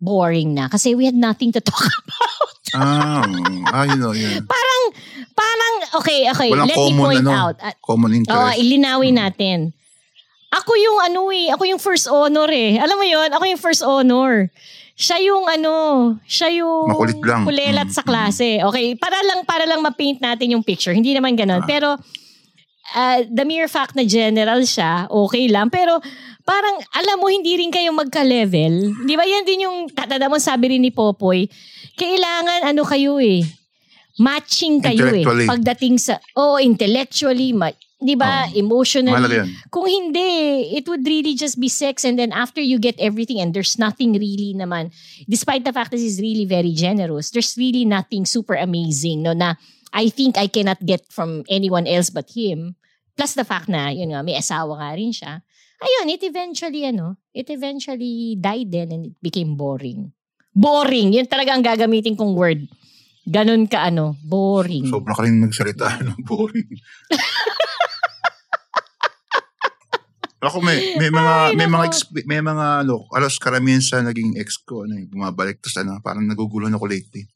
boring 0.00 0.54
na 0.54 0.68
kasi 0.68 0.94
we 0.94 1.04
had 1.04 1.16
nothing 1.18 1.50
to 1.52 1.60
talk 1.70 1.82
about. 1.82 2.56
Ah, 2.74 3.24
ah, 3.72 3.84
yun 3.86 4.02
o, 4.02 4.12
yun. 4.12 4.44
parang, 4.46 4.65
parang, 5.32 5.74
okay, 5.98 6.28
okay, 6.30 6.48
Walang 6.50 6.68
let 6.68 6.76
me 6.76 6.82
common, 6.90 7.04
point 7.04 7.24
ano, 7.26 7.30
out. 7.32 7.56
Uh, 7.58 7.74
common 7.80 8.10
Oo, 8.12 8.18
interest. 8.22 8.58
ilinawin 8.58 9.14
natin. 9.16 9.58
Ako 10.52 10.72
yung 10.72 10.98
ano 11.02 11.20
eh, 11.34 11.50
ako 11.52 11.62
yung 11.66 11.82
first 11.82 12.06
honor 12.08 12.48
eh. 12.48 12.78
Alam 12.78 12.96
mo 12.96 13.04
yon 13.04 13.28
ako 13.34 13.44
yung 13.44 13.60
first 13.60 13.82
honor. 13.82 14.48
Siya 14.96 15.20
yung 15.20 15.44
ano, 15.44 15.74
siya 16.24 16.48
yung 16.56 16.88
Makulit 16.88 17.20
lang. 17.20 17.44
kulelat 17.44 17.92
Mm, 17.92 17.96
sa 17.96 18.00
klase. 18.00 18.64
Okay, 18.64 18.96
para 18.96 19.20
lang 19.20 19.44
para 19.44 19.68
lang 19.68 19.84
ma-paint 19.84 20.16
natin 20.24 20.56
yung 20.56 20.64
picture. 20.64 20.96
Hindi 20.96 21.12
naman 21.12 21.36
ganun. 21.36 21.60
Ah. 21.60 21.68
Pero 21.68 22.00
uh, 22.96 23.18
the 23.28 23.44
mere 23.44 23.68
fact 23.68 23.92
na 23.92 24.08
general 24.08 24.64
siya, 24.64 25.04
okay 25.12 25.52
lang. 25.52 25.68
Pero 25.68 26.00
parang 26.48 26.80
alam 26.94 27.20
mo, 27.20 27.28
hindi 27.28 27.58
rin 27.60 27.68
kayo 27.68 27.92
magka-level. 27.92 29.04
Di 29.04 29.14
ba 29.18 29.26
yan 29.26 29.44
din 29.44 29.66
yung 29.68 29.90
tatanda 29.92 30.30
mo 30.30 30.40
sabi 30.40 30.72
rin 30.72 30.80
ni 30.80 30.94
Popoy, 30.94 31.44
kailangan 31.98 32.70
ano 32.70 32.86
kayo 32.86 33.20
eh, 33.20 33.44
matching 34.18 34.80
kayo 34.80 35.12
eh. 35.12 35.24
Pagdating 35.24 36.00
sa, 36.00 36.20
oh, 36.36 36.56
intellectually, 36.56 37.52
ma- 37.52 37.74
di 37.96 38.12
ba, 38.12 38.48
Oo. 38.48 38.56
emotionally. 38.56 39.48
Kung 39.72 39.88
hindi, 39.88 40.72
it 40.76 40.84
would 40.88 41.04
really 41.04 41.32
just 41.32 41.56
be 41.56 41.68
sex 41.68 42.04
and 42.04 42.20
then 42.20 42.32
after 42.32 42.60
you 42.60 42.76
get 42.76 42.96
everything 43.00 43.40
and 43.40 43.56
there's 43.56 43.80
nothing 43.80 44.12
really 44.12 44.52
naman, 44.52 44.92
despite 45.28 45.64
the 45.64 45.72
fact 45.72 45.92
that 45.92 46.00
he's 46.00 46.20
really 46.20 46.44
very 46.44 46.76
generous, 46.76 47.32
there's 47.32 47.56
really 47.56 47.84
nothing 47.88 48.28
super 48.28 48.54
amazing 48.56 49.24
no 49.24 49.32
na 49.32 49.56
I 49.96 50.12
think 50.12 50.36
I 50.36 50.46
cannot 50.46 50.84
get 50.84 51.08
from 51.08 51.44
anyone 51.48 51.88
else 51.88 52.12
but 52.12 52.28
him. 52.28 52.76
Plus 53.16 53.32
the 53.32 53.48
fact 53.48 53.72
na, 53.72 53.88
yun 53.88 54.12
nga, 54.12 54.20
may 54.20 54.36
asawa 54.36 54.76
nga 54.76 54.92
rin 54.92 55.08
siya. 55.08 55.40
Ayun, 55.80 56.12
it 56.12 56.20
eventually, 56.24 56.84
ano, 56.84 57.16
it 57.32 57.48
eventually 57.48 58.36
died 58.36 58.68
then 58.68 58.92
and 58.92 59.02
it 59.12 59.16
became 59.24 59.56
boring. 59.56 60.12
Boring. 60.52 61.16
Yun 61.16 61.24
talaga 61.24 61.56
ang 61.56 61.64
gagamitin 61.64 62.16
kong 62.16 62.36
word. 62.36 62.64
Ganon 63.26 63.66
ka, 63.66 63.82
ano, 63.82 64.14
boring. 64.22 64.86
Sobra 64.86 65.12
ka 65.12 65.26
rin 65.26 65.42
magsalita. 65.42 65.98
Ano, 65.98 66.14
boring. 66.28 66.70
Ako 70.36 70.62
may 70.62 70.94
may 70.94 71.10
mga 71.10 71.58
may 71.58 71.66
mga 71.66 71.84
exp- 71.90 72.22
may 72.28 72.38
mga 72.38 72.86
ano, 72.86 73.08
alos 73.10 73.34
karamihan 73.40 73.82
sa 73.82 73.98
naging 73.98 74.38
ex 74.38 74.62
ko 74.62 74.86
ano, 74.86 74.94
eh, 74.94 75.08
bumabalik 75.10 75.58
tas 75.58 75.74
ano, 75.80 75.98
parang 75.98 76.22
nagugulo 76.22 76.70
na 76.70 76.78
ako 76.78 76.86
lately. 76.86 77.26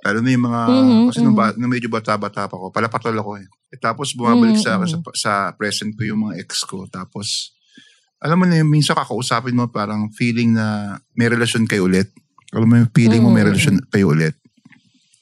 Lalo 0.00 0.22
na 0.22 0.30
yung 0.30 0.46
mga 0.46 0.60
Mhm, 0.64 1.04
kasi 1.10 1.18
nung, 1.20 1.34
ba, 1.34 1.50
nung 1.58 1.68
medyo 1.68 1.90
bata-bata 1.90 2.46
pa 2.46 2.54
ako, 2.54 2.70
palapatol 2.70 3.10
ako 3.12 3.42
eh. 3.42 3.46
Eh, 3.74 3.80
Tapos 3.82 4.14
bumabalik 4.14 4.54
sa, 4.56 4.78
Mhm, 4.78 4.86
sa 4.88 4.96
sa 5.12 5.32
present 5.52 5.90
ko 5.92 6.06
yung 6.06 6.22
mga 6.22 6.38
ex 6.40 6.62
ko 6.62 6.86
tapos 6.86 7.52
alam 8.16 8.40
mo 8.40 8.48
na 8.48 8.56
yung 8.56 8.70
minsan 8.72 8.96
kakausapin 8.96 9.52
mo 9.52 9.68
parang 9.68 10.08
feeling 10.14 10.54
na 10.56 10.96
may 11.12 11.28
relasyon 11.28 11.68
kayo 11.68 11.84
ulit. 11.84 12.08
Alam 12.56 12.68
mo 12.70 12.74
yung 12.80 12.92
feeling 12.94 13.20
mo 13.20 13.28
may 13.28 13.44
Mhm. 13.44 13.50
relasyon 13.52 13.76
kayo 13.90 14.14
ulit. 14.14 14.38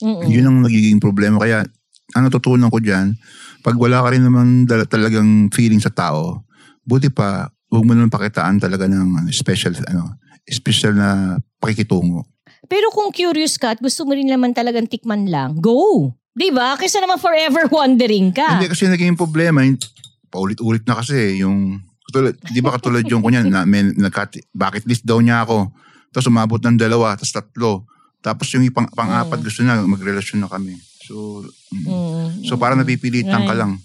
Mm-mm. 0.04 0.28
Yun 0.28 0.44
ang 0.44 0.58
nagiging 0.60 1.00
problema. 1.00 1.40
Kaya, 1.40 1.64
ang 2.12 2.22
natutunan 2.28 2.68
ko 2.68 2.78
dyan, 2.78 3.16
pag 3.64 3.80
wala 3.80 4.04
ka 4.04 4.08
rin 4.12 4.22
naman 4.22 4.68
dala- 4.68 4.84
talagang 4.84 5.48
feeling 5.48 5.80
sa 5.80 5.88
tao, 5.88 6.44
buti 6.84 7.08
pa, 7.08 7.48
huwag 7.72 7.84
mo 7.88 7.96
naman 7.96 8.12
pakitaan 8.12 8.60
talaga 8.60 8.84
ng 8.84 9.32
special, 9.32 9.72
ano, 9.88 10.20
special 10.44 10.92
na 10.92 11.40
pakikitungo. 11.56 12.28
Pero 12.68 12.92
kung 12.92 13.08
curious 13.08 13.56
ka 13.56 13.76
at 13.76 13.80
gusto 13.80 14.04
mo 14.04 14.12
rin 14.12 14.28
naman 14.28 14.52
talagang 14.52 14.84
tikman 14.84 15.24
lang, 15.28 15.56
go! 15.56 16.12
Di 16.34 16.50
ba? 16.50 16.76
Kaysa 16.76 17.00
naman 17.00 17.16
forever 17.16 17.70
wondering 17.80 18.34
ka. 18.34 18.60
Hindi 18.60 18.68
kasi 18.68 18.84
naging 18.90 19.16
problema, 19.16 19.64
yung, 19.64 19.80
paulit-ulit 20.28 20.84
na 20.84 21.00
kasi, 21.00 21.40
yung, 21.40 21.80
katulad, 22.10 22.34
di 22.36 22.60
ba 22.60 22.74
katulad 22.74 23.04
yung 23.06 23.22
kunyan, 23.22 23.48
na, 23.48 23.62
may, 23.64 23.86
nagkat, 23.86 24.44
bucket 24.50 24.84
list 24.84 25.06
daw 25.06 25.22
niya 25.22 25.46
ako, 25.46 25.70
tapos 26.10 26.26
umabot 26.26 26.58
ng 26.58 26.76
dalawa, 26.78 27.14
tapos 27.14 27.32
tatlo, 27.32 27.86
tapos 28.24 28.48
yung 28.50 28.64
pang, 28.72 28.88
pang-apat 28.88 29.44
gusto 29.44 29.60
niya, 29.60 29.84
magrelasyon 29.84 30.40
na 30.40 30.48
kami. 30.48 30.74
So, 31.04 31.44
mm. 31.68 31.84
Mm. 31.84 32.28
so 32.42 32.56
parang 32.56 32.80
napipilitan 32.80 33.44
ka 33.44 33.52
Right. 33.52 33.60
lang. 33.60 33.72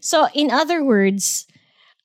So, 0.00 0.26
in 0.32 0.50
other 0.50 0.82
words, 0.82 1.46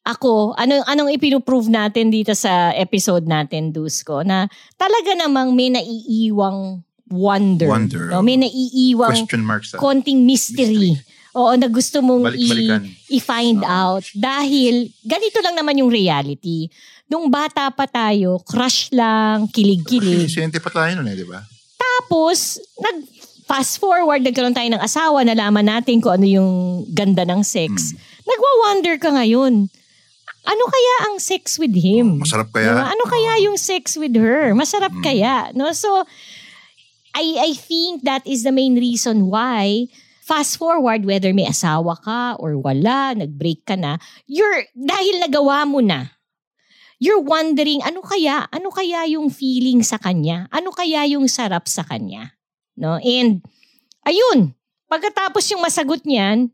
ako, 0.02 0.58
ano, 0.58 0.82
anong 0.86 1.14
ipinuprove 1.14 1.70
natin 1.70 2.10
dito 2.10 2.34
sa 2.34 2.74
episode 2.74 3.26
natin, 3.26 3.70
Dusko, 3.70 4.22
na 4.22 4.50
talaga 4.74 5.14
namang 5.16 5.54
may 5.54 5.70
naiiwang 5.70 6.82
wonder. 7.08 7.70
Wonder, 7.70 8.10
No? 8.10 8.26
May 8.26 8.38
naiiwang 8.38 9.26
Question 9.26 9.46
mark 9.46 9.62
sa... 9.62 9.78
konting 9.78 10.26
mystery. 10.26 10.98
Oo, 11.32 11.54
na 11.54 11.70
gusto 11.70 12.02
mong 12.02 12.28
i- 12.28 12.44
Balik-balikan. 12.44 12.82
i-find 13.10 13.62
out. 13.64 14.04
Dahil, 14.12 14.90
ganito 15.02 15.38
lang 15.40 15.56
naman 15.56 15.78
yung 15.78 15.88
reality. 15.88 16.68
Nung 17.12 17.28
bata 17.28 17.68
pa 17.76 17.84
tayo, 17.84 18.40
crush 18.48 18.88
lang, 18.96 19.52
kilig-kilig. 19.52 20.32
Siyente 20.34 20.64
pa 20.64 20.72
tayo 20.72 20.96
nun 20.96 21.12
eh, 21.12 21.20
di 21.20 21.28
ba? 21.28 21.44
Tapos, 21.76 22.56
nag 22.80 23.04
fast 23.44 23.84
forward, 23.84 24.24
nagkaroon 24.24 24.56
tayo 24.56 24.72
ng 24.72 24.80
asawa, 24.80 25.28
nalaman 25.28 25.68
natin 25.68 26.00
kung 26.00 26.16
ano 26.16 26.24
yung 26.24 26.52
ganda 26.96 27.28
ng 27.28 27.44
sex. 27.44 27.92
Nagwa-wonder 28.24 28.96
ka 28.96 29.12
ngayon. 29.12 29.68
Ano 30.48 30.64
kaya 30.72 30.96
ang 31.12 31.20
sex 31.20 31.60
with 31.60 31.76
him? 31.76 32.24
Masarap 32.24 32.48
kaya? 32.56 32.72
Diba? 32.72 32.88
Ano 32.96 33.04
kaya 33.12 33.44
yung 33.44 33.60
sex 33.60 34.00
with 34.00 34.16
her? 34.16 34.56
Masarap 34.56 34.96
Mm. 34.96 35.04
kaya? 35.04 35.52
No? 35.52 35.68
So, 35.76 36.08
I, 37.12 37.26
I 37.44 37.52
think 37.52 38.08
that 38.08 38.24
is 38.24 38.48
the 38.48 38.56
main 38.56 38.80
reason 38.80 39.28
why 39.28 39.92
fast 40.24 40.56
forward, 40.56 41.04
whether 41.04 41.36
may 41.36 41.44
asawa 41.44 42.00
ka 42.00 42.40
or 42.40 42.56
wala, 42.56 43.12
nag-break 43.20 43.68
ka 43.68 43.76
na, 43.76 44.00
you're, 44.32 44.64
dahil 44.80 45.20
nagawa 45.20 45.68
mo 45.68 45.84
na, 45.84 46.08
you're 47.02 47.26
wondering, 47.26 47.82
ano 47.82 48.06
kaya? 48.06 48.46
Ano 48.54 48.70
kaya 48.70 49.10
yung 49.10 49.34
feeling 49.34 49.82
sa 49.82 49.98
kanya? 49.98 50.46
Ano 50.54 50.70
kaya 50.70 51.10
yung 51.10 51.26
sarap 51.26 51.66
sa 51.66 51.82
kanya? 51.82 52.38
No? 52.78 53.02
And, 53.02 53.42
ayun, 54.06 54.54
pagkatapos 54.86 55.50
yung 55.50 55.66
masagot 55.66 56.06
niyan, 56.06 56.54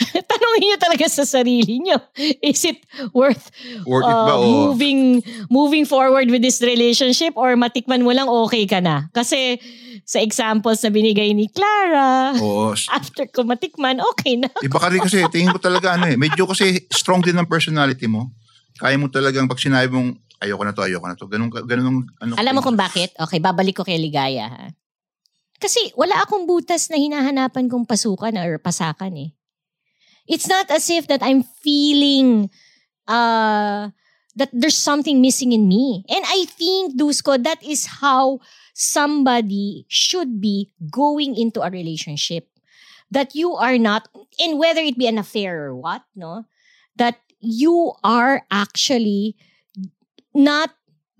tanongin 0.30 0.62
niyo 0.64 0.76
talaga 0.80 1.04
sa 1.10 1.26
sarili 1.26 1.82
niyo, 1.82 1.98
is 2.40 2.62
it 2.64 2.80
worth 3.12 3.52
Worth 3.84 4.08
it 4.08 4.16
ba 4.24 4.32
uh, 4.32 4.40
moving 4.40 5.20
moving 5.52 5.84
forward 5.84 6.32
with 6.32 6.40
this 6.40 6.64
relationship 6.64 7.36
or 7.36 7.52
matikman 7.52 8.00
mo 8.00 8.08
lang 8.16 8.24
okay 8.24 8.64
ka 8.64 8.80
na? 8.80 9.12
Kasi 9.12 9.60
sa 10.08 10.24
examples 10.24 10.80
na 10.80 10.88
binigay 10.88 11.36
ni 11.36 11.52
Clara, 11.52 12.32
Oo. 12.40 12.72
after 12.96 13.28
ko 13.28 13.44
matikman, 13.44 14.00
okay 14.16 14.40
na. 14.40 14.48
Iba 14.64 14.80
ka 14.80 14.88
rin 14.88 15.04
kasi, 15.04 15.20
tingin 15.28 15.52
ko 15.52 15.60
talaga 15.60 16.00
ano 16.00 16.08
eh. 16.08 16.16
Medyo 16.16 16.48
kasi 16.48 16.88
strong 16.88 17.20
din 17.20 17.36
ang 17.36 17.50
personality 17.50 18.08
mo. 18.08 18.32
Kaya 18.80 18.96
mo 18.96 19.12
talagang 19.12 19.44
pag 19.44 19.60
sinabi 19.60 19.92
mong, 19.92 20.16
ayoko 20.40 20.64
na 20.64 20.72
to, 20.72 20.80
ayoko 20.80 21.04
na 21.04 21.16
to. 21.20 21.28
Ganun, 21.28 21.52
ganun 21.52 22.08
ano. 22.16 22.32
Alam 22.40 22.56
mo 22.56 22.62
kung 22.64 22.80
bakit? 22.80 23.12
Okay, 23.12 23.36
babalik 23.36 23.76
ko 23.76 23.84
kay 23.84 24.00
Ligaya. 24.00 24.48
Ha? 24.48 24.64
Kasi 25.60 25.92
wala 25.92 26.16
akong 26.24 26.48
butas 26.48 26.88
na 26.88 26.96
hinahanapan 26.96 27.68
kong 27.68 27.84
pasukan 27.84 28.32
or 28.40 28.56
pasakan 28.56 29.28
eh. 29.28 29.30
It's 30.24 30.48
not 30.48 30.72
as 30.72 30.88
if 30.88 31.04
that 31.12 31.20
I'm 31.20 31.44
feeling 31.60 32.48
uh, 33.04 33.92
that 34.38 34.50
there's 34.54 34.78
something 34.78 35.20
missing 35.20 35.52
in 35.52 35.68
me. 35.68 36.06
And 36.08 36.24
I 36.24 36.46
think, 36.48 36.96
Dusko, 36.96 37.36
that 37.44 37.60
is 37.60 38.00
how 38.00 38.40
somebody 38.72 39.84
should 39.92 40.40
be 40.40 40.72
going 40.88 41.36
into 41.36 41.60
a 41.60 41.68
relationship. 41.68 42.48
That 43.10 43.34
you 43.34 43.58
are 43.58 43.76
not, 43.76 44.06
and 44.38 44.56
whether 44.56 44.80
it 44.80 44.96
be 44.96 45.10
an 45.10 45.18
affair 45.18 45.66
or 45.66 45.74
what, 45.74 46.06
no? 46.14 46.46
That 46.94 47.18
you 47.40 47.92
are 48.00 48.44
actually 48.48 49.34
not 50.30 50.70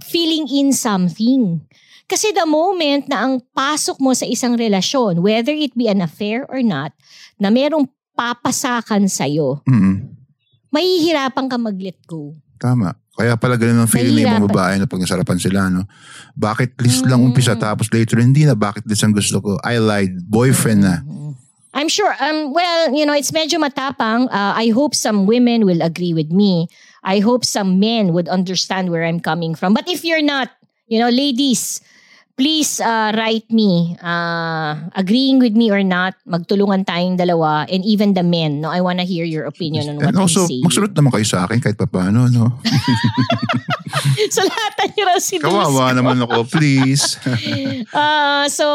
filling 0.00 0.46
in 0.46 0.72
something. 0.72 1.64
Kasi 2.04 2.32
the 2.32 2.44
moment 2.44 3.06
na 3.06 3.22
ang 3.22 3.38
pasok 3.50 3.98
mo 3.98 4.10
sa 4.12 4.26
isang 4.26 4.54
relasyon, 4.54 5.22
whether 5.22 5.54
it 5.54 5.72
be 5.74 5.86
an 5.86 6.02
affair 6.02 6.42
or 6.46 6.58
not, 6.60 6.90
na 7.38 7.48
merong 7.48 7.86
papasakan 8.12 9.06
sa'yo, 9.06 9.62
Mm-mm. 9.64 10.10
mahihirapan 10.68 11.46
ka 11.46 11.56
mag-let 11.56 11.98
go. 12.04 12.34
Tama. 12.58 12.92
Kaya 13.10 13.36
pala 13.36 13.56
ganun 13.56 13.84
ang 13.84 13.90
feeling 13.90 14.24
ng 14.24 14.42
Mahirapan. 14.42 14.48
babae 14.48 14.74
na 14.76 14.86
pag 14.88 15.00
nasarapan 15.00 15.38
sila, 15.38 15.68
no? 15.68 15.84
Bakit 16.34 16.76
list 16.80 17.04
lang 17.04 17.20
Mm. 17.20 17.26
umpisa 17.30 17.52
tapos 17.54 17.88
later 17.88 18.16
hindi 18.16 18.44
na 18.44 18.56
bakit 18.56 18.84
list 18.84 19.04
ang 19.04 19.12
gusto 19.12 19.40
ko? 19.40 19.50
I 19.60 19.76
lied. 19.76 20.24
Boyfriend 20.24 20.80
na. 20.82 21.04
I'm 21.72 21.88
sure, 21.88 22.14
um, 22.20 22.52
well, 22.52 22.94
you 22.94 23.06
know, 23.06 23.14
it's 23.14 23.30
medyo 23.30 23.62
matapang. 23.62 24.26
Uh, 24.26 24.58
I 24.58 24.70
hope 24.74 24.94
some 24.94 25.26
women 25.26 25.64
will 25.66 25.82
agree 25.82 26.12
with 26.12 26.30
me. 26.30 26.66
I 27.02 27.20
hope 27.20 27.44
some 27.44 27.78
men 27.78 28.12
would 28.12 28.28
understand 28.28 28.90
where 28.90 29.04
I'm 29.04 29.20
coming 29.20 29.54
from. 29.54 29.72
But 29.72 29.88
if 29.88 30.04
you're 30.04 30.22
not, 30.22 30.50
you 30.88 30.98
know, 30.98 31.08
ladies, 31.08 31.80
please 32.36 32.80
uh, 32.80 33.12
write 33.14 33.46
me, 33.52 33.96
uh, 34.02 34.88
agreeing 34.96 35.38
with 35.38 35.54
me 35.54 35.70
or 35.70 35.84
not, 35.84 36.16
magtulungan 36.26 36.84
tayong 36.84 37.20
dalawa, 37.20 37.68
and 37.70 37.84
even 37.84 38.14
the 38.14 38.24
men, 38.24 38.60
no, 38.60 38.70
I 38.70 38.80
want 38.80 38.98
to 38.98 39.04
hear 39.04 39.24
your 39.24 39.44
opinion 39.44 39.88
on 39.88 39.96
what 39.96 40.08
And 40.08 40.18
also, 40.18 40.42
I'm 40.42 40.48
saying. 40.48 40.64
magsunod 40.64 40.92
naman 40.96 41.12
kayo 41.12 41.26
sa 41.28 41.44
akin 41.44 41.60
kahit 41.60 41.76
papaano, 41.76 42.32
no? 42.32 42.58
so 44.34 44.40
lahat 44.44 44.72
niyo 44.94 45.04
raw 45.06 45.18
si 45.18 45.36
Kawawa 45.38 45.92
Dusko. 45.92 45.98
naman 46.00 46.16
ako, 46.24 46.38
please. 46.48 47.16
Uh, 47.92 48.46
so, 48.58 48.66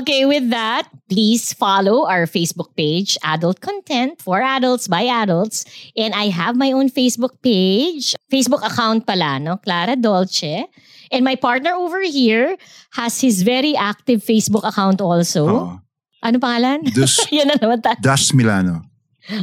okay, 0.00 0.24
with 0.24 0.50
that, 0.50 0.88
please 1.08 1.52
follow 1.52 2.06
our 2.06 2.26
Facebook 2.26 2.72
page, 2.76 3.16
Adult 3.24 3.60
Content 3.60 4.20
for 4.20 4.40
Adults 4.40 4.88
by 4.88 5.06
Adults. 5.06 5.64
And 5.96 6.14
I 6.14 6.28
have 6.28 6.56
my 6.56 6.72
own 6.72 6.88
Facebook 6.90 7.40
page, 7.42 8.14
Facebook 8.32 8.64
account 8.64 9.06
pala, 9.06 9.38
no? 9.38 9.56
Clara 9.58 9.96
Dolce. 9.96 10.66
And 11.12 11.22
my 11.24 11.36
partner 11.36 11.72
over 11.78 12.02
here 12.02 12.56
has 12.98 13.20
his 13.20 13.42
very 13.42 13.76
active 13.76 14.24
Facebook 14.24 14.66
account 14.66 15.00
also. 15.00 15.42
Oo. 15.46 15.80
Ano 16.24 16.36
pangalan? 16.40 16.82
Dus, 16.96 17.20
Yan 17.36 17.52
na 17.52 17.56
naman 17.60 17.84
ta. 17.84 17.94
Das 18.00 18.32
Milano. 18.32 18.80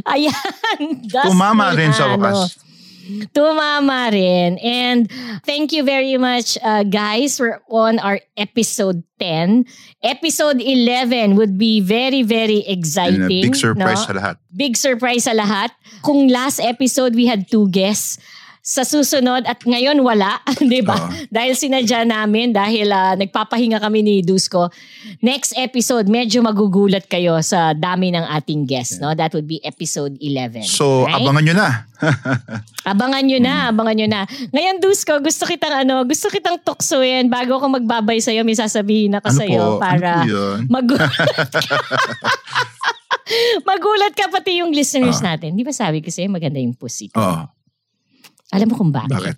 Ayan. 0.06 0.34
Das 1.06 1.30
Tumama 1.30 1.70
rin 1.74 1.94
sa 1.94 2.10
Milano. 2.10 2.42
wakas. 2.46 2.61
Tumama 3.34 4.10
rin. 4.12 4.58
And 4.58 5.10
thank 5.44 5.72
you 5.72 5.82
very 5.84 6.16
much, 6.16 6.56
uh, 6.62 6.82
guys. 6.84 7.38
We're 7.40 7.60
on 7.68 7.98
our 7.98 8.20
episode 8.36 9.02
10. 9.20 9.66
Episode 10.02 10.60
11 10.60 11.36
would 11.36 11.58
be 11.58 11.80
very, 11.80 12.22
very 12.22 12.62
And 12.66 12.78
exciting. 12.78 13.22
a 13.22 13.28
big 13.28 13.56
surprise 13.56 14.06
no? 14.06 14.06
sa 14.06 14.12
lahat. 14.14 14.34
Big 14.54 14.76
surprise 14.76 15.24
sa 15.24 15.34
lahat. 15.34 15.70
Kung 16.02 16.28
last 16.28 16.60
episode 16.60 17.14
we 17.14 17.26
had 17.26 17.50
two 17.50 17.68
guests, 17.70 18.18
sa 18.62 18.86
susunod 18.86 19.42
at 19.42 19.58
ngayon 19.60 19.98
wala, 19.98 20.38
'di 20.62 20.80
ba? 20.80 20.94
Oo. 20.94 21.10
Dahil 21.28 21.52
sinadya 21.52 22.06
namin 22.06 22.54
dahil 22.54 22.88
ah, 22.88 23.12
nagpapahinga 23.12 23.76
kami 23.76 24.00
ni 24.00 24.14
Dusko. 24.22 24.70
Next 25.18 25.58
episode 25.58 26.06
medyo 26.06 26.38
magugulat 26.40 27.04
kayo 27.04 27.42
sa 27.42 27.74
dami 27.74 28.08
ng 28.08 28.22
ating 28.22 28.62
guests, 28.64 28.96
no? 28.96 29.12
That 29.12 29.34
would 29.34 29.44
be 29.44 29.58
episode 29.60 30.14
11. 30.16 30.62
So, 30.62 31.04
right? 31.04 31.18
abangan 31.18 31.42
nyo 31.42 31.54
na. 31.56 31.68
Abangan 32.84 33.22
nyo 33.22 33.38
na, 33.38 33.54
abangan 33.68 33.94
nyo 33.94 34.08
na. 34.08 34.20
Ngayon, 34.50 34.78
Dusko, 34.78 35.18
gusto 35.18 35.42
kitang 35.44 35.82
ano, 35.82 36.02
gusto 36.02 36.26
kitang 36.26 36.58
tuksoin 36.58 37.26
bago 37.26 37.54
ako 37.54 37.78
magbabay 37.78 38.18
sa'yo, 38.18 38.42
may 38.42 38.54
sasabihin 38.54 39.14
ako 39.14 39.30
Ano 39.32 39.38
po? 39.38 39.78
para 39.78 40.10
Ano 40.18 40.26
po 40.26 40.30
yun? 40.30 40.58
magulat 40.74 41.14
ka. 41.48 41.78
magulat 43.62 44.12
ka 44.12 44.26
pati 44.28 44.58
yung 44.58 44.70
listeners 44.70 45.18
Ah. 45.20 45.34
natin. 45.34 45.54
Di 45.54 45.62
ba 45.62 45.70
sabi 45.70 45.98
ko 45.98 46.10
sa'yo, 46.10 46.26
maganda 46.26 46.58
yung 46.58 46.74
pussy. 46.74 47.06
Oo. 47.14 47.46
Alam 48.52 48.66
mo 48.68 48.74
kung 48.76 48.92
bakit? 48.92 49.10
Bakit? 49.10 49.36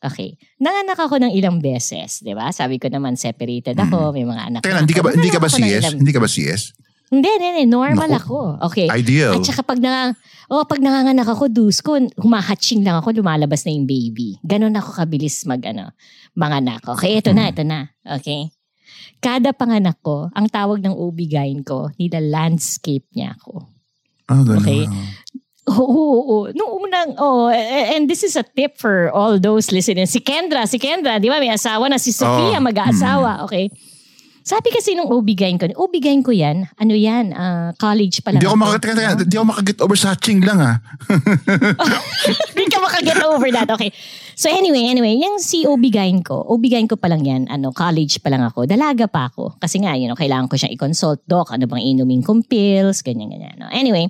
Okay. 0.00 0.32
Nanganak 0.56 0.96
ako 0.96 1.20
ng 1.20 1.32
ilang 1.36 1.60
beses, 1.60 2.24
di 2.24 2.32
ba? 2.32 2.48
Sabi 2.48 2.80
ko 2.80 2.88
naman, 2.88 3.20
separated 3.20 3.76
ako, 3.76 4.16
may 4.16 4.24
mga 4.24 4.42
anak 4.48 4.60
Teka 4.64 4.80
hindi 4.80 4.96
ka 4.96 5.02
ba, 5.04 5.10
hindi 5.12 5.28
ka 5.28 5.36
ba 5.36 5.48
CS? 5.52 5.60
ilang- 5.60 5.98
Hindi 6.00 6.12
ka 6.16 6.20
ba 6.24 6.28
CS? 6.30 6.62
Hindi, 7.10 7.26
hindi, 7.26 7.46
hindi. 7.52 7.64
Normal 7.66 8.06
Naku. 8.06 8.22
ako. 8.22 8.38
Okay. 8.70 8.86
Ideal. 8.86 9.34
At 9.36 9.44
saka 9.44 9.66
pag, 9.66 9.82
na, 9.82 10.14
oh, 10.46 10.62
pag 10.62 10.78
nanganganak 10.78 11.26
ako, 11.26 11.50
dusko, 11.50 11.98
humahatching 12.16 12.86
lang 12.86 13.02
ako, 13.02 13.12
lumalabas 13.12 13.66
na 13.66 13.74
yung 13.74 13.84
baby. 13.84 14.38
Ganon 14.40 14.78
ako 14.78 14.94
kabilis 14.94 15.42
mag, 15.42 15.58
ano, 15.66 15.90
manganak. 16.32 16.80
Okay, 16.86 17.18
ito 17.18 17.34
na, 17.34 17.50
ito 17.50 17.66
na. 17.66 17.90
Okay? 18.06 18.54
Kada 19.18 19.50
panganak 19.52 19.98
ko, 20.00 20.30
ang 20.32 20.46
tawag 20.48 20.80
ng 20.80 20.94
OB-GYN 20.94 21.66
ko, 21.66 21.90
nila 21.98 22.22
landscape 22.22 23.04
niya 23.12 23.34
ako. 23.36 23.68
Ah, 24.30 24.46
ganun. 24.46 24.62
Okay. 24.62 24.86
Oo, 25.70 25.86
oo, 25.86 26.20
oo. 26.26 26.36
Nung 26.50 26.82
unang, 26.82 27.14
oh, 27.22 27.46
and 27.50 28.10
this 28.10 28.26
is 28.26 28.34
a 28.34 28.42
tip 28.42 28.74
for 28.74 29.06
all 29.14 29.38
those 29.38 29.70
listening. 29.70 30.10
Si 30.10 30.18
Kendra, 30.18 30.66
si 30.66 30.82
Kendra, 30.82 31.22
di 31.22 31.30
ba, 31.30 31.38
may 31.38 31.54
asawa 31.54 31.86
na 31.86 31.94
si 31.94 32.10
Sofia, 32.10 32.58
Oh. 32.58 32.64
mag-aasawa, 32.66 33.46
okay? 33.46 33.70
Sabi 34.40 34.72
kasi 34.72 34.96
nung 34.96 35.06
OB-GYN 35.06 35.60
ko, 35.60 35.64
OB-GYN 35.68 36.24
ko 36.26 36.32
yan, 36.32 36.66
ano 36.74 36.94
yan, 36.96 37.30
ah, 37.36 37.70
college 37.78 38.24
pa 38.24 38.34
lang. 38.34 38.40
Hindi 38.42 38.50
ako 38.50 38.58
makaget, 38.58 38.82
teka, 38.98 39.12
hindi 39.20 39.36
ako 39.36 39.46
makaget 39.46 39.78
over 39.84 39.96
sa 40.00 40.08
hatching 40.10 40.40
lang 40.42 40.58
ah. 40.58 40.76
Hindi 42.50 42.64
ka 42.66 42.78
makaget 42.80 43.20
over 43.20 43.48
that. 43.52 43.68
Okay. 43.68 43.92
So 44.34 44.48
anyway, 44.48 44.88
anyway, 44.88 45.20
yung 45.20 45.38
si 45.38 45.68
OB-GYN 45.68 46.24
ko, 46.24 46.40
OB-GYN 46.50 46.88
ko 46.88 46.96
pa 46.96 47.12
lang 47.12 47.22
yan, 47.22 47.46
ano, 47.52 47.70
college 47.70 48.24
pa 48.24 48.32
lang 48.32 48.40
ako, 48.40 48.64
dalaga 48.64 49.06
pa 49.06 49.28
ako. 49.28 49.60
Kasi 49.60 49.84
nga, 49.84 49.92
you 49.94 50.08
know, 50.08 50.16
kailangan 50.16 50.48
ko 50.48 50.56
siyang 50.56 50.72
i-consult, 50.72 51.20
doc, 51.28 51.52
ano 51.52 51.68
bang 51.68 51.84
inumin 51.84 52.24
kong 52.24 52.48
pills, 52.48 53.04
ganyan, 53.04 53.30
ganyan. 53.30 53.54
No? 53.60 53.68
Anyway, 53.70 54.08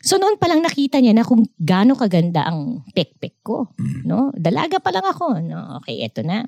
so 0.00 0.16
noon 0.16 0.36
pa 0.36 0.48
lang 0.48 0.60
nakita 0.60 0.98
niya 0.98 1.12
na 1.12 1.22
kung 1.22 1.44
gaano 1.56 1.94
kaganda 1.94 2.42
ang 2.42 2.82
pek-pek 2.90 3.40
ko. 3.40 3.68
No? 4.02 4.32
Dalaga 4.32 4.80
pa 4.80 4.90
lang 4.90 5.04
ako. 5.04 5.38
No? 5.40 5.78
Okay, 5.78 6.00
eto 6.00 6.20
na. 6.20 6.44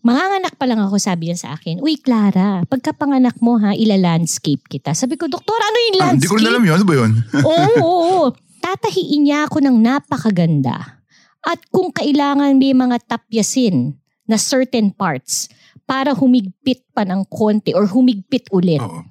Manganganak 0.00 0.56
pa 0.56 0.64
lang 0.64 0.80
ako, 0.80 0.96
sabi 0.96 1.28
niya 1.28 1.36
sa 1.36 1.48
akin, 1.52 1.84
Uy, 1.84 2.00
Clara, 2.00 2.64
pagkapanganak 2.64 3.36
mo 3.38 3.60
ha, 3.60 3.76
ila-landscape 3.76 4.64
kita. 4.66 4.96
Sabi 4.96 5.20
ko, 5.20 5.28
Doktor, 5.28 5.60
ano 5.60 5.76
yung 5.76 5.96
Ah, 6.00 6.16
Hindi 6.16 6.24
landscape? 6.24 6.30
ko 6.32 6.36
rin 6.40 6.48
alam 6.48 6.62
yun. 6.64 6.74
Ano 6.74 6.86
ba 6.88 6.94
yun? 6.96 7.12
oo, 7.44 7.66
oo, 7.76 8.00
oo. 8.00 8.26
Tatahiin 8.60 9.28
niya 9.28 9.44
ako 9.44 9.60
ng 9.60 9.76
napakaganda. 9.76 11.04
At 11.44 11.60
kung 11.68 11.92
kailangan 11.92 12.56
may 12.56 12.72
mga 12.72 12.96
tapyasin 13.04 13.92
na 14.24 14.40
certain 14.40 14.88
parts 14.88 15.52
para 15.84 16.16
humigpit 16.16 16.80
pa 16.96 17.04
ng 17.04 17.28
konti 17.28 17.76
or 17.76 17.84
humigpit 17.84 18.48
ulit, 18.52 18.80
Oo. 18.80 19.04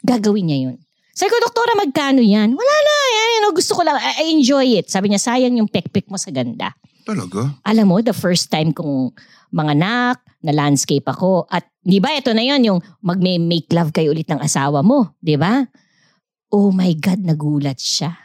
gagawin 0.00 0.48
niya 0.48 0.58
yun. 0.68 0.76
Sabi 1.20 1.36
ko, 1.36 1.38
doktora, 1.44 1.76
magkano 1.76 2.24
yan? 2.24 2.56
Wala 2.56 2.74
na, 2.80 2.94
yan, 3.12 3.28
yan, 3.36 3.52
gusto 3.52 3.76
ko 3.76 3.84
lang, 3.84 4.00
I, 4.00 4.24
I 4.24 4.26
enjoy 4.32 4.80
it. 4.80 4.88
Sabi 4.88 5.12
niya, 5.12 5.20
sayang 5.20 5.52
yung 5.52 5.68
pek-pek 5.68 6.08
mo 6.08 6.16
sa 6.16 6.32
ganda. 6.32 6.72
Talaga? 7.04 7.60
Alam 7.68 7.92
mo, 7.92 8.00
the 8.00 8.16
first 8.16 8.48
time 8.48 8.72
kong 8.72 9.12
manganak, 9.52 10.16
na 10.40 10.52
landscape 10.56 11.04
ako. 11.04 11.44
At 11.52 11.68
di 11.84 12.00
ba, 12.00 12.16
ito 12.16 12.32
na 12.32 12.40
yon 12.40 12.64
yung 12.64 12.80
mag-make 13.04 13.68
love 13.76 13.92
kayo 13.92 14.16
ulit 14.16 14.28
ng 14.32 14.40
asawa 14.40 14.80
mo. 14.80 15.12
Di 15.20 15.36
ba? 15.36 15.60
Oh 16.50 16.72
my 16.72 16.96
God, 16.96 17.20
nagulat 17.20 17.76
siya. 17.76 18.16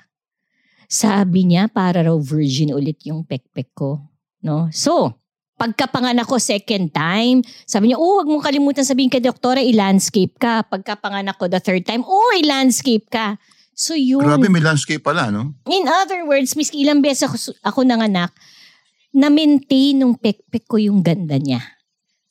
Sabi 0.87 1.51
niya, 1.51 1.67
para 1.67 1.99
raw 1.99 2.15
virgin 2.15 2.71
ulit 2.71 3.03
yung 3.03 3.27
pekpek 3.27 3.75
ko. 3.75 3.99
No? 4.39 4.71
So, 4.71 5.19
pagkapanganak 5.55 6.27
ko 6.27 6.35
second 6.35 6.91
time, 6.91 7.39
sabi 7.63 7.91
niya, 7.91 7.97
oh, 7.99 8.19
wag 8.19 8.27
mong 8.27 8.43
kalimutan 8.43 8.83
sabihin 8.83 9.11
kay 9.11 9.23
doktora, 9.23 9.63
i-landscape 9.63 10.35
ka. 10.35 10.67
Pagkapanganak 10.67 11.39
ko 11.39 11.47
the 11.47 11.59
third 11.63 11.83
time, 11.87 12.03
oh, 12.03 12.31
i-landscape 12.39 13.07
ka. 13.07 13.39
So 13.75 13.95
yun. 13.95 14.23
Grabe, 14.23 14.47
may 14.47 14.63
landscape 14.63 15.03
pala, 15.03 15.31
no? 15.31 15.55
In 15.67 15.87
other 15.87 16.23
words, 16.23 16.55
miski 16.55 16.83
ilang 16.83 17.03
beses 17.03 17.27
ako, 17.27 17.35
ako 17.63 17.79
nanganak, 17.83 18.31
na-maintain 19.15 19.95
ng 19.99 20.15
pekpek 20.19 20.67
ko 20.67 20.79
yung 20.79 20.99
ganda 20.99 21.39
niya. 21.39 21.63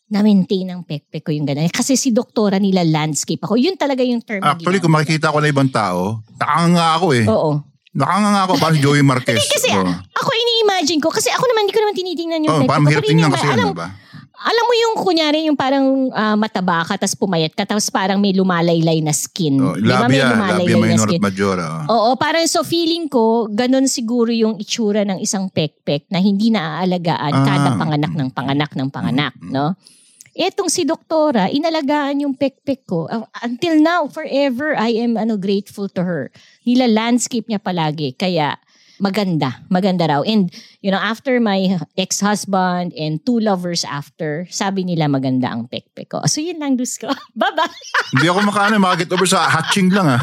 Na-maintain 0.08 0.68
ng 0.68 0.84
pekpek 0.84 1.24
ko 1.24 1.32
yung 1.32 1.48
ganda 1.48 1.64
niya. 1.64 1.72
Kasi 1.72 1.96
si 1.96 2.12
doktora 2.12 2.60
nila 2.60 2.84
landscape 2.84 3.40
ako. 3.40 3.56
Yun 3.56 3.76
talaga 3.76 4.04
yung 4.04 4.20
term 4.20 4.44
Actually, 4.44 4.80
kung 4.80 4.92
makikita 4.92 5.32
ko 5.32 5.40
na 5.40 5.48
ibang 5.48 5.68
tao, 5.72 6.20
nakanganga 6.36 6.86
ako 7.00 7.06
eh. 7.16 7.24
Oo. 7.28 7.73
Nakanganga 7.94 8.40
ako 8.44 8.52
parang 8.58 8.74
si 8.74 8.82
Joey 8.82 9.00
Marquez. 9.00 9.38
Kasi 9.38 9.70
Oo. 9.72 9.86
ako 9.86 10.30
ini-imagine 10.34 10.98
ko, 10.98 11.08
kasi 11.08 11.30
ako 11.30 11.46
naman, 11.46 11.62
hindi 11.62 11.72
ko 11.72 11.80
naman 11.80 11.94
tinitingnan 11.94 12.40
yung 12.40 12.50
Oh, 12.50 12.58
pekpek 12.58 12.68
parang 12.68 12.86
Pero 12.88 13.00
tingnan 13.00 13.30
kasi 13.30 13.46
yun, 13.46 13.54
alam, 13.54 13.68
diba? 13.70 13.88
alam 14.34 14.64
mo 14.66 14.74
yung 14.74 14.94
kunyari, 14.98 15.38
yung 15.46 15.54
parang 15.54 15.84
ah, 16.10 16.34
mataba 16.34 16.82
ka, 16.82 16.94
tapos 16.96 17.14
pumayat 17.14 17.54
ka, 17.54 17.62
tapos 17.64 17.86
parang 17.88 18.18
may 18.18 18.30
lumalaylay 18.30 18.98
na 18.98 19.10
skin. 19.10 19.56
Oh, 19.56 19.72
Di 19.72 19.86
ba? 19.86 20.04
May 20.04 20.18
labia, 20.18 20.26
labia 20.26 20.28
lumalaylay 20.28 20.66
na 20.66 20.86
minor 20.90 21.06
skin. 21.06 21.16
at 21.16 21.22
majora. 21.22 21.64
oh. 21.64 21.82
Oo, 21.88 22.10
parang 22.16 22.42
so 22.44 22.60
feeling 22.60 23.06
ko, 23.06 23.24
ganun 23.48 23.86
siguro 23.86 24.28
yung 24.28 24.58
itsura 24.58 25.02
ng 25.04 25.18
isang 25.18 25.46
pekpek 25.48 26.04
na 26.08 26.18
hindi 26.18 26.50
naaalagaan 26.50 27.30
Ah. 27.32 27.46
kada 27.46 27.68
panganak 27.74 28.10
ng 28.12 28.28
panganak 28.28 28.70
ng 28.74 28.88
panganak, 28.90 29.32
no? 29.40 29.78
Etong 30.34 30.66
si 30.66 30.82
doktora, 30.82 31.46
inalagaan 31.46 32.26
yung 32.26 32.34
pekpek 32.34 32.82
ko. 32.90 33.06
Uh, 33.06 33.22
Until 33.46 33.78
now, 33.78 34.10
forever, 34.10 34.74
I 34.74 34.98
am 34.98 35.14
ano 35.14 35.38
grateful 35.38 35.86
to 35.94 36.02
her. 36.02 36.34
Nila 36.66 36.90
landscape 36.90 37.46
niya 37.46 37.62
palagi. 37.62 38.18
Kaya, 38.18 38.58
maganda. 39.00 39.62
Maganda 39.70 40.06
raw. 40.06 40.22
And, 40.22 40.52
you 40.80 40.90
know, 40.90 41.00
after 41.00 41.40
my 41.40 41.78
ex-husband 41.98 42.92
and 42.94 43.18
two 43.24 43.40
lovers 43.40 43.82
after, 43.82 44.46
sabi 44.50 44.84
nila 44.84 45.10
maganda 45.10 45.50
ang 45.50 45.66
pekpek 45.66 46.10
ko. 46.10 46.18
So, 46.26 46.40
yun 46.40 46.58
lang, 46.62 46.76
dus 46.76 46.98
ko. 46.98 47.10
Bye-bye. 47.40 48.14
Hindi 48.14 48.26
ako 48.30 48.38
makaano, 48.46 48.78
makaget 48.78 49.10
over 49.10 49.26
sa 49.26 49.48
hatching 49.50 49.90
lang 49.90 50.06
ah. 50.06 50.20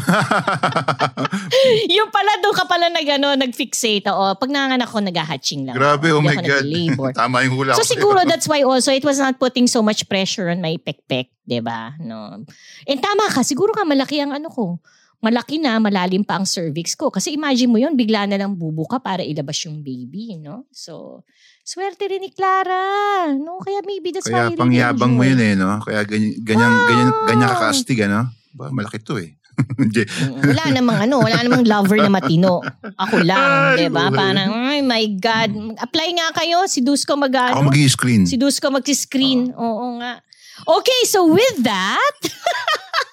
yung 1.96 2.08
pala, 2.08 2.30
doon 2.40 2.54
ka 2.56 2.64
pala 2.64 2.86
nag, 2.88 3.06
ano, 3.08 3.28
nag-fixate. 3.36 4.08
Oo, 4.08 4.36
pag 4.36 4.50
nanganak 4.50 4.88
ako, 4.88 5.04
nag-hatching 5.04 5.68
lang. 5.68 5.76
Grabe, 5.76 6.08
ako. 6.12 6.18
oh 6.18 6.24
my 6.24 6.36
God. 6.38 6.64
Tama 7.20 7.44
yung 7.44 7.54
hula 7.58 7.72
So 7.74 7.82
ko 7.82 7.84
sa'yo. 7.84 7.92
siguro 7.98 8.20
that's 8.24 8.48
why 8.48 8.62
also 8.62 8.90
it 8.92 9.04
was 9.04 9.18
not 9.18 9.36
putting 9.38 9.66
so 9.66 9.82
much 9.82 10.08
pressure 10.08 10.48
on 10.48 10.60
my 10.60 10.78
pekpek, 10.80 11.30
'di 11.46 11.60
ba? 11.62 11.94
No. 12.00 12.42
And 12.88 12.98
tama 13.02 13.30
ka, 13.30 13.42
siguro 13.46 13.74
ka 13.74 13.84
malaki 13.86 14.22
ang 14.22 14.32
ano 14.34 14.48
ko. 14.48 14.78
Malaki 15.22 15.62
na, 15.62 15.78
malalim 15.78 16.26
pa 16.26 16.34
ang 16.34 16.42
cervix 16.42 16.98
ko. 16.98 17.06
Kasi 17.06 17.30
imagine 17.30 17.70
mo 17.70 17.78
yon 17.78 17.94
bigla 17.94 18.26
na 18.26 18.42
lang 18.42 18.58
bubuka 18.58 18.98
para 18.98 19.22
ilabas 19.22 19.54
yung 19.70 19.78
baby, 19.78 20.34
no? 20.42 20.66
So, 20.74 21.22
swerte 21.62 22.10
rin 22.10 22.26
ni 22.26 22.34
Clara. 22.34 23.30
No? 23.30 23.62
Kaya 23.62 23.86
maybe 23.86 24.10
that's 24.10 24.26
why 24.26 24.50
I 24.50 24.50
Kaya 24.50 24.58
pangyabang 24.58 25.14
mo 25.14 25.22
yun 25.22 25.38
eh, 25.38 25.54
no? 25.54 25.78
Kaya 25.78 26.02
ganyan, 26.02 26.42
ganyan, 26.42 26.72
ganyan, 26.74 27.08
ganyan 27.30 27.48
kakaastig, 27.54 28.02
ano? 28.02 28.34
Ba, 28.50 28.74
malaki 28.74 28.98
to 28.98 29.22
eh. 29.22 29.30
Mm, 29.52 30.48
wala 30.48 30.64
namang 30.72 30.98
ano, 31.04 31.20
wala 31.20 31.38
namang 31.44 31.68
lover 31.68 32.00
na 32.00 32.08
matino. 32.08 32.64
Ako 32.96 33.20
lang, 33.20 33.76
Ay, 33.76 33.84
'di 33.84 33.88
ba? 33.92 34.08
Parang, 34.08 34.48
ay 34.48 34.80
my 34.80 35.04
God. 35.20 35.76
Apply 35.76 36.08
nga 36.16 36.32
kayo, 36.40 36.64
si 36.64 36.80
Dusko 36.80 37.12
mag-ano. 37.20 37.60
Ako 37.60 37.68
mag-i-screen. 37.68 38.24
Si 38.24 38.40
Dusko 38.40 38.72
mag-screen. 38.72 39.52
Oo 39.52 40.00
nga. 40.00 40.24
Okay, 40.64 41.00
so 41.04 41.28
with 41.28 41.60
that, 41.60 42.16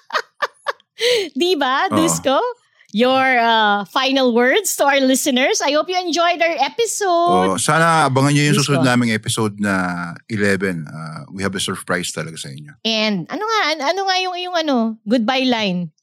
di 1.36 1.56
ba, 1.56 1.88
Oo. 1.88 1.96
Dusko? 1.96 2.38
Your 2.90 3.22
uh, 3.38 3.86
final 3.86 4.34
words 4.34 4.74
to 4.74 4.82
our 4.82 4.98
listeners. 4.98 5.62
I 5.62 5.70
hope 5.70 5.86
you 5.86 5.94
enjoyed 5.94 6.42
our 6.42 6.56
episode. 6.58 7.54
Oh, 7.54 7.54
sana 7.54 8.10
abangan 8.10 8.34
nyo 8.34 8.42
yung 8.42 8.58
Please 8.58 8.66
susunod 8.66 8.82
naming 8.82 9.14
episode 9.14 9.62
na 9.62 10.10
11. 10.26 10.90
Uh, 10.90 11.22
we 11.30 11.46
have 11.46 11.54
a 11.54 11.62
surprise 11.62 12.10
talaga 12.10 12.34
sa 12.34 12.50
inyo. 12.50 12.74
And 12.82 13.30
ano 13.30 13.46
nga, 13.46 13.60
an- 13.70 13.84
ano 13.94 14.00
nga 14.10 14.16
yung, 14.18 14.34
yung 14.42 14.56
ano, 14.58 14.98
goodbye 15.06 15.46
line? 15.46 15.94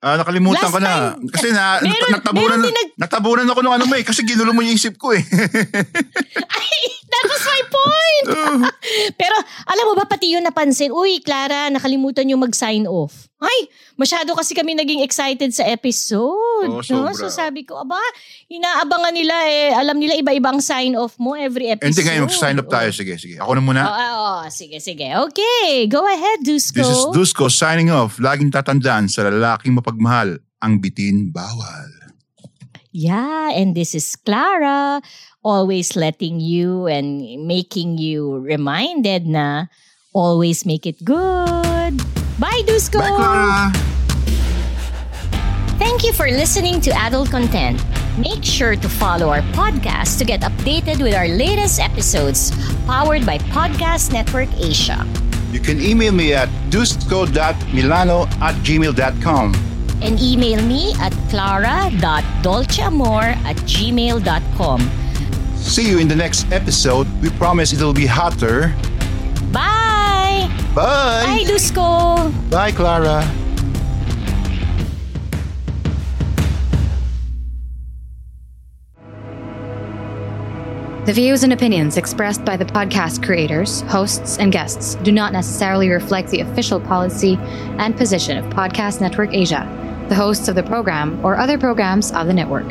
Ah, 0.00 0.16
nakalimutan 0.16 0.64
Last 0.64 0.72
ko 0.72 0.80
na. 0.80 0.88
time- 1.12 1.28
Kasi 1.28 1.48
na, 1.52 1.76
Meron- 1.84 2.12
natabunan, 2.16 2.56
meron 2.56 2.72
nag- 2.72 2.96
natabunan 2.96 3.44
ako 3.44 3.60
ng 3.60 3.74
ano 3.76 3.84
mo 3.84 3.94
eh. 4.00 4.04
Kasi 4.08 4.24
ginulo 4.24 4.56
mo 4.56 4.64
yung 4.64 4.72
isip 4.72 4.96
ko 4.96 5.12
eh. 5.12 5.20
Ay, 6.56 6.72
that 7.04 7.24
was 7.28 7.42
my 7.44 7.60
point! 7.80 8.26
Pero 9.20 9.36
alam 9.66 9.84
mo 9.88 9.94
ba, 9.96 10.04
pati 10.04 10.36
yun 10.36 10.44
napansin, 10.44 10.92
uy, 10.92 11.24
Clara, 11.24 11.72
nakalimutan 11.72 12.28
yung 12.28 12.42
mag-sign 12.42 12.84
off. 12.84 13.30
Ay, 13.40 13.72
masyado 13.96 14.36
kasi 14.36 14.52
kami 14.52 14.76
naging 14.76 15.00
excited 15.00 15.48
sa 15.56 15.64
episode. 15.64 16.68
Oo, 16.68 16.84
no? 16.84 17.08
So 17.16 17.32
sabi 17.32 17.64
ko, 17.64 17.80
aba, 17.80 17.96
inaabangan 18.52 19.16
nila 19.16 19.32
eh. 19.48 19.72
Alam 19.72 19.96
nila 19.96 20.12
iba-ibang 20.20 20.60
sign 20.60 20.92
off 20.92 21.16
mo 21.16 21.32
every 21.32 21.72
episode. 21.72 22.04
Hindi 22.04 22.20
mag-sign 22.20 22.60
up 22.60 22.68
tayo. 22.68 22.92
Sige, 22.92 23.16
sige. 23.16 23.40
Ako 23.40 23.56
na 23.56 23.62
muna. 23.64 23.80
Oo, 23.88 23.96
oo, 23.96 24.36
sige, 24.52 24.76
sige. 24.84 25.08
Okay, 25.24 25.88
go 25.88 26.04
ahead, 26.04 26.44
Dusko. 26.44 26.84
This 26.84 26.92
is 26.92 27.08
Dusko 27.16 27.48
signing 27.48 27.88
off. 27.88 28.20
Laging 28.20 28.52
tatandaan 28.52 29.08
sa 29.08 29.24
lalaking 29.24 29.72
mapagmahal, 29.72 30.36
ang 30.60 30.76
bitin 30.76 31.32
bawal. 31.32 32.00
Yeah, 32.90 33.54
and 33.54 33.70
this 33.78 33.94
is 33.94 34.18
Clara, 34.18 34.98
always 35.42 35.96
letting 35.96 36.40
you 36.40 36.86
and 36.86 37.46
making 37.46 37.98
you 37.98 38.38
reminded 38.38 39.26
na 39.26 39.66
always 40.12 40.66
make 40.66 40.86
it 40.86 41.04
good. 41.04 41.96
Bye, 42.38 42.62
Dusko! 42.64 43.00
Bye, 43.00 43.14
Clara! 43.16 43.72
Thank 45.80 46.04
you 46.04 46.12
for 46.12 46.26
listening 46.28 46.80
to 46.82 46.90
Adult 46.92 47.30
Content. 47.30 47.80
Make 48.18 48.44
sure 48.44 48.76
to 48.76 48.88
follow 48.88 49.28
our 49.30 49.40
podcast 49.56 50.18
to 50.18 50.24
get 50.24 50.42
updated 50.42 51.00
with 51.00 51.14
our 51.14 51.28
latest 51.28 51.80
episodes, 51.80 52.52
powered 52.84 53.24
by 53.24 53.38
Podcast 53.48 54.12
Network 54.12 54.48
Asia. 54.60 55.06
You 55.52 55.60
can 55.60 55.80
email 55.80 56.12
me 56.12 56.34
at 56.34 56.48
dusko.milano 56.68 58.26
at 58.44 58.54
gmail.com. 58.60 59.54
And 60.02 60.20
email 60.20 60.62
me 60.62 60.92
at 61.00 61.12
clara.dolceamor 61.28 63.22
at 63.44 63.56
gmail.com. 63.64 64.80
See 65.60 65.88
you 65.88 65.98
in 65.98 66.08
the 66.08 66.16
next 66.16 66.50
episode. 66.50 67.06
We 67.22 67.30
promise 67.30 67.72
it'll 67.72 67.92
be 67.92 68.06
hotter. 68.06 68.74
Bye! 69.52 70.50
Bye! 70.74 71.24
Bye, 71.26 71.44
Dusko! 71.46 72.50
Bye, 72.50 72.72
Clara. 72.72 73.24
The 81.06 81.14
views 81.14 81.44
and 81.44 81.52
opinions 81.52 81.96
expressed 81.96 82.44
by 82.44 82.56
the 82.56 82.64
podcast 82.64 83.24
creators, 83.24 83.80
hosts, 83.82 84.38
and 84.38 84.52
guests 84.52 84.96
do 84.96 85.10
not 85.10 85.32
necessarily 85.32 85.88
reflect 85.88 86.28
the 86.28 86.40
official 86.40 86.78
policy 86.78 87.36
and 87.78 87.96
position 87.96 88.36
of 88.38 88.44
Podcast 88.52 89.00
Network 89.00 89.32
Asia, 89.34 89.66
the 90.08 90.14
hosts 90.14 90.48
of 90.48 90.54
the 90.54 90.62
program, 90.62 91.18
or 91.24 91.36
other 91.36 91.58
programs 91.58 92.12
of 92.12 92.26
the 92.26 92.34
network. 92.34 92.70